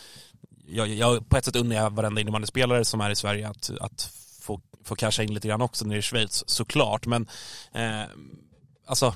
jag, 0.67 0.87
jag 0.87 1.29
på 1.29 1.37
ett 1.37 1.45
sätt 1.45 1.55
unnar 1.55 1.75
jag 1.75 1.89
varenda 1.89 2.21
innebandyspelare 2.21 2.85
som 2.85 3.01
är 3.01 3.09
i 3.09 3.15
Sverige 3.15 3.49
att, 3.49 3.71
att 3.79 4.13
få, 4.41 4.61
få 4.83 4.95
casha 4.95 5.23
in 5.23 5.33
lite 5.33 5.47
grann 5.47 5.61
också 5.61 5.85
när 5.85 5.91
det 5.91 5.95
är 5.95 5.99
i 5.99 6.01
Schweiz, 6.01 6.43
såklart, 6.47 7.05
men 7.05 7.27
eh, 7.73 8.03
alltså 8.85 9.13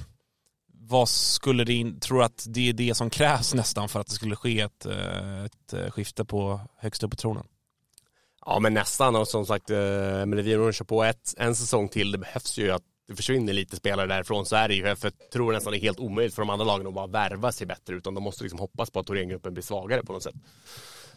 vad 0.90 1.10
skulle 1.10 1.64
det 1.64 1.74
in, 1.74 2.00
tror 2.00 2.20
du 2.20 2.26
att 2.26 2.46
det 2.48 2.70
är 2.70 2.74
det 2.74 2.96
som 2.96 3.10
krävs 3.10 3.54
nästan 3.54 3.90
för 3.90 4.00
att 4.00 4.08
det 4.08 4.14
skulle 4.14 4.36
ske 4.36 4.60
ett, 4.60 4.86
eh, 4.86 5.44
ett 5.44 5.74
eh, 5.74 5.92
skifte 5.92 6.26
på 6.26 6.62
högst 6.78 7.04
upp 7.04 7.12
på 7.12 7.18
tronen? 7.18 7.44
Ja 8.46 8.60
men 8.60 8.74
nästan 8.74 9.16
och 9.16 9.28
som 9.28 9.46
sagt, 9.46 9.70
eh, 9.70 9.78
men 10.26 10.44
kör 10.74 10.84
på 10.84 11.04
ett, 11.04 11.34
en 11.38 11.56
säsong 11.56 11.90
till. 11.90 12.12
Det 12.12 12.18
behövs 12.18 12.58
ju 12.58 12.72
att 12.72 12.84
det 13.08 13.16
försvinner 13.16 13.54
lite 13.54 13.76
spelare 13.76 14.08
därifrån 14.08 14.46
så 14.46 14.56
är 14.56 14.68
det 14.68 14.76
ju. 14.76 14.96
För 14.96 15.12
jag 15.20 15.32
tror 15.32 15.54
nästan 15.54 15.72
det 15.72 15.78
är 15.78 15.82
helt 15.82 16.00
omöjligt 16.00 16.36
för 16.36 16.42
de 16.42 16.50
andra 16.50 16.66
lagen 16.66 16.88
att 16.88 16.94
bara 16.94 17.08
värva 17.08 17.52
sig 17.52 17.68
bättre 17.68 17.96
utan 17.96 18.14
de 18.14 18.24
måste 18.24 18.44
liksom 18.44 18.60
hoppas 18.60 18.90
på 18.90 19.00
att 19.00 19.08
Thorengruppen 19.08 19.54
blir 19.54 19.64
svagare 19.64 20.04
på 20.04 20.14
något 20.14 20.24
sätt. 20.24 20.36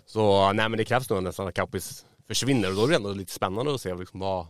Så 0.07 0.53
nej 0.53 0.68
men 0.68 0.78
det 0.78 0.84
krävs 0.84 1.11
nog 1.11 1.22
nästan 1.22 1.49
att 1.49 1.55
Kaupis 1.55 2.05
försvinner 2.28 2.68
och 2.68 2.74
då 2.76 2.84
är 2.84 2.88
det 2.88 2.97
ändå 2.97 3.12
lite 3.12 3.32
spännande 3.32 3.74
att 3.74 3.80
se 3.80 3.95
liksom 3.95 4.20
vad, 4.20 4.47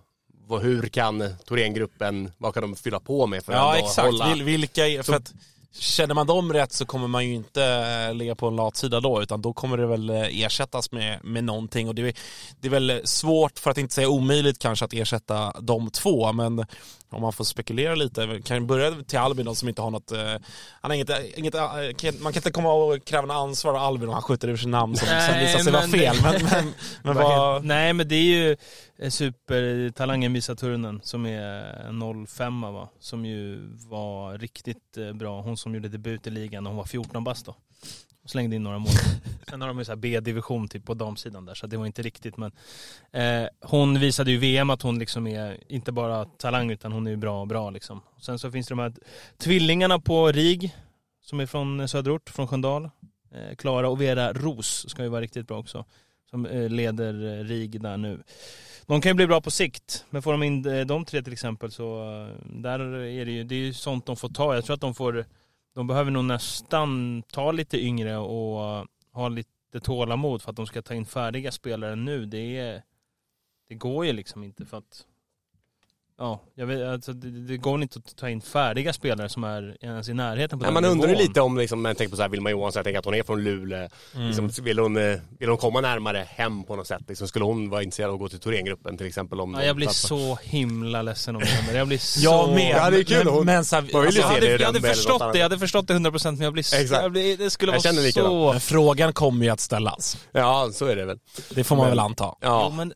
vad, 0.46 0.62
hur 0.62 0.82
kan 0.88 1.34
Thorengruppen, 1.46 2.32
vad 2.38 2.54
kan 2.54 2.62
de 2.62 2.76
fylla 2.76 3.00
på 3.00 3.26
med 3.26 3.44
för 3.44 3.52
att 3.52 3.58
Ja 3.58 3.74
ändå 3.76 3.86
exakt, 3.88 4.06
hålla... 4.06 4.34
Vil, 4.34 4.42
vilka, 4.42 4.86
är- 4.88 5.02
för 5.02 5.12
att 5.12 5.34
känner 5.72 6.14
man 6.14 6.26
dem 6.26 6.52
rätt 6.52 6.72
så 6.72 6.86
kommer 6.86 7.08
man 7.08 7.26
ju 7.26 7.34
inte 7.34 7.64
eh, 7.64 8.14
ligga 8.14 8.34
på 8.34 8.48
en 8.48 8.56
latsida 8.56 9.00
då 9.00 9.22
utan 9.22 9.42
då 9.42 9.52
kommer 9.52 9.76
det 9.76 9.86
väl 9.86 10.10
eh, 10.10 10.42
ersättas 10.42 10.92
med, 10.92 11.24
med 11.24 11.44
någonting 11.44 11.88
och 11.88 11.94
det 11.94 12.02
är, 12.02 12.14
det 12.60 12.68
är 12.68 12.70
väl 12.70 13.00
svårt 13.04 13.58
för 13.58 13.70
att 13.70 13.78
inte 13.78 13.94
säga 13.94 14.08
omöjligt 14.08 14.58
kanske 14.58 14.84
att 14.84 14.92
ersätta 14.92 15.52
de 15.60 15.90
två 15.90 16.32
men 16.32 16.66
om 17.12 17.22
man 17.22 17.32
får 17.32 17.44
spekulera 17.44 17.94
lite, 17.94 18.40
kan 18.44 18.66
börja 18.66 19.02
till 19.06 19.18
Albin 19.18 19.46
då 19.46 19.54
som 19.54 19.68
inte 19.68 19.82
har 19.82 19.90
något, 19.90 20.12
eh, 20.12 20.18
han 20.80 20.90
har 20.90 20.94
inget, 20.94 21.10
inget 21.36 21.54
man 22.20 22.32
kan 22.32 22.40
inte 22.40 22.50
komma 22.50 22.72
och 22.72 23.04
kräva 23.04 23.26
något 23.26 23.34
ansvar 23.34 23.70
av 23.70 23.76
Albin 23.76 24.08
om 24.08 24.14
han 24.14 24.22
skjuter 24.22 24.48
över 24.48 24.58
sitt 24.58 24.68
namn 24.68 24.96
som 24.96 25.08
sen 25.08 25.16
Nej, 25.16 25.46
visar 25.46 25.58
sig 25.58 25.72
vara 25.72 25.88
fel. 25.88 26.16
Men, 26.22 26.42
men, 26.50 26.72
men 27.02 27.16
vad, 27.16 27.64
Nej 27.64 27.92
men 27.92 28.08
det 28.08 28.14
är 28.14 28.22
ju 28.22 28.56
supertalangen 29.10 30.32
Misa 30.32 30.54
Turunen 30.54 31.00
som 31.02 31.26
är 31.26 32.26
05 32.26 32.60
va, 32.60 32.88
som 33.00 33.26
ju 33.26 33.58
var 33.88 34.38
riktigt 34.38 34.98
bra. 35.14 35.42
Hon 35.42 35.56
som 35.60 35.74
gjorde 35.74 35.88
debut 35.88 36.26
i 36.26 36.30
ligan 36.30 36.64
när 36.64 36.70
hon 36.70 36.76
var 36.76 36.84
14 36.84 37.24
bast 37.24 37.46
då. 37.46 37.56
Och 38.22 38.30
slängde 38.30 38.56
in 38.56 38.62
några 38.62 38.78
mål. 38.78 38.92
Sen 39.50 39.60
har 39.60 39.68
de 39.68 39.78
ju 39.78 39.84
så 39.84 39.92
här 39.92 39.96
B-division 39.96 40.68
typ 40.68 40.84
på 40.84 40.94
damsidan 40.94 41.44
där 41.44 41.54
så 41.54 41.66
det 41.66 41.76
var 41.76 41.86
inte 41.86 42.02
riktigt 42.02 42.36
men 42.36 42.52
eh, 43.12 43.48
hon 43.60 44.00
visade 44.00 44.30
ju 44.30 44.38
VM 44.38 44.70
att 44.70 44.82
hon 44.82 44.98
liksom 44.98 45.26
är 45.26 45.58
inte 45.68 45.92
bara 45.92 46.24
talang 46.24 46.70
utan 46.70 46.92
hon 46.92 47.06
är 47.06 47.10
ju 47.10 47.16
bra 47.16 47.46
bra 47.46 47.70
liksom. 47.70 48.00
Sen 48.20 48.38
så 48.38 48.50
finns 48.50 48.66
det 48.66 48.72
de 48.72 48.78
här 48.78 48.92
tvillingarna 49.38 49.98
på 49.98 50.32
RIG 50.32 50.74
som 51.22 51.40
är 51.40 51.46
från 51.46 51.88
Söderort, 51.88 52.30
från 52.30 52.48
Sköndal. 52.48 52.90
Eh, 53.34 53.56
Klara 53.56 53.88
och 53.88 54.00
Vera 54.00 54.32
Ros 54.32 54.88
ska 54.88 55.02
ju 55.02 55.08
vara 55.08 55.20
riktigt 55.20 55.46
bra 55.46 55.58
också. 55.58 55.84
Som 56.30 56.46
eh, 56.46 56.68
leder 56.68 57.38
eh, 57.38 57.44
RIG 57.44 57.80
där 57.80 57.96
nu. 57.96 58.22
De 58.86 59.00
kan 59.00 59.10
ju 59.10 59.14
bli 59.14 59.26
bra 59.26 59.40
på 59.40 59.50
sikt, 59.50 60.04
men 60.10 60.22
får 60.22 60.32
de 60.32 60.42
in 60.42 60.66
eh, 60.66 60.86
de 60.86 61.04
tre 61.04 61.22
till 61.22 61.32
exempel 61.32 61.70
så 61.70 62.02
eh, 62.02 62.34
där 62.44 62.80
är 62.80 63.24
det 63.24 63.32
ju, 63.32 63.44
det 63.44 63.54
är 63.54 63.58
ju 63.58 63.72
sånt 63.72 64.06
de 64.06 64.16
får 64.16 64.28
ta. 64.28 64.54
Jag 64.54 64.64
tror 64.64 64.74
att 64.74 64.80
de 64.80 64.94
får, 64.94 65.24
de 65.74 65.86
behöver 65.86 66.10
nog 66.10 66.24
nästan 66.24 67.22
ta 67.22 67.52
lite 67.52 67.78
yngre 67.78 68.16
och 68.16 68.86
ha 69.12 69.28
lite 69.28 69.80
tålamod 69.82 70.42
för 70.42 70.50
att 70.50 70.56
de 70.56 70.66
ska 70.66 70.82
ta 70.82 70.94
in 70.94 71.06
färdiga 71.06 71.52
spelare 71.52 71.96
nu. 71.96 72.26
Det, 72.26 72.58
är, 72.58 72.82
det 73.68 73.74
går 73.74 74.06
ju 74.06 74.12
liksom 74.12 74.44
inte 74.44 74.66
för 74.66 74.76
att 74.78 75.06
Ja, 76.22 76.40
jag 76.54 76.66
vet, 76.66 76.88
alltså, 76.88 77.12
det, 77.12 77.30
det 77.30 77.56
går 77.56 77.82
inte 77.82 77.98
att 77.98 78.16
ta 78.16 78.28
in 78.30 78.40
färdiga 78.40 78.92
spelare 78.92 79.28
som 79.28 79.44
är 79.44 79.76
ens 79.80 80.08
i 80.08 80.14
närheten 80.14 80.58
på 80.58 80.62
Nej, 80.62 80.74
den 80.74 80.82
man 80.82 80.84
undrar 80.92 81.08
ju 81.08 81.14
lite 81.14 81.40
om, 81.40 81.58
liksom, 81.58 81.82
man 81.82 81.94
tänker 81.94 82.10
på 82.10 82.16
så 82.16 82.22
här, 82.22 82.28
Vilma 82.28 82.50
Johansson, 82.50 82.78
jag 82.80 82.84
tänker 82.84 82.98
att 82.98 83.04
hon 83.04 83.14
är 83.14 83.22
från 83.22 83.42
Luleå. 83.44 83.88
Mm. 84.14 84.26
Liksom, 84.26 84.48
vill, 84.64 84.78
hon, 84.78 84.96
eh, 84.96 85.16
vill 85.38 85.48
hon 85.48 85.58
komma 85.58 85.80
närmare 85.80 86.26
hem 86.28 86.64
på 86.64 86.76
något 86.76 86.86
sätt? 86.86 87.02
Liksom, 87.08 87.28
skulle 87.28 87.44
hon 87.44 87.70
vara 87.70 87.82
intresserad 87.82 88.08
av 88.08 88.14
att 88.14 88.20
gå 88.20 88.28
till 88.28 88.38
Thorengruppen 88.40 88.96
till 88.96 89.06
exempel? 89.06 89.40
Om 89.40 89.54
Ja, 89.54 89.64
jag 89.64 89.76
blir 89.76 89.86
tappar- 89.86 89.94
så 89.94 90.38
himla 90.42 91.02
ledsen 91.02 91.36
om 91.36 91.42
det 91.42 91.48
händer. 91.48 91.78
Jag 91.78 91.88
blir 91.88 91.98
så... 92.18 92.20
jag 92.24 92.48
med. 92.54 92.70
Ja, 92.76 92.90
det 92.90 92.98
är 92.98 93.04
kul. 93.04 93.24
Men, 93.24 93.34
Hon- 93.34 93.46
men, 93.46 93.64
så 93.64 93.76
här, 93.76 93.82
alltså, 93.82 94.20
jag 94.20 94.26
hade, 94.28 94.46
jag 94.46 94.66
hade 94.66 94.80
förstått 94.80 95.32
det, 95.32 95.38
jag 95.38 95.44
hade 95.44 95.58
förstått 95.58 95.88
det 95.88 95.94
100% 95.94 96.30
men 96.32 96.40
jag 96.40 96.52
blir 96.52 96.62
så, 96.62 96.76
Exakt. 96.76 97.02
jag 97.02 97.12
blir, 97.12 97.36
det 97.36 97.50
skulle 97.50 97.72
Jag 97.72 97.82
vara 97.92 97.92
likadant. 98.02 98.30
så... 98.32 98.52
men 98.52 98.60
frågan 98.60 99.12
kommer 99.12 99.44
ju 99.44 99.50
att 99.50 99.60
ställas. 99.60 100.26
Ja, 100.32 100.70
så 100.72 100.86
är 100.86 100.96
det 100.96 101.04
väl. 101.04 101.18
Det 101.54 101.64
får 101.64 101.76
man 101.76 101.84
Men- 101.84 101.90
väl 101.90 101.98
anta. 101.98 102.34
Ja. 102.40 102.66
Jo, 102.70 102.76
men 102.76 102.92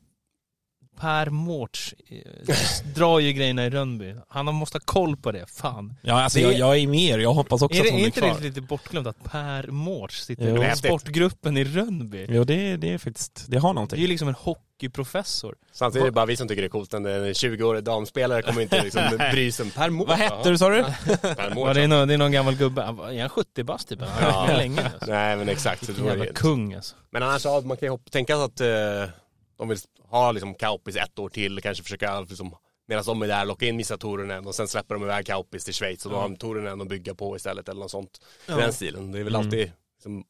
Per 1.00 1.30
Mårts 1.30 1.94
eh, 2.08 2.54
drar 2.94 3.18
ju 3.18 3.32
grejerna 3.32 3.66
i 3.66 3.70
Rönnby. 3.70 4.14
Han 4.28 4.54
måste 4.54 4.76
ha 4.78 4.82
koll 4.84 5.16
på 5.16 5.32
det, 5.32 5.46
fan. 5.50 5.94
Ja, 6.02 6.22
alltså, 6.22 6.38
Det- 6.38 6.42
jag, 6.44 6.54
jag 6.54 6.78
är 6.78 6.86
med 6.88 7.00
er. 7.00 7.18
Jag 7.18 7.32
hoppas 7.34 7.62
också 7.62 7.78
Är, 7.78 7.82
det, 7.82 7.88
att 7.88 7.92
hon 7.92 8.00
är 8.00 8.04
är 8.04 8.06
inte 8.06 8.20
kvar. 8.20 8.34
det 8.38 8.44
lite 8.44 8.60
bortglömt 8.60 9.06
att 9.06 9.24
Per 9.24 9.66
Mårts 9.66 10.24
sitter 10.24 10.56
Jo. 10.56 10.64
i 10.64 10.76
sportgruppen 10.76 11.56
i 11.56 11.64
Rönnby? 11.64 12.26
Jo, 12.28 12.44
det, 12.44 12.76
det 12.76 12.92
är 12.92 12.98
faktiskt, 12.98 13.44
det 13.48 13.58
har 13.58 13.68
Det 13.68 13.72
är 13.72 13.74
någonting. 13.74 14.00
ju 14.00 14.06
liksom 14.06 14.28
en 14.28 14.34
hockeyprofessor. 14.34 15.54
Samtidigt 15.72 16.02
är 16.02 16.06
det 16.06 16.12
bara 16.12 16.26
vi 16.26 16.36
som 16.36 16.48
tycker 16.48 16.62
det 16.62 16.66
är 16.66 16.70
coolt. 16.70 16.94
En 16.94 17.06
en 17.06 17.24
20-årig 17.32 17.84
damspelare 17.84 18.42
kommer 18.42 18.60
inte 18.62 18.82
liksom 18.82 19.02
bry 19.32 19.52
sig 19.52 19.64
om 19.64 19.70
per 19.70 19.90
mål. 19.90 20.06
Vad 20.08 20.18
hette 20.18 20.50
du 20.50 20.58
sa 20.58 20.68
du? 20.68 20.82
Per 20.84 21.54
mål. 21.54 21.68
Ja, 21.68 21.74
det, 21.74 21.82
är 21.82 21.88
någon, 21.88 22.08
det 22.08 22.14
är 22.14 22.18
någon 22.18 22.32
gammal 22.32 22.54
gubbe. 22.56 22.82
Är 22.82 23.20
han 23.20 23.28
70 23.28 23.62
bast 23.64 23.88
typ? 23.88 24.00
Han 24.00 24.08
har 24.08 24.22
Ja. 24.30 24.36
varit 24.36 24.48
med 24.48 24.56
länge. 24.58 24.82
Alltså. 24.94 25.10
Nej 25.10 25.36
men 25.36 25.48
exakt. 25.48 25.80
Så 25.86 25.92
Vilken 25.92 26.06
jävla 26.06 26.26
kung 26.26 26.74
alltså. 26.74 26.96
Men 27.10 27.22
annars, 27.22 27.44
ja, 27.44 27.62
man 27.64 27.76
kan 27.76 27.88
ju 27.92 27.98
tänka 28.10 28.34
sig 28.36 28.44
att 28.44 28.60
eh, 28.60 29.14
de 29.58 29.68
vill 29.68 29.78
ha 30.18 30.32
liksom 30.32 30.54
Kaupis 30.54 30.96
ett 30.96 31.18
år 31.18 31.28
till, 31.28 31.60
kanske 31.62 31.82
försöka 31.84 32.20
liksom, 32.20 32.56
medan 32.88 33.04
de 33.04 33.22
är 33.22 33.28
där, 33.28 33.44
locka 33.44 33.66
in 33.66 33.76
Missa 33.76 33.96
Turunen 33.96 34.46
och 34.46 34.54
sen 34.54 34.68
släpper 34.68 34.94
de 34.94 35.04
iväg 35.04 35.26
Kaupis 35.26 35.64
till 35.64 35.74
Schweiz 35.74 36.06
och 36.06 36.12
då 36.12 36.18
har 36.18 36.22
de 36.22 36.36
Turunen 36.36 36.80
att 36.80 36.88
bygga 36.88 37.14
på 37.14 37.36
istället 37.36 37.68
eller 37.68 37.80
något 37.80 37.90
sånt. 37.90 38.20
i 38.48 38.52
Den 38.52 38.72
stilen. 38.72 39.12
Det 39.12 39.18
är 39.18 39.24
väl 39.24 39.36
alltid 39.36 39.72
liksom, 39.94 40.24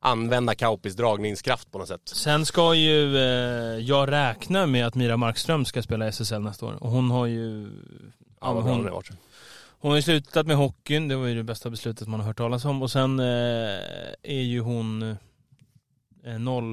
använda 0.00 0.54
Kaupis 0.54 0.96
dragningskraft 0.96 1.72
på 1.72 1.78
något 1.78 1.88
sätt. 1.88 2.00
Sen 2.04 2.46
ska 2.46 2.74
ju 2.74 3.16
eh, 3.16 3.78
jag 3.78 4.10
räkna 4.10 4.66
med 4.66 4.86
att 4.86 4.94
Mira 4.94 5.16
Markström 5.16 5.64
ska 5.64 5.82
spela 5.82 6.06
SSL 6.06 6.38
nästa 6.38 6.66
år. 6.66 6.78
Och 6.80 6.90
hon 6.90 7.10
har 7.10 7.26
ju... 7.26 7.70
Ja, 8.40 8.52
vad 8.52 8.64
bra 8.64 8.72
hon, 8.72 8.90
varit. 8.90 9.10
hon 9.78 9.90
har 9.90 9.96
ju 9.96 10.02
slutat 10.02 10.46
med 10.46 10.56
hockeyn, 10.56 11.08
det 11.08 11.16
var 11.16 11.26
ju 11.26 11.34
det 11.34 11.42
bästa 11.42 11.70
beslutet 11.70 12.08
man 12.08 12.20
har 12.20 12.26
hört 12.26 12.36
talas 12.36 12.64
om. 12.64 12.82
Och 12.82 12.90
sen 12.90 13.20
eh, 13.20 13.26
är 14.22 14.42
ju 14.42 14.60
hon 14.60 15.02
eh, 15.02 15.16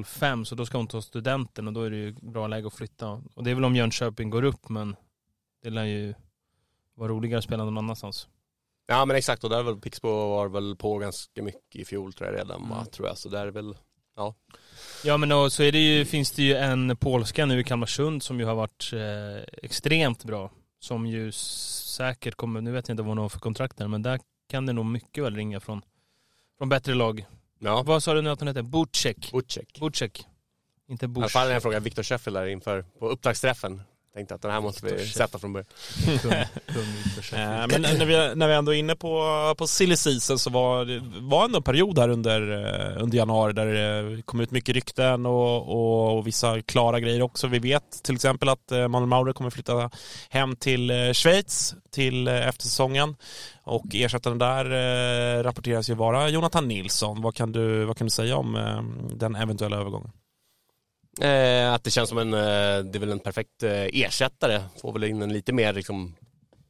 05 0.04 0.44
så 0.44 0.54
då 0.54 0.66
ska 0.66 0.76
hon 0.78 0.86
ta 0.86 1.02
studenten 1.02 1.66
och 1.66 1.72
då 1.72 1.82
är 1.82 1.90
det 1.90 1.96
ju 1.96 2.12
bra 2.12 2.46
läge 2.46 2.66
att 2.66 2.74
flytta. 2.74 3.22
Och 3.34 3.44
det 3.44 3.50
är 3.50 3.54
väl 3.54 3.64
om 3.64 3.76
Jönköping 3.76 4.30
går 4.30 4.42
upp 4.44 4.68
men 4.68 4.96
det 5.62 5.70
lär 5.70 5.84
ju 5.84 6.14
vara 6.94 7.08
roligare 7.08 7.38
att 7.38 7.44
spela 7.44 7.64
någon 7.64 7.78
annanstans. 7.78 8.28
Ja 8.86 9.04
men 9.04 9.16
exakt 9.16 9.44
och 9.44 9.50
där 9.50 9.62
var 9.62 9.74
Pixbo 9.74 10.08
var 10.08 10.48
väl 10.48 10.76
på 10.76 10.98
ganska 10.98 11.42
mycket 11.42 11.76
i 11.76 11.84
fjol 11.84 12.12
tror 12.12 12.30
jag 12.30 12.38
redan 12.38 12.68
va, 12.68 12.76
Mm. 12.76 12.86
tror 12.90 13.08
jag. 13.08 13.18
Så 13.18 13.28
där 13.28 13.46
är 13.46 13.50
väl, 13.50 13.76
Ja 15.04 15.16
men 15.16 15.32
och 15.32 15.52
så 15.52 15.62
är 15.62 15.72
det 15.72 15.78
ju, 15.78 16.04
finns 16.04 16.30
det 16.32 16.42
ju 16.42 16.54
en 16.54 16.96
polska 16.96 17.46
nu 17.46 17.60
i 17.60 17.64
Kalmarsund 17.64 18.22
som 18.22 18.40
ju 18.40 18.46
har 18.46 18.54
varit 18.54 18.90
eh, 18.92 19.42
extremt 19.62 20.24
bra. 20.24 20.50
Som 20.80 21.06
ju 21.06 21.32
säkert 21.32 22.34
kommer, 22.34 22.60
nu 22.60 22.72
vet 22.72 22.88
jag 22.88 22.92
inte 22.92 23.02
vad 23.02 23.10
hon 23.10 23.18
har 23.18 23.28
för 23.28 23.38
kontrakt 23.40 23.76
där, 23.76 23.88
men 23.88 24.02
där 24.02 24.20
kan 24.48 24.66
det 24.66 24.72
nog 24.72 24.86
mycket 24.86 25.24
väl 25.24 25.36
ringa 25.36 25.60
från, 25.60 25.82
från 26.58 26.68
bättre 26.68 26.94
lag. 26.94 27.26
Ja. 27.58 27.82
Vad 27.82 28.02
sa 28.02 28.14
du 28.14 28.22
nu 28.22 28.30
att 28.30 28.38
hon 28.40 28.48
heter? 28.48 28.62
Butchek. 28.62 29.32
Butchek. 29.32 29.80
Butchek. 29.80 30.26
Inte 30.88 31.08
Bush. 31.08 31.28
fall 31.28 31.46
när 31.46 31.52
jag 31.52 31.62
frågade 31.62 31.84
Viktor 31.84 32.02
Sheffield 32.02 32.36
där 32.36 32.46
inför, 32.46 32.82
på 32.98 33.08
upptaktsträffen. 33.08 33.82
Tänkte 34.18 34.34
att 34.34 34.42
den 34.42 34.50
här 34.50 34.60
måste 34.60 34.86
vi 34.86 35.06
sätta 35.06 35.38
från 35.38 35.52
början. 35.52 35.66
Eh. 37.32 37.66
Men 37.68 37.82
när 37.82 38.04
vi, 38.06 38.34
när 38.34 38.48
vi 38.48 38.54
ändå 38.54 38.74
är 38.74 38.78
inne 38.78 38.96
på, 38.96 39.54
på 39.58 39.66
silly 39.66 39.96
season 39.96 40.38
så 40.38 40.50
var 40.50 40.84
det 40.84 41.02
var 41.20 41.44
ändå 41.44 41.56
en 41.56 41.62
period 41.62 41.98
här 41.98 42.08
under, 42.08 42.40
eh, 42.50 43.02
under 43.02 43.18
januari 43.18 43.52
där 43.52 43.66
det 43.66 44.22
kom 44.22 44.40
ut 44.40 44.50
mycket 44.50 44.74
rykten 44.74 45.26
och, 45.26 45.68
och, 45.68 46.16
och 46.16 46.26
vissa 46.26 46.62
klara 46.62 47.00
grejer 47.00 47.22
också. 47.22 47.46
Vi 47.46 47.58
vet 47.58 48.02
till 48.02 48.14
exempel 48.14 48.48
att 48.48 48.72
eh, 48.72 48.88
Manuel 48.88 49.08
Maurer 49.08 49.32
kommer 49.32 49.50
flytta 49.50 49.90
hem 50.28 50.56
till 50.56 51.12
Schweiz 51.14 51.74
till 51.90 52.28
eftersäsongen 52.28 53.16
och 53.62 53.86
ersättaren 53.94 54.38
där 54.38 54.64
eh, 54.64 55.42
rapporteras 55.42 55.90
ju 55.90 55.94
vara 55.94 56.28
Jonathan 56.28 56.68
Nilsson. 56.68 57.22
Vad 57.22 57.34
kan 57.34 57.52
du, 57.52 57.84
vad 57.84 57.96
kan 57.96 58.06
du 58.06 58.10
säga 58.10 58.36
om 58.36 58.56
eh, 58.56 58.82
den 59.16 59.34
eventuella 59.34 59.76
övergången? 59.76 60.10
Eh, 61.20 61.72
att 61.72 61.84
det 61.84 61.90
känns 61.90 62.08
som 62.08 62.18
en, 62.18 62.34
eh, 62.34 62.84
det 62.84 62.98
är 62.98 62.98
väl 62.98 63.12
en 63.12 63.18
perfekt 63.18 63.62
eh, 63.62 63.70
ersättare. 63.72 64.62
Får 64.80 64.92
väl 64.92 65.04
in 65.04 65.22
en 65.22 65.32
lite 65.32 65.52
mer 65.52 65.72
liksom, 65.72 66.14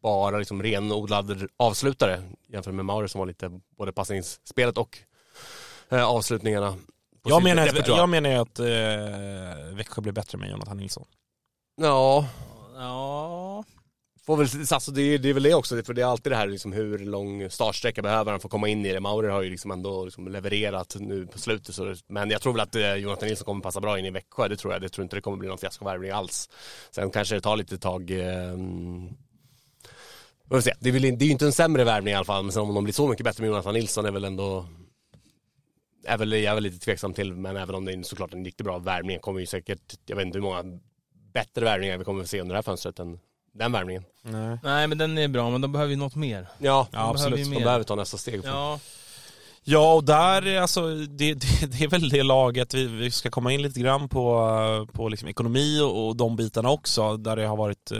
bara 0.02 0.38
liksom 0.38 0.62
renodlad 0.62 1.46
avslutare 1.56 2.22
jämfört 2.48 2.74
med 2.74 2.84
Mauri 2.84 3.08
som 3.08 3.18
var 3.18 3.26
lite 3.26 3.60
både 3.78 3.92
passningsspelet 3.92 4.78
och 4.78 4.98
eh, 5.88 6.04
avslutningarna. 6.04 6.76
Jag 7.24 7.42
menar, 7.42 7.66
repertoar. 7.66 7.98
jag 7.98 8.08
menar 8.08 8.30
ju 8.30 8.36
att 8.36 8.58
eh, 8.58 9.76
Växjö 9.76 10.02
blir 10.02 10.12
bättre 10.12 10.38
med 10.38 10.50
Jonathan 10.50 10.76
Nilsson. 10.76 11.04
Ja, 11.80 12.26
Ja, 12.78 13.64
får 14.28 14.36
väl, 14.36 14.48
alltså 14.70 14.90
det, 14.90 15.02
är, 15.02 15.18
det 15.18 15.28
är 15.28 15.34
väl 15.34 15.42
det 15.42 15.54
också, 15.54 15.82
för 15.82 15.94
det 15.94 16.02
är 16.02 16.06
alltid 16.06 16.32
det 16.32 16.36
här 16.36 16.46
liksom 16.46 16.72
hur 16.72 16.98
lång 16.98 17.50
startsträcka 17.50 18.02
behöver 18.02 18.30
han 18.30 18.40
för 18.40 18.48
att 18.48 18.52
komma 18.52 18.68
in 18.68 18.86
i 18.86 18.92
det. 18.92 19.00
Maurer 19.00 19.28
har 19.28 19.42
ju 19.42 19.50
liksom 19.50 19.70
ändå 19.70 20.04
liksom 20.04 20.28
levererat 20.28 20.96
nu 21.00 21.26
på 21.26 21.38
slutet, 21.38 21.74
så, 21.74 21.94
men 22.08 22.30
jag 22.30 22.42
tror 22.42 22.52
väl 22.52 22.60
att 22.60 22.74
eh, 22.74 22.94
Jonathan 22.94 23.28
Nilsson 23.28 23.44
kommer 23.44 23.62
passa 23.62 23.80
bra 23.80 23.98
in 23.98 24.04
i 24.04 24.10
Växjö, 24.10 24.48
det 24.48 24.56
tror 24.56 24.72
jag. 24.72 24.82
Det 24.82 24.88
tror 24.88 25.02
inte 25.02 25.16
det 25.16 25.20
kommer 25.20 25.36
bli 25.36 25.48
någon 25.48 25.58
fiaskovärvning 25.58 26.10
alls. 26.10 26.50
Sen 26.90 27.10
kanske 27.10 27.34
det 27.34 27.40
tar 27.40 27.56
lite 27.56 27.78
tag 27.78 28.10
eh, 28.10 28.56
vi 30.44 30.48
får 30.50 30.60
se. 30.60 30.74
Det 30.80 30.88
är, 30.88 30.92
väl, 30.92 31.02
det 31.02 31.24
är 31.24 31.26
ju 31.26 31.32
inte 31.32 31.46
en 31.46 31.52
sämre 31.52 31.84
värvning 31.84 32.12
i 32.12 32.16
alla 32.16 32.24
fall, 32.24 32.42
men 32.42 32.52
sen 32.52 32.62
om 32.62 32.74
de 32.74 32.84
blir 32.84 32.94
så 32.94 33.08
mycket 33.08 33.24
bättre 33.24 33.42
med 33.42 33.48
Jonathan 33.48 33.74
Nilsson 33.74 34.06
är 34.06 34.10
väl 34.10 34.24
ändå 34.24 34.66
är 36.04 36.18
väl, 36.18 36.32
jag 36.32 36.44
är 36.44 36.54
väl 36.54 36.62
lite 36.62 36.78
tveksam 36.78 37.14
till, 37.14 37.34
men 37.34 37.56
även 37.56 37.74
om 37.74 37.84
det 37.84 37.92
är 37.92 38.02
såklart 38.02 38.34
en 38.34 38.44
riktigt 38.44 38.64
bra 38.64 38.78
värvning 38.78 39.18
kommer 39.18 39.40
ju 39.40 39.46
säkert, 39.46 39.94
jag 40.06 40.16
vet 40.16 40.26
inte 40.26 40.38
hur 40.38 40.42
många 40.42 40.62
bättre 41.32 41.64
värvningar 41.64 41.98
vi 41.98 42.04
kommer 42.04 42.22
att 42.22 42.30
se 42.30 42.40
under 42.40 42.54
det 42.54 42.58
här 42.58 42.62
fönstret 42.62 42.98
än 42.98 43.18
den 43.52 43.72
värvningen. 43.72 44.04
Nej. 44.22 44.58
nej 44.62 44.86
men 44.86 44.98
den 44.98 45.18
är 45.18 45.28
bra, 45.28 45.50
men 45.50 45.60
de 45.60 45.72
behöver 45.72 45.90
ju 45.90 45.96
något 45.96 46.14
mer. 46.14 46.48
Ja, 46.58 46.86
Ja, 46.90 47.10
absolut. 47.10 47.38
De 47.44 47.50
mer. 47.50 47.64
behöver 47.64 47.84
ta 47.84 47.94
nästa 47.94 48.16
steg. 48.16 48.40
Ja, 48.44 48.78
Ja, 49.70 49.92
och 49.92 50.04
där, 50.04 50.56
alltså, 50.60 50.94
det, 50.94 51.34
det, 51.34 51.66
det 51.66 51.84
är 51.84 51.88
väl 51.88 52.08
det 52.08 52.22
laget, 52.22 52.74
vi, 52.74 52.86
vi 52.86 53.10
ska 53.10 53.30
komma 53.30 53.52
in 53.52 53.62
lite 53.62 53.80
grann 53.80 54.08
på, 54.08 54.88
på 54.92 55.08
liksom 55.08 55.28
ekonomi 55.28 55.80
och, 55.80 56.08
och 56.08 56.16
de 56.16 56.36
bitarna 56.36 56.70
också, 56.70 57.16
där 57.16 57.36
det 57.36 57.46
har 57.46 57.56
varit 57.56 57.90
eh, 57.90 57.98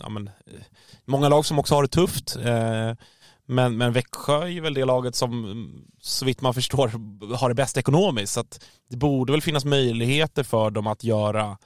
ja, 0.00 0.08
men, 0.08 0.26
eh, 0.26 0.60
många 1.04 1.28
lag 1.28 1.46
som 1.46 1.58
också 1.58 1.74
har 1.74 1.82
det 1.82 1.88
tufft. 1.88 2.36
Eh, 2.36 2.92
Men, 3.48 3.76
men 3.76 3.92
Växjö 3.92 4.42
är 4.42 4.46
ju 4.46 4.60
väl 4.60 4.74
det 4.74 4.84
laget 4.84 5.14
som 5.14 5.84
så 6.00 6.24
vitt 6.24 6.40
man 6.40 6.54
förstår 6.54 6.88
har 7.36 7.48
det 7.48 7.54
bäst 7.54 7.76
ekonomiskt. 7.76 8.32
Så 8.32 8.40
att 8.40 8.64
det 8.90 8.96
borde 8.96 9.32
väl 9.32 9.42
finnas 9.42 9.64
möjligheter 9.64 10.42
för 10.42 10.70
dem 10.70 10.86
att 10.86 11.04
göra 11.04 11.58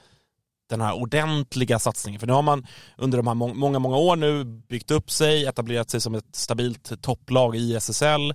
den 0.71 0.81
här 0.81 0.95
ordentliga 0.95 1.79
satsningen. 1.79 2.21
För 2.21 2.27
nu 2.27 2.33
har 2.33 2.43
man 2.43 2.67
under 2.97 3.19
de 3.19 3.27
här 3.27 3.35
många, 3.35 3.79
många 3.79 3.97
år 3.97 4.17
nu 4.17 4.45
byggt 4.45 4.91
upp 4.91 5.11
sig, 5.11 5.47
etablerat 5.47 5.91
sig 5.91 6.01
som 6.01 6.15
ett 6.15 6.37
stabilt 6.37 7.03
topplag 7.03 7.57
i 7.57 7.77
SSL, 7.77 8.35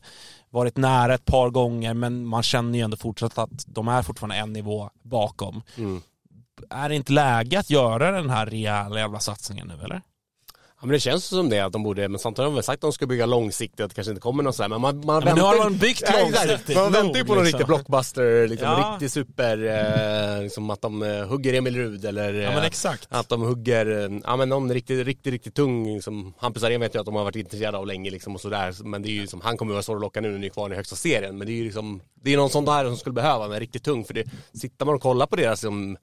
varit 0.50 0.78
nära 0.78 1.14
ett 1.14 1.26
par 1.26 1.50
gånger 1.50 1.94
men 1.94 2.26
man 2.26 2.44
känner 2.44 2.80
ju 2.80 2.84
ändå 2.84 2.98
fortsatt 2.98 3.38
att 3.38 3.66
de 3.68 3.88
är 3.88 4.02
fortfarande 4.02 4.36
en 4.36 4.54
nivå 4.54 4.90
bakom. 5.04 5.62
Mm. 5.78 6.02
Är 6.70 6.90
det 6.90 6.96
inte 6.96 7.14
läge 7.14 7.60
att 7.60 7.70
göra 7.70 8.12
den 8.12 8.30
här 8.30 8.46
rejäla 8.46 9.00
jävla 9.00 9.20
satsningen 9.20 9.68
nu 9.68 9.84
eller? 9.84 10.02
Men 10.86 10.94
det 10.94 11.00
känns 11.00 11.26
som 11.26 11.50
det 11.50 11.60
att 11.60 11.74
de 11.74 11.84
borde, 11.84 12.10
men 12.10 12.20
samtidigt 12.20 12.38
har 12.38 12.46
de 12.46 12.54
väl 12.56 12.64
sagt 12.64 12.76
att 12.76 12.82
de 12.82 12.94
ska 12.94 13.06
bygga 13.08 13.26
långsiktigt, 13.26 13.80
att 13.80 13.90
det 13.90 13.96
kanske 13.96 14.12
inte 14.12 14.22
kommer 14.22 14.44
någon 14.44 14.54
sån 14.54 14.70
men 14.70 14.82
man, 14.82 15.06
man 15.06 15.16
Ja, 15.16 15.26
men 15.26 15.36
nu 15.36 15.42
har 15.42 15.58
man 15.58 15.78
byggt 15.78 16.04
Ja, 16.06 16.20
långsiktigt 16.22 16.76
Man 16.76 16.92
väntar 16.92 17.20
ju 17.20 17.26
på 17.26 17.36
någon 17.36 17.44
liksom. 17.44 17.60
riktig 17.60 17.68
blockbuster, 17.68 18.48
liksom 18.48 18.68
Ja. 18.68 18.92
riktig 18.94 19.12
super, 19.12 19.58
eh, 20.38 20.42
liksom 20.44 20.70
att 20.70 20.82
de 20.82 21.04
eh, 21.04 21.28
hugger 21.28 21.54
Emil 21.54 21.76
Rud 21.76 22.06
eller 22.06 22.34
Ja 22.34 22.50
men 22.50 22.58
eh, 22.60 22.66
exakt. 22.66 23.08
att 23.10 23.30
de 23.30 23.42
hugger, 23.42 23.86
eh, 24.12 24.20
ja 24.24 24.36
men 24.36 24.50
någon 24.50 24.74
riktigt, 24.74 25.06
riktigt, 25.06 25.32
riktigt 25.34 25.56
tung, 25.56 25.94
liksom, 25.96 26.34
Hampus 26.38 26.64
Arén 26.64 26.82
vet 26.82 26.94
jag 26.94 27.00
att 27.02 27.06
de 27.06 27.16
har 27.16 27.24
varit 27.24 27.36
intresserade 27.36 27.78
av 27.78 27.88
länge 27.88 28.10
liksom 28.10 28.36
och 28.36 28.42
sådär, 28.42 28.76
men 28.84 29.02
det 29.02 29.10
är 29.10 29.14
ju 29.14 29.28
som, 29.28 29.42
han 29.42 29.58
kommer 29.58 29.72
ju 29.72 29.74
vara 29.74 29.84
svår 29.84 29.96
att 29.96 30.02
locka 30.02 30.22
nu 30.22 30.32
när 30.32 30.40
ni 30.40 30.46
är 30.46 30.52
kvar 30.52 30.72
i 30.72 30.76
högsta 30.76 30.96
serien, 30.96 31.38
men 31.38 31.48
det 31.48 31.54
är 31.54 31.58
ju 31.58 31.64
liksom, 31.64 32.02
det 32.24 32.34
är 32.34 32.38
någon 32.38 32.50
sån 32.50 32.66
där 32.66 32.86
som 32.86 32.98
skulle 32.98 33.14
behöva, 33.14 33.48
men 33.48 33.60
riktigt 33.60 33.84
tung, 33.84 34.04
för 34.06 34.14
det, 34.14 34.24
sitter 34.54 34.86
man 34.86 34.96
och 34.96 35.02
kollar 35.02 35.28
på 35.28 35.36
deras 35.36 35.60
som, 35.62 35.98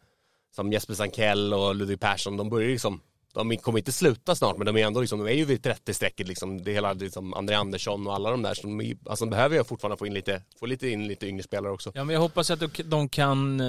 som 0.57 0.73
Jesper 0.73 0.95
Sankell 0.95 1.55
och 1.55 1.75
Ludvig 1.75 2.01
Persson, 2.01 2.37
de 2.37 2.51
börjar 2.51 2.67
ju 2.69 2.73
liksom 2.73 3.01
de 3.35 3.57
kommer 3.57 3.79
inte 3.79 3.93
sluta 3.93 4.35
snart 4.35 4.57
men 4.57 4.67
de 4.67 4.77
är 4.77 4.87
ändå 4.87 5.01
liksom, 5.01 5.19
de 5.19 5.29
är 5.29 5.33
ju 5.37 5.45
vid 5.45 5.67
30-strecket 5.67 6.27
liksom. 6.27 6.65
Det 6.65 6.71
är 6.71 6.75
hela 6.75 6.93
liksom 6.93 7.35
André 7.35 7.55
Andersson 7.57 8.07
och 8.07 8.15
alla 8.15 8.31
de 8.31 8.43
där 8.43 8.55
som 8.55 8.81
är- 8.81 8.97
alltså 9.07 9.25
de 9.25 9.31
behöver 9.31 9.57
ju 9.57 9.65
fortfarande 9.65 9.97
få 9.97 10.07
in 10.07 10.15
lite, 10.15 10.43
få 10.61 10.67
lite 10.67 10.89
in 10.89 11.09
lite 11.09 11.27
yngre 11.27 11.43
spelare 11.43 11.73
också. 11.73 11.93
Ja 11.95 12.05
men 12.05 12.15
jag 12.15 12.21
hoppas 12.21 12.51
att 12.51 12.61
de- 12.61 12.83
de 12.85 13.09
kan 13.09 13.61
eh, 13.61 13.67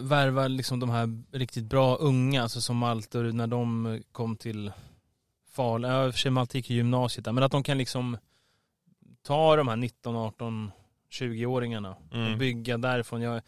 värva 0.00 0.48
liksom 0.48 0.80
de 0.80 0.90
här 0.90 1.08
riktigt 1.32 1.64
bra 1.64 1.96
unga, 1.96 2.42
alltså 2.42 2.60
som 2.60 2.76
Malte 2.76 3.18
och 3.18 3.34
när 3.34 3.46
de 3.46 4.02
kom 4.12 4.36
till 4.36 4.72
Falun, 5.52 5.90
ja 5.90 6.06
i 6.06 6.10
och 6.10 6.14
för 6.14 6.18
sig 6.20 6.30
Malte 6.30 6.58
gick 6.58 6.70
i 6.70 6.74
gymnasiet 6.74 7.24
där, 7.24 7.32
men 7.32 7.44
att 7.44 7.52
de 7.52 7.62
kan 7.62 7.78
liksom 7.78 8.16
ta 9.26 9.56
de 9.56 9.68
här 9.68 9.76
19, 9.76 10.16
18, 10.16 10.70
20-åringarna 11.10 11.96
Mm. 12.12 12.32
och 12.32 12.38
bygga 12.38 12.78
därifrån. 12.78 13.22
Jag, 13.22 13.42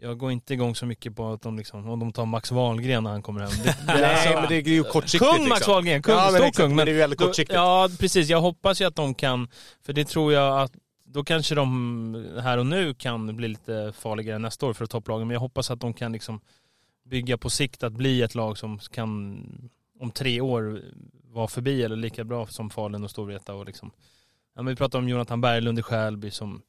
jag 0.00 0.18
går 0.18 0.32
inte 0.32 0.54
igång 0.54 0.74
så 0.74 0.86
mycket 0.86 1.16
på 1.16 1.32
att 1.32 1.42
de 1.42 1.56
liksom, 1.56 1.90
om 1.90 2.00
de 2.00 2.12
tar 2.12 2.26
Max 2.26 2.50
Wahlgren 2.52 3.04
när 3.04 3.10
han 3.10 3.22
kommer 3.22 3.40
hem. 3.40 3.50
Det, 3.50 3.64
det, 3.64 3.76
Nej 3.86 4.04
alltså- 4.04 4.40
men 4.40 4.48
det 4.48 4.54
är 4.56 4.62
ju 4.68 4.84
kortsiktigt 4.84 5.30
Kung 5.32 5.48
Max 5.48 5.60
liksom. 5.60 5.72
Wahlgren, 5.74 6.02
kung, 6.02 6.14
Ja, 6.14 6.20
men 6.24 6.32
stor 6.34 6.46
exakt, 6.46 6.56
kung. 6.56 6.76
men 6.76 6.86
det 6.86 6.90
är 6.90 6.94
ju 6.94 6.98
väldigt 6.98 7.18
då- 7.18 7.26
kortsiktigt. 7.26 7.54
Ja 7.54 7.88
precis, 7.98 8.28
jag 8.28 8.40
hoppas 8.40 8.80
ju 8.80 8.84
att 8.84 8.96
de 8.96 9.14
kan, 9.14 9.48
för 9.82 9.92
det 9.92 10.04
tror 10.04 10.32
jag 10.32 10.60
att 10.60 10.72
då 11.04 11.24
kanske 11.24 11.54
de 11.54 12.26
här 12.42 12.58
och 12.58 12.66
nu 12.66 12.94
kan 12.94 13.36
bli 13.36 13.48
lite 13.48 13.92
farligare 13.98 14.38
nästa 14.38 14.66
år 14.66 14.72
för 14.72 14.86
topplagen. 14.86 15.26
Men 15.28 15.34
jag 15.34 15.40
hoppas 15.40 15.70
att 15.70 15.80
de 15.80 15.94
kan 15.94 16.12
liksom 16.12 16.40
bygga 17.04 17.38
på 17.38 17.50
sikt 17.50 17.82
att 17.82 17.92
bli 17.92 18.22
ett 18.22 18.34
lag 18.34 18.58
som 18.58 18.78
kan 18.78 19.38
om 20.00 20.10
tre 20.10 20.40
år 20.40 20.82
vara 21.32 21.48
förbi 21.48 21.82
eller 21.82 21.96
lika 21.96 22.24
bra 22.24 22.46
som 22.46 22.70
Falun 22.70 23.04
och 23.04 23.10
Storvreta. 23.10 23.54
Och 23.54 23.66
liksom. 23.66 23.90
ja, 24.56 24.62
men 24.62 24.66
vi 24.72 24.76
pratar 24.76 24.98
om 24.98 25.08
Jonathan 25.08 25.40
Berglund 25.40 25.78
i 25.78 25.82
Skälby 25.82 26.30
som, 26.30 26.62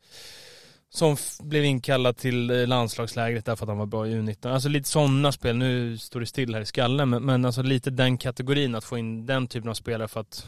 som 0.89 1.17
blev 1.39 1.65
inkallad 1.65 2.17
till 2.17 2.49
eh, 2.49 2.67
landslagslägret 2.67 3.45
därför 3.45 3.65
att 3.65 3.69
han 3.69 3.77
var 3.77 3.85
bra 3.85 4.07
i 4.07 4.13
U19. 4.13 4.53
Alltså 4.53 4.69
lite 4.69 4.89
sådana 4.89 5.31
spel, 5.31 5.57
nu 5.57 5.97
står 5.97 6.19
det 6.19 6.25
still 6.25 6.53
här 6.53 6.61
i 6.61 6.65
skallen, 6.65 7.09
men, 7.09 7.25
men 7.25 7.45
alltså 7.45 7.61
lite 7.61 7.89
den 7.89 8.17
kategorin, 8.17 8.75
att 8.75 8.83
få 8.83 8.97
in 8.97 9.25
den 9.25 9.47
typen 9.47 9.69
av 9.69 9.73
spelare 9.73 10.07
för 10.07 10.19
att 10.19 10.47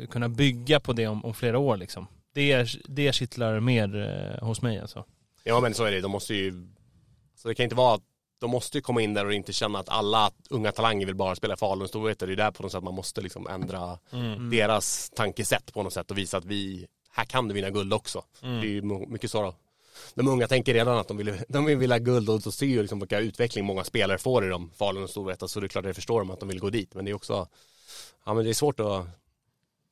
eh, 0.00 0.06
kunna 0.06 0.28
bygga 0.28 0.80
på 0.80 0.92
det 0.92 1.06
om, 1.06 1.24
om 1.24 1.34
flera 1.34 1.58
år 1.58 1.76
liksom. 1.76 2.06
Det, 2.34 2.68
det 2.84 3.12
kittlar 3.14 3.60
mer 3.60 3.96
eh, 4.40 4.46
hos 4.46 4.62
mig 4.62 4.78
alltså. 4.80 5.04
Ja 5.44 5.60
men 5.60 5.74
så 5.74 5.84
är 5.84 5.90
det, 5.92 6.00
de 6.00 6.10
måste 6.10 6.34
ju, 6.34 6.68
så 7.36 7.48
det 7.48 7.54
kan 7.54 7.64
inte 7.64 7.76
vara 7.76 7.94
att 7.94 8.02
de 8.40 8.50
måste 8.50 8.78
ju 8.78 8.82
komma 8.82 9.00
in 9.02 9.14
där 9.14 9.26
och 9.26 9.32
inte 9.34 9.52
känna 9.52 9.78
att 9.78 9.88
alla 9.88 10.30
unga 10.50 10.72
talanger 10.72 11.06
vill 11.06 11.14
bara 11.14 11.34
spela 11.34 11.56
Falun 11.56 11.82
och 11.82 11.88
Storvreta. 11.88 12.26
Det 12.26 12.32
är 12.32 12.36
där 12.36 12.50
på 12.50 12.62
något 12.62 12.72
sätt 12.72 12.82
man 12.84 12.94
måste 12.94 13.20
liksom 13.20 13.46
ändra 13.46 13.98
Mm. 14.12 14.50
deras 14.50 15.10
tankesätt 15.10 15.72
på 15.74 15.82
något 15.82 15.92
sätt 15.92 16.10
och 16.10 16.18
visa 16.18 16.36
att 16.38 16.44
vi, 16.44 16.86
här 17.10 17.24
kan 17.24 17.48
du 17.48 17.54
vinna 17.54 17.70
guld 17.70 17.92
också. 17.92 18.24
Mm. 18.42 18.60
Det 18.60 18.66
är 18.66 18.70
ju 18.70 18.82
mycket 18.82 19.30
så. 19.30 19.54
De 20.14 20.28
unga 20.28 20.48
tänker 20.48 20.74
redan 20.74 20.98
att 20.98 21.08
de 21.08 21.16
vill, 21.16 21.34
de 21.48 21.66
vill 21.66 21.92
ha 21.92 21.98
guld 21.98 22.30
och 22.30 22.42
så 22.42 22.52
ser 22.52 22.66
ju 22.66 22.82
liksom 22.82 22.98
vilka 22.98 23.18
utveckling 23.18 23.64
många 23.64 23.84
spelare 23.84 24.18
får 24.18 24.46
i 24.46 24.48
de 24.48 24.70
Falun 24.70 25.02
och 25.02 25.10
Storvreta 25.10 25.48
så 25.48 25.60
det 25.60 25.66
är 25.66 25.68
klart 25.68 25.84
att 25.84 25.88
jag 25.88 25.96
förstår 25.96 26.20
dem 26.20 26.30
att 26.30 26.40
de 26.40 26.48
vill 26.48 26.60
gå 26.60 26.70
dit. 26.70 26.94
Men 26.94 27.04
det 27.04 27.10
är 27.10 27.14
också, 27.14 27.48
ja 28.26 28.34
men 28.34 28.44
det 28.44 28.50
är 28.50 28.54
svårt 28.54 28.80
att 28.80 29.06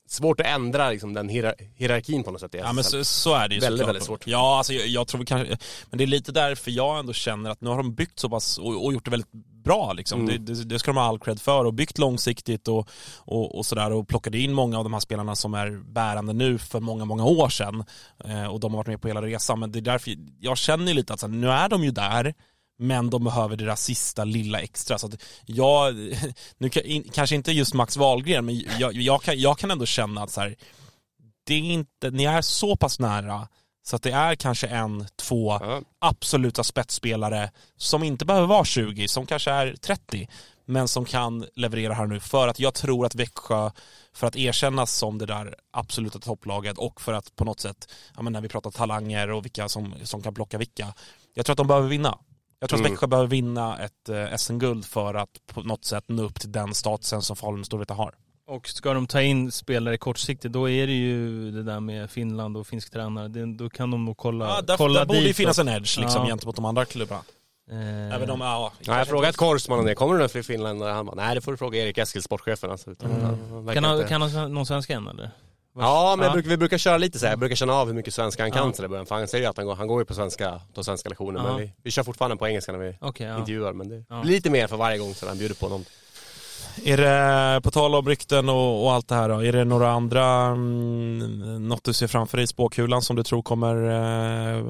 Svårt 0.09 0.41
att 0.41 0.47
ändra 0.47 0.91
liksom 0.91 1.15
den 1.15 1.29
hierar- 1.29 1.55
hierarkin 1.75 2.25
på 2.25 2.31
något 2.31 2.41
sätt 2.41 2.55
Ja 2.55 2.73
men 2.73 2.85
så, 2.85 3.05
så 3.05 3.35
är 3.35 3.49
det 3.49 3.55
ju 3.55 3.61
Väldigt, 3.61 3.87
väldigt 3.89 4.05
svårt. 4.05 4.27
Ja, 4.27 4.59
alltså 4.59 4.73
jag, 4.73 4.87
jag 4.87 5.09
tror 5.09 5.25
kanske, 5.25 5.59
men 5.91 5.99
det 5.99 6.05
är 6.05 6.07
lite 6.07 6.33
därför 6.33 6.71
jag 6.71 6.99
ändå 6.99 7.13
känner 7.13 7.51
att 7.51 7.61
nu 7.61 7.71
har 7.71 7.77
de 7.77 7.95
byggt 7.95 8.19
så 8.19 8.29
pass 8.29 8.59
och, 8.59 8.85
och 8.85 8.93
gjort 8.93 9.05
det 9.05 9.11
väldigt 9.11 9.33
bra 9.65 9.93
liksom. 9.93 10.21
Mm. 10.21 10.45
Det, 10.45 10.55
det, 10.55 10.65
det 10.65 10.79
ska 10.79 10.91
de 10.91 10.97
ha 10.97 11.05
all 11.05 11.19
cred 11.19 11.41
för 11.41 11.65
och 11.65 11.75
byggt 11.75 11.99
långsiktigt 11.99 12.69
och, 12.69 12.89
och, 13.17 13.59
och 13.59 13.67
sådär 13.67 13.93
och 13.93 14.09
plockade 14.09 14.39
in 14.39 14.53
många 14.53 14.79
av 14.79 14.85
de 14.85 14.93
här 14.93 15.01
spelarna 15.01 15.37
som 15.37 15.55
är 15.55 15.71
bärande 15.71 16.33
nu 16.33 16.59
för 16.59 16.81
många, 16.81 17.05
många 17.05 17.25
år 17.25 17.49
sedan 17.49 17.85
eh, 18.25 18.47
och 18.47 18.61
de 18.61 18.73
har 18.75 18.79
varit 18.79 18.87
med 18.87 19.01
på 19.03 19.09
hela 19.09 19.23
resan. 19.23 19.61
Men 19.61 19.73
det 19.73 19.79
är 19.79 19.81
därför 19.81 20.13
jag 20.41 20.59
känner 20.59 20.95
lite 20.95 21.13
att 21.15 21.21
så 21.21 21.27
här, 21.27 21.35
nu 21.35 21.51
är 21.51 21.69
de 21.69 21.85
ju 21.85 21.91
där 21.91 22.35
men 22.79 23.11
de 23.11 23.25
behöver 23.25 23.57
det 23.57 23.65
där 23.65 23.77
sista 23.77 24.25
lilla 24.25 24.61
extra. 24.61 24.99
Så 24.99 25.07
att 25.07 25.23
jag, 25.45 25.95
nu 26.59 26.71
kanske 27.13 27.35
inte 27.37 27.53
just 27.53 27.75
Max 27.75 27.97
Wahlgren, 27.97 28.47
men 28.47 28.65
jag, 28.79 28.93
jag, 28.93 29.23
kan, 29.23 29.41
jag 29.41 29.59
kan 29.59 29.71
ändå 29.71 29.87
känna 29.87 30.23
att 30.23 30.31
så 30.31 30.41
här, 30.41 30.57
det 31.45 31.55
är 31.55 31.59
inte, 31.59 32.11
ni 32.11 32.25
är 32.25 32.43
så 32.43 32.77
pass 32.77 32.99
nära 32.99 33.49
så 33.87 33.97
att 33.97 34.03
det 34.03 34.11
är 34.11 34.35
kanske 34.35 34.67
en, 34.67 35.07
två 35.17 35.59
Ja. 35.61 35.83
absoluta 35.99 36.65
spetsspelare 36.65 37.51
som 37.77 38.03
inte 38.03 38.25
behöver 38.25 38.47
vara 38.47 38.65
20, 38.65 39.09
som 39.09 39.27
kanske 39.27 39.51
är 39.51 39.75
30, 39.81 40.29
men 40.65 40.89
som 40.89 41.05
kan 41.05 41.47
leverera 41.55 41.95
här 41.95 42.07
nu 42.07 42.21
för 42.21 42.49
att 42.49 42.61
jag 42.61 42.75
tror 42.75 43.07
att 43.07 43.15
Växjö, 43.15 43.71
för 44.15 44.27
att 44.27 44.37
erkännas 44.37 44.93
som 44.93 45.19
det 45.19 45.27
där 45.27 45.55
absoluta 45.71 46.19
topplaget 46.19 46.79
och 46.79 47.01
för 47.01 47.13
att 47.13 47.37
på 47.37 47.45
något 47.45 47.61
sätt, 47.61 47.93
ja 48.17 48.23
men 48.23 48.33
när 48.33 48.41
vi 48.41 48.49
pratar 48.49 48.71
talanger 48.71 49.31
och 49.31 49.45
vilka 49.45 49.69
som, 49.69 49.95
som 50.03 50.23
kan 50.23 50.35
plocka 50.35 50.59
vilka, 50.59 50.95
jag 51.35 51.47
tror 51.47 51.55
att 51.55 51.59
de 51.59 51.67
behöver 51.67 51.89
vinna. 51.89 52.19
Jag 52.67 52.71
tror 52.71 52.79
att 52.79 52.81
Mm. 52.81 52.93
Växjö 52.93 53.07
behöver 53.07 53.29
vinna 53.29 53.79
ett 53.79 54.09
eh, 54.09 54.37
SM-guld 54.37 54.85
för 54.85 55.15
att 55.15 55.29
på 55.55 55.61
något 55.63 55.85
sätt 55.85 56.05
nå 56.07 56.23
upp 56.23 56.41
till 56.41 56.53
den 56.53 56.75
statusen 56.75 57.23
som 57.23 57.37
Falun 57.37 57.61
och 57.61 57.67
Storvreta 57.67 57.95
har. 57.95 58.15
Och 58.49 58.69
ska 58.69 58.95
de 58.95 59.07
ta 59.07 59.23
in 59.23 59.53
spelare 59.53 59.97
kortsiktigt, 59.99 60.53
då 60.53 60.71
är 60.71 60.87
det 60.87 60.93
ju 60.93 61.51
det 61.51 61.63
där 61.63 61.81
med 61.81 62.11
Finland 62.11 62.57
och 62.57 62.67
finsk 62.67 62.91
tränare. 62.93 63.29
Det, 63.29 63.57
då 63.57 63.71
kan 63.71 63.91
de 63.91 64.05
nog 64.05 64.17
kolla, 64.17 64.45
Ja, 64.49 64.63
där, 64.63 64.77
kolla 64.77 64.99
där 65.01 65.07
borde 65.07 65.21
ju 65.21 65.35
finnas 65.35 65.59
en 65.59 65.69
edge 65.69 65.99
liksom, 66.01 66.23
Ja. 66.23 66.27
gentemot 66.27 66.57
de 66.57 66.65
andra 66.65 66.85
klubbarna. 66.85 67.23
Eh, 67.71 68.15
Även 68.15 68.31
om, 68.31 68.41
ja, 68.41 68.73
Ja, 68.81 68.99
jag 68.99 69.09
frågade 69.09 69.33
Korsman 69.33 69.79
om 69.79 69.85
det, 69.87 69.95
kommer 69.95 70.13
det 70.13 70.19
några 70.19 70.29
fler 70.29 70.43
finländare? 70.43 70.91
Han 70.93 71.07
bara, 71.07 71.15
nej 71.17 71.35
det 71.35 71.41
får 71.41 71.53
du 71.53 71.59
fråga 71.59 71.79
Erik 71.85 71.99
Eskil, 71.99 72.23
sportchefen 72.23 72.71
alltså. 72.71 72.91
Utan, 72.91 73.11
Mm. 73.11 73.23
han- 73.25 73.75
kan, 73.75 73.85
han, 73.85 73.97
inte- 73.97 74.09
kan 74.09 74.23
han 74.23 74.55
någon 74.55 74.67
svenska 74.67 74.95
än 74.97 75.07
eller? 75.09 75.31
Ja, 75.79 76.15
men 76.19 76.27
Ja. 76.27 76.33
Brukar, 76.33 76.49
vi 76.51 76.57
brukar 76.57 76.79
köra 76.79 76.99
lite 76.99 77.19
så 77.19 77.27
här. 77.27 77.33
jag 77.33 77.39
brukar 77.39 77.57
känna 77.57 77.73
av 77.73 77.87
hur 77.87 77.95
mycket 77.95 78.15
svenska 78.15 78.43
han 78.43 78.53
kan 78.53 78.67
Ja. 78.67 78.73
så 78.73 78.83
det 78.83 78.89
början. 78.89 79.07
För 79.07 79.15
han 79.15 79.29
säger 79.29 79.45
ju 79.45 79.51
att 79.51 79.57
han 79.57 79.67
går, 79.67 79.75
han 79.75 79.87
går 79.87 80.01
ju 80.01 80.05
på 80.05 80.15
svenska, 80.15 80.61
tar 80.75 80.83
svenska 80.83 81.09
lektioner. 81.09 81.41
Ja. 81.41 81.47
Men 81.49 81.57
vi, 81.57 81.73
vi 81.83 81.91
kör 81.91 82.03
fortfarande 82.03 82.37
på 82.37 82.49
engelska 82.49 82.73
när 82.73 82.79
vi 82.79 82.97
Okej, 83.01 83.27
ja. 83.27 83.39
intervjuar. 83.39 83.73
Men 83.73 83.89
det 83.89 84.05
Ja. 84.09 84.21
blir 84.23 84.33
lite 84.33 84.51
mer 84.51 84.67
för 84.67 84.77
varje 84.77 84.99
gång 84.99 85.15
så 85.15 85.29
han 85.29 85.39
bjuder 85.39 85.55
på 85.55 85.69
någon. 85.69 85.85
Är 86.85 86.97
det, 86.97 87.61
på 87.63 87.71
tal 87.71 87.95
om 87.95 88.09
rykten 88.09 88.49
och, 88.49 88.85
och 88.85 88.93
allt 88.93 89.09
det 89.09 89.15
här 89.15 89.29
då, 89.29 89.45
är 89.45 89.53
det 89.53 89.65
några 89.65 89.91
andra, 89.91 90.25
mm, 90.47 91.69
något 91.69 91.85
du 91.85 91.93
ser 91.93 92.07
framför 92.07 92.37
dig 92.37 92.45
i 92.45 92.47
spåkulan 92.47 93.03
som 93.03 93.17
du 93.17 93.23
tror 93.23 93.43
kommer 93.43 93.77
eh, 94.57 94.65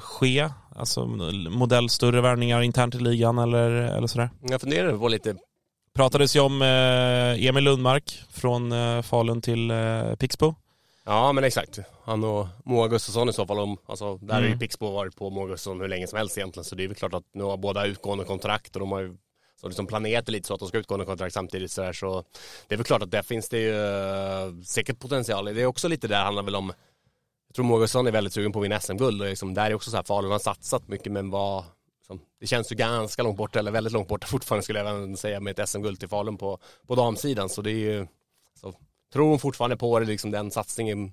ske? 0.00 0.48
Alltså 0.76 1.06
modell 1.50 1.88
större 1.88 2.20
värvningar 2.20 2.60
internt 2.62 2.94
i 2.94 2.98
ligan 2.98 3.38
eller, 3.38 3.70
eller 3.70 4.06
sådär? 4.06 4.30
Jag 4.42 4.60
funderar 4.60 4.96
på 4.98 5.08
lite, 5.08 5.34
Pratades 6.00 6.36
ju 6.36 6.40
om 6.40 6.62
eh, 6.62 7.46
Emil 7.46 7.64
Lundmark 7.64 8.22
från 8.30 8.72
eh, 8.72 9.02
Falun 9.02 9.42
till 9.42 9.70
eh, 9.70 10.14
Pixbo. 10.14 10.54
ja 11.04 11.32
men 11.32 11.44
exakt. 11.44 11.78
Han 12.04 12.24
och 12.24 12.46
Moa 12.64 12.88
Gustafsson 12.88 13.28
i 13.28 13.32
så 13.32 13.46
fall. 13.46 13.58
Om, 13.58 13.76
alltså, 13.86 14.16
där 14.16 14.34
har 14.34 14.40
ju 14.40 14.46
Mm. 14.46 14.58
Pixbo 14.58 14.90
varit 14.90 15.16
på 15.16 15.30
Moa 15.30 15.46
Gustafsson 15.46 15.80
hur 15.80 15.88
länge 15.88 16.06
som 16.06 16.18
helst 16.18 16.38
egentligen. 16.38 16.64
Så 16.64 16.74
det 16.74 16.84
är 16.84 16.88
väl 16.88 16.96
klart 16.96 17.14
att 17.14 17.24
nu 17.34 17.44
har 17.44 17.56
båda 17.56 17.86
utgående 17.86 18.24
kontrakt 18.24 18.76
och 18.76 18.80
de 18.80 18.92
har 18.92 19.00
ju 19.00 19.16
så 19.60 19.68
liksom 19.68 19.86
planerat 19.86 20.28
lite 20.28 20.46
så 20.48 20.54
att 20.54 20.60
de 20.60 20.68
ska 20.68 20.78
utgående 20.78 21.06
kontrakt 21.06 21.34
samtidigt 21.34 21.70
så, 21.70 21.82
där, 21.82 21.92
så 21.92 22.24
det 22.68 22.74
är 22.74 22.76
väl 22.76 22.86
klart 22.86 23.02
att 23.02 23.10
där 23.10 23.22
finns 23.22 23.48
det 23.48 23.58
ju 23.58 23.74
säkert 24.64 24.98
potential. 24.98 25.44
Det 25.44 25.62
är 25.62 25.66
också 25.66 25.88
lite 25.88 26.08
där 26.08 26.24
handlar 26.24 26.42
väl 26.42 26.56
om 26.56 26.72
Jag 27.48 27.54
tror 27.54 27.64
Moa 27.64 27.78
Gustafsson 27.78 28.06
är 28.06 28.12
väldigt 28.12 28.32
sugen 28.32 28.52
på 28.52 28.58
att 28.58 28.64
vinna 28.64 28.80
SM-guld 28.80 29.22
och 29.22 29.28
liksom, 29.28 29.54
där 29.54 29.70
är 29.70 29.74
också 29.74 29.90
så 29.90 29.96
här 29.96 30.04
Falun 30.04 30.32
har 30.32 30.38
satsat 30.38 30.88
mycket 30.88 31.12
men 31.12 31.30
vad 31.30 31.64
liksom, 32.10 32.26
Det 32.40 32.46
känns 32.46 32.72
ju 32.72 32.76
ganska 32.76 33.22
långt 33.22 33.36
borta 33.36 33.58
eller 33.58 33.70
väldigt 33.70 33.92
långt 33.92 34.08
borta 34.08 34.26
fortfarande 34.30 34.62
skulle 34.62 34.78
jag 34.78 34.88
även 34.88 35.16
säga 35.16 35.40
med 35.40 35.58
ett 35.58 35.68
SM-guld 35.68 35.98
till 36.00 36.08
Falun 36.08 36.38
på, 36.38 36.58
på 36.86 36.94
damsidan 36.94 37.48
så 37.48 37.62
det 37.62 37.70
är 37.70 37.74
ju 37.74 38.06
så, 38.60 38.74
Tror 39.12 39.28
hon 39.28 39.38
fortfarande 39.38 39.76
på 39.76 39.98
det, 39.98 40.06
liksom 40.06 40.30
den 40.30 40.50
satsningen 40.50 41.12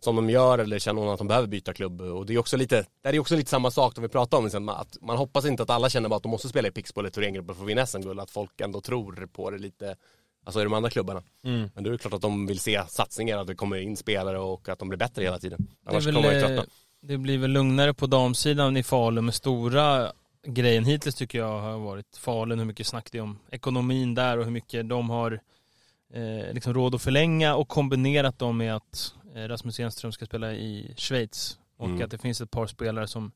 som 0.00 0.16
de 0.16 0.30
gör 0.30 0.58
eller 0.58 0.78
känner 0.78 1.02
hon 1.02 1.10
att 1.10 1.18
de 1.18 1.28
behöver 1.28 1.48
byta 1.48 1.72
klubb? 1.72 2.00
Och 2.00 2.26
det 2.26 2.34
är 2.34 2.38
också 2.38 2.56
lite, 2.56 2.86
det 3.02 3.08
är 3.08 3.18
också 3.18 3.36
lite 3.36 3.50
samma 3.50 3.70
sak 3.70 3.94
som 3.94 4.02
vi 4.02 4.08
pratade 4.08 4.38
om, 4.38 4.44
liksom, 4.44 4.68
att 4.68 4.96
man 5.00 5.16
hoppas 5.16 5.46
inte 5.46 5.62
att 5.62 5.70
alla 5.70 5.88
känner 5.88 6.08
bara 6.08 6.16
att 6.16 6.22
de 6.22 6.28
måste 6.28 6.48
spela 6.48 6.68
i 6.68 6.70
Pixbo 6.70 7.00
eller 7.00 7.10
Thorengruppen 7.10 7.54
för 7.54 7.62
att 7.62 7.68
vinna 7.68 7.86
SM-guld, 7.86 8.20
att 8.20 8.30
folk 8.30 8.60
ändå 8.60 8.80
tror 8.80 9.28
på 9.32 9.50
det 9.50 9.58
lite 9.58 9.96
alltså 10.44 10.60
i 10.60 10.64
de 10.64 10.72
andra 10.72 10.90
klubbarna. 10.90 11.22
Mm. 11.44 11.70
Men 11.74 11.84
det 11.84 11.90
är 11.90 11.96
klart 11.96 12.14
att 12.14 12.20
de 12.20 12.46
vill 12.46 12.60
se 12.60 12.82
satsningar, 12.88 13.38
att 13.38 13.46
det 13.46 13.54
kommer 13.54 13.76
in 13.76 13.96
spelare 13.96 14.38
och 14.38 14.68
att 14.68 14.78
de 14.78 14.88
blir 14.88 14.98
bättre 14.98 15.22
hela 15.22 15.38
tiden. 15.38 15.66
Det, 15.84 15.90
Annars 15.90 16.06
väl, 16.06 16.14
kommer 16.14 16.28
man 16.28 16.36
ju 16.36 16.42
eh, 16.42 16.46
tröttna. 16.46 16.64
det 17.00 17.18
blir 17.18 17.38
väl 17.38 17.50
lugnare 17.50 17.94
på 17.94 18.06
damsidan 18.06 18.76
i 18.76 18.82
Falun 18.82 19.24
med 19.24 19.34
stora 19.34 20.12
grejen 20.54 20.84
hittills 20.84 21.14
tycker 21.14 21.38
jag 21.38 21.60
har 21.60 21.78
varit 21.78 22.16
Falun, 22.16 22.58
hur 22.58 22.66
mycket 22.66 22.86
snack 22.86 23.08
det 23.12 23.18
är 23.18 23.22
om 23.22 23.38
ekonomin 23.50 24.14
där 24.14 24.38
och 24.38 24.44
hur 24.44 24.50
mycket 24.52 24.88
de 24.88 25.10
har 25.10 25.40
eh, 26.12 26.52
liksom 26.52 26.74
råd 26.74 26.94
att 26.94 27.02
förlänga 27.02 27.54
och 27.54 27.68
kombinerat 27.68 28.38
dem 28.38 28.56
med 28.56 28.76
att 28.76 29.14
eh, 29.34 29.48
Rasmus 29.48 29.80
Enström 29.80 30.12
ska 30.12 30.26
spela 30.26 30.52
i 30.52 30.94
Schweiz 30.96 31.58
och 31.76 31.86
Mm. 31.86 32.02
att 32.04 32.10
det 32.10 32.18
finns 32.18 32.40
ett 32.40 32.50
par 32.50 32.66
spelare 32.66 33.06
som 33.06 33.32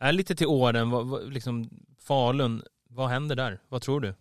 är 0.00 0.12
lite 0.12 0.34
till 0.34 0.46
åren, 0.46 0.90
vad, 0.90 1.06
vad, 1.06 1.32
liksom 1.32 1.70
Falun, 1.98 2.62
vad 2.88 3.08
händer 3.08 3.36
där? 3.36 3.60
Vad 3.68 3.82
tror 3.82 4.00
du? 4.00 4.14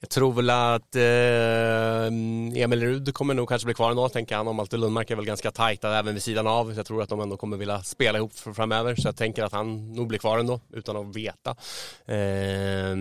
Jag 0.00 0.10
tror 0.10 0.32
väl 0.32 0.50
att 0.50 0.96
eh, 0.96 2.62
Emil 2.62 2.80
Rud 2.80 3.14
kommer 3.14 3.34
nog 3.34 3.48
kanske 3.48 3.66
bli 3.66 3.74
kvar 3.74 3.90
ändå, 3.90 4.08
tänker 4.08 4.36
han. 4.36 4.48
Och 4.48 4.54
Malte 4.54 4.76
Lundmark 4.76 5.10
är 5.10 5.16
väl 5.16 5.24
ganska 5.24 5.50
tajta 5.50 5.98
även 5.98 6.14
vid 6.14 6.22
sidan 6.22 6.46
av. 6.46 6.74
Jag 6.74 6.86
tror 6.86 7.02
att 7.02 7.08
de 7.08 7.20
ändå 7.20 7.36
kommer 7.36 7.56
vilja 7.56 7.82
spela 7.82 8.18
ihop 8.18 8.32
framöver. 8.34 8.94
Så 8.94 9.08
jag 9.08 9.16
tänker 9.16 9.44
att 9.44 9.52
han 9.52 9.92
nog 9.92 10.08
blir 10.08 10.18
kvar 10.18 10.38
ändå, 10.38 10.60
utan 10.72 10.96
att 10.96 11.16
veta. 11.16 11.56
Eh, 12.06 12.96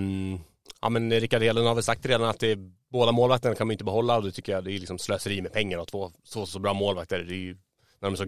ja 0.81 0.89
men 0.89 1.11
Rickard 1.11 1.41
Hedlund 1.41 1.67
har 1.67 1.75
väl 1.75 1.83
sagt 1.83 2.05
redan 2.05 2.29
att 2.29 2.39
det 2.39 2.51
är, 2.51 2.57
båda 2.91 3.11
målvakterna 3.11 3.55
kan 3.55 3.67
man 3.67 3.71
inte 3.71 3.83
behålla 3.83 4.17
och 4.17 4.23
det 4.23 4.31
tycker 4.31 4.51
jag 4.51 4.63
det 4.63 4.71
är 4.71 4.79
liksom 4.79 4.97
slöseri 4.97 5.41
med 5.41 5.53
pengar 5.53 5.77
och 5.77 5.87
två 5.87 6.11
så, 6.23 6.45
så 6.45 6.59
bra 6.59 6.73
målvakter. 6.73 7.19
Det 7.19 7.33
är 7.33 7.37
ju, 7.37 7.53
när 7.99 8.09
de 8.09 8.13
är 8.13 8.17
så 8.17 8.25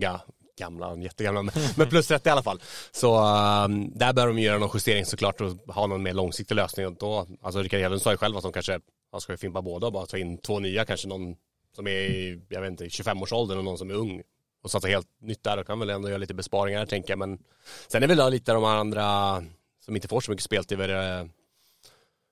gamla, 0.62 0.98
jättegamla, 0.98 1.42
men, 1.42 1.54
men 1.78 1.90
plus 1.90 2.08
30 2.08 2.30
i 2.30 2.32
alla 2.32 2.44
fall. 2.44 2.62
Så 2.92 3.16
um, 3.16 3.92
där 3.98 4.14
bör 4.14 4.28
de 4.28 4.40
göra 4.40 4.60
någon 4.60 4.70
justering 4.74 5.06
såklart 5.06 5.42
och 5.42 5.74
ha 5.76 5.88
någon 5.88 6.04
mer 6.04 6.14
långsiktig 6.14 6.56
lösning. 6.56 6.88
Och 6.88 6.94
då, 6.94 7.28
alltså 7.42 7.62
Rickard 7.62 7.80
Hedlund 7.80 8.02
sa 8.02 8.12
ju 8.12 8.18
själv 8.18 8.38
att 8.38 8.44
de 8.44 8.54
kanske, 8.54 8.80
han 9.12 9.22
ska 9.22 9.34
ju 9.34 9.38
fimpa 9.38 9.62
båda 9.62 9.88
och 9.88 9.94
bara 9.94 10.06
ta 10.06 10.18
in 10.18 10.38
två 10.38 10.60
nya, 10.60 10.86
kanske 10.86 11.08
någon 11.08 11.36
som 11.76 11.88
är 11.88 11.92
i, 11.92 12.42
jag 12.50 12.62
vet 12.62 12.72
inte, 12.72 12.86
25-årsåldern 12.86 13.58
och 13.58 13.64
någon 13.64 13.78
som 13.78 13.90
är 13.90 13.94
ung. 13.94 14.22
Och 14.64 14.72
satsa 14.72 14.88
helt 14.88 15.08
nytt 15.22 15.44
där 15.44 15.58
och 15.58 15.68
kan 15.68 15.80
väl 15.80 15.90
ändå 15.90 16.10
göra 16.10 16.18
lite 16.18 16.34
besparingar 16.34 16.86
tänker 16.86 17.12
jag. 17.12 17.20
Men 17.20 17.40
sen 17.88 18.04
är 18.04 18.08
väl 18.08 18.32
lite 18.32 18.54
de 18.54 18.64
andra 18.64 19.44
som 19.86 19.96
inte 19.96 20.08
får 20.08 20.22
så 20.22 20.32
mycket 20.32 20.44
speltid. 20.44 20.78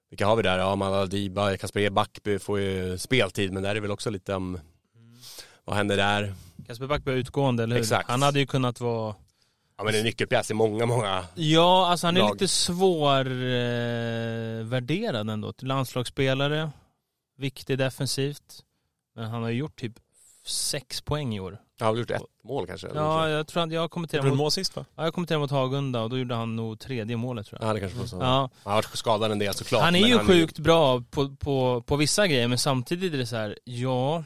Vilka 0.10 0.26
har 0.26 0.36
vi 0.36 0.44
där? 0.44 0.58
Ja, 0.58 0.76
Maladiba. 0.76 1.46
Diba, 1.46 1.58
Kasper 1.58 1.80
E. 1.80 1.90
Backby 1.90 2.40
får 2.40 2.60
ju 2.60 2.98
speltid, 2.98 3.54
men 3.54 3.64
där 3.64 3.76
är 3.76 3.80
väl 3.80 3.92
också 3.92 4.10
lite 4.10 4.36
om 4.36 4.60
vad 5.66 5.76
händer 5.76 5.98
där? 5.98 6.34
Kasper 6.70 6.88
Backberg 6.88 7.16
är 7.16 7.20
utgående, 7.20 7.64
eller 7.64 7.76
hur? 7.76 7.82
Exakt. 7.82 8.10
Han 8.10 8.22
hade 8.22 8.40
ju 8.40 8.46
kunnat 8.46 8.80
vara 8.80 9.16
Ja 9.78 9.84
men 9.84 9.96
en 9.96 10.04
nyckelpjäs 10.04 10.52
i 10.52 10.54
många, 10.54 10.86
många 10.86 11.24
Ja, 11.36 11.88
alltså 11.92 12.08
han 12.08 12.18
är 12.18 12.22
lag. 12.22 12.34
lite 12.34 12.48
svårvärderad 12.48 14.62
eh, 14.62 14.68
värderad 14.68 15.30
ändå. 15.30 15.54
Landslagsspelare, 15.62 16.72
viktig 17.38 17.78
defensivt. 17.78 18.64
Men 19.16 19.26
han 19.26 19.42
har 19.42 19.50
ju 19.50 19.58
gjort 19.58 19.80
typ 19.80 19.94
sex 20.46 21.02
poäng 21.02 21.36
i 21.36 21.40
år. 21.40 21.58
Jag 21.80 21.86
har 21.86 21.94
väl 21.94 22.00
gjort 22.00 22.12
ett 22.12 22.22
mål 22.44 22.68
kanske? 22.68 22.88
Ja, 22.96 23.30
jag 23.30 23.48
tror 23.48 23.64
att 23.64 23.72
jag 23.72 23.92
kommenterade 23.92 24.30
mot, 24.30 24.38
mål 24.38 24.52
sist 24.52 24.76
va? 24.76 24.86
ja, 24.96 25.04
jag 25.04 25.14
kommenterade 25.14 25.42
mot 25.42 25.52
Hagunda 25.52 26.02
och 26.02 26.10
då 26.10 26.18
gjorde 26.18 26.36
han 26.36 26.56
nog 26.56 26.80
tredje 26.80 27.18
målet 27.18 27.48
tror 27.48 27.62
jag. 27.62 27.70
Ja 27.70 27.74
det 27.74 27.80
kanske 27.80 28.00
var 28.00 28.06
så. 28.06 28.16
Ja, 28.16 28.50
Han 28.64 28.74
har 28.74 28.74
varit 28.74 28.98
skadad 28.98 29.32
en 29.32 29.40
del 29.40 29.54
såklart. 29.54 29.82
han 29.82 29.96
är 29.96 30.08
ju 30.08 30.20
sjukt 30.20 30.60
bra 30.60 31.04
på, 31.12 31.36
på, 31.36 31.82
på 31.82 31.96
vissa 31.96 32.28
grejer 32.28 32.48
men 32.48 32.58
samtidigt 32.58 33.14
är 33.14 33.18
det 33.18 33.26
så 33.26 33.36
här, 33.36 33.58
ja, 33.64 34.24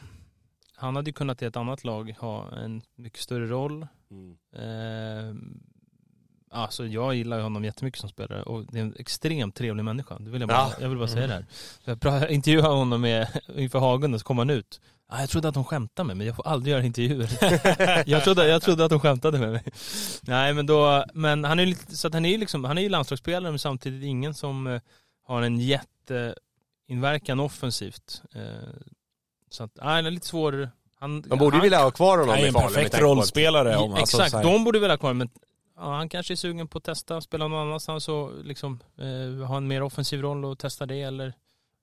han 0.83 0.95
hade 0.95 1.09
ju 1.09 1.13
kunnat 1.13 1.41
i 1.41 1.45
ett 1.45 1.57
annat 1.57 1.83
lag 1.83 2.15
ha 2.19 2.51
en 2.57 2.81
mycket 2.95 3.19
större 3.19 3.47
roll. 3.47 3.87
Mm. 4.11 4.37
Eh, 4.55 5.35
alltså 6.51 6.85
jag 6.85 7.15
gillar 7.15 7.37
ju 7.37 7.43
honom 7.43 7.65
jättemycket 7.65 7.99
som 7.99 8.09
spelare 8.09 8.43
och 8.43 8.65
det 8.65 8.79
är 8.79 8.83
en 8.83 8.95
extremt 8.99 9.55
trevlig 9.55 9.83
människa. 9.83 10.19
Det 10.19 10.29
vill 10.29 10.41
jag, 10.41 10.49
bara, 10.49 10.57
Ja. 10.57 10.73
jag 10.79 10.89
vill 10.89 10.97
bara 10.97 11.07
säga 11.07 11.27
det 11.27 11.33
här. 11.33 11.45
Så 11.85 11.97
jag 12.01 12.31
intervjuade 12.31 12.75
honom 12.75 13.01
med, 13.01 13.27
inför 13.55 13.79
Hagunda 13.79 14.19
så 14.19 14.25
kom 14.25 14.37
han 14.37 14.49
ut. 14.49 14.81
Ah, 15.07 15.19
jag 15.19 15.29
trodde 15.29 15.47
att 15.47 15.53
de 15.53 15.63
skämtade 15.63 16.07
med 16.07 16.17
mig, 16.17 16.27
jag 16.27 16.35
får 16.35 16.47
aldrig 16.47 16.71
göra 16.71 16.83
intervjuer. 16.83 17.29
jag, 18.09 18.23
trodde, 18.23 18.47
jag 18.47 18.61
trodde 18.61 18.85
att 18.85 18.89
de 18.89 18.99
skämtade 18.99 19.39
med 19.39 19.51
mig. 19.51 19.63
Nej 20.21 20.53
men 20.53 20.65
då, 20.65 21.05
men 21.13 21.43
han 21.43 21.59
är 21.59 21.63
ju 21.63 21.75
så 21.89 22.07
att 22.07 22.13
han 22.13 22.25
är 22.25 22.29
ju 22.29 22.37
liksom, 22.37 22.63
han 22.63 22.77
är 22.77 22.81
ju 22.81 22.89
landslagsspelare 22.89 23.51
men 23.51 23.59
samtidigt 23.59 24.03
ingen 24.03 24.33
som 24.33 24.67
eh, 24.67 24.81
har 25.25 25.41
en 25.41 25.59
jätteinverkan 25.59 27.39
offensivt. 27.39 28.21
Eh, 28.35 28.41
så 29.53 29.63
att, 29.63 29.71
nej, 29.75 29.85
han 29.95 30.05
är 30.05 30.11
lite 30.11 30.27
svår. 30.27 30.69
Han, 30.99 31.21
De 31.21 31.29
borde 31.29 31.45
ju 31.45 31.51
han, 31.51 31.61
vilja 31.61 31.83
ha 31.83 31.91
kvar 31.91 32.17
honom 32.17 32.29
Han 32.29 32.39
är 32.39 32.43
i 32.43 32.47
en 32.47 32.53
Falun 32.53 32.65
med 32.65 32.73
perfekt 32.73 32.91
tanke 32.91 33.05
på 33.05 33.11
att- 33.11 33.17
rollspelare. 33.17 33.77
Om, 33.77 33.93
alltså, 33.93 34.21
Exakt, 34.23 34.43
de 34.43 34.63
borde 34.63 34.79
vilja 34.79 34.93
ha 34.93 34.97
kvar 34.97 35.13
men 35.13 35.29
ja, 35.77 35.95
han 35.95 36.09
kanske 36.09 36.33
är 36.33 36.35
sugen 36.35 36.67
på 36.67 36.77
att 36.77 36.83
testa, 36.83 37.21
spela 37.21 37.47
någon 37.47 37.67
annanstans 37.67 38.09
och 38.09 38.31
liksom 38.45 38.79
eh, 38.97 39.45
ha 39.47 39.57
en 39.57 39.67
mer 39.67 39.83
offensiv 39.83 40.21
roll 40.21 40.45
och 40.45 40.59
testa 40.59 40.85
det 40.85 41.01
eller 41.01 41.33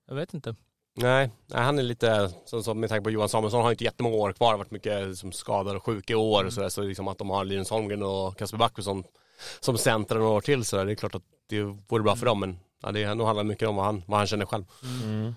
jag 0.07 0.15
vet 0.15 0.33
inte. 0.33 0.55
Nej, 0.95 1.31
nej, 1.47 1.63
han 1.63 1.79
är 1.79 1.83
lite, 1.83 2.31
så, 2.45 2.63
så 2.63 2.73
med 2.73 2.89
tanke 2.89 3.03
på 3.03 3.09
Johan 3.11 3.29
Samuelsson 3.29 3.63
har 3.63 3.71
inte 3.71 3.83
jättemånga 3.83 4.15
år 4.15 4.33
kvar, 4.33 4.57
varit 4.57 4.71
mycket 4.71 5.17
som 5.17 5.31
skadad 5.31 5.75
och 5.75 5.83
sjuk 5.85 6.09
i 6.09 6.15
år 6.15 6.45
och 6.45 6.53
så, 6.53 6.61
där, 6.61 6.69
så 6.69 6.81
liksom 6.81 7.07
att 7.07 7.17
de 7.17 7.29
har 7.29 7.45
Linus 7.45 7.69
Holmgren 7.69 8.03
och 8.03 8.37
Kasper 8.37 8.57
Backby 8.57 8.81
som, 8.81 9.03
som 9.59 9.77
center 9.77 10.15
några 10.15 10.29
år 10.31 10.41
till 10.41 10.65
så 10.65 10.75
där, 10.77 10.85
det 10.85 10.91
är 10.91 10.95
klart 10.95 11.15
att 11.15 11.23
det 11.49 11.61
vore 11.63 12.03
bra 12.03 12.15
för 12.15 12.25
dem 12.25 12.39
men 12.39 12.59
ja, 12.83 12.91
det 12.91 13.13
nog 13.15 13.27
handlar 13.27 13.43
mycket 13.43 13.67
om 13.69 13.75
vad 13.75 13.85
han, 13.85 14.03
vad 14.07 14.17
han 14.17 14.27
känner 14.27 14.45
själv. 14.45 14.63
Mm. 15.03 15.35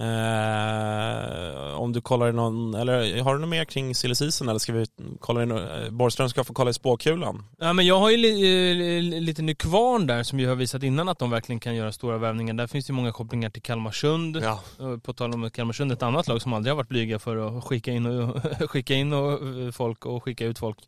Eh, 0.00 1.74
om 1.80 1.92
du 1.92 2.00
kollar 2.00 2.28
i 2.28 2.32
någon, 2.32 2.74
eller 2.74 3.22
har 3.22 3.34
du 3.34 3.40
något 3.40 3.48
mer 3.48 3.64
kring 3.64 3.94
silly 3.94 4.14
season 4.14 4.48
eller 4.48 4.58
ska 4.58 4.72
vi 4.72 4.86
kolla 5.20 5.42
in, 5.42 5.50
eh, 5.50 5.90
Borgström 5.90 6.28
ska 6.28 6.44
få 6.44 6.54
kolla 6.54 6.70
i 6.70 6.74
spåkulan? 6.74 7.44
Ja 7.58 7.72
men 7.72 7.86
jag 7.86 7.98
har 7.98 8.10
ju 8.10 8.16
li, 8.16 9.06
eh, 9.14 9.20
lite 9.20 9.42
Nykvarn 9.42 10.06
där 10.06 10.22
som 10.22 10.40
ju 10.40 10.48
har 10.48 10.54
visat 10.54 10.82
innan 10.82 11.08
att 11.08 11.18
de 11.18 11.30
verkligen 11.30 11.60
kan 11.60 11.74
göra 11.74 11.92
stora 11.92 12.18
värvningar. 12.18 12.54
Där 12.54 12.66
finns 12.66 12.86
det 12.86 12.92
många 12.92 13.12
kopplingar 13.12 13.50
till 13.50 13.62
Kalmarsund. 13.62 14.36
Ja, 14.36 14.60
Eh, 14.80 14.96
På 14.98 15.12
tal 15.12 15.34
om 15.34 15.50
Kalmarsund, 15.50 15.92
ett 15.92 16.02
annat 16.02 16.28
lag 16.28 16.42
som 16.42 16.52
aldrig 16.52 16.70
har 16.72 16.76
varit 16.76 16.88
blyga 16.88 17.18
för 17.18 17.58
att 17.58 17.64
skicka 17.64 17.92
in, 17.92 18.06
och, 18.06 18.42
skicka 18.70 18.94
in 18.94 19.12
och, 19.12 19.40
folk 19.74 20.06
och 20.06 20.22
skicka 20.24 20.46
ut 20.46 20.58
folk. 20.58 20.78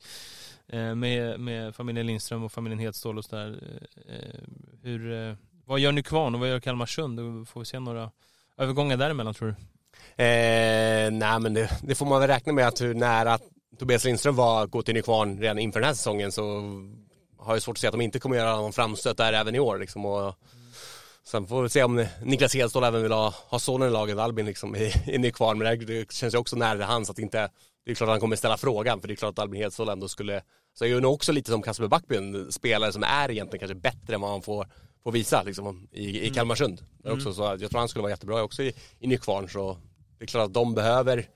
Eh, 0.68 0.94
Med, 0.94 1.40
med 1.40 1.74
familjen 1.74 2.06
Lindström 2.06 2.44
och 2.44 2.52
familjen 2.52 2.78
Hedstål 2.78 3.18
och 3.18 3.24
sådär. 3.24 3.58
Eh, 4.08 4.40
Hur, 4.82 5.36
vad 5.66 5.80
gör 5.80 5.92
Nykvarn 5.92 6.34
och 6.34 6.40
vad 6.40 6.48
gör 6.48 6.60
Kalmarsund? 6.60 7.18
Då 7.18 7.44
får 7.44 7.60
vi 7.60 7.66
se 7.66 7.78
några 7.78 8.10
övergångar 8.59 8.96
däremellan 8.96 9.34
tror 9.34 9.48
du? 9.48 9.55
Eh, 10.24 11.11
nej 11.11 11.40
men 11.40 11.55
det, 11.55 11.70
det 11.82 11.94
får 11.94 12.07
man 12.07 12.20
väl 12.20 12.28
räkna 12.28 12.53
med 12.53 12.68
att 12.68 12.80
hur 12.80 12.94
nära 12.94 13.38
Tobias 13.78 14.05
Lindström 14.05 14.36
var 14.36 14.64
att 14.64 14.70
gå 14.70 14.82
till 14.82 14.94
Nykvarn 14.94 15.38
redan 15.40 15.59
inför 15.59 15.80
den 15.80 15.86
här 15.86 15.94
säsongen 15.94 16.32
så 16.32 16.42
har 17.38 17.55
jag 17.55 17.62
svårt 17.62 17.76
att 17.76 17.80
se 17.80 17.86
att 17.86 17.92
de 17.92 18.00
inte 18.00 18.18
kommer 18.18 18.36
göra 18.36 18.57
någon 18.57 18.72
framstöt 18.72 19.16
där 19.16 19.32
även 19.32 19.55
i 19.55 19.61
år 19.61 19.78
liksom. 19.78 20.07
Och, 20.07 20.34
Sen 21.24 21.46
får 21.46 21.62
vi 21.62 21.68
se 21.68 21.82
om 21.82 22.07
Niklas 22.22 22.55
Hedstål 22.55 22.84
även 22.84 23.03
vill 23.03 23.12
ha, 23.12 23.34
ha 23.48 23.59
sonen 23.59 23.88
i 23.88 23.90
laget, 23.90 24.18
Albin 24.18 24.46
liksom 24.46 24.76
i, 24.76 24.92
i 25.07 25.18
Nykvarn. 25.18 25.59
Men 25.59 25.78
det, 25.78 25.86
det 25.86 26.12
känns 26.12 26.34
ju 26.34 26.38
också 26.38 26.57
nära 26.57 26.74
till 26.74 26.84
hands 26.84 27.11
att 27.11 27.18
inte, 27.18 27.50
det 27.84 27.90
är 27.90 27.94
klart 27.94 28.09
att 28.09 28.12
han 28.12 28.20
kommer 28.20 28.36
ställa 28.36 28.57
frågan 28.57 29.00
för 29.00 29.09
det 29.09 29.14
är 29.14 29.16
klart 29.16 29.30
att 29.30 29.38
Albin 29.38 29.62
Hedstål 29.62 29.88
ändå 29.88 30.09
skulle, 30.09 30.42
så 30.74 30.84
är 30.84 30.88
ju 30.88 31.00
nog 31.00 31.14
också 31.14 31.32
lite 31.32 31.50
som 31.50 31.62
Kasper 31.62 31.88
Backby, 31.88 32.16
en 32.16 32.53
spelare 32.53 32.92
som 32.92 33.03
är 33.03 33.30
egentligen 33.30 33.59
kanske 33.59 33.74
bättre 33.74 34.14
än 34.14 34.20
vad 34.20 34.30
han 34.30 34.42
får, 34.42 34.66
får 35.05 35.12
visa 35.12 35.42
liksom, 35.42 35.88
i, 35.92 36.26
i 36.26 36.30
Kalmarsund. 36.30 36.84
Det 36.98 37.09
är 37.09 37.12
också, 37.12 37.32
så 37.34 37.42
jag 37.42 37.70
tror 37.70 37.78
han 37.78 37.88
skulle 37.88 38.03
vara 38.03 38.12
jättebra 38.12 38.42
också 38.42 38.62
i, 38.62 38.74
i 38.98 39.07
Nykvarn 39.07 39.48
så 39.48 39.78
det 40.18 40.24
är 40.24 40.26
klart 40.26 40.46
att 40.46 40.55
de 40.55 40.74
behöver, 40.74 41.28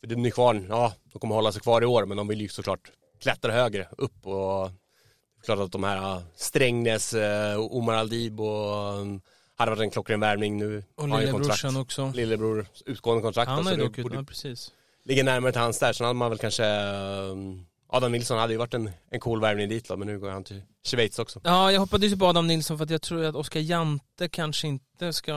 för 0.00 0.06
det 0.06 0.14
är 0.14 0.16
Nykvarn, 0.16 0.66
ja 0.68 0.94
de 1.12 1.18
kommer 1.18 1.34
hålla 1.34 1.52
sig 1.52 1.62
kvar 1.62 1.82
i 1.82 1.86
år 1.86 2.06
men 2.06 2.16
de 2.16 2.28
vill 2.28 2.40
ju 2.40 2.48
såklart 2.48 2.90
klättra 3.22 3.52
högre 3.52 3.88
upp 3.98 4.26
och 4.26 4.70
det 4.70 5.40
är 5.40 5.44
klart 5.44 5.58
att 5.58 5.72
de 5.72 5.84
här 5.84 6.22
Strängnäs, 6.36 7.14
uh, 7.14 7.58
Omar 7.58 7.94
Aldib 7.94 8.40
och 8.40 8.94
um, 9.00 9.20
hade 9.56 9.70
varit 9.70 9.80
en 9.80 9.90
klockren 9.90 10.20
värvning 10.20 10.58
nu. 10.58 10.84
Och 10.94 11.08
lillebrorsan 11.08 11.76
också. 11.76 12.12
Lillebror 12.14 12.66
utgående 12.86 13.22
kontrakt. 13.22 13.48
Han 13.48 13.58
och 13.58 13.64
har 13.64 13.72
så 13.72 13.80
ju 13.80 13.88
det 13.88 14.02
dock 14.02 14.14
ja, 14.14 14.22
precis. 14.22 14.72
ligga 15.04 15.22
närmare 15.22 15.52
till 15.52 15.60
hans 15.60 15.78
där. 15.78 15.92
Sen 15.92 16.06
hade 16.06 16.18
man 16.18 16.30
väl 16.30 16.38
kanske 16.38 16.64
um, 16.64 17.66
Adam 17.94 18.12
Nilsson 18.12 18.38
hade 18.38 18.52
ju 18.52 18.58
varit 18.58 18.74
en, 18.74 18.90
en 19.10 19.20
cool 19.20 19.40
värvning 19.40 19.68
dit 19.68 19.88
då, 19.88 19.96
men 19.96 20.08
nu 20.08 20.18
går 20.18 20.30
han 20.30 20.44
till 20.44 20.62
Schweiz 20.84 21.18
också. 21.18 21.40
Ja, 21.44 21.72
jag 21.72 21.80
hoppades 21.80 22.12
ju 22.12 22.16
på 22.16 22.26
Adam 22.26 22.46
Nilsson 22.46 22.78
för 22.78 22.84
att 22.84 22.90
jag 22.90 23.02
tror 23.02 23.24
att 23.24 23.34
Oskar 23.34 23.60
Jante 23.60 24.28
kanske 24.28 24.68
inte 24.68 25.12
ska... 25.12 25.34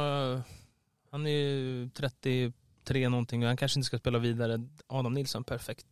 Han 1.11 1.27
är 1.27 1.31
ju 1.31 1.89
33 1.89 3.09
någonting 3.09 3.41
och 3.41 3.47
han 3.47 3.57
kanske 3.57 3.79
inte 3.79 3.85
ska 3.85 3.97
spela 3.97 4.19
vidare. 4.19 4.67
Adam 4.87 5.13
Nilsson, 5.13 5.43
perfekt 5.43 5.85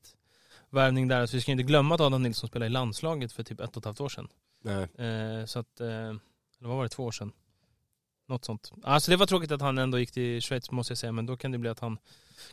värvning 0.69 1.07
där. 1.07 1.25
Så 1.25 1.35
vi 1.35 1.41
ska 1.41 1.51
inte 1.51 1.63
glömma 1.63 1.95
att 1.95 2.01
Adam 2.01 2.23
Nilsson 2.23 2.49
spelade 2.49 2.67
i 2.67 2.69
landslaget 2.69 3.31
för 3.31 3.43
typ 3.43 3.59
ett 3.59 3.77
och 3.77 3.81
ett 3.81 3.85
halvt 3.85 4.01
år 4.01 4.09
sedan. 4.09 4.27
Nej. 4.61 5.07
Eh, 5.07 5.45
så 5.45 5.59
att, 5.59 5.79
eh, 5.79 5.87
eller 5.87 6.19
vad 6.67 6.77
var 6.77 6.83
det, 6.83 6.89
två 6.89 7.03
år 7.03 7.11
sedan? 7.11 7.31
Något 8.27 8.45
sånt. 8.45 8.71
Alltså 8.83 9.11
det 9.11 9.17
var 9.17 9.25
tråkigt 9.25 9.51
att 9.51 9.61
han 9.61 9.77
ändå 9.77 9.99
gick 9.99 10.11
till 10.11 10.41
Schweiz 10.41 10.71
måste 10.71 10.91
jag 10.91 10.97
säga, 10.97 11.11
men 11.11 11.25
då 11.25 11.37
kan 11.37 11.51
det 11.51 11.57
bli 11.57 11.69
att 11.69 11.79
han 11.79 11.97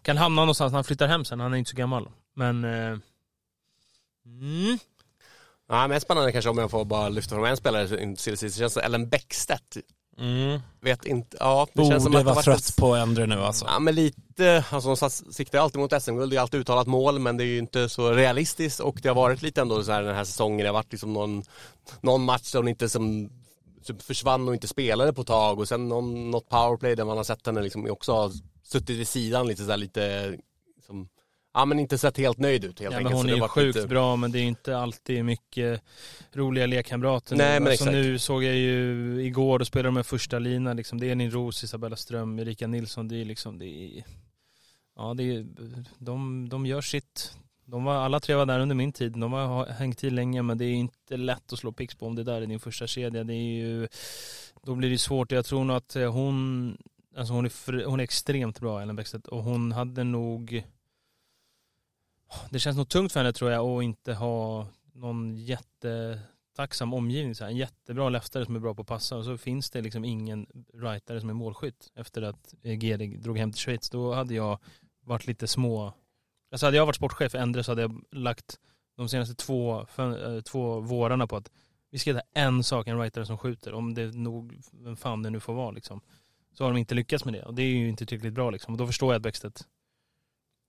kan 0.02 0.16
hamna 0.16 0.42
någonstans 0.42 0.72
när 0.72 0.76
han 0.76 0.84
flyttar 0.84 1.08
hem 1.08 1.24
sen. 1.24 1.40
Han 1.40 1.52
är 1.52 1.56
inte 1.56 1.70
så 1.70 1.76
gammal. 1.76 2.08
Men... 2.34 2.64
Eh, 2.64 2.98
mm. 4.26 4.78
Ja, 5.68 5.88
mest 5.88 6.04
spännande 6.04 6.32
kanske 6.32 6.50
om 6.50 6.58
jag 6.58 6.70
får 6.70 6.84
bara 6.84 7.08
lyfta 7.08 7.34
fram 7.34 7.44
en 7.44 7.56
spelare 7.56 7.84
i 7.84 8.16
silly 8.16 8.36
season, 8.36 8.50
känns 8.50 8.74
det 8.74 8.80
Ellen 8.80 9.08
Bäckstedt. 9.08 9.76
Mm. 10.18 10.60
Vet 10.80 11.04
inte, 11.04 11.36
ja 11.40 11.66
det 11.72 11.84
känns 11.84 12.02
som 12.02 12.12
Borde 12.12 12.18
att 12.18 12.24
det 12.24 12.26
vara 12.26 12.34
varit 12.34 12.44
trött 12.44 12.76
på 12.76 12.94
Endre 12.94 13.26
nu 13.26 13.40
alltså. 13.40 13.64
Ja 13.68 13.78
men 13.78 13.94
lite, 13.94 14.64
alltså 14.70 14.88
de 14.88 14.96
sats- 14.96 15.32
siktar 15.32 15.58
alltid 15.58 15.80
mot 15.80 16.02
SM-guld, 16.02 16.32
det 16.32 16.36
är 16.36 16.40
alltid 16.40 16.60
uttalat 16.60 16.86
mål 16.86 17.18
men 17.18 17.36
det 17.36 17.44
är 17.44 17.46
ju 17.46 17.58
inte 17.58 17.88
så 17.88 18.10
realistiskt 18.10 18.80
och 18.80 18.98
det 19.02 19.08
har 19.08 19.16
varit 19.16 19.42
lite 19.42 19.60
ändå 19.60 19.84
så 19.84 19.92
här 19.92 20.02
den 20.02 20.14
här 20.14 20.24
säsongen, 20.24 20.58
det 20.58 20.66
har 20.66 20.74
varit 20.74 20.92
liksom 20.92 21.12
någon, 21.12 21.42
någon 22.00 22.24
match 22.24 22.52
där 22.52 22.58
de 22.58 22.68
inte 22.68 22.88
som 22.88 23.30
så 23.82 23.94
försvann 23.94 24.48
och 24.48 24.54
inte 24.54 24.68
spelade 24.68 25.12
på 25.12 25.20
ett 25.20 25.26
tag 25.26 25.58
och 25.58 25.68
sen 25.68 25.88
någon, 25.88 26.30
något 26.30 26.48
powerplay 26.48 26.96
där 26.96 27.04
man 27.04 27.16
har 27.16 27.24
sett 27.24 27.46
henne 27.46 27.62
liksom 27.62 27.90
också 27.90 28.12
har 28.12 28.32
suttit 28.62 28.98
vid 28.98 29.08
sidan 29.08 29.46
lite 29.46 29.62
sådär 29.62 29.76
lite, 29.76 30.02
som, 30.28 30.38
ja 31.54 31.64
men 31.64 31.78
inte 31.78 31.98
sett 31.98 32.16
helt 32.16 32.38
nöjd 32.38 32.64
ut 32.64 32.80
helt 32.80 32.92
Ja, 32.92 32.98
enkelt. 32.98 33.10
men 33.10 33.16
hon 33.16 33.28
är 33.30 33.42
ju 33.42 33.48
sjukt 33.48 33.76
lite- 33.76 33.88
bra 33.88 34.16
men 34.16 34.32
det 34.32 34.38
är 34.38 34.42
inte 34.42 34.78
alltid 34.78 35.24
mycket 35.24 35.82
roliga 36.32 36.66
lekkamrater. 36.66 37.36
Nej, 37.36 37.54
nu. 37.54 37.60
men 37.64 37.70
alltså, 37.72 37.84
exakt. 37.84 37.92
nu 37.92 38.18
såg 38.18 38.44
jag 38.44 38.54
ju 38.54 39.16
igår, 39.24 39.58
då 39.58 39.64
spelade 39.64 39.88
de 39.88 39.94
med 39.94 40.06
första 40.06 40.38
lina 40.38 40.72
liksom. 40.72 41.00
Det 41.00 41.06
är 41.06 41.12
Elin 41.12 41.30
Roos, 41.30 41.64
Isabella 41.64 41.96
Ström, 41.96 42.38
Erika 42.38 42.66
Nilsson. 42.66 43.08
Det 43.08 43.16
är 43.20 43.24
liksom, 43.24 43.58
det 43.58 43.66
är, 43.66 44.04
ja 44.96 45.14
det 45.14 45.22
är, 45.22 45.46
de, 45.98 46.48
de 46.48 46.66
gör 46.66 46.80
sitt. 46.80 47.32
De 47.64 47.84
var, 47.84 47.94
alla 47.94 48.20
tre 48.20 48.34
var 48.34 48.46
där 48.46 48.60
under 48.60 48.74
min 48.74 48.92
tid. 48.92 49.12
De 49.12 49.32
har 49.32 49.66
hängt 49.66 49.98
till 49.98 50.14
länge 50.14 50.42
men 50.42 50.58
det 50.58 50.64
är 50.64 50.72
inte 50.74 51.16
lätt 51.16 51.52
att 51.52 51.58
slå 51.58 51.72
Pixbo 51.72 52.06
om 52.06 52.14
det 52.14 52.24
där 52.24 52.42
är 52.42 52.46
din 52.46 52.60
första 52.60 52.86
kedja. 52.86 53.24
Det 53.24 53.34
är 53.34 53.54
ju, 53.56 53.88
då 54.62 54.74
blir 54.74 54.90
det 54.90 54.98
svårt. 54.98 55.32
Jag 55.32 55.44
tror 55.46 55.64
nog 55.64 55.76
att 55.76 55.96
eh, 55.96 56.12
hon, 56.12 56.76
alltså 57.16 57.32
hon 57.34 57.44
är, 57.44 57.84
hon 57.84 58.00
är 58.00 58.04
extremt 58.04 58.60
bra 58.60 58.82
Ellen 58.82 58.96
Bäckstedt 58.96 59.26
och 59.26 59.42
hon 59.42 59.72
hade 59.72 60.04
nog 60.04 60.64
det 62.50 62.58
känns 62.58 62.76
nog 62.76 62.88
tungt 62.88 63.12
för 63.12 63.20
henne 63.20 63.32
tror 63.32 63.50
jag 63.50 63.66
att 63.66 63.82
inte 63.82 64.14
ha 64.14 64.66
någon 64.94 65.36
jättetacksam 65.36 66.94
omgivning. 66.94 67.34
Så 67.34 67.44
här. 67.44 67.50
En 67.50 67.56
jättebra 67.56 68.08
leftare 68.08 68.44
som 68.44 68.56
är 68.56 68.60
bra 68.60 68.74
på 68.74 68.82
att 68.82 68.88
passa 68.88 69.16
och 69.16 69.24
så 69.24 69.38
finns 69.38 69.70
det 69.70 69.80
liksom 69.80 70.04
ingen 70.04 70.46
rightare 70.74 71.20
som 71.20 71.30
är 71.30 71.34
målskytt 71.34 71.90
efter 71.94 72.22
att 72.22 72.54
eh, 72.62 72.72
GD 72.72 72.82
Gedig 72.82 73.22
drog 73.22 73.38
hem 73.38 73.52
till 73.52 73.60
Schweiz. 73.60 73.90
Då 73.90 74.14
hade 74.14 74.34
jag 74.34 74.58
varit 75.04 75.26
lite 75.26 75.46
små... 75.46 75.92
Alltså 76.52 76.66
hade 76.66 76.76
jag 76.76 76.86
varit 76.86 76.96
sportchef 76.96 77.34
i 77.34 77.38
Endre 77.38 77.64
så 77.64 77.70
hade 77.70 77.82
jag 77.82 78.04
lagt 78.10 78.58
de 78.96 79.08
senaste 79.08 79.34
två, 79.34 79.86
fem, 79.86 80.14
eh, 80.14 80.40
två 80.40 80.80
vårarna 80.80 81.26
på 81.26 81.36
att 81.36 81.50
vi 81.90 81.98
ska 81.98 82.10
hitta 82.10 82.26
en 82.34 82.64
sak, 82.64 82.86
en 82.86 82.98
rightare 82.98 83.26
som 83.26 83.38
skjuter. 83.38 83.74
Om 83.74 83.94
det 83.94 84.14
nog, 84.14 84.60
vem 84.72 84.96
fan 84.96 85.22
det 85.22 85.30
nu 85.30 85.40
får 85.40 85.54
vara 85.54 85.70
liksom. 85.70 86.00
Så 86.52 86.64
har 86.64 86.70
de 86.70 86.78
inte 86.78 86.94
lyckats 86.94 87.24
med 87.24 87.34
det 87.34 87.42
och 87.42 87.54
det 87.54 87.62
är 87.62 87.66
ju 87.66 87.88
inte 87.88 88.06
tillräckligt 88.06 88.34
bra 88.34 88.50
liksom. 88.50 88.74
Och 88.74 88.78
då 88.78 88.86
förstår 88.86 89.12
jag 89.12 89.16
att 89.16 89.22
Bäckstedt 89.22 89.66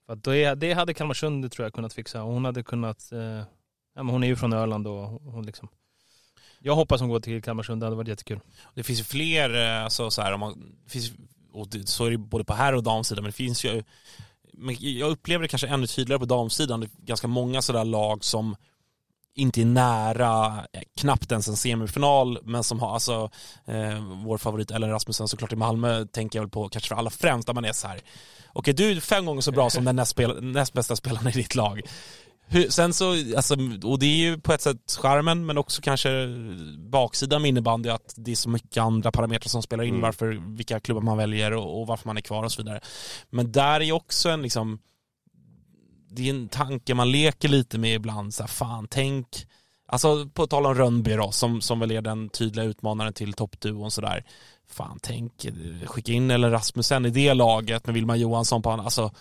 för 0.05 0.13
att 0.13 0.23
det, 0.23 0.55
det 0.55 0.73
hade 0.73 0.93
Kalmarsund 0.93 1.51
tror 1.51 1.65
jag 1.65 1.73
kunnat 1.73 1.93
fixa. 1.93 2.23
Och 2.23 2.33
Hon 2.33 2.45
hade 2.45 2.63
kunnat, 2.63 3.11
eh, 3.11 3.19
ja, 3.19 4.03
men 4.03 4.09
hon 4.09 4.23
är 4.23 4.27
ju 4.27 4.35
från 4.35 4.53
Öland 4.53 4.87
och 4.87 5.07
hon 5.07 5.45
liksom. 5.45 5.67
Jag 6.59 6.75
hoppas 6.75 7.01
hon 7.01 7.09
går 7.09 7.19
till 7.19 7.43
Kalmarsund, 7.43 7.81
det 7.81 7.85
hade 7.85 7.95
varit 7.95 8.07
jättekul. 8.07 8.39
Det 8.75 8.83
finns 8.83 8.99
ju 8.99 9.03
fler, 9.03 9.55
eh, 9.55 9.83
alltså 9.83 10.11
så 10.11 10.21
här, 10.21 10.33
om 10.33 10.39
man, 10.39 10.75
det 10.83 10.89
finns, 10.89 11.11
och 11.53 11.67
det, 11.69 11.89
så 11.89 12.05
är 12.05 12.11
det 12.11 12.17
både 12.17 12.43
på 12.43 12.53
herr 12.53 12.73
och 12.73 12.83
damsidan, 12.83 13.23
men 13.23 13.29
det 13.29 13.35
finns 13.35 13.65
ju 13.65 13.83
men 14.57 14.75
jag 14.79 15.11
upplever 15.11 15.41
det 15.41 15.47
kanske 15.47 15.67
ännu 15.67 15.87
tydligare 15.87 16.19
på 16.19 16.25
damsidan. 16.25 16.79
Det 16.79 16.85
är 16.85 17.05
ganska 17.05 17.27
många 17.27 17.61
sådär 17.61 17.85
lag 17.85 18.23
som 18.23 18.55
inte 19.35 19.61
är 19.61 19.65
nära, 19.65 20.65
eh, 20.73 20.81
knappt 20.99 21.31
ens 21.31 21.47
en 21.47 21.57
semifinal, 21.57 22.39
men 22.43 22.63
som 22.63 22.79
har, 22.79 22.93
alltså 22.93 23.29
eh, 23.65 24.03
vår 24.25 24.37
favorit 24.37 24.71
Ellen 24.71 24.89
Rasmussen 24.89 25.27
såklart 25.27 25.53
i 25.53 25.55
Malmö 25.55 26.05
tänker 26.05 26.39
jag 26.39 26.43
väl 26.43 26.49
på 26.49 26.69
kanske 26.69 26.87
för 26.87 26.95
alla 26.95 27.09
främst, 27.09 27.47
där 27.47 27.53
man 27.53 27.65
är 27.65 27.73
så 27.73 27.87
här. 27.87 28.01
okej 28.53 28.73
du 28.73 28.91
är 28.91 28.99
fem 28.99 29.25
gånger 29.25 29.41
så 29.41 29.51
bra 29.51 29.69
som 29.69 29.85
den 29.85 29.95
näst, 29.95 30.11
spel, 30.11 30.43
näst 30.43 30.73
bästa 30.73 30.95
spelaren 30.95 31.27
i 31.27 31.31
ditt 31.31 31.55
lag. 31.55 31.81
Hur, 32.47 32.69
sen 32.69 32.93
så, 32.93 33.11
alltså, 33.11 33.55
och 33.83 33.99
det 33.99 34.05
är 34.05 34.17
ju 34.17 34.39
på 34.39 34.53
ett 34.53 34.61
sätt 34.61 34.97
charmen 35.01 35.45
men 35.45 35.57
också 35.57 35.81
kanske 35.81 36.09
baksidan 36.77 37.41
med 37.41 37.49
innebandy 37.49 37.89
att 37.89 38.13
det 38.17 38.31
är 38.31 38.35
så 38.35 38.49
mycket 38.49 38.77
andra 38.77 39.11
parametrar 39.11 39.49
som 39.49 39.61
spelar 39.61 39.83
in 39.83 39.89
Mm. 39.89 40.01
varför, 40.01 40.55
vilka 40.57 40.79
klubbar 40.79 41.01
man 41.01 41.17
väljer 41.17 41.53
och, 41.53 41.81
och 41.81 41.87
varför 41.87 42.07
man 42.07 42.17
är 42.17 42.21
kvar 42.21 42.43
och 42.43 42.51
så 42.51 42.61
vidare. 42.61 42.81
Men 43.29 43.51
där 43.51 43.79
är 43.79 43.85
ju 43.85 43.91
också 43.91 44.29
en 44.29 44.41
liksom, 44.41 44.79
det 46.15 46.29
är 46.29 46.33
en 46.33 46.49
tanke 46.49 46.93
man 46.93 47.11
leker 47.11 47.49
lite 47.49 47.77
med 47.77 47.95
ibland, 47.95 48.33
så 48.33 48.43
här, 48.43 48.47
fan 48.47 48.87
tänk, 48.89 49.27
alltså 49.87 50.29
på 50.33 50.47
tal 50.47 50.65
om 50.65 50.75
Rönnby 50.75 51.13
då, 51.13 51.31
som, 51.31 51.61
som 51.61 51.79
väl 51.79 51.91
är 51.91 52.01
den 52.01 52.29
tydliga 52.29 52.65
utmanaren 52.65 53.13
till 53.13 53.33
toppduon 53.33 53.91
sådär. 53.91 54.23
Fan 54.69 54.99
tänk, 55.01 55.47
skicka 55.85 56.11
in 56.11 56.31
eller 56.31 56.49
Rasmussen 56.49 57.05
i 57.05 57.09
det 57.09 57.33
laget 57.33 57.85
med 57.85 57.93
Vilma 57.93 58.15
Johansson 58.15 58.61
på 58.61 58.71
andra, 58.71 58.85
alltså 58.85 59.11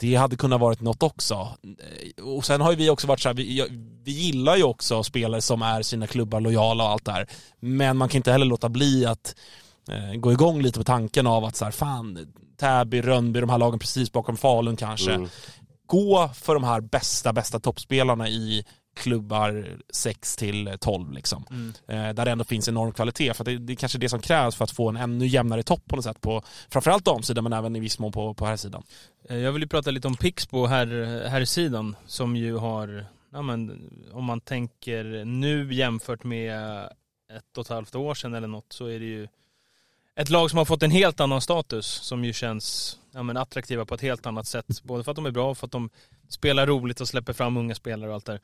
det 0.00 0.14
hade 0.14 0.36
kunnat 0.36 0.60
varit 0.60 0.80
något 0.80 1.02
också. 1.02 1.48
Och 2.22 2.44
sen 2.44 2.60
har 2.60 2.70
ju 2.70 2.76
vi 2.76 2.90
också 2.90 3.06
varit 3.06 3.20
så 3.20 3.28
här, 3.28 3.34
vi, 3.34 3.68
vi 4.04 4.12
gillar 4.12 4.56
ju 4.56 4.62
också 4.62 5.02
spelare 5.02 5.42
som 5.42 5.62
är 5.62 5.82
sina 5.82 6.06
klubbar 6.06 6.40
lojala 6.40 6.84
och 6.84 6.90
allt 6.90 7.04
där. 7.04 7.26
Men 7.60 7.96
man 7.96 8.08
kan 8.08 8.16
inte 8.16 8.32
heller 8.32 8.46
låta 8.46 8.68
bli 8.68 9.06
att 9.06 9.34
eh, 9.88 10.20
gå 10.20 10.32
igång 10.32 10.62
lite 10.62 10.78
på 10.78 10.84
tanken 10.84 11.26
av 11.26 11.44
att 11.44 11.56
så 11.56 11.64
här, 11.64 11.72
fan, 11.72 12.32
Täby, 12.56 13.02
Rönnby, 13.02 13.40
de 13.40 13.50
här 13.50 13.58
lagen 13.58 13.78
precis 13.78 14.12
bakom 14.12 14.36
Falun 14.36 14.76
kanske. 14.76 15.12
Mm. 15.12 15.28
Gå 15.88 16.30
för 16.34 16.54
de 16.54 16.64
här 16.64 16.80
bästa, 16.80 17.32
bästa 17.32 17.60
toppspelarna 17.60 18.28
i 18.28 18.64
klubbar 18.96 19.78
6 19.92 20.36
till 20.36 20.76
12 20.80 21.12
liksom. 21.12 21.44
Eh, 21.88 22.14
där 22.14 22.24
det 22.24 22.30
ändå 22.30 22.44
finns 22.44 22.68
enorm 22.68 22.92
kvalitet. 22.92 23.34
För 23.34 23.42
att 23.42 23.46
det, 23.46 23.58
det 23.58 23.72
är 23.72 23.76
kanske 23.76 23.98
det 23.98 24.08
som 24.08 24.20
krävs 24.20 24.56
för 24.56 24.64
att 24.64 24.70
få 24.70 24.88
en 24.88 24.96
ännu 24.96 25.26
jämnare 25.26 25.62
topp 25.62 25.82
på 25.86 25.96
något 25.96 26.04
sätt 26.04 26.20
på 26.20 26.42
framförallt 26.70 27.04
damsidan 27.04 27.44
men 27.44 27.52
även 27.52 27.76
i 27.76 27.80
viss 27.80 27.98
mån 27.98 28.12
på, 28.12 28.34
på 28.34 28.46
här 28.46 28.56
sidan. 28.56 28.82
Eh, 29.28 29.36
Jag 29.36 29.52
vill 29.52 29.62
ju 29.62 29.68
prata 29.68 29.90
lite 29.90 30.08
om 30.08 30.16
Pixbo 30.16 30.66
här, 30.66 30.86
här 31.28 31.44
sidan 31.44 31.96
som 32.06 32.36
ju 32.36 32.56
har, 32.56 33.06
ja 33.32 33.42
men 33.42 33.90
om 34.12 34.24
man 34.24 34.40
tänker 34.40 35.24
nu 35.24 35.74
jämfört 35.74 36.24
med 36.24 36.84
ett 37.32 37.58
och 37.58 37.64
ett 37.64 37.68
halvt 37.70 37.94
år 37.94 38.14
sedan 38.14 38.34
eller 38.34 38.48
något 38.48 38.72
så 38.72 38.86
är 38.86 38.98
det 38.98 39.06
ju 39.06 39.28
ett 40.20 40.30
lag 40.30 40.50
som 40.50 40.58
har 40.58 40.64
fått 40.64 40.82
en 40.82 40.90
helt 40.90 41.20
annan 41.20 41.40
status 41.40 41.86
som 41.86 42.24
ju 42.24 42.32
känns 42.32 42.98
ja, 43.12 43.22
men 43.22 43.36
attraktiva 43.36 43.84
på 43.84 43.94
ett 43.94 44.00
helt 44.00 44.26
annat 44.26 44.46
sätt. 44.46 44.82
Både 44.82 45.04
för 45.04 45.10
att 45.10 45.16
de 45.16 45.26
är 45.26 45.30
bra 45.30 45.50
och 45.50 45.58
för 45.58 45.66
att 45.66 45.72
de 45.72 45.90
spelar 46.28 46.66
roligt 46.66 47.00
och 47.00 47.08
släpper 47.08 47.32
fram 47.32 47.56
unga 47.56 47.74
spelare 47.74 48.10
och 48.10 48.14
allt 48.14 48.26
där. 48.26 48.40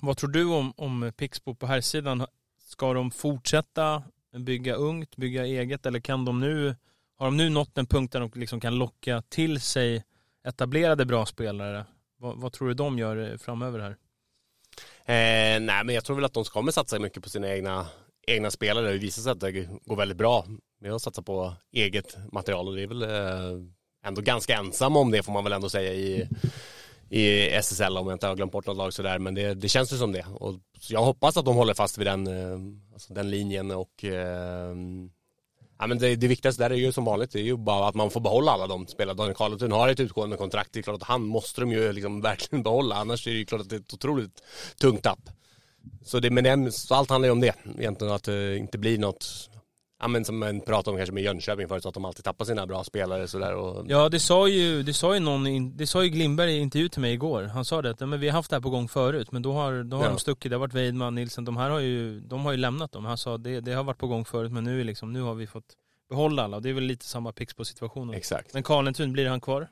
Vad 0.00 0.16
tror 0.16 0.30
du 0.30 0.44
om, 0.44 0.72
om 0.76 1.12
Pixbo 1.16 1.54
på 1.54 1.66
här 1.66 1.80
sidan? 1.80 2.26
Ska 2.68 2.94
de 2.94 3.10
fortsätta 3.10 4.02
bygga 4.36 4.74
ungt, 4.74 5.16
bygga 5.16 5.46
eget 5.46 5.86
eller 5.86 6.00
kan 6.00 6.24
de 6.24 6.40
nu 6.40 6.76
har 7.16 7.26
de 7.26 7.36
nu 7.36 7.48
nått 7.48 7.78
en 7.78 7.86
punkt 7.86 8.12
där 8.12 8.20
de 8.20 8.30
liksom 8.34 8.60
kan 8.60 8.74
locka 8.74 9.22
till 9.28 9.60
sig 9.60 10.04
etablerade 10.48 11.06
bra 11.06 11.26
spelare? 11.26 11.84
Vad, 12.18 12.36
vad 12.36 12.52
tror 12.52 12.68
du 12.68 12.74
de 12.74 12.98
gör 12.98 13.30
eh, 13.32 13.36
framöver 13.38 13.78
här? 13.78 13.96
Eh, 15.04 15.60
nej 15.60 15.84
men 15.84 15.94
jag 15.94 16.04
tror 16.04 16.16
väl 16.16 16.24
att 16.24 16.34
de 16.34 16.44
kommer 16.44 16.72
satsa 16.72 16.98
mycket 16.98 17.22
på 17.22 17.28
sina 17.28 17.48
egna, 17.48 17.86
egna 18.26 18.50
spelare. 18.50 18.92
Det 18.92 18.98
visar 18.98 19.22
sig 19.22 19.32
att 19.32 19.40
det 19.40 19.52
går 19.84 19.96
väldigt 19.96 20.18
bra 20.18 20.44
med 20.80 20.92
att 20.92 21.02
satsa 21.02 21.22
på 21.22 21.52
eget 21.72 22.16
material 22.32 22.68
och 22.68 22.76
det 22.76 22.82
är 22.82 22.86
väl 22.86 23.02
eh, 23.02 23.64
ändå 24.04 24.20
ganska 24.20 24.56
ensam 24.56 24.96
om 24.96 25.10
det 25.10 25.22
får 25.22 25.32
man 25.32 25.44
väl 25.44 25.52
ändå 25.52 25.68
säga 25.68 25.92
i, 25.92 26.28
i 27.10 27.50
SSL 27.50 27.96
om 27.96 28.06
jag 28.06 28.14
inte 28.14 28.26
har 28.26 28.36
glömt 28.36 28.52
bort 28.52 28.66
något 28.66 28.76
lag 28.76 28.92
sådär 28.92 29.18
men 29.18 29.34
det, 29.34 29.54
det 29.54 29.68
känns 29.68 29.92
ju 29.92 29.96
som 29.96 30.12
det. 30.12 30.26
Och 30.34 30.54
så 30.80 30.94
jag 30.94 31.02
hoppas 31.04 31.36
att 31.36 31.44
de 31.44 31.56
håller 31.56 31.74
fast 31.74 31.98
vid 31.98 32.06
den, 32.06 32.26
eh, 32.26 32.58
alltså 32.92 33.14
den 33.14 33.30
linjen 33.30 33.70
och 33.70 34.04
eh, 34.04 34.74
Ja, 35.80 35.86
men 35.86 35.98
det, 35.98 36.16
det 36.16 36.28
viktigaste 36.28 36.62
där 36.62 36.70
är 36.70 36.74
ju 36.74 36.92
som 36.92 37.04
vanligt, 37.04 37.32
det 37.32 37.38
är 37.38 37.42
ju 37.42 37.56
bara 37.56 37.88
att 37.88 37.94
man 37.94 38.10
får 38.10 38.20
behålla 38.20 38.52
alla 38.52 38.66
de 38.66 38.86
spelare. 38.86 39.16
Daniel 39.16 39.34
Karlsson 39.34 39.72
har 39.72 39.88
ett 39.88 40.00
utgående 40.00 40.36
kontrakt, 40.36 40.72
det 40.72 40.78
är 40.78 40.82
klart 40.82 41.02
att 41.02 41.08
han 41.08 41.22
måste 41.22 41.60
de 41.60 41.72
ju 41.72 41.92
liksom 41.92 42.20
verkligen 42.22 42.62
behålla, 42.62 42.96
annars 42.96 43.26
är 43.26 43.30
det 43.30 43.38
ju 43.38 43.44
klart 43.44 43.60
att 43.60 43.68
det 43.68 43.76
är 43.76 43.80
ett 43.80 43.94
otroligt 43.94 44.42
tungt 44.80 45.02
tapp. 45.02 45.20
Så, 46.04 46.20
det, 46.20 46.30
men 46.30 46.64
det, 46.64 46.72
så 46.72 46.94
allt 46.94 47.10
handlar 47.10 47.26
ju 47.28 47.32
om 47.32 47.40
det, 47.40 47.54
egentligen 47.78 48.14
att 48.14 48.24
det 48.24 48.56
inte 48.56 48.78
blir 48.78 48.98
något, 48.98 49.50
ja 50.02 50.08
men 50.08 50.24
som 50.24 50.38
man 50.38 50.60
pratade 50.60 50.90
om 50.90 50.96
kanske 50.96 51.12
med 51.14 51.22
Jönköping 51.22 51.68
förut, 51.68 51.86
att 51.86 51.94
de 51.94 52.04
alltid 52.04 52.24
tappar 52.24 52.44
sina 52.44 52.66
bra 52.66 52.84
spelare 52.84 53.28
sådär 53.28 53.54
och 53.54 53.84
Ja, 53.88 54.08
det 54.08 54.20
sa 54.20 54.48
ju, 54.48 54.82
det 54.82 54.92
sa 54.94 55.14
ju 55.14 55.20
någon, 55.20 55.76
det 55.76 55.86
sa 55.86 56.02
ju 56.04 56.08
Glimberg 56.10 56.52
i 56.52 56.58
intervju 56.58 56.88
till 56.88 57.00
mig 57.00 57.12
igår. 57.12 57.42
Han 57.42 57.64
sa 57.64 57.82
det 57.82 57.90
att 57.90 58.00
ja, 58.00 58.06
men 58.06 58.20
vi 58.20 58.28
har 58.28 58.32
haft 58.34 58.50
det 58.50 58.56
här 58.56 58.60
på 58.60 58.70
gång 58.70 58.88
förut, 58.88 59.32
men 59.32 59.42
då 59.42 59.52
har, 59.52 59.82
då 59.82 59.96
har 59.96 60.04
Ja. 60.04 60.10
de 60.10 60.18
stuckit. 60.18 60.50
Det 60.50 60.56
har 60.56 60.60
varit 60.60 60.74
Weidman, 60.74 61.14
Nilsen, 61.14 61.44
de 61.44 61.56
här 61.56 61.70
har 61.70 61.80
ju, 61.80 62.20
de 62.20 62.44
har 62.44 62.52
ju 62.52 62.58
lämnat 62.58 62.92
dem. 62.92 63.04
Han 63.04 63.18
sa 63.18 63.38
det, 63.38 63.60
det 63.60 63.72
har 63.72 63.84
varit 63.84 63.98
på 63.98 64.06
gång 64.06 64.24
förut, 64.24 64.52
men 64.52 64.64
nu 64.64 64.84
liksom, 64.84 65.12
nu 65.12 65.20
har 65.20 65.34
vi 65.34 65.46
fått 65.46 65.64
behålla 66.08 66.42
alla. 66.44 66.60
Det 66.60 66.68
är 66.68 66.72
väl 66.74 66.84
lite 66.84 67.04
samma 67.06 67.32
pix 67.32 67.54
på 67.54 67.64
situationen. 67.64 68.14
exakt. 68.14 68.54
Men 68.54 68.62
Karlentun, 68.62 69.12
blir 69.12 69.28
han 69.28 69.40
kvar? 69.40 69.68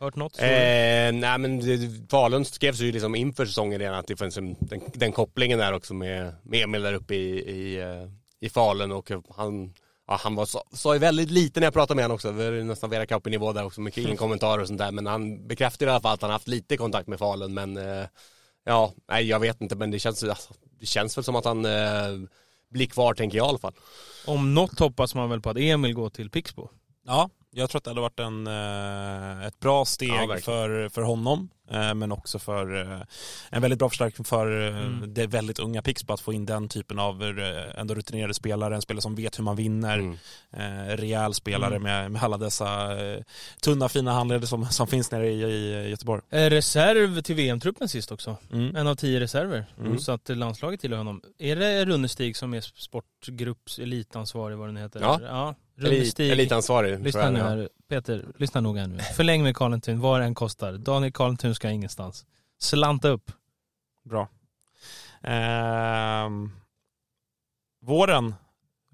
Hört 0.00 0.16
något? 0.16 0.36
Så- 0.36 0.42
Eh, 0.42 1.12
nej 1.12 1.38
men 1.38 1.62
Falun 2.10 2.44
skrevs 2.44 2.80
ju 2.80 2.92
liksom 2.92 3.14
inför 3.14 3.46
säsongen 3.46 3.78
redan 3.78 3.94
att 3.98 4.06
det 4.06 4.16
fanns 4.16 4.36
en, 4.36 4.56
den, 4.60 4.80
den 4.94 5.12
kopplingen 5.12 5.58
där 5.58 5.72
också 5.72 5.94
med, 5.94 6.34
med 6.42 6.62
Emil 6.62 6.82
där 6.82 6.92
uppe 6.94 7.14
i, 7.14 7.38
i, 7.50 7.80
eh, 7.80 8.08
i 8.40 8.48
Falun 8.48 8.92
och 8.92 9.10
han, 9.36 9.74
ja, 10.06 10.18
han 10.22 10.34
var, 10.34 10.46
sa, 10.46 10.62
sa 10.72 10.94
ju 10.94 10.98
väldigt 10.98 11.30
lite 11.30 11.60
när 11.60 11.66
jag 11.66 11.74
pratade 11.74 11.96
med 11.96 12.04
honom 12.04 12.14
också, 12.14 12.32
det 12.32 12.44
är 12.44 12.64
nästan 12.64 12.90
Vera 12.90 13.06
Kauppi-nivå 13.06 13.52
där 13.52 13.64
också, 13.64 13.80
mycket 13.80 14.04
ingen 14.04 14.16
kommentarer 14.24 14.60
och 14.60 14.66
sånt 14.66 14.78
där 14.78 14.90
men 14.92 15.06
han 15.06 15.46
bekräftade 15.48 15.90
i 15.90 15.92
alla 15.92 16.00
fall 16.00 16.14
att 16.14 16.22
han 16.22 16.30
haft 16.30 16.48
lite 16.48 16.76
kontakt 16.76 17.08
med 17.08 17.18
Falun 17.18 17.54
men 17.54 17.76
eh, 17.76 18.06
ja, 18.64 18.92
nej 19.08 19.26
jag 19.28 19.40
vet 19.40 19.60
inte 19.60 19.76
men 19.76 19.90
det 19.90 19.98
känns, 19.98 20.24
alltså, 20.24 20.54
det 20.80 20.86
känns 20.86 21.16
väl 21.16 21.24
som 21.24 21.36
att 21.36 21.44
han 21.44 21.64
eh, 21.64 22.28
blir 22.70 22.86
kvar 22.86 23.14
tänker 23.14 23.38
jag 23.38 23.46
i 23.46 23.48
alla 23.48 23.58
fall. 23.58 23.74
Om 24.26 24.54
något 24.54 24.78
hoppas 24.78 25.14
man 25.14 25.30
väl 25.30 25.40
på 25.40 25.50
att 25.50 25.58
Emil 25.58 25.94
går 25.94 26.10
till 26.10 26.30
Pixbo. 26.30 26.68
Ja, 27.06 27.30
jag 27.58 27.70
tror 27.70 27.78
att 27.78 27.84
det 27.84 27.90
hade 27.90 28.00
varit 28.00 28.20
en, 28.20 28.46
eh, 28.46 29.46
ett 29.46 29.60
bra 29.60 29.84
steg 29.84 30.10
Ja, 30.10 30.36
för, 30.42 30.88
för 30.88 31.02
honom, 31.02 31.48
eh, 31.70 31.94
men 31.94 32.12
också 32.12 32.38
för 32.38 32.80
eh, 32.92 33.00
en 33.50 33.62
väldigt 33.62 33.78
bra 33.78 33.88
förstärkning 33.88 34.24
för 34.24 34.68
Mm. 34.68 35.14
det 35.14 35.26
väldigt 35.26 35.58
unga 35.58 35.82
Pixbo 35.82 36.12
att 36.14 36.20
få 36.20 36.32
in 36.32 36.46
den 36.46 36.68
typen 36.68 36.98
av 36.98 37.22
ändå 37.76 37.94
rutinerade 37.94 38.34
spelare, 38.34 38.74
en 38.74 38.82
spelare 38.82 39.02
som 39.02 39.14
vet 39.14 39.38
hur 39.38 39.44
man 39.44 39.56
vinner, 39.56 39.98
Mm. 39.98 40.16
rejäl 40.96 41.34
spelare 41.34 41.76
Mm. 41.76 41.82
med, 41.82 42.10
med 42.12 42.22
alla 42.22 42.36
dessa 42.36 42.88
tunna 43.62 43.88
fina 43.88 44.12
handleder 44.12 44.46
som, 44.46 44.66
som 44.66 44.86
finns 44.86 45.10
nere 45.10 45.28
i, 45.28 45.42
i 45.42 45.88
Göteborg. 45.90 46.22
Reserv 46.30 47.20
till 47.22 47.34
VM-truppen 47.34 47.88
sist 47.88 48.12
också. 48.12 48.36
Mm. 48.52 48.76
En 48.76 48.86
av 48.86 48.94
tio 48.94 49.20
reserver. 49.20 49.66
Mm. 49.78 49.98
Så 49.98 50.12
att 50.12 50.28
landslaget 50.28 50.80
tillhör 50.80 50.98
honom. 50.98 51.22
Är 51.38 51.56
det 51.56 51.84
Runnestig 51.84 52.36
som 52.36 52.54
är 52.54 52.60
sportgrupps 52.60 53.78
elitansvarig 53.78 54.56
vad 54.56 54.68
den 54.68 54.76
heter? 54.76 55.00
Ja. 55.00 55.20
ja. 55.22 55.54
Runnestig. 55.78 56.30
elitansvarig. 56.30 57.00
Lyssna 57.00 57.30
nu 57.30 57.40
här, 57.40 57.68
Peter, 57.88 58.24
lyssna 58.38 58.60
noga 58.60 58.86
nu. 58.86 58.98
Förläng 58.98 59.42
med 59.42 59.56
Karlentun, 59.56 60.00
vad 60.00 60.20
det 60.20 60.24
än 60.24 60.34
kostar. 60.34 60.72
Daniel 60.72 61.12
Karlentun 61.12 61.54
ska 61.54 61.70
ingenstans. 61.70 62.26
Slanta 62.58 63.08
upp. 63.08 63.32
Bra. 64.04 64.28
Ehm, 65.22 66.50
våren, 67.82 68.34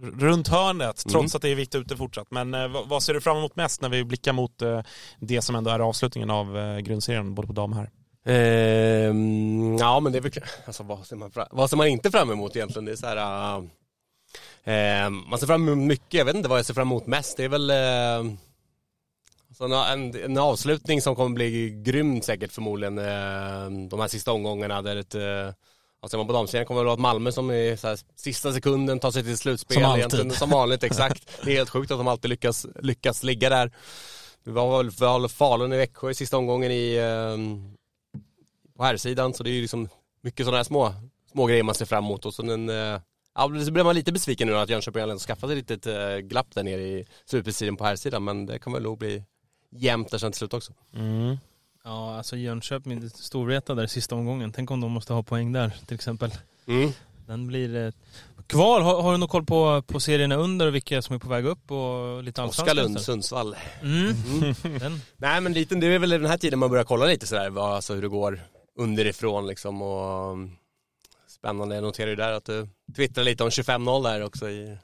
runt 0.02 0.48
hörnet, 0.48 0.96
trots 0.96 1.14
Mm. 1.14 1.36
att 1.36 1.42
det 1.42 1.48
är 1.48 1.54
vitt 1.54 1.74
ute 1.74 1.96
fortsatt. 1.96 2.30
Men 2.30 2.54
eh, 2.54 2.68
vad, 2.86 3.02
ser 3.02 3.14
du 3.14 3.20
fram 3.20 3.36
emot 3.36 3.56
mest 3.56 3.80
när 3.82 3.88
vi 3.88 4.04
blickar 4.04 4.32
mot 4.32 4.62
eh, 4.62 4.80
det 5.20 5.42
som 5.42 5.56
ändå 5.56 5.70
är 5.70 5.78
avslutningen 5.80 6.30
av 6.30 6.58
eh, 6.58 6.78
grundserien, 6.78 7.34
både 7.34 7.46
på 7.46 7.52
dam 7.52 7.72
och 7.72 7.78
här? 7.78 7.90
Ehm, 8.26 9.76
ja 9.78 10.00
men 10.00 10.12
det 10.12 10.18
är 10.18 10.22
väl, 10.22 10.32
alltså 10.66 10.82
vad 10.82 11.06
ser 11.06 11.16
man, 11.16 11.30
fram, 11.30 11.46
vad 11.50 11.70
ser 11.70 11.76
man 11.76 11.86
inte 11.88 12.10
fram 12.10 12.30
emot 12.30 12.56
egentligen? 12.56 12.84
Det 12.84 12.92
är 12.92 12.96
så 12.96 13.06
här, 13.06 13.56
ehm, 13.56 13.70
man 15.10 15.38
ser 15.38 15.46
fram 15.46 15.68
emot 15.68 15.86
mycket, 15.86 16.14
jag 16.14 16.24
vet 16.24 16.36
inte 16.36 16.48
vad 16.48 16.58
jag 16.58 16.66
ser 16.66 16.74
fram 16.74 16.88
emot 16.88 17.06
mest. 17.06 17.36
Det 17.36 17.44
är 17.44 17.48
väl 17.48 17.70
äh, 17.70 18.32
alltså 19.48 19.64
en, 19.64 20.24
en 20.24 20.38
avslutning 20.38 21.02
som 21.02 21.16
kommer 21.16 21.34
bli 21.34 21.70
grym 21.70 22.22
säkert 22.22 22.52
förmodligen. 22.52 22.98
Äh, 22.98 23.88
de 23.90 24.00
här 24.00 24.08
sista 24.08 24.32
omgångarna 24.32 24.82
där 24.82 24.96
ett 24.96 25.14
Alltså 26.00 26.16
man 26.16 26.26
på 26.26 26.32
damsidan 26.32 26.66
kommer 26.66 26.80
det 26.80 26.84
vara 26.84 26.94
att 26.94 27.00
Malmö 27.00 27.32
som 27.32 27.50
i 27.50 27.76
här, 27.82 27.98
sista 28.16 28.52
sekunden 28.52 29.00
tar 29.00 29.10
sig 29.10 29.22
till 29.22 29.38
slutspel 29.38 29.74
Som 29.74 29.84
alltid. 29.84 30.32
som 30.32 30.50
vanligt 30.50 30.82
exakt. 30.82 31.40
Det 31.44 31.52
är 31.52 31.56
helt 31.56 31.70
sjukt 31.70 31.90
att 31.90 31.98
de 31.98 32.08
alltid 32.08 32.28
lyckas, 32.28 32.66
lyckas 32.82 33.22
ligga 33.22 33.48
där. 33.48 33.72
Vi 34.44 34.52
var 34.52 34.82
väl 35.18 35.28
Falun 35.28 35.72
i 35.72 35.76
Växjö 35.76 36.10
i 36.10 36.14
sista 36.14 36.36
omgången 36.36 36.70
i 36.72 37.00
på 38.76 38.84
här 38.84 38.96
sidan 38.96 39.34
så 39.34 39.42
det 39.42 39.50
är 39.50 39.52
ju 39.52 39.60
liksom 39.60 39.88
mycket 40.20 40.46
sådana 40.46 40.56
här 40.56 40.64
små, 40.64 40.94
små 41.32 41.46
grejer 41.46 41.62
man 41.62 41.74
ser 41.74 41.86
fram 41.86 42.04
emot 42.04 42.26
och 42.26 42.34
så 42.34 42.42
eh, 42.70 43.00
ja, 43.34 43.64
så 43.64 43.72
blir 43.72 43.84
man 43.84 43.94
lite 43.94 44.12
besviken 44.12 44.48
nu 44.48 44.56
att 44.56 44.68
Jönköping 44.68 45.02
har 45.02 45.18
skaffat 45.18 45.50
ett 45.50 45.56
litet 45.56 45.86
eh, 45.86 46.16
glapp 46.16 46.54
där 46.54 46.62
nere 46.62 46.82
i 46.82 47.06
superstriden 47.24 47.76
på 47.76 47.84
här 47.84 47.96
sidan 47.96 48.24
men 48.24 48.46
det 48.46 48.58
kommer 48.58 48.80
nog 48.80 48.98
bli 48.98 49.24
jämnt 49.70 50.10
där 50.10 50.18
sen 50.18 50.32
till 50.32 50.38
slut 50.38 50.54
också. 50.54 50.72
Mm. 50.94 51.36
Ja, 51.84 52.16
alltså 52.16 52.36
Jönköping, 52.36 53.10
Storvreta 53.10 53.74
där 53.74 53.84
i 53.84 53.88
sista 53.88 54.14
omgången. 54.14 54.52
Tänk 54.52 54.70
om 54.70 54.80
de 54.80 54.92
måste 54.92 55.12
ha 55.12 55.22
poäng 55.22 55.52
där 55.52 55.70
till 55.86 55.94
exempel. 55.94 56.30
Mm. 56.66 56.92
Den 57.26 57.46
blir 57.46 57.76
eh, 57.76 57.92
kval. 58.46 58.82
Har, 58.82 59.02
har 59.02 59.12
du 59.12 59.18
någon 59.18 59.28
koll 59.28 59.44
på, 59.44 59.82
på 59.82 60.00
serierna 60.00 60.34
under 60.34 60.66
och 60.66 60.74
vilka 60.74 61.02
som 61.02 61.14
är 61.14 61.18
på 61.18 61.28
väg 61.28 61.46
upp 61.46 61.70
och 61.70 62.22
lite 62.22 62.42
allsvenska? 62.42 62.62
Oskarlund, 62.62 63.00
Sundsvall. 63.00 63.56
Mm. 63.82 64.14
Mm. 64.42 64.54
Den. 64.78 65.00
Nej 65.16 65.40
men 65.40 65.52
lite, 65.52 65.74
det 65.74 65.86
är 65.86 65.98
väl 65.98 66.10
den 66.10 66.26
här 66.26 66.38
tiden 66.38 66.58
man 66.58 66.70
börjar 66.70 66.84
kolla 66.84 67.06
lite 67.06 67.26
sådär, 67.26 67.74
alltså 67.74 67.94
hur 67.94 68.02
det 68.02 68.08
går 68.08 68.40
underifrån 68.78 69.46
liksom 69.46 69.82
och 69.82 70.38
spännande, 71.44 71.74
jag 71.74 71.82
noterar 71.84 72.10
ju 72.10 72.16
där 72.16 72.32
att 72.32 72.44
du 72.44 72.68
twittrar 72.96 73.24
lite 73.24 73.44
om 73.44 73.50
25-0 73.50 74.02
där 74.02 74.20
också 74.22 74.50
i 74.50 74.76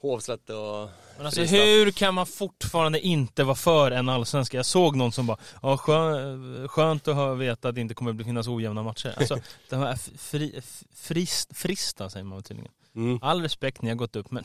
Hovslätt 0.00 0.50
och 0.50 0.88
Men 1.16 1.26
alltså 1.26 1.40
Fristad. 1.40 1.56
hur 1.56 1.90
kan 1.90 2.14
man 2.14 2.26
fortfarande 2.26 3.00
inte 3.00 3.44
vara 3.44 3.54
för 3.56 3.90
en 3.90 4.08
allsvenska? 4.08 4.56
Jag 4.56 4.66
såg 4.66 4.96
någon 4.96 5.12
som 5.12 5.26
bara, 5.26 5.38
ja 5.62 5.76
skö- 5.76 6.68
skönt 6.68 7.08
att 7.08 7.38
veta 7.38 7.68
att 7.68 7.74
det 7.74 7.80
inte 7.80 7.94
kommer 7.94 8.10
att 8.20 8.24
finnas 8.26 8.48
ojämna 8.48 8.82
matcher. 8.82 9.14
Alltså, 9.16 9.38
de 9.70 9.76
här 9.76 9.96
fri, 10.18 10.60
frist, 10.94 11.56
frista 11.56 12.10
säger 12.10 12.24
man 12.24 12.42
tydligen. 12.42 12.72
mm. 12.96 13.18
All 13.22 13.42
respekt, 13.42 13.82
ni 13.82 13.88
har 13.88 13.96
gått 13.96 14.16
upp, 14.16 14.30
men 14.30 14.44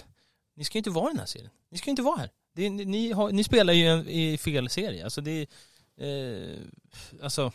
ni 0.56 0.64
ska 0.66 0.78
ju 0.78 0.80
inte 0.80 0.90
vara 0.90 1.08
i 1.10 1.12
den 1.14 1.20
här 1.20 1.26
serien. 1.26 1.52
Ni 1.72 1.78
ska 1.78 1.86
ju 1.88 1.92
inte 1.92 2.02
vara 2.02 2.18
här. 2.18 2.30
Det, 2.56 2.66
är- 2.66 2.70
ni, 2.70 3.12
har, 3.12 3.32
ni 3.32 3.44
spelar 3.44 3.74
ju 3.74 3.88
en- 3.88 4.10
i 4.10 4.38
fel 4.38 4.70
serie. 4.70 5.04
Alltså 5.04 5.22
det 5.22 5.48
är, 5.98 6.48
eh, 6.52 6.58
alltså, 7.24 7.52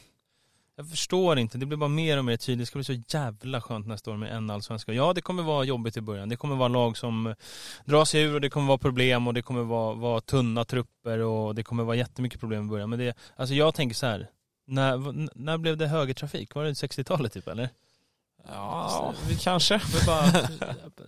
jag 0.76 0.90
förstår 0.90 1.38
inte. 1.38 1.58
Det 1.58 1.66
blir 1.66 1.78
bara 1.78 1.88
mer 1.88 2.18
och 2.18 2.24
mer 2.24 2.36
tydligt. 2.36 2.62
Det 2.62 2.66
ska 2.66 2.78
bli 2.78 2.84
så 2.84 3.16
jävla 3.18 3.60
skönt 3.60 3.86
nästa 3.86 4.10
år 4.10 4.16
med 4.16 4.36
en 4.36 4.50
allsvenska. 4.50 4.92
Ja, 4.92 5.12
det 5.12 5.20
kommer 5.20 5.42
vara 5.42 5.64
jobbigt 5.64 5.96
i 5.96 6.00
början. 6.00 6.28
Det 6.28 6.36
kommer 6.36 6.56
vara 6.56 6.68
lag 6.68 6.96
som 6.96 7.34
drar 7.84 8.04
sig 8.04 8.22
ur 8.22 8.34
och 8.34 8.40
det 8.40 8.50
kommer 8.50 8.66
vara 8.68 8.78
problem 8.78 9.26
och 9.26 9.34
det 9.34 9.42
kommer 9.42 9.62
vara, 9.62 9.94
vara 9.94 10.20
tunna 10.20 10.64
trupper 10.64 11.18
och 11.18 11.54
det 11.54 11.62
kommer 11.62 11.84
vara 11.84 11.96
jättemycket 11.96 12.40
problem 12.40 12.66
i 12.66 12.68
början. 12.68 12.90
Men 12.90 12.98
det, 12.98 13.16
alltså 13.36 13.54
jag 13.54 13.74
tänker 13.74 13.96
så 13.96 14.06
här. 14.06 14.28
När, 14.68 14.98
när 15.38 15.58
blev 15.58 15.76
det 15.76 15.86
högertrafik? 15.86 16.54
Var 16.54 16.64
det 16.64 16.72
60-talet 16.72 17.32
typ 17.32 17.48
eller? 17.48 17.68
Ja, 18.52 19.14
kanske. 19.40 19.74
Jag, 19.74 20.06
bara, 20.06 20.48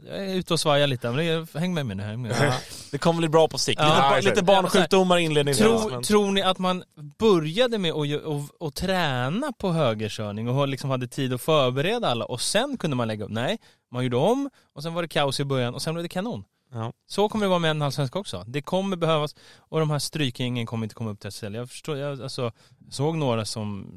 jag 0.06 0.16
är 0.26 0.34
ute 0.34 0.52
och 0.54 0.60
svajar 0.60 0.86
lite, 0.86 1.10
men 1.10 1.46
häng 1.54 1.74
med 1.74 1.86
mig 1.86 1.96
nu. 1.96 2.02
Häng 2.02 2.22
med 2.22 2.30
mig. 2.38 2.52
Det 2.90 2.98
kommer 2.98 3.18
bli 3.18 3.28
bra 3.28 3.48
på 3.48 3.58
sikt. 3.58 3.80
Ja, 3.80 4.16
lite, 4.16 4.30
lite 4.30 4.42
barnsjukdomar 4.44 5.16
inledningsvis. 5.18 5.66
Tror, 5.66 5.90
men- 5.90 6.02
tror 6.02 6.30
ni 6.30 6.42
att 6.42 6.58
man 6.58 6.84
började 7.18 7.78
med 7.78 7.92
att, 7.92 8.22
och, 8.24 8.40
och 8.66 8.74
träna 8.74 9.52
på 9.58 9.72
högerkörning 9.72 10.48
och 10.48 10.54
ha- 10.54 10.66
liksom 10.66 10.90
hade 10.90 11.08
tid 11.08 11.32
att 11.32 11.42
förbereda 11.42 12.08
alla 12.08 12.24
och 12.24 12.40
sen 12.40 12.76
kunde 12.76 12.96
man 12.96 13.08
lägga 13.08 13.24
upp? 13.24 13.30
Nej, 13.30 13.58
man 13.92 14.04
gjorde 14.04 14.16
om 14.16 14.50
och 14.74 14.82
sen 14.82 14.94
var 14.94 15.02
det 15.02 15.08
kaos 15.08 15.40
i 15.40 15.44
början 15.44 15.74
och 15.74 15.82
sen 15.82 15.94
blev 15.94 16.02
det 16.02 16.08
kanon. 16.08 16.44
Ja. 16.72 16.92
Så 17.06 17.28
kommer 17.28 17.44
det 17.44 17.48
vara 17.48 17.58
med 17.58 17.70
en 17.70 17.82
allsvenska 17.82 18.18
också. 18.18 18.44
Det 18.46 18.62
kommer 18.62 18.96
behövas 18.96 19.34
och 19.58 19.80
de 19.80 19.90
här 19.90 19.98
strykgängen 19.98 20.66
kommer 20.66 20.84
inte 20.86 20.94
komma 20.94 21.10
upp 21.10 21.20
till 21.20 21.28
SSL. 21.28 21.54
Jag 21.54 21.70
förstår, 21.70 21.96
jag 21.96 22.22
alltså, 22.22 22.52
såg 22.90 23.16
några 23.16 23.44
som, 23.44 23.96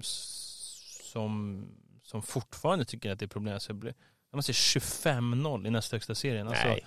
som, 1.13 1.63
som 2.12 2.22
fortfarande 2.22 2.86
tycker 2.86 3.12
att 3.12 3.20
det 3.20 3.26
är 3.26 3.28
problem. 3.28 3.59
Så 3.59 3.74
blir, 3.74 3.93
när 4.32 4.38
man 4.38 4.43
ser 4.43 4.53
25-0 4.53 5.68
i 5.68 5.70
nästa 5.70 5.95
högsta 5.95 6.16
serien. 6.16 6.47
Alltså, 6.47 6.68
Nej. 6.68 6.86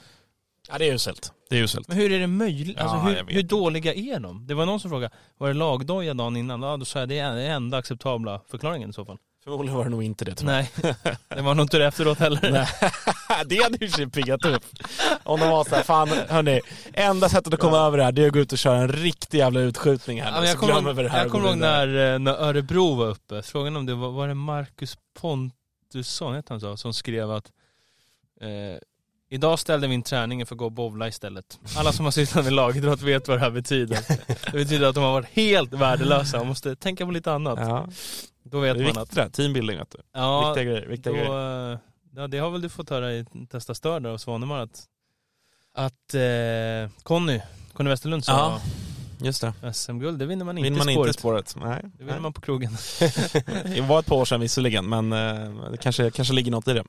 ja, 0.68 0.78
det 0.78 0.88
är 0.88 0.94
uselt. 0.94 1.32
Det 1.50 1.58
är 1.58 1.62
uselt. 1.62 1.88
men 1.88 1.96
hur 1.96 2.12
är 2.12 2.18
det 2.18 2.26
möjligt? 2.26 2.78
Alltså, 2.78 2.96
Ja, 2.96 3.24
hur, 3.26 3.34
hur 3.34 3.42
dåliga 3.42 3.94
är 3.94 4.20
de? 4.20 4.46
Det 4.46 4.54
var 4.54 4.66
någon 4.66 4.80
som 4.80 4.90
frågade, 4.90 5.14
var 5.38 5.48
det 5.48 5.54
lagdoja 5.54 6.14
dagen 6.14 6.36
innan? 6.36 6.62
Ja, 6.62 6.76
då 6.76 6.84
sa 6.84 6.98
jag 6.98 7.08
det 7.08 7.18
är 7.18 7.30
den 7.30 7.50
enda 7.50 7.78
acceptabla 7.78 8.40
förklaringen 8.48 8.90
i 8.90 8.92
så 8.92 9.04
fall. 9.04 9.18
Förmodligen 9.44 9.76
var 9.76 9.84
det 9.84 9.90
nog 9.90 10.02
inte 10.02 10.24
det. 10.24 10.34
tror 10.34 10.52
jag. 10.52 10.66
Nej, 10.82 10.94
det 11.28 11.42
var 11.42 11.54
nog 11.54 11.64
inte 11.64 11.78
det 11.78 11.86
efteråt 11.86 12.18
heller. 12.18 12.50
Nej. 12.50 12.68
det 13.46 13.62
hade 13.62 13.84
ju 13.84 13.90
sig 13.90 14.10
piggat 14.10 14.44
upp. 14.44 14.64
Om 15.22 15.40
de 15.40 15.48
var 15.50 15.64
såhär, 15.64 15.82
fan 15.82 16.08
hörni, 16.28 16.60
enda 16.92 17.28
sättet 17.28 17.54
att 17.54 17.60
komma 17.60 17.78
över 17.78 17.98
det 17.98 18.04
här 18.04 18.12
det 18.12 18.22
är 18.22 18.26
att 18.26 18.32
gå 18.32 18.38
ut 18.38 18.52
och 18.52 18.58
köra 18.58 18.76
en 18.78 18.88
riktig 18.88 19.38
jävla 19.38 19.60
utskjutning 19.60 20.22
här. 20.22 20.32
Ja, 20.32 20.40
men 20.40 20.48
jag 20.48 20.58
kommer 20.58 20.72
glömmer 20.72 21.48
ihåg, 21.48 21.58
när, 21.58 22.14
eh, 22.14 22.18
när 22.18 22.32
Örebro 22.32 22.94
var 22.94 23.06
uppe. 23.06 23.42
Frågan 23.42 23.76
om 23.76 23.86
det 23.86 23.94
var, 23.94 24.10
var 24.10 24.28
det 24.28 24.34
Marcus 24.34 24.98
Pontusson, 25.20 26.34
heter 26.34 26.50
han 26.50 26.60
så, 26.60 26.76
som 26.76 26.94
skrev 26.94 27.30
att 27.30 27.52
eh, 28.40 28.48
Idag 29.28 29.58
ställde 29.58 29.86
vi 29.86 29.94
in 29.94 30.02
träningen 30.02 30.46
för 30.46 30.54
att 30.54 30.58
gå 30.58 30.64
och 30.64 30.72
bowla 30.72 31.08
istället. 31.08 31.58
Alla 31.76 31.92
som 31.92 32.04
har 32.04 32.12
sysslat 32.12 32.44
med 32.44 32.52
lagidrott 32.52 33.02
vet 33.02 33.28
vad 33.28 33.36
det 33.36 33.40
här 33.40 33.50
betyder. 33.50 33.98
Det 34.52 34.52
betyder 34.52 34.86
att 34.86 34.94
de 34.94 35.04
har 35.04 35.12
varit 35.12 35.28
helt 35.32 35.72
värdelösa 35.72 36.40
och 36.40 36.46
måste 36.46 36.76
tänka 36.76 37.06
på 37.06 37.12
lite 37.12 37.32
annat. 37.32 37.58
Ja, 37.62 37.88
Då 38.44 38.60
det 38.62 38.68
är 38.68 38.74
vet 38.74 38.94
man 38.94 39.02
viktigt 39.04 39.18
att... 39.18 39.32
Teambuilding 39.32 39.78
vet 39.78 39.90
du. 39.90 39.98
Ja, 40.14 40.48
viktiga 40.48 40.64
grejer. 40.64 40.86
Viktiga 40.86 41.12
då, 41.12 41.18
grejer. 41.18 41.72
eh, 41.72 41.78
ja, 42.16 42.26
det 42.26 42.38
har 42.38 42.50
väl 42.50 42.60
du 42.60 42.68
fått 42.68 42.90
höra 42.90 43.12
i 43.12 43.24
Testa 43.50 43.74
Stör 43.74 44.00
där 44.00 44.10
av 44.10 44.18
Svanemar 44.18 44.58
att, 44.58 44.84
att 45.74 46.14
eh, 46.14 46.90
Conny, 47.02 47.40
Conny 47.72 47.90
Westerlund 47.90 48.24
sa 48.24 48.32
Ja. 48.32 48.60
Just 49.20 49.40
det. 49.60 49.72
SM-guld, 49.74 50.18
det 50.18 50.26
vinner 50.26 50.44
man 50.44 50.58
inte 50.58 50.64
Vinner 50.64 50.78
man 50.78 50.88
i 50.88 50.92
inte 50.92 51.12
spåret. 51.12 51.48
spåret? 51.48 51.68
Nej. 51.70 51.82
Det 51.98 52.04
vinner 52.04 52.20
man 52.20 52.32
på 52.32 52.40
krogen. 52.40 52.70
Det 53.64 53.80
var 53.88 53.98
ett 54.00 54.06
par 54.06 54.16
år 54.16 54.24
sedan 54.24 54.40
visserligen, 54.40 54.88
men 54.88 55.12
eh, 55.12 55.70
det 55.70 55.76
kanske, 55.76 56.10
kanske 56.10 56.34
ligger 56.34 56.50
något 56.50 56.68
i 56.68 56.72
det. 56.72 56.84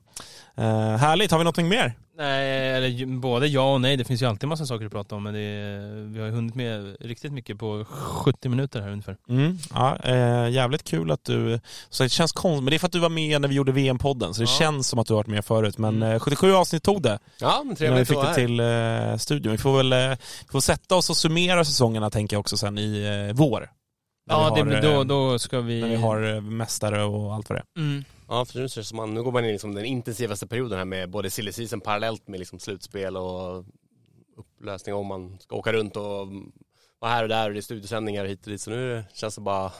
Eh, 0.56 0.96
härligt, 0.98 1.32
har 1.32 1.38
vi 1.38 1.44
någonting 1.44 1.68
mer? 1.68 1.94
Nej, 2.18 2.70
eller 2.72 3.06
både 3.06 3.48
ja 3.48 3.74
och 3.74 3.82
nej. 3.82 3.98
Det 3.98 4.04
finns 4.04 4.22
ju 4.22 4.26
alltid 4.26 4.50
massa 4.50 4.66
saker 4.66 4.86
att 4.86 4.92
prata 4.92 5.16
om. 5.16 5.24
Men 5.24 5.34
det 5.34 5.40
är, 5.40 6.14
vi 6.14 6.20
har 6.20 6.26
ju 6.26 6.32
hunnit 6.34 6.56
med 6.56 6.96
riktigt 7.00 7.32
mycket 7.34 7.60
på 7.60 7.86
70 7.90 8.50
minuter 8.50 8.82
här 8.82 8.90
ungefär. 8.90 9.18
Mm, 9.30 9.58
ja, 9.74 9.98
eh, 10.04 10.50
jävligt 10.50 10.84
kul 10.84 11.12
att 11.12 11.24
du... 11.24 11.60
Så 11.90 12.04
det 12.04 12.10
känns 12.10 12.32
konstigt, 12.32 12.64
men 12.64 12.72
det 12.72 12.78
är 12.78 12.80
för 12.80 12.88
att 12.88 12.92
du 12.92 13.00
var 13.00 13.10
med 13.10 13.42
när 13.42 13.48
vi 13.48 13.56
gjorde 13.56 13.72
VM-podden, 13.72 14.34
så 14.34 14.42
det 14.42 14.50
Ja. 14.50 14.58
känns 14.60 14.88
som 14.88 15.00
att 15.00 15.08
du 15.08 15.14
har 15.14 15.20
varit 15.20 15.28
med 15.28 15.46
förut. 15.46 15.78
Men 15.78 15.96
Mm. 15.96 16.12
eh, 16.12 16.20
77 16.20 16.54
avsnitt 16.54 16.84
tog 16.84 17.02
det, 17.02 17.20
Ja 17.40 17.58
men 17.58 17.68
när 17.68 17.70
vi 17.70 17.76
trevligt 17.76 18.08
fick 18.08 18.18
det 18.18 18.34
till 18.36 18.60
eh, 18.60 19.18
studion. 19.18 19.52
Vi 19.52 19.58
får 19.58 19.78
väl 19.78 19.94
eh, 19.94 20.10
vi 20.46 20.52
får 20.52 20.60
sätta 20.62 20.96
oss 20.96 21.10
och 21.10 21.18
summera 21.18 21.66
säsongerna, 21.66 22.10
tänker 22.10 22.36
jag 22.36 22.40
också 22.40 22.58
sen 22.58 22.78
i 22.78 23.04
eh, 23.30 23.36
vår. 23.36 23.70
Ja, 24.30 24.54
vi 24.56 24.62
det, 24.64 24.76
har, 24.76 24.82
blir- 24.82 24.90
eh, 24.92 24.96
då, 24.98 25.04
då 25.04 25.40
ska 25.40 25.62
vi... 25.62 25.82
När 25.82 25.88
vi 25.90 25.96
har 25.96 26.42
mästare 26.42 27.04
och 27.04 27.34
allt 27.34 27.50
vad 27.50 27.58
det 27.60 27.64
är. 27.76 27.82
Mm. 27.82 28.04
Ja, 28.28 28.46
för 28.46 28.60
nu, 28.60 28.70
ser 28.70 28.82
det 28.82 28.86
som 28.86 28.96
man, 28.98 29.14
nu 29.14 29.24
går 29.24 29.32
man 29.32 29.44
in 29.44 29.50
i 29.50 29.52
liksom 29.54 29.76
den 29.76 29.86
intensivaste 29.86 30.48
perioden 30.48 30.78
här 30.78 30.86
med 30.86 31.10
både 31.10 31.30
silly 31.30 31.52
season 31.52 31.82
parallellt 31.82 32.28
med 32.28 32.40
liksom 32.40 32.60
slutspel 32.60 33.18
och 33.18 33.66
upplösning 34.38 34.96
om 34.96 35.08
man 35.08 35.38
ska 35.40 35.56
åka 35.56 35.74
runt 35.74 35.96
och 35.98 36.28
vara 37.00 37.12
här 37.12 37.24
och 37.24 37.30
där 37.30 37.48
och 37.48 37.54
det 37.54 37.60
är 37.60 37.62
studiesändningar 37.62 38.26
hit 38.26 38.46
och 38.46 38.52
dit. 38.52 38.62
Så 38.62 38.70
nu 38.72 39.04
känns 39.14 39.36
det 39.36 39.42
bara 39.42 39.72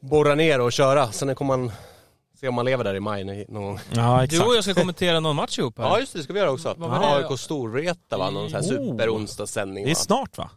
borra 0.00 0.34
ner 0.34 0.60
och 0.60 0.72
köra. 0.72 1.12
Sen 1.12 1.34
kommer 1.34 1.56
man 1.56 1.72
se 2.40 2.48
om 2.48 2.54
man 2.54 2.64
lever 2.64 2.84
där 2.84 2.94
i 2.94 3.00
maj 3.00 3.24
någon 3.24 3.62
gång. 3.62 3.80
Ja, 3.94 4.18
Du 4.18 4.24
exakt. 4.24 4.46
och 4.46 4.56
jag 4.56 4.64
ska 4.64 4.74
kommentera 4.74 5.20
någon 5.20 5.36
match 5.36 5.58
ihop 5.58 5.78
här. 5.78 5.84
Ja 5.84 6.00
just 6.00 6.12
det, 6.12 6.18
det 6.18 6.22
ska 6.22 6.32
vi 6.32 6.38
göra 6.38 6.50
också. 6.50 6.76
AIK 6.80 7.38
Storvreta 7.40 8.18
va, 8.18 8.30
någon 8.30 8.50
sån 8.50 8.60
här 8.64 8.78
Oh. 8.78 8.86
super 8.96 9.08
onsdagssändning 9.10 9.84
Det 9.84 9.90
är 9.90 9.94
snart 9.94 10.38
va? 10.38 10.50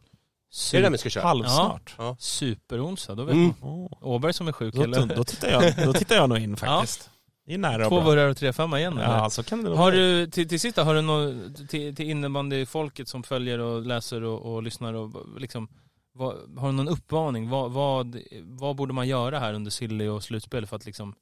Är 0.74 0.78
det 0.78 0.82
den 0.82 0.92
vi 0.92 0.98
ska 0.98 1.10
köra? 1.10 1.24
Halvsnart. 1.24 1.96
Ja. 1.98 2.16
Superonsdag, 2.20 3.16
då 3.16 3.24
vet 3.24 3.34
Mm. 3.36 3.54
man. 3.62 3.90
Åberg 4.02 4.34
som 4.34 4.48
är 4.48 4.52
sjuk 4.52 4.74
Då, 4.76 4.84
eller? 4.84 5.06
då, 5.16 5.24
tittar 5.24 5.48
jag, 5.52 5.86
då 5.86 5.94
tittar 5.94 6.16
jag 6.16 6.30
nog 6.30 6.38
in 6.38 6.58
faktiskt. 6.58 7.10
Det 7.48 7.54
är 7.54 7.58
nära 7.58 7.90
Två 7.90 7.96
bra. 7.96 8.06
vurrar 8.06 8.30
och 8.30 8.38
tre 8.38 8.54
femma 8.54 8.80
igen 8.80 8.94
eller? 8.98 9.18
Ja, 9.18 9.30
så 9.30 9.44
kan 9.44 9.64
det 9.64 9.78
Har 9.78 9.92
du, 9.92 10.28
till, 10.28 10.50
till 10.50 10.60
sist 10.60 10.76
då, 10.76 10.82
har 10.82 10.96
du 10.96 11.02
något 11.02 11.70
till, 11.70 11.96
till 11.96 12.10
innebandyfolket 12.10 13.08
som 13.08 13.24
följer 13.24 13.60
och 13.60 13.82
läser 13.86 14.24
och, 14.24 14.54
och 14.56 14.64
lyssnar 14.64 14.94
och 14.94 15.40
liksom, 15.40 15.68
vad, 16.14 16.36
har 16.58 16.68
du 16.68 16.74
någon 16.74 16.88
uppmaning? 16.88 17.50
Vad, 17.50 17.72
vad, 17.72 18.18
vad 18.44 18.76
borde 18.76 18.94
man 18.94 19.08
göra 19.08 19.40
här 19.40 19.54
under 19.54 19.72
silly 19.72 20.08
och 20.08 20.24
slutspel 20.24 20.66
för 20.66 20.76
att 20.76 20.86
liksom, 20.86 21.16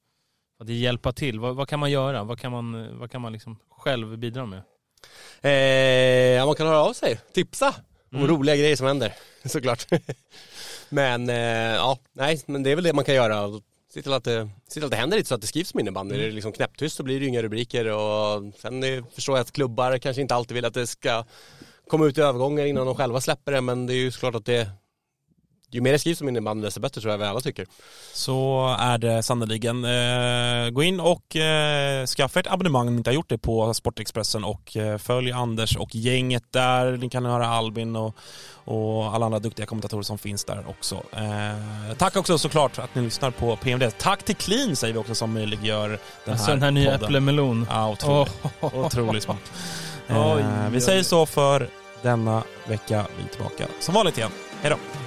för 0.57 0.63
att 0.63 0.69
hjälpa 0.69 1.11
till? 1.11 1.39
Vad, 1.39 1.55
vad 1.55 1.67
kan 1.67 1.79
man 1.79 1.91
göra? 1.91 2.23
Vad 2.23 2.39
kan 2.39 2.51
man, 2.51 2.97
vad 2.99 3.11
kan 3.11 3.21
man 3.21 3.33
liksom 3.33 3.57
själv 3.69 4.17
bidra 4.17 4.45
med? 4.45 4.61
Eh, 5.41 5.51
ja, 6.37 6.45
man 6.45 6.55
kan 6.55 6.67
höra 6.67 6.79
av 6.83 6.93
sig, 6.93 7.19
tipsa 7.33 7.75
Mm. 8.13 8.27
roliga 8.27 8.55
grejer 8.55 8.75
som 8.75 8.87
händer, 8.87 9.13
såklart. 9.45 9.87
men 10.89 11.29
eh, 11.29 11.35
ja, 11.75 11.99
nej, 12.13 12.41
men 12.45 12.63
det 12.63 12.71
är 12.71 12.75
väl 12.75 12.83
det 12.83 12.93
man 12.93 13.05
kan 13.05 13.15
göra. 13.15 13.61
Se 13.93 14.01
till 14.01 14.13
att 14.13 14.23
det, 14.23 14.49
se 14.67 14.73
till 14.73 14.83
att 14.83 14.91
det 14.91 14.97
händer 14.97 15.17
lite 15.17 15.29
så 15.29 15.35
att 15.35 15.41
det 15.41 15.47
skrivs 15.47 15.73
om 15.73 15.79
innebandy. 15.79 16.15
Är 16.15 16.19
det 16.19 16.31
liksom 16.31 16.51
knäpptyst 16.51 16.95
så 16.95 17.03
blir 17.03 17.19
det 17.19 17.23
ju 17.23 17.29
inga 17.29 17.41
rubriker 17.41 17.85
och 17.85 18.43
sen 18.61 18.83
eh, 18.83 19.03
förstår 19.15 19.37
jag 19.37 19.41
att 19.41 19.51
klubbar 19.51 19.97
kanske 19.97 20.21
inte 20.21 20.35
alltid 20.35 20.55
vill 20.55 20.65
att 20.65 20.73
det 20.73 20.87
ska 20.87 21.23
komma 21.87 22.05
ut 22.05 22.17
i 22.17 22.21
övergångar 22.21 22.65
innan 22.65 22.85
de 22.85 22.95
själva 22.95 23.21
släpper 23.21 23.51
det, 23.51 23.61
men 23.61 23.87
det 23.87 23.93
är 23.93 23.97
ju 23.97 24.11
såklart 24.11 24.35
att 24.35 24.45
det 24.45 24.69
ju 25.77 25.81
mer 25.81 25.91
det 25.91 25.99
skrivs 25.99 26.21
om 26.21 26.29
innebandy 26.29 26.63
desto 26.65 26.79
bättre 26.79 27.01
tror 27.01 27.11
jag 27.13 27.17
vi 27.17 27.25
alla 27.25 27.39
tycker. 27.41 27.65
Så 28.13 28.67
är 28.79 28.97
det 28.97 29.23
sannoliken. 29.23 29.85
Eh, 29.85 30.69
gå 30.69 30.83
in 30.83 30.99
och 30.99 31.35
eh, 31.35 32.05
skaffa 32.05 32.39
ett 32.39 32.47
abonnemang 32.47 32.87
om 32.87 32.93
ni 32.93 32.97
inte 32.97 33.09
har 33.09 33.15
gjort 33.15 33.29
det 33.29 33.37
på 33.37 33.73
Sportexpressen 33.73 34.43
och 34.43 34.77
eh, 34.77 34.97
följ 34.97 35.31
Anders 35.31 35.75
och 35.77 35.95
gänget 35.95 36.43
där. 36.51 36.97
Ni 36.97 37.09
kan 37.09 37.25
höra 37.25 37.47
Albin 37.47 37.95
och, 37.95 38.15
och 38.65 39.15
alla 39.15 39.25
andra 39.25 39.39
duktiga 39.39 39.65
kommentatorer 39.65 40.03
som 40.03 40.17
finns 40.17 40.45
där 40.45 40.63
också. 40.69 40.95
Eh, 40.95 41.95
tack 41.97 42.15
också 42.15 42.37
såklart 42.37 42.79
att 42.79 42.95
ni 42.95 43.01
lyssnar 43.01 43.31
på 43.31 43.55
PMD. 43.55 43.83
Tack 43.97 44.23
till 44.23 44.35
Clean 44.35 44.75
säger 44.75 44.93
vi 44.93 44.99
också 44.99 45.15
som 45.15 45.33
möjliggör 45.33 45.89
den 45.89 45.99
Alltså 46.33 46.45
här 46.45 46.53
den 46.53 46.63
här 46.63 46.71
nya 46.71 46.91
podden. 46.91 47.03
äpplemelon. 47.05 47.67
Ja, 47.69 47.91
otroligt. 47.91 48.31
Åh. 48.61 48.85
Otroligt 48.85 49.23
smart. 49.23 49.51
Oj, 50.09 50.15
Eh, 50.41 50.69
vi 50.71 50.81
säger 50.81 51.03
så 51.03 51.25
för 51.25 51.69
denna 52.01 52.43
vecka. 52.67 53.05
Vi 53.17 53.23
är 53.23 53.27
tillbaka 53.29 53.65
som 53.79 53.93
vanligt 53.95 54.17
igen. 54.17 54.31
Hej 54.61 54.71
då! 54.71 55.02